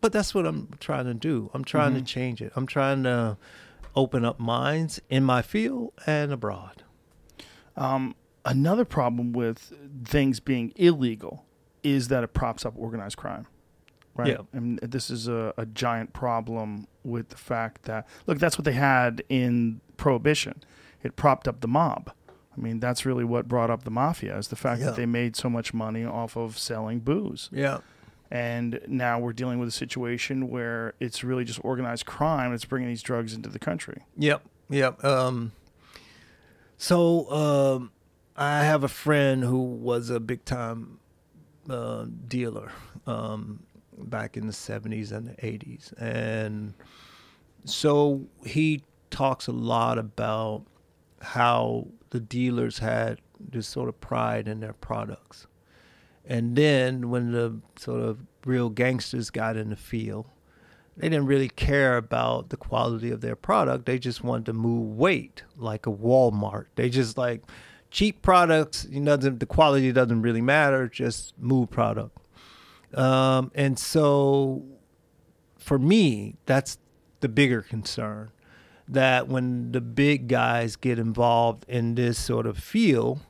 [0.00, 1.50] but that's what I'm trying to do.
[1.52, 2.52] I'm trying to change it.
[2.56, 3.36] I'm trying to
[3.94, 6.84] open up minds in my field and abroad.
[7.76, 9.72] Um, another problem with
[10.04, 11.44] things being illegal
[11.82, 13.46] is that it props up organized crime.
[14.14, 14.28] Right.
[14.28, 14.38] Yeah.
[14.52, 18.72] And this is a, a giant problem with the fact that, look, that's what they
[18.72, 20.64] had in Prohibition.
[21.02, 22.12] It propped up the mob.
[22.58, 24.86] I mean, that's really what brought up the mafia is the fact Yeah.
[24.86, 27.48] that they made so much money off of selling booze.
[27.52, 27.78] Yeah.
[28.30, 32.88] And now we're dealing with a situation where it's really just organized crime that's bringing
[32.88, 34.02] these drugs into the country.
[34.18, 35.02] Yep, yep.
[35.04, 35.52] Um,
[36.76, 37.90] so um,
[38.36, 40.98] I have a friend who was a big time
[41.70, 42.70] uh, dealer
[43.06, 43.60] um,
[43.96, 46.74] back in the seventies and the eighties, and
[47.64, 50.64] so he talks a lot about
[51.20, 55.46] how the dealers had this sort of pride in their products.
[56.24, 60.26] And then when the sort of real gangsters got in the field,
[60.96, 63.86] they didn't really care about the quality of their product.
[63.86, 66.66] They just wanted to move weight like a Walmart.
[66.74, 67.42] They just like
[67.90, 68.86] cheap products.
[68.90, 70.88] You know, the quality doesn't really matter.
[70.88, 72.18] Just move product.
[72.94, 74.64] Um, and so,
[75.56, 76.78] for me, that's
[77.20, 78.32] the bigger concern.
[78.88, 83.20] That when the big guys get involved in this sort of field,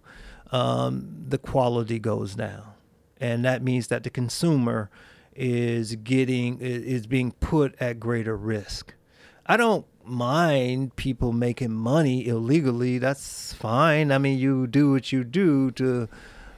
[0.52, 2.62] um, the quality goes down.
[3.20, 4.90] and that means that the consumer
[5.34, 8.94] is getting is being put at greater risk.
[9.46, 12.98] I don't mind people making money illegally.
[12.98, 14.10] That's fine.
[14.12, 16.08] I mean, you do what you do to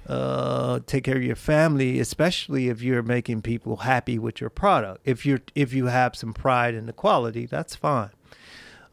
[0.06, 5.00] uh, take care of your family, especially if you're making people happy with your product.
[5.04, 8.10] If you're if you have some pride in the quality, that's fine.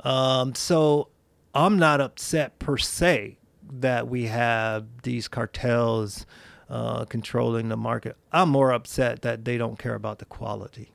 [0.07, 1.09] Um, so
[1.53, 6.25] I'm not upset per se that we have these cartels
[6.69, 8.15] uh, controlling the market.
[8.31, 10.91] I'm more upset that they don't care about the quality.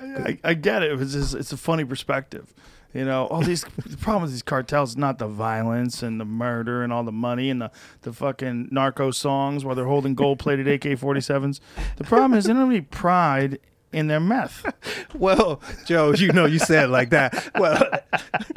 [0.00, 0.98] I, I get it.
[0.98, 2.54] It's just, it's a funny perspective.
[2.94, 6.82] You know, all these the problem with these cartels not the violence and the murder
[6.82, 7.70] and all the money and the,
[8.00, 11.60] the fucking narco songs while they're holding gold plated AK 47s.
[11.96, 13.58] The problem is they don't have any pride
[13.92, 14.64] in their meth.
[15.14, 17.50] Well, Joe, you know you said it like that.
[17.58, 17.82] Well,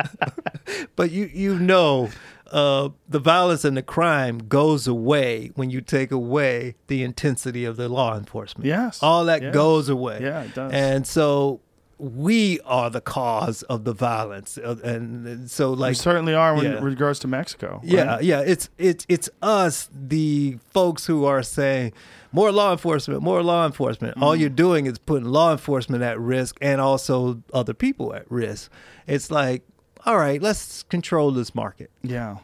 [0.96, 2.10] but you you know
[2.52, 7.76] uh, the violence and the crime goes away when you take away the intensity of
[7.76, 8.66] the law enforcement.
[8.68, 9.04] Yes.
[9.04, 9.54] all that Yes.
[9.54, 10.20] goes away.
[10.22, 10.72] Yeah, it does.
[10.72, 11.60] And so
[11.98, 16.64] we are the cause of the violence, Uh, and, so like We certainly are in
[16.64, 16.80] yeah.
[16.82, 17.80] regards to Mexico.
[17.84, 18.24] yeah, right?
[18.24, 18.42] yeah.
[18.42, 21.94] It's it's it's us, the folks who are saying
[22.32, 24.22] more law enforcement, more law enforcement.
[24.22, 28.70] All you're doing is putting law enforcement at risk and also other people at risk.
[29.08, 29.64] It's like,
[30.06, 31.92] all right, let's control this market.
[32.04, 32.38] Yeah.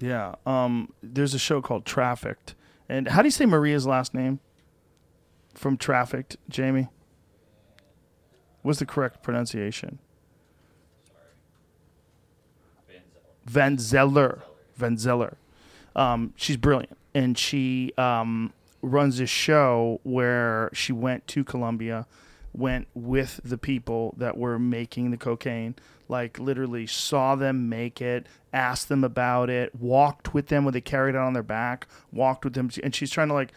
[0.00, 0.34] Yeah.
[0.44, 2.54] Um, there's a show called Trafficked.
[2.90, 4.38] And how do you say Maria's last name?
[5.54, 6.88] From Trafficked, Jamie?
[8.68, 9.98] What's the correct pronunciation?
[13.46, 14.42] Van Zeller.
[14.76, 15.38] Van Zeller.
[15.96, 16.98] Um, she's brilliant.
[17.14, 22.06] And she um, runs this show where she went to Colombia,
[22.52, 25.74] went with the people that were making the cocaine,
[26.06, 30.82] like literally saw them make it, asked them about it, walked with them when they
[30.82, 32.68] carried it on their back, walked with them.
[32.82, 33.54] And she's trying to like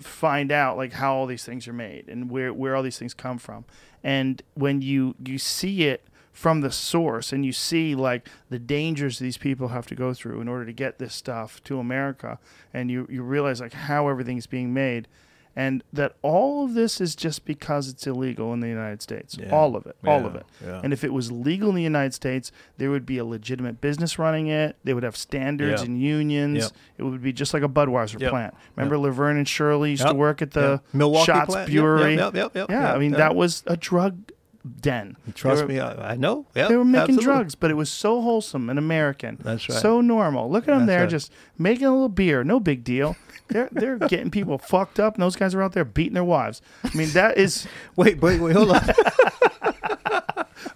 [0.00, 3.14] find out like how all these things are made and where, where all these things
[3.14, 3.64] come from.
[4.02, 9.18] And when you, you see it from the source and you see like the dangers
[9.18, 12.38] these people have to go through in order to get this stuff to America
[12.72, 15.08] and you, you realize like how everything's being made
[15.58, 19.36] and that all of this is just because it's illegal in the United States.
[19.36, 19.50] Yeah.
[19.50, 19.96] All of it.
[20.06, 20.46] All of it.
[20.64, 20.80] yeah.
[20.84, 24.20] And if it was legal in the United States, there would be a legitimate business
[24.20, 24.76] running it.
[24.84, 26.58] They would have standards and unions.
[26.58, 26.72] Yep.
[26.98, 28.30] It would be just like a Budweiser Yep.
[28.30, 28.54] plant.
[28.76, 30.80] Remember Laverne and Shirley used to work at the.
[30.92, 31.70] Milwaukee Shotz plant.
[31.72, 32.14] Brewery.
[32.14, 34.30] yep, yep, yep, yeah, yep, I mean that was a drug
[34.68, 35.16] den.
[35.34, 36.46] Trust were- me, I, I know.
[36.54, 37.24] Yep, they were making absolutely.
[37.24, 39.38] drugs, but it was so wholesome and American.
[39.42, 39.78] That's right.
[39.80, 40.50] So normal.
[40.50, 41.10] Look at them That's there, right.
[41.10, 42.44] just making a little beer.
[42.44, 43.16] No big deal.
[43.48, 46.60] They're they're getting people fucked up, and those guys are out there beating their wives.
[46.84, 47.66] I mean, that is
[47.96, 48.82] Wait, wait, wait, hold on.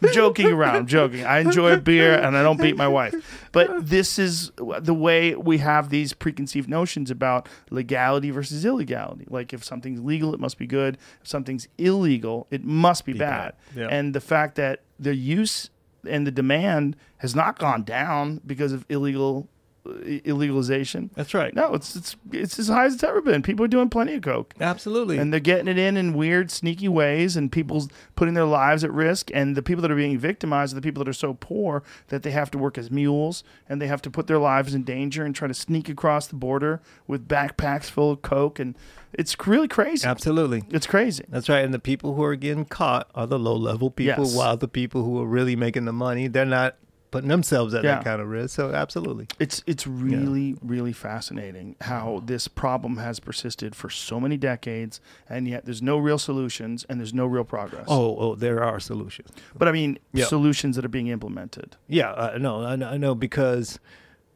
[0.02, 0.76] I'm joking around.
[0.76, 1.24] I'm joking.
[1.24, 3.14] I enjoy a beer and I don't beat my wife.
[3.52, 9.26] But this is the way we have these preconceived notions about legality versus illegality.
[9.28, 10.98] Like if something's legal, it must be good.
[11.20, 13.54] If something's illegal, it must be, bad.
[13.74, 13.80] bad.
[13.80, 13.88] Yeah.
[13.88, 15.70] And the fact that the use
[16.08, 19.48] and the demand has not gone down because of illegal
[19.84, 21.10] illegalization.
[21.14, 21.54] That's right.
[21.54, 23.42] No, it's it's it's as high as it's ever been.
[23.42, 25.18] People are doing plenty of coke Absolutely.
[25.18, 28.92] and they're getting it in in weird, sneaky ways, and people's putting their lives at
[28.92, 29.30] risk.
[29.34, 32.22] And the people that are being victimized are the people that are so poor that
[32.22, 35.24] they have to work as mules and they have to put their lives in danger
[35.24, 38.76] and try to sneak across the border with backpacks full of coke, and
[39.12, 40.06] it's really crazy.
[40.06, 40.62] Absolutely.
[40.70, 41.24] It's crazy.
[41.28, 41.64] That's right.
[41.64, 44.34] And the people who are getting caught are the low level people, Yes.
[44.36, 46.76] while the people who are really making the money, they're not
[47.12, 47.96] putting themselves at Yeah.
[47.96, 48.56] that kind of risk.
[48.56, 49.28] So absolutely.
[49.38, 55.46] It's it's really really fascinating how this problem has persisted for so many decades, and
[55.46, 57.84] yet there's no real solutions and there's no real progress.
[57.86, 59.28] Oh, oh, there are solutions.
[59.56, 60.24] but I mean Yeah.
[60.24, 61.76] solutions that are being implemented.
[61.86, 63.78] Yeah, uh, no, I know, I know because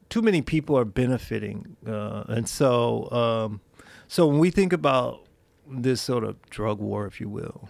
[0.08, 3.60] too many people are benefiting, uh, and so um,
[4.06, 5.22] so when we think about
[5.68, 7.68] this sort of drug war, if you will,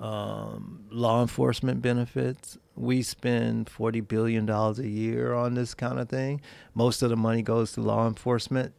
[0.00, 2.58] um, law enforcement benefits.
[2.74, 6.40] We spend forty billion dollars a year on this kind of thing.
[6.74, 8.72] Most of the money goes to law enforcement,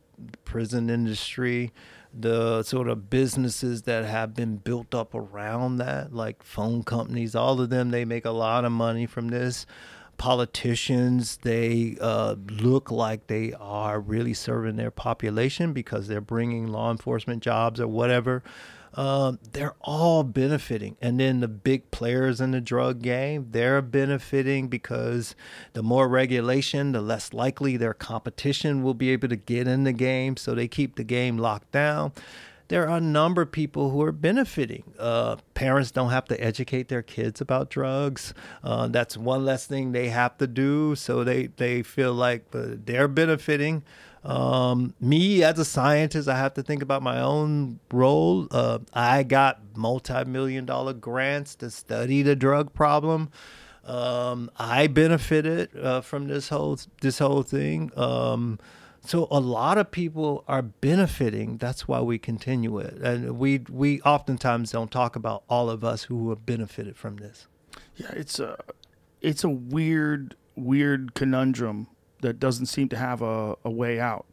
[0.45, 1.72] prison industry,
[2.13, 7.35] the sort of businesses that have been built up around that, like phone companies.
[7.35, 9.65] All of them, they make a lot of money from this
[10.17, 16.91] politicians they uh, look like they are really serving their population because they're bringing law
[16.91, 18.43] enforcement jobs or whatever
[18.95, 24.67] um, they're all benefiting and then the big players in the drug game they're benefiting
[24.67, 25.35] because
[25.73, 29.93] the more regulation the less likely their competition will be able to get in the
[29.93, 32.11] game so they keep the game locked down
[32.69, 34.83] there are a number of people who are benefiting.
[34.97, 38.33] Uh, parents don't have to educate their kids about drugs.
[38.63, 40.95] Uh, that's one less thing they have to do.
[40.95, 43.83] So they, they feel like uh, they're benefiting.
[44.24, 48.48] Um, me as a scientist, I have to think about my own role.
[48.52, 53.30] Uh, I got multi-million dollar grants to study the drug problem.
[53.84, 57.92] Um, I benefited uh, from this whole this whole thing.
[57.98, 58.60] Um,
[59.06, 61.58] so a lot of people are benefiting.
[61.58, 66.03] That's why we continue it, and we we oftentimes don't talk about all of us
[66.03, 67.48] who have benefited from this.
[67.98, 68.58] Yeah, it's a
[69.22, 71.88] it's a weird weird conundrum
[72.24, 74.26] that doesn't seem to have a, a way out.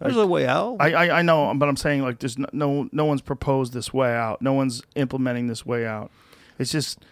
[0.00, 0.78] There's a way out.
[0.80, 3.92] I, I I know, but I'm saying like there's no, no no one's proposed this
[3.92, 4.42] way out.
[4.42, 6.10] No one's implementing this way out.
[6.58, 7.04] It's just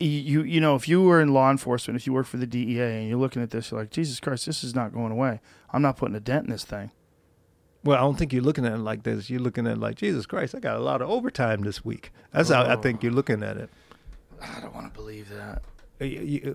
[0.00, 2.80] you you know if you were in law enforcement, if you work for the DEA
[2.80, 5.40] and you're looking at this, you're like Jesus Christ, this is not going away.
[5.70, 6.90] I'm not putting a dent in this thing.
[7.84, 9.30] Well, I don't think you're looking at it like this.
[9.30, 10.56] You're looking at it like Jesus Christ.
[10.56, 12.10] I got a lot of overtime this week.
[12.32, 12.80] That's how I oh.
[12.80, 13.70] think you're looking at it.
[14.42, 15.62] I don't want to believe that.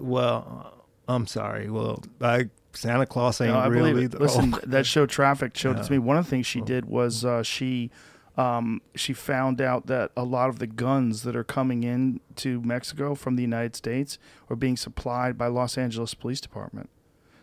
[0.02, 0.74] Well,
[1.08, 1.70] I'm sorry.
[1.70, 4.22] Well, I Santa Claus ain't No, I real believe it.
[4.22, 4.59] Listen, Oh.
[4.66, 5.98] that show Traffic showed it to me.
[5.98, 7.91] One of the things she did was uh, she
[8.38, 12.61] um, she found out that a lot of the guns that are coming in to
[12.61, 14.17] Mexico from the United States
[14.50, 16.90] are being supplied by Los Angeles Police Department.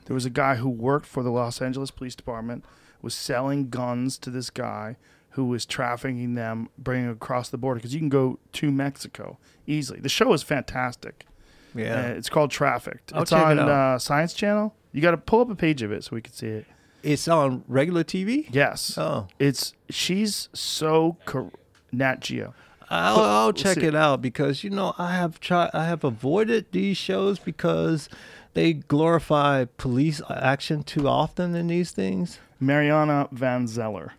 [0.07, 2.65] There was a guy who worked for the Los Angeles Police Department,
[3.03, 4.97] was selling guns to this guy
[5.33, 10.01] who was trafficking them, bringing across the border because you can go to Mexico easily.
[10.01, 11.27] The show is fantastic.
[11.75, 12.07] yeah.
[12.07, 13.13] Uh, it's called Trafficked.
[13.15, 14.75] I'll it's check it on uh, Science Channel.
[14.93, 16.67] You got to pull up a page of it so we can see it.
[17.03, 18.47] it's on regular TV.
[18.51, 18.97] Yes.
[18.99, 21.53] Oh, It's she's so cor-
[21.93, 22.55] Nat Geo.
[22.91, 25.71] I'll, I'll check it out because you know I have tried.
[25.75, 28.09] I have avoided these shows because
[28.55, 32.39] they glorify police action too often in these things.
[32.59, 34.15] Mariana Van Zeller.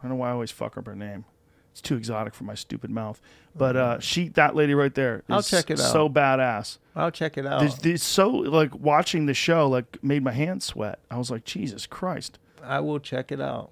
[0.00, 1.24] I don't know why I always fuck up her name.
[1.72, 3.20] It's too exotic for my stupid mouth.
[3.56, 5.32] But uh, she, that lady right there, is Mm-hmm.
[5.34, 5.92] I'll check it out.
[5.92, 6.78] So badass.
[6.96, 7.60] I'll check it out.
[7.60, 10.98] There's, there's so like watching the show like made my hands sweat.
[11.10, 12.38] I was like, Jesus Christ.
[12.62, 13.70] I will check it out.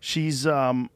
[0.00, 0.90] she's um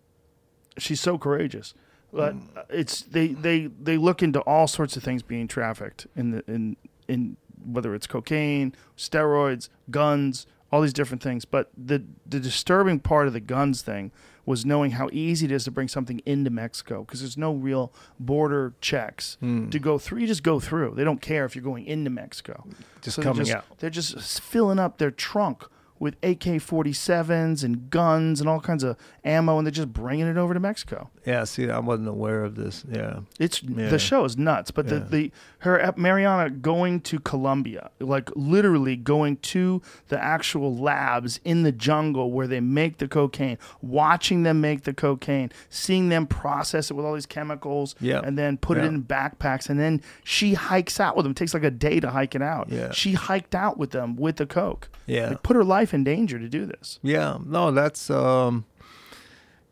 [0.78, 1.75] she's so courageous
[2.12, 2.65] but Mm.
[2.70, 6.76] it's they they they look into all sorts of things being trafficked in the in
[7.08, 13.26] in whether it's cocaine steroids guns all these different things but the the disturbing part
[13.26, 14.12] of the guns thing
[14.47, 17.92] was knowing how easy it is to bring something into Mexico because there's no real
[18.18, 19.68] border checks Hmm.
[19.70, 20.20] to go through.
[20.20, 20.94] You just go through.
[20.97, 22.65] They don't care if you're going into Mexico.
[23.02, 23.65] Just they're coming just, out.
[23.78, 25.65] They're just filling up their trunk
[25.99, 30.55] with AK-47s and guns and all kinds of ammo, and they're just bringing it over
[30.55, 31.10] to Mexico.
[31.25, 32.84] Yeah, see, I wasn't aware of this.
[32.91, 33.20] Yeah.
[33.41, 33.89] It's Yeah.
[33.89, 35.05] the show is nuts, but the, Yeah.
[35.10, 41.73] the her Mariana going to Colombia, like literally going to the actual labs in the
[41.73, 46.94] jungle where they make the cocaine, watching them make the cocaine, seeing them process it
[46.94, 48.20] with all these chemicals, Yeah.
[48.23, 51.33] and then put it in backpacks, and then she hikes out with them.
[51.33, 52.68] It takes like a day to hike it out.
[52.70, 52.92] Yeah.
[52.92, 54.89] She hiked out with them with the coke.
[55.07, 55.31] Yeah.
[55.31, 56.98] Like, put her life in danger to do this.
[57.02, 58.65] Yeah, no, that's um,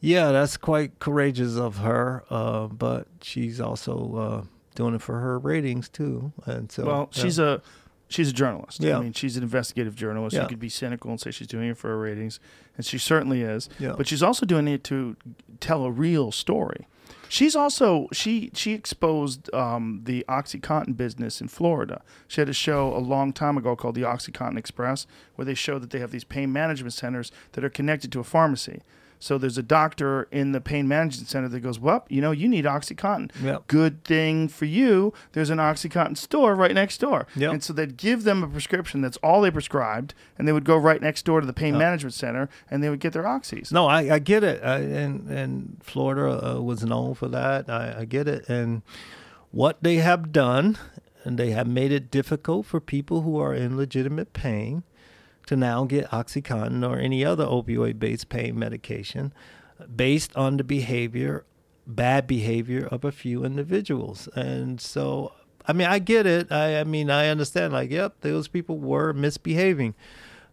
[0.01, 2.25] yeah, that's quite courageous of her.
[2.31, 7.23] Uh, but she's also uh, doing it for her ratings too, and so Well, yeah.
[7.23, 7.63] she's a
[8.09, 8.83] she's a journalist.
[8.83, 8.99] Yeah.
[8.99, 10.35] I mean, she's an investigative journalist.
[10.35, 10.43] Yeah.
[10.43, 12.39] You could be cynical and say she's doing it for her ratings,
[12.77, 13.69] and she certainly is.
[13.79, 13.95] Yeah.
[13.97, 15.17] But she's also doing it to
[15.61, 16.87] tell a real story.
[17.35, 22.01] She's also she she exposed um, the OxyContin business in Florida.
[22.29, 25.81] She had a show a long time ago called the OxyContin Express, where they show
[25.81, 28.83] that they have these pain management centers that are connected to a pharmacy.
[29.25, 32.47] So there's a doctor in the pain management center that goes, "Well, you know, you
[32.47, 33.31] need OxyContin.
[33.43, 33.69] Yep.
[33.69, 35.15] Good thing for you.
[35.33, 37.53] There's an OxyContin store right next door." Yep.
[37.53, 40.77] And so they'd give them a prescription that's all they prescribed, and they would go
[40.77, 43.73] right next door to the pain management center, and they would get their oxys.
[43.73, 47.71] No, I, I get it, I, and and Florida uh, was known for that.
[47.71, 48.83] I, I get it, and
[49.53, 50.77] what they have done,
[51.25, 54.83] and they have made it difficult for people who are in legitimate pain
[55.47, 59.33] to now get OxyContin or any other opioid-based pain medication,
[59.95, 61.45] based on the behavior,
[61.87, 65.33] bad behavior of a few individuals, and so.
[65.67, 66.53] I mean, I get it.
[66.53, 67.73] I, I mean, I understand.
[67.73, 69.95] Like, yep, those people were misbehaving.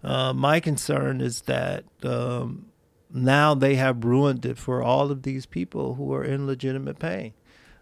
[0.01, 2.67] Uh, my concern is that um,
[3.13, 7.33] now they have ruined it for all of these people who are in legitimate pain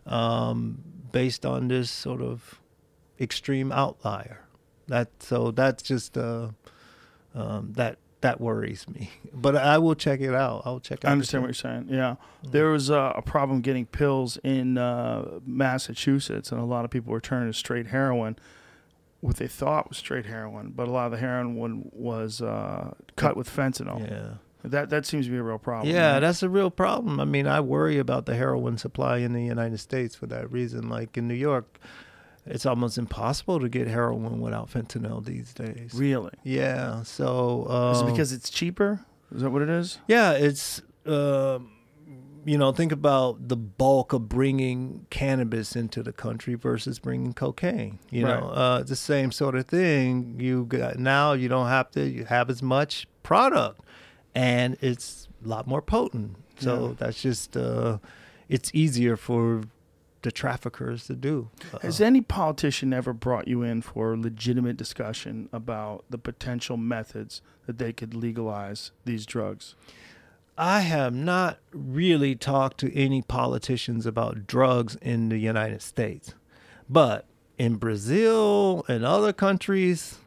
[0.06, 0.80] um,
[1.12, 2.60] based on this sort of
[3.20, 4.46] extreme outlier.
[4.88, 6.50] That so that's just uh,
[7.36, 9.12] um, that that worries me.
[9.34, 10.64] But I will check it out.
[10.66, 11.06] I'll check.
[11.06, 11.88] out I understand what you're saying.
[11.90, 16.92] Yeah, there was uh, a problem getting pills in uh, Massachusetts, and a lot of
[16.92, 18.38] people were turning to straight heroin,
[19.22, 22.94] what they thought was straight heroin, but a lot of the heroin one was uh,
[23.16, 24.10] cut with fentanyl.
[24.10, 24.36] Yeah.
[24.64, 25.94] That that seems to be a real problem.
[25.94, 26.20] Yeah, right?
[26.20, 27.22] that's a real problem.
[27.22, 30.90] I mean, I worry about the heroin supply in the United States for that reason.
[30.90, 31.80] Like in New York,
[32.50, 35.92] it's almost impossible to get heroin without fentanyl these days.
[35.94, 36.32] Really?
[36.44, 37.04] Yeah.
[37.04, 39.00] So um, Is it because it's cheaper?
[39.34, 40.00] Is that what it is?
[40.08, 41.72] yeah, it's um,
[42.46, 48.00] you know think about the bulk of bringing cannabis into the country versus bringing cocaine.
[48.10, 50.36] You know, uh, the same sort of thing.
[50.40, 53.82] You got now you don't have to you have as much product,
[54.34, 56.38] and it's a lot more potent.
[56.60, 56.94] So Yeah.
[56.98, 58.00] that's just uh,
[58.50, 59.62] it's easier for
[60.22, 61.50] the traffickers to do.
[61.74, 66.78] Uh, Has any politician ever brought you in for a legitimate discussion about the potential
[66.78, 69.76] methods that they could legalize these drugs?
[70.58, 76.34] I have not really talked to any politicians about drugs in the United States,
[76.90, 77.26] but
[77.58, 80.18] in Brazil and other countries,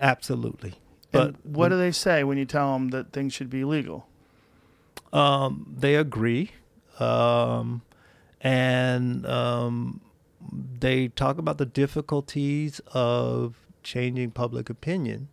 [0.00, 0.74] absolutely.
[1.12, 4.06] But But what do they say when you tell them that things should be legal?
[5.12, 6.50] um, they agree,
[7.00, 7.82] um,
[8.40, 10.00] and um,
[10.78, 15.28] they talk about the difficulties of changing public opinion,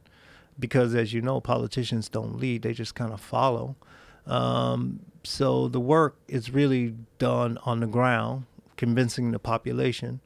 [0.60, 3.76] because as you know, politicians don't lead; they just kind of follow.
[4.26, 8.46] Um, so the work is really done on the ground,
[8.76, 10.20] convincing the population,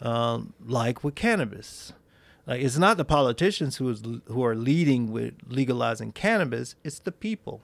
[0.00, 1.92] um, like with cannabis.
[2.46, 7.12] Like it's not the politicians who is who are leading with legalizing cannabis; it's the
[7.12, 7.60] people.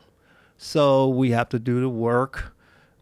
[0.58, 2.54] So we have to do the work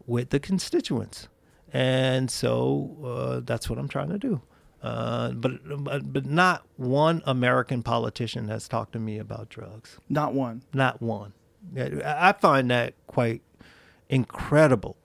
[0.05, 1.27] with the constituents,
[1.75, 4.41] and so uh, that's what I'm trying to do.
[4.81, 9.97] Uh, but, but but not one American politician has talked to me about drugs.
[10.07, 10.63] Not one.
[10.73, 11.33] Not one.
[11.75, 13.41] I find that quite
[14.07, 14.95] incredible.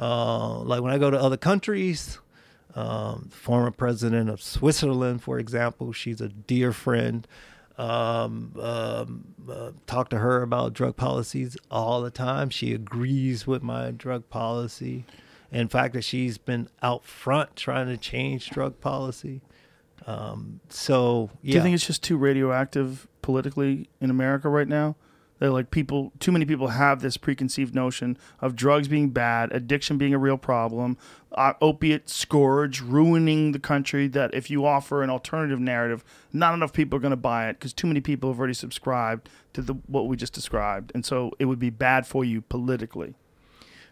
[0.00, 2.18] Uh, like when I go to other countries,
[2.74, 7.24] um, former president of Switzerland, for example, she's a dear friend.
[7.78, 12.50] Um, um, uh, talk to her about drug policies all the time.
[12.50, 15.04] She agrees with my drug policy.
[15.56, 19.40] In fact, that she's been out front trying to change drug policy.
[20.06, 24.96] Um, so yeah, Do you think it's just too radioactive politically in America right now?
[25.38, 29.96] That like people, too many people have this preconceived notion of drugs being bad, addiction
[29.96, 30.98] being a real problem,
[31.32, 34.08] uh, opiate scourge ruining the country.
[34.08, 36.04] That if you offer an alternative narrative,
[36.34, 39.30] not enough people are going to buy it because too many people have already subscribed
[39.54, 43.14] to the what we just described, and so it would be bad for you politically.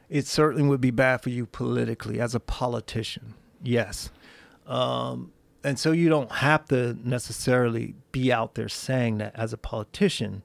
[0.08, 3.34] It certainly would be bad for you politically as a politician.
[3.62, 4.10] Yes.
[4.66, 9.58] Um, and so you don't have to necessarily be out there saying that as a
[9.58, 10.42] politician.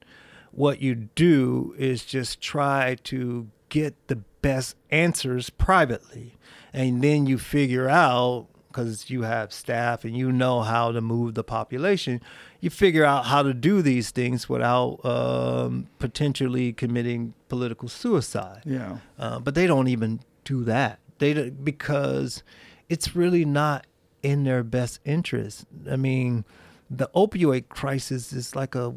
[0.52, 6.36] What you do is just try to get the best answers privately.
[6.74, 11.34] And then you figure out, because you have staff and you know how to move
[11.34, 12.22] the population,
[12.62, 18.62] you figure out how to do these things without um, potentially committing political suicide.
[18.66, 18.98] Yeah.
[19.18, 21.00] Uh, but they don't even do that.
[21.18, 22.44] They don't- because
[22.90, 23.86] it's really not
[24.24, 25.66] in their best interest.
[25.90, 26.46] I mean,
[26.90, 28.96] the opioid crisis is like a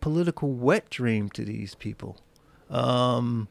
[0.00, 2.16] political wet dream to these people.
[2.70, 3.48] Um,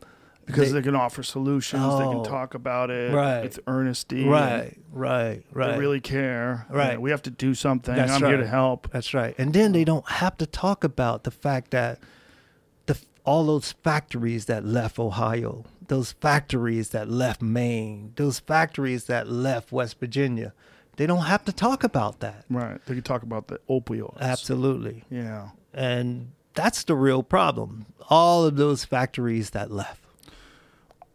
[0.49, 2.11] Because they- they, can offer solutions, they Oh.
[2.11, 3.43] can talk about it Right.
[3.43, 4.25] with earnesty.
[4.27, 5.71] right, right, right.
[5.73, 6.65] They really care.
[6.69, 6.93] Right.
[6.93, 7.95] Yeah, we have to do something.
[7.95, 8.89] That's I'm here to help.
[8.91, 9.35] That's right.
[9.37, 11.99] And then they don't have to talk about the fact that
[12.87, 19.27] the all those factories that left Ohio, those factories that left Maine, those factories that
[19.29, 20.53] left West Virginia.
[20.97, 22.43] They don't have to talk about that.
[22.49, 22.83] Right.
[22.85, 24.19] They can talk about the opioids.
[24.19, 25.05] Absolutely.
[25.09, 25.49] Yeah.
[25.73, 27.85] And that's the real problem.
[28.09, 30.03] All of those factories that left.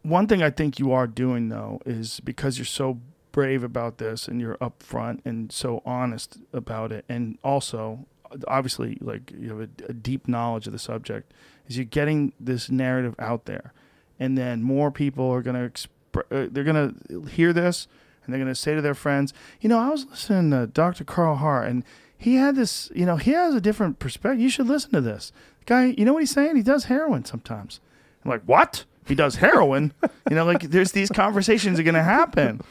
[0.05, 2.99] One thing I think you are doing though is because you're so
[3.31, 8.05] brave about this and you're upfront and so honest about it, and also
[8.47, 11.33] obviously like you have a, a deep knowledge of the subject,
[11.67, 13.73] is you're getting this narrative out there,
[14.19, 16.93] and then more people are gonna exp- uh, they're gonna
[17.31, 17.87] hear this
[18.23, 21.03] and they're gonna say to their friends, you know, I was listening to Dr.
[21.03, 21.83] Carl Hart and
[22.15, 24.39] he had this, you know, he has a different perspective.
[24.39, 25.31] You should listen to this
[25.65, 25.95] guy.
[25.97, 26.55] You know what he's saying?
[26.55, 27.79] He does heroin sometimes.
[28.23, 28.85] I'm like, what?
[29.07, 29.93] He does heroin?
[30.29, 32.61] you know, like there's these conversations are gonna happen.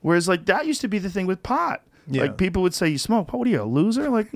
[0.00, 1.82] Whereas like that used to be the thing with pot.
[2.06, 2.22] Yeah.
[2.22, 3.38] Like people would say, "You smoke pot?
[3.38, 4.30] What are you, a loser?" Like,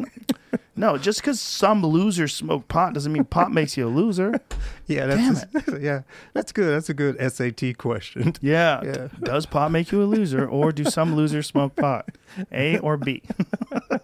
[0.77, 4.41] no, just because some losers smoke pot doesn't mean pot makes you a loser.
[4.87, 5.49] Yeah, Damn it.
[5.83, 6.75] yeah, that's good.
[6.75, 8.33] That's a good SAT question.
[8.41, 8.81] Yeah.
[8.83, 9.09] Yeah.
[9.23, 12.09] Does pot make you a loser, or do some losers smoke pot?
[12.51, 13.23] A or B?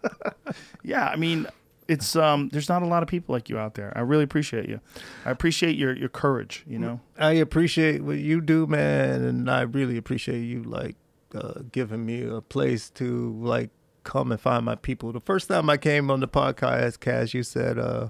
[0.82, 1.46] yeah, I mean,
[1.88, 2.48] it's um.
[2.50, 3.92] There's not a lot of people like you out there.
[3.96, 4.80] I really appreciate you.
[5.24, 6.64] I appreciate your your courage.
[6.66, 7.00] You know.
[7.18, 10.96] I appreciate what you do, man, and I really appreciate you like
[11.34, 13.70] uh, giving me a place to like
[14.04, 15.12] come and find my people.
[15.12, 18.08] The first time I came on the podcast, Cash, you said, uh,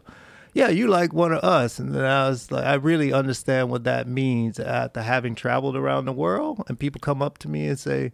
[0.52, 3.84] "Yeah, you like one of us," and then I was like, I really understand what
[3.84, 7.78] that means after having traveled around the world, and people come up to me and
[7.78, 8.12] say.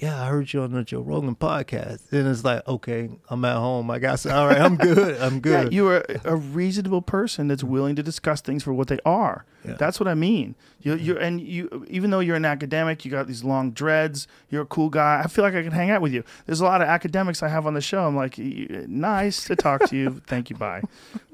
[0.00, 2.12] Yeah, I heard you on the Joe Rogan podcast.
[2.12, 3.90] And it's like, okay, I'm at home.
[3.90, 5.20] I got, all right, I'm good.
[5.20, 5.72] I'm Yeah, good.
[5.72, 9.44] you are a reasonable person that's willing to discuss things for what they are.
[9.64, 9.74] Yeah.
[9.74, 10.54] That's what I mean.
[10.82, 14.28] You, you, and you, even though you're an academic, you got these long dreads.
[14.50, 15.20] You're a cool guy.
[15.24, 16.22] I feel like I can hang out with you.
[16.46, 18.06] There's a lot of academics I have on the show.
[18.06, 20.22] I'm like, nice to talk to you.
[20.28, 20.54] Thank you.
[20.56, 20.82] Bye.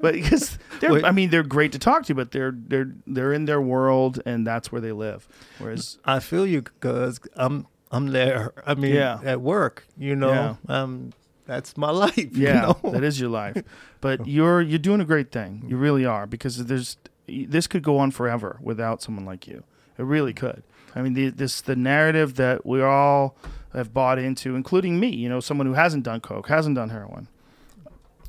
[0.01, 1.05] But because they're, Wait.
[1.05, 4.45] I mean, they're great to talk to, but they're they're they're in their world and
[4.47, 5.27] that's where they live.
[5.59, 8.51] Whereas, I feel you because I'm I'm there.
[8.65, 9.19] I mean, Yeah.
[9.23, 10.31] at work, you know,
[10.67, 10.81] Yeah.
[10.81, 11.11] um,
[11.45, 12.17] that's my life.
[12.17, 12.91] you yeah, know?
[12.91, 13.61] that is your life.
[14.01, 15.63] But you're you're doing a great thing.
[15.67, 19.63] You really are because there's this could go on forever without someone like you.
[19.97, 20.61] It really could.
[20.95, 23.35] I mean, the, this the narrative that we all
[23.73, 25.07] have bought into, including me.
[25.07, 27.27] You know, someone who hasn't done coke, hasn't done heroin.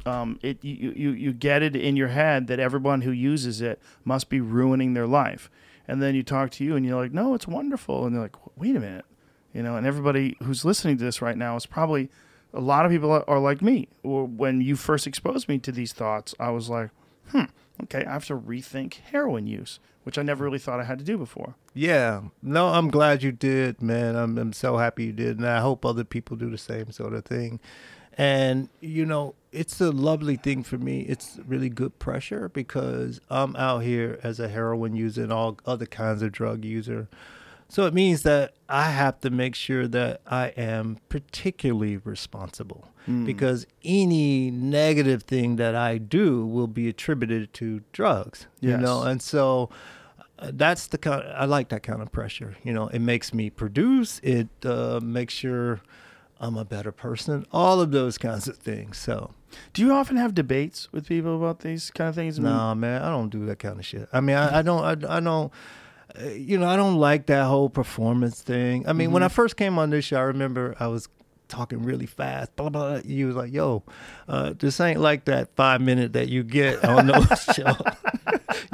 [0.07, 3.81] Um, it you, you you get it in your head that everyone who uses it
[4.05, 5.51] must be ruining their life,
[5.89, 8.37] and then you talk to you and you're like, no, it's wonderful, and they're like,
[8.57, 9.05] wait a minute,
[9.57, 12.11] you know, and everybody who's listening to this right now is probably
[12.53, 13.89] a lot of people are like me.
[14.03, 16.91] When you first exposed me to these thoughts, I was like,
[17.31, 17.45] hmm,
[17.85, 21.07] okay, I have to rethink heroin use, which I never really thought I had to
[21.07, 21.55] do before.
[21.73, 22.25] Yeah.
[22.43, 24.15] No, I'm glad you did, man.
[24.15, 27.15] I'm I'm so happy you did, and I hope other people do the same sort
[27.15, 27.59] of thing.
[28.19, 31.01] And you know, it's a lovely thing for me.
[31.01, 35.87] It's really good pressure because I'm out here as a heroin user and all other
[35.87, 37.09] kinds of drug user.
[37.69, 42.89] So it means that I have to make sure that I am particularly responsible
[43.25, 48.47] because any negative thing that I do will be attributed to drugs.
[48.61, 49.71] You know, and so
[50.41, 51.23] uh, that's the kind.
[51.35, 52.57] I like that kind of pressure.
[52.65, 54.19] You know, it makes me produce.
[54.25, 55.81] It uh, makes sure
[56.41, 57.47] I'm a better person.
[57.53, 58.99] All of those kinds of things.
[58.99, 59.31] So,
[59.73, 62.39] Do you often have debates with people about these kind of things?
[62.41, 64.09] Mean, nah, man, I don't do that kind of shit.
[64.13, 64.85] I mean, I, I don't.
[65.05, 65.53] I, I don't.
[66.31, 68.89] You know, I don't like that whole performance thing.
[68.89, 71.09] I mean, when I first came on this show, I remember I was
[71.49, 72.55] talking really fast.
[72.57, 73.01] Blah blah.
[73.05, 73.83] You was like, "Yo,
[74.29, 77.77] uh, this ain't like that five minute that you get on those shows."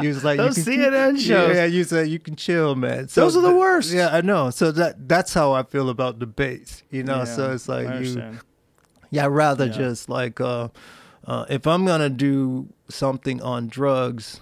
[0.00, 1.54] you was like, Those you can, CNN shows.
[1.56, 3.08] Yeah, you said you can chill, man.
[3.08, 3.92] So Those are the th- worst.
[3.92, 4.50] Yeah, I know.
[4.50, 6.82] So that that's how I feel about debates.
[6.90, 8.38] You know, Yeah, so it's like you.
[9.10, 9.72] Yeah, I'd rather Yeah.
[9.72, 10.68] just like uh,
[11.26, 14.40] uh, if I'm gonna do something on drugs,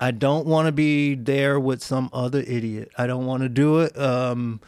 [0.00, 2.90] I don't want to be there with some other idiot.
[2.96, 3.98] I don't want to do it.
[3.98, 4.60] Um,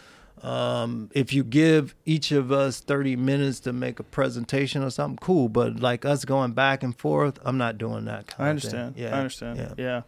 [0.43, 5.19] um, if you give each of us 30 minutes to make a presentation or something,
[5.21, 5.49] cool.
[5.49, 8.95] But like us going back and forth, I'm not doing that kind I of understand.
[8.97, 9.59] Yeah, I understand.
[9.59, 9.75] Yeah.
[9.77, 10.03] Yeah.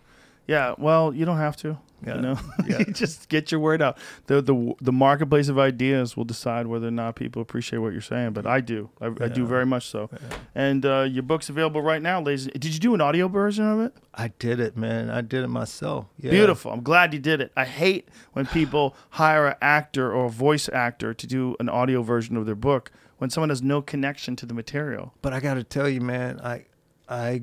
[0.46, 0.74] yeah.
[0.78, 1.78] Well, you don't have to.
[2.06, 2.16] Yeah.
[2.16, 2.82] You know, Yeah.
[2.84, 3.98] Just get your word out.
[4.26, 8.00] The, the the marketplace of ideas will decide whether or not people appreciate what you're
[8.00, 8.32] saying.
[8.32, 8.90] But I do.
[9.00, 10.10] I, I do very much so.
[10.54, 12.46] And uh, your book's available right now, ladies.
[12.46, 13.94] Did you do an audio version of it?
[14.14, 15.10] I did it, man.
[15.10, 16.06] I did it myself.
[16.18, 16.30] Yeah.
[16.30, 16.72] Beautiful.
[16.72, 17.52] I'm glad you did it.
[17.56, 22.02] I hate when people hire an actor or a voice actor to do an audio
[22.02, 25.14] version of their book when someone has no connection to the material.
[25.22, 26.64] But I got to tell you, man, I,
[27.08, 27.42] I,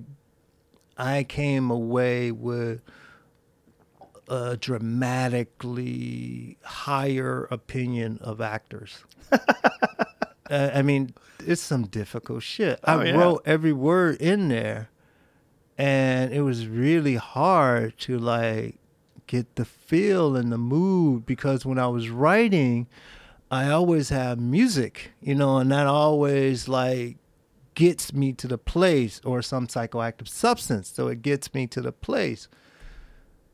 [0.98, 2.82] I came away with
[4.30, 9.04] a dramatically higher opinion of actors.
[9.32, 9.38] uh,
[10.50, 11.14] I mean,
[11.46, 12.80] it's some difficult shit.
[12.84, 13.16] Oh, I yeah.
[13.16, 14.90] wrote every word in there,
[15.78, 18.78] and it was really hard to like
[19.28, 22.88] get the feel and the mood because when I was writing,
[23.52, 27.18] I always have music, you know, and that always like
[27.76, 30.90] gets me to the place or some psychoactive substance.
[30.90, 32.48] So it gets me to the place.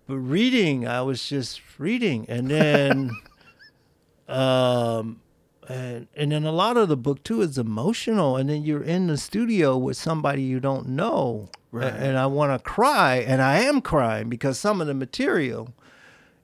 [0.07, 2.25] But reading, I was just reading.
[2.29, 3.11] And then
[4.27, 5.21] um
[5.67, 9.07] and and then a lot of the book too is emotional and then you're in
[9.07, 11.91] the studio with somebody you don't know Right.
[11.93, 15.73] A- and i want to cry and i am crying because some of the material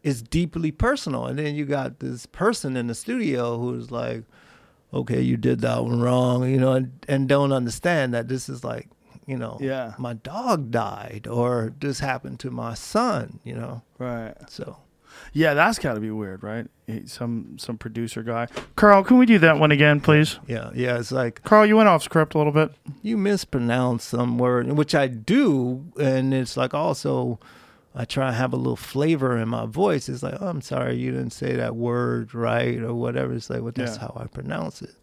[0.03, 4.23] is deeply personal and then you got this person in the studio who's like
[4.93, 8.63] okay you did that one wrong you know and, and don't understand that this is
[8.63, 8.89] like
[9.27, 9.93] you know Yeah.
[9.97, 14.33] my dog died or this happened to my son you know Right.
[14.49, 14.77] so
[15.33, 16.67] Yeah, that's got to be weird, right?
[17.05, 18.47] Some some producer guy.
[18.75, 20.39] Carl, can we do that one again, please?
[20.47, 22.71] yeah yeah it's like Carl, you went off script a little bit.
[23.01, 27.39] you mispronounce some word, which I do, and it's like also
[27.93, 30.07] I try to have a little flavor in my voice.
[30.07, 33.33] It's like, oh, I'm sorry, you didn't say that word right or whatever.
[33.33, 34.03] It's like, well, that's Yeah.
[34.03, 34.95] how I pronounce it.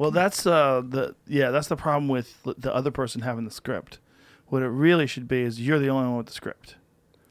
[0.00, 3.98] Well, that's uh the yeah, that's the problem with the other person having the script.
[4.46, 6.76] What it really should be is you're the only one with the script.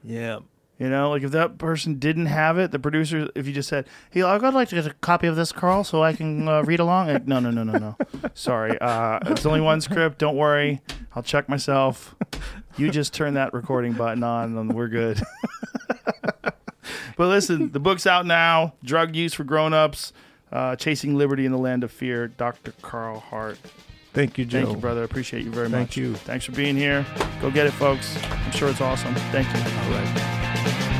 [0.04, 0.38] Yeah,
[0.78, 3.88] You know, like if that person didn't have it, the producer, if you just said,
[4.10, 6.78] "Hey, I'd like to get a copy of this, Carl, so I can uh, read
[6.78, 7.96] along," like, no, no, no, no, no.
[8.34, 10.18] Sorry, uh, it's only one script.
[10.18, 10.80] Don't worry,
[11.16, 12.14] I'll check myself.
[12.76, 15.20] You just turn that recording button on, and we're good.
[16.42, 16.54] but
[17.18, 18.74] listen, the book's out now.
[18.84, 20.12] Drug use for grown-ups.
[20.52, 22.72] Uh, Chasing Liberty in the Land of Fear, Dr.
[22.82, 23.58] Carl Hart.
[24.12, 24.64] Thank you, Joe.
[24.64, 25.02] Thank you, brother.
[25.02, 25.94] I appreciate you very Thank much.
[25.94, 26.14] Thank you.
[26.14, 27.06] Thanks for being here.
[27.40, 28.18] Go get it, folks.
[28.24, 29.14] I'm sure it's awesome.
[29.30, 29.60] Thank you.
[29.60, 30.96] All right.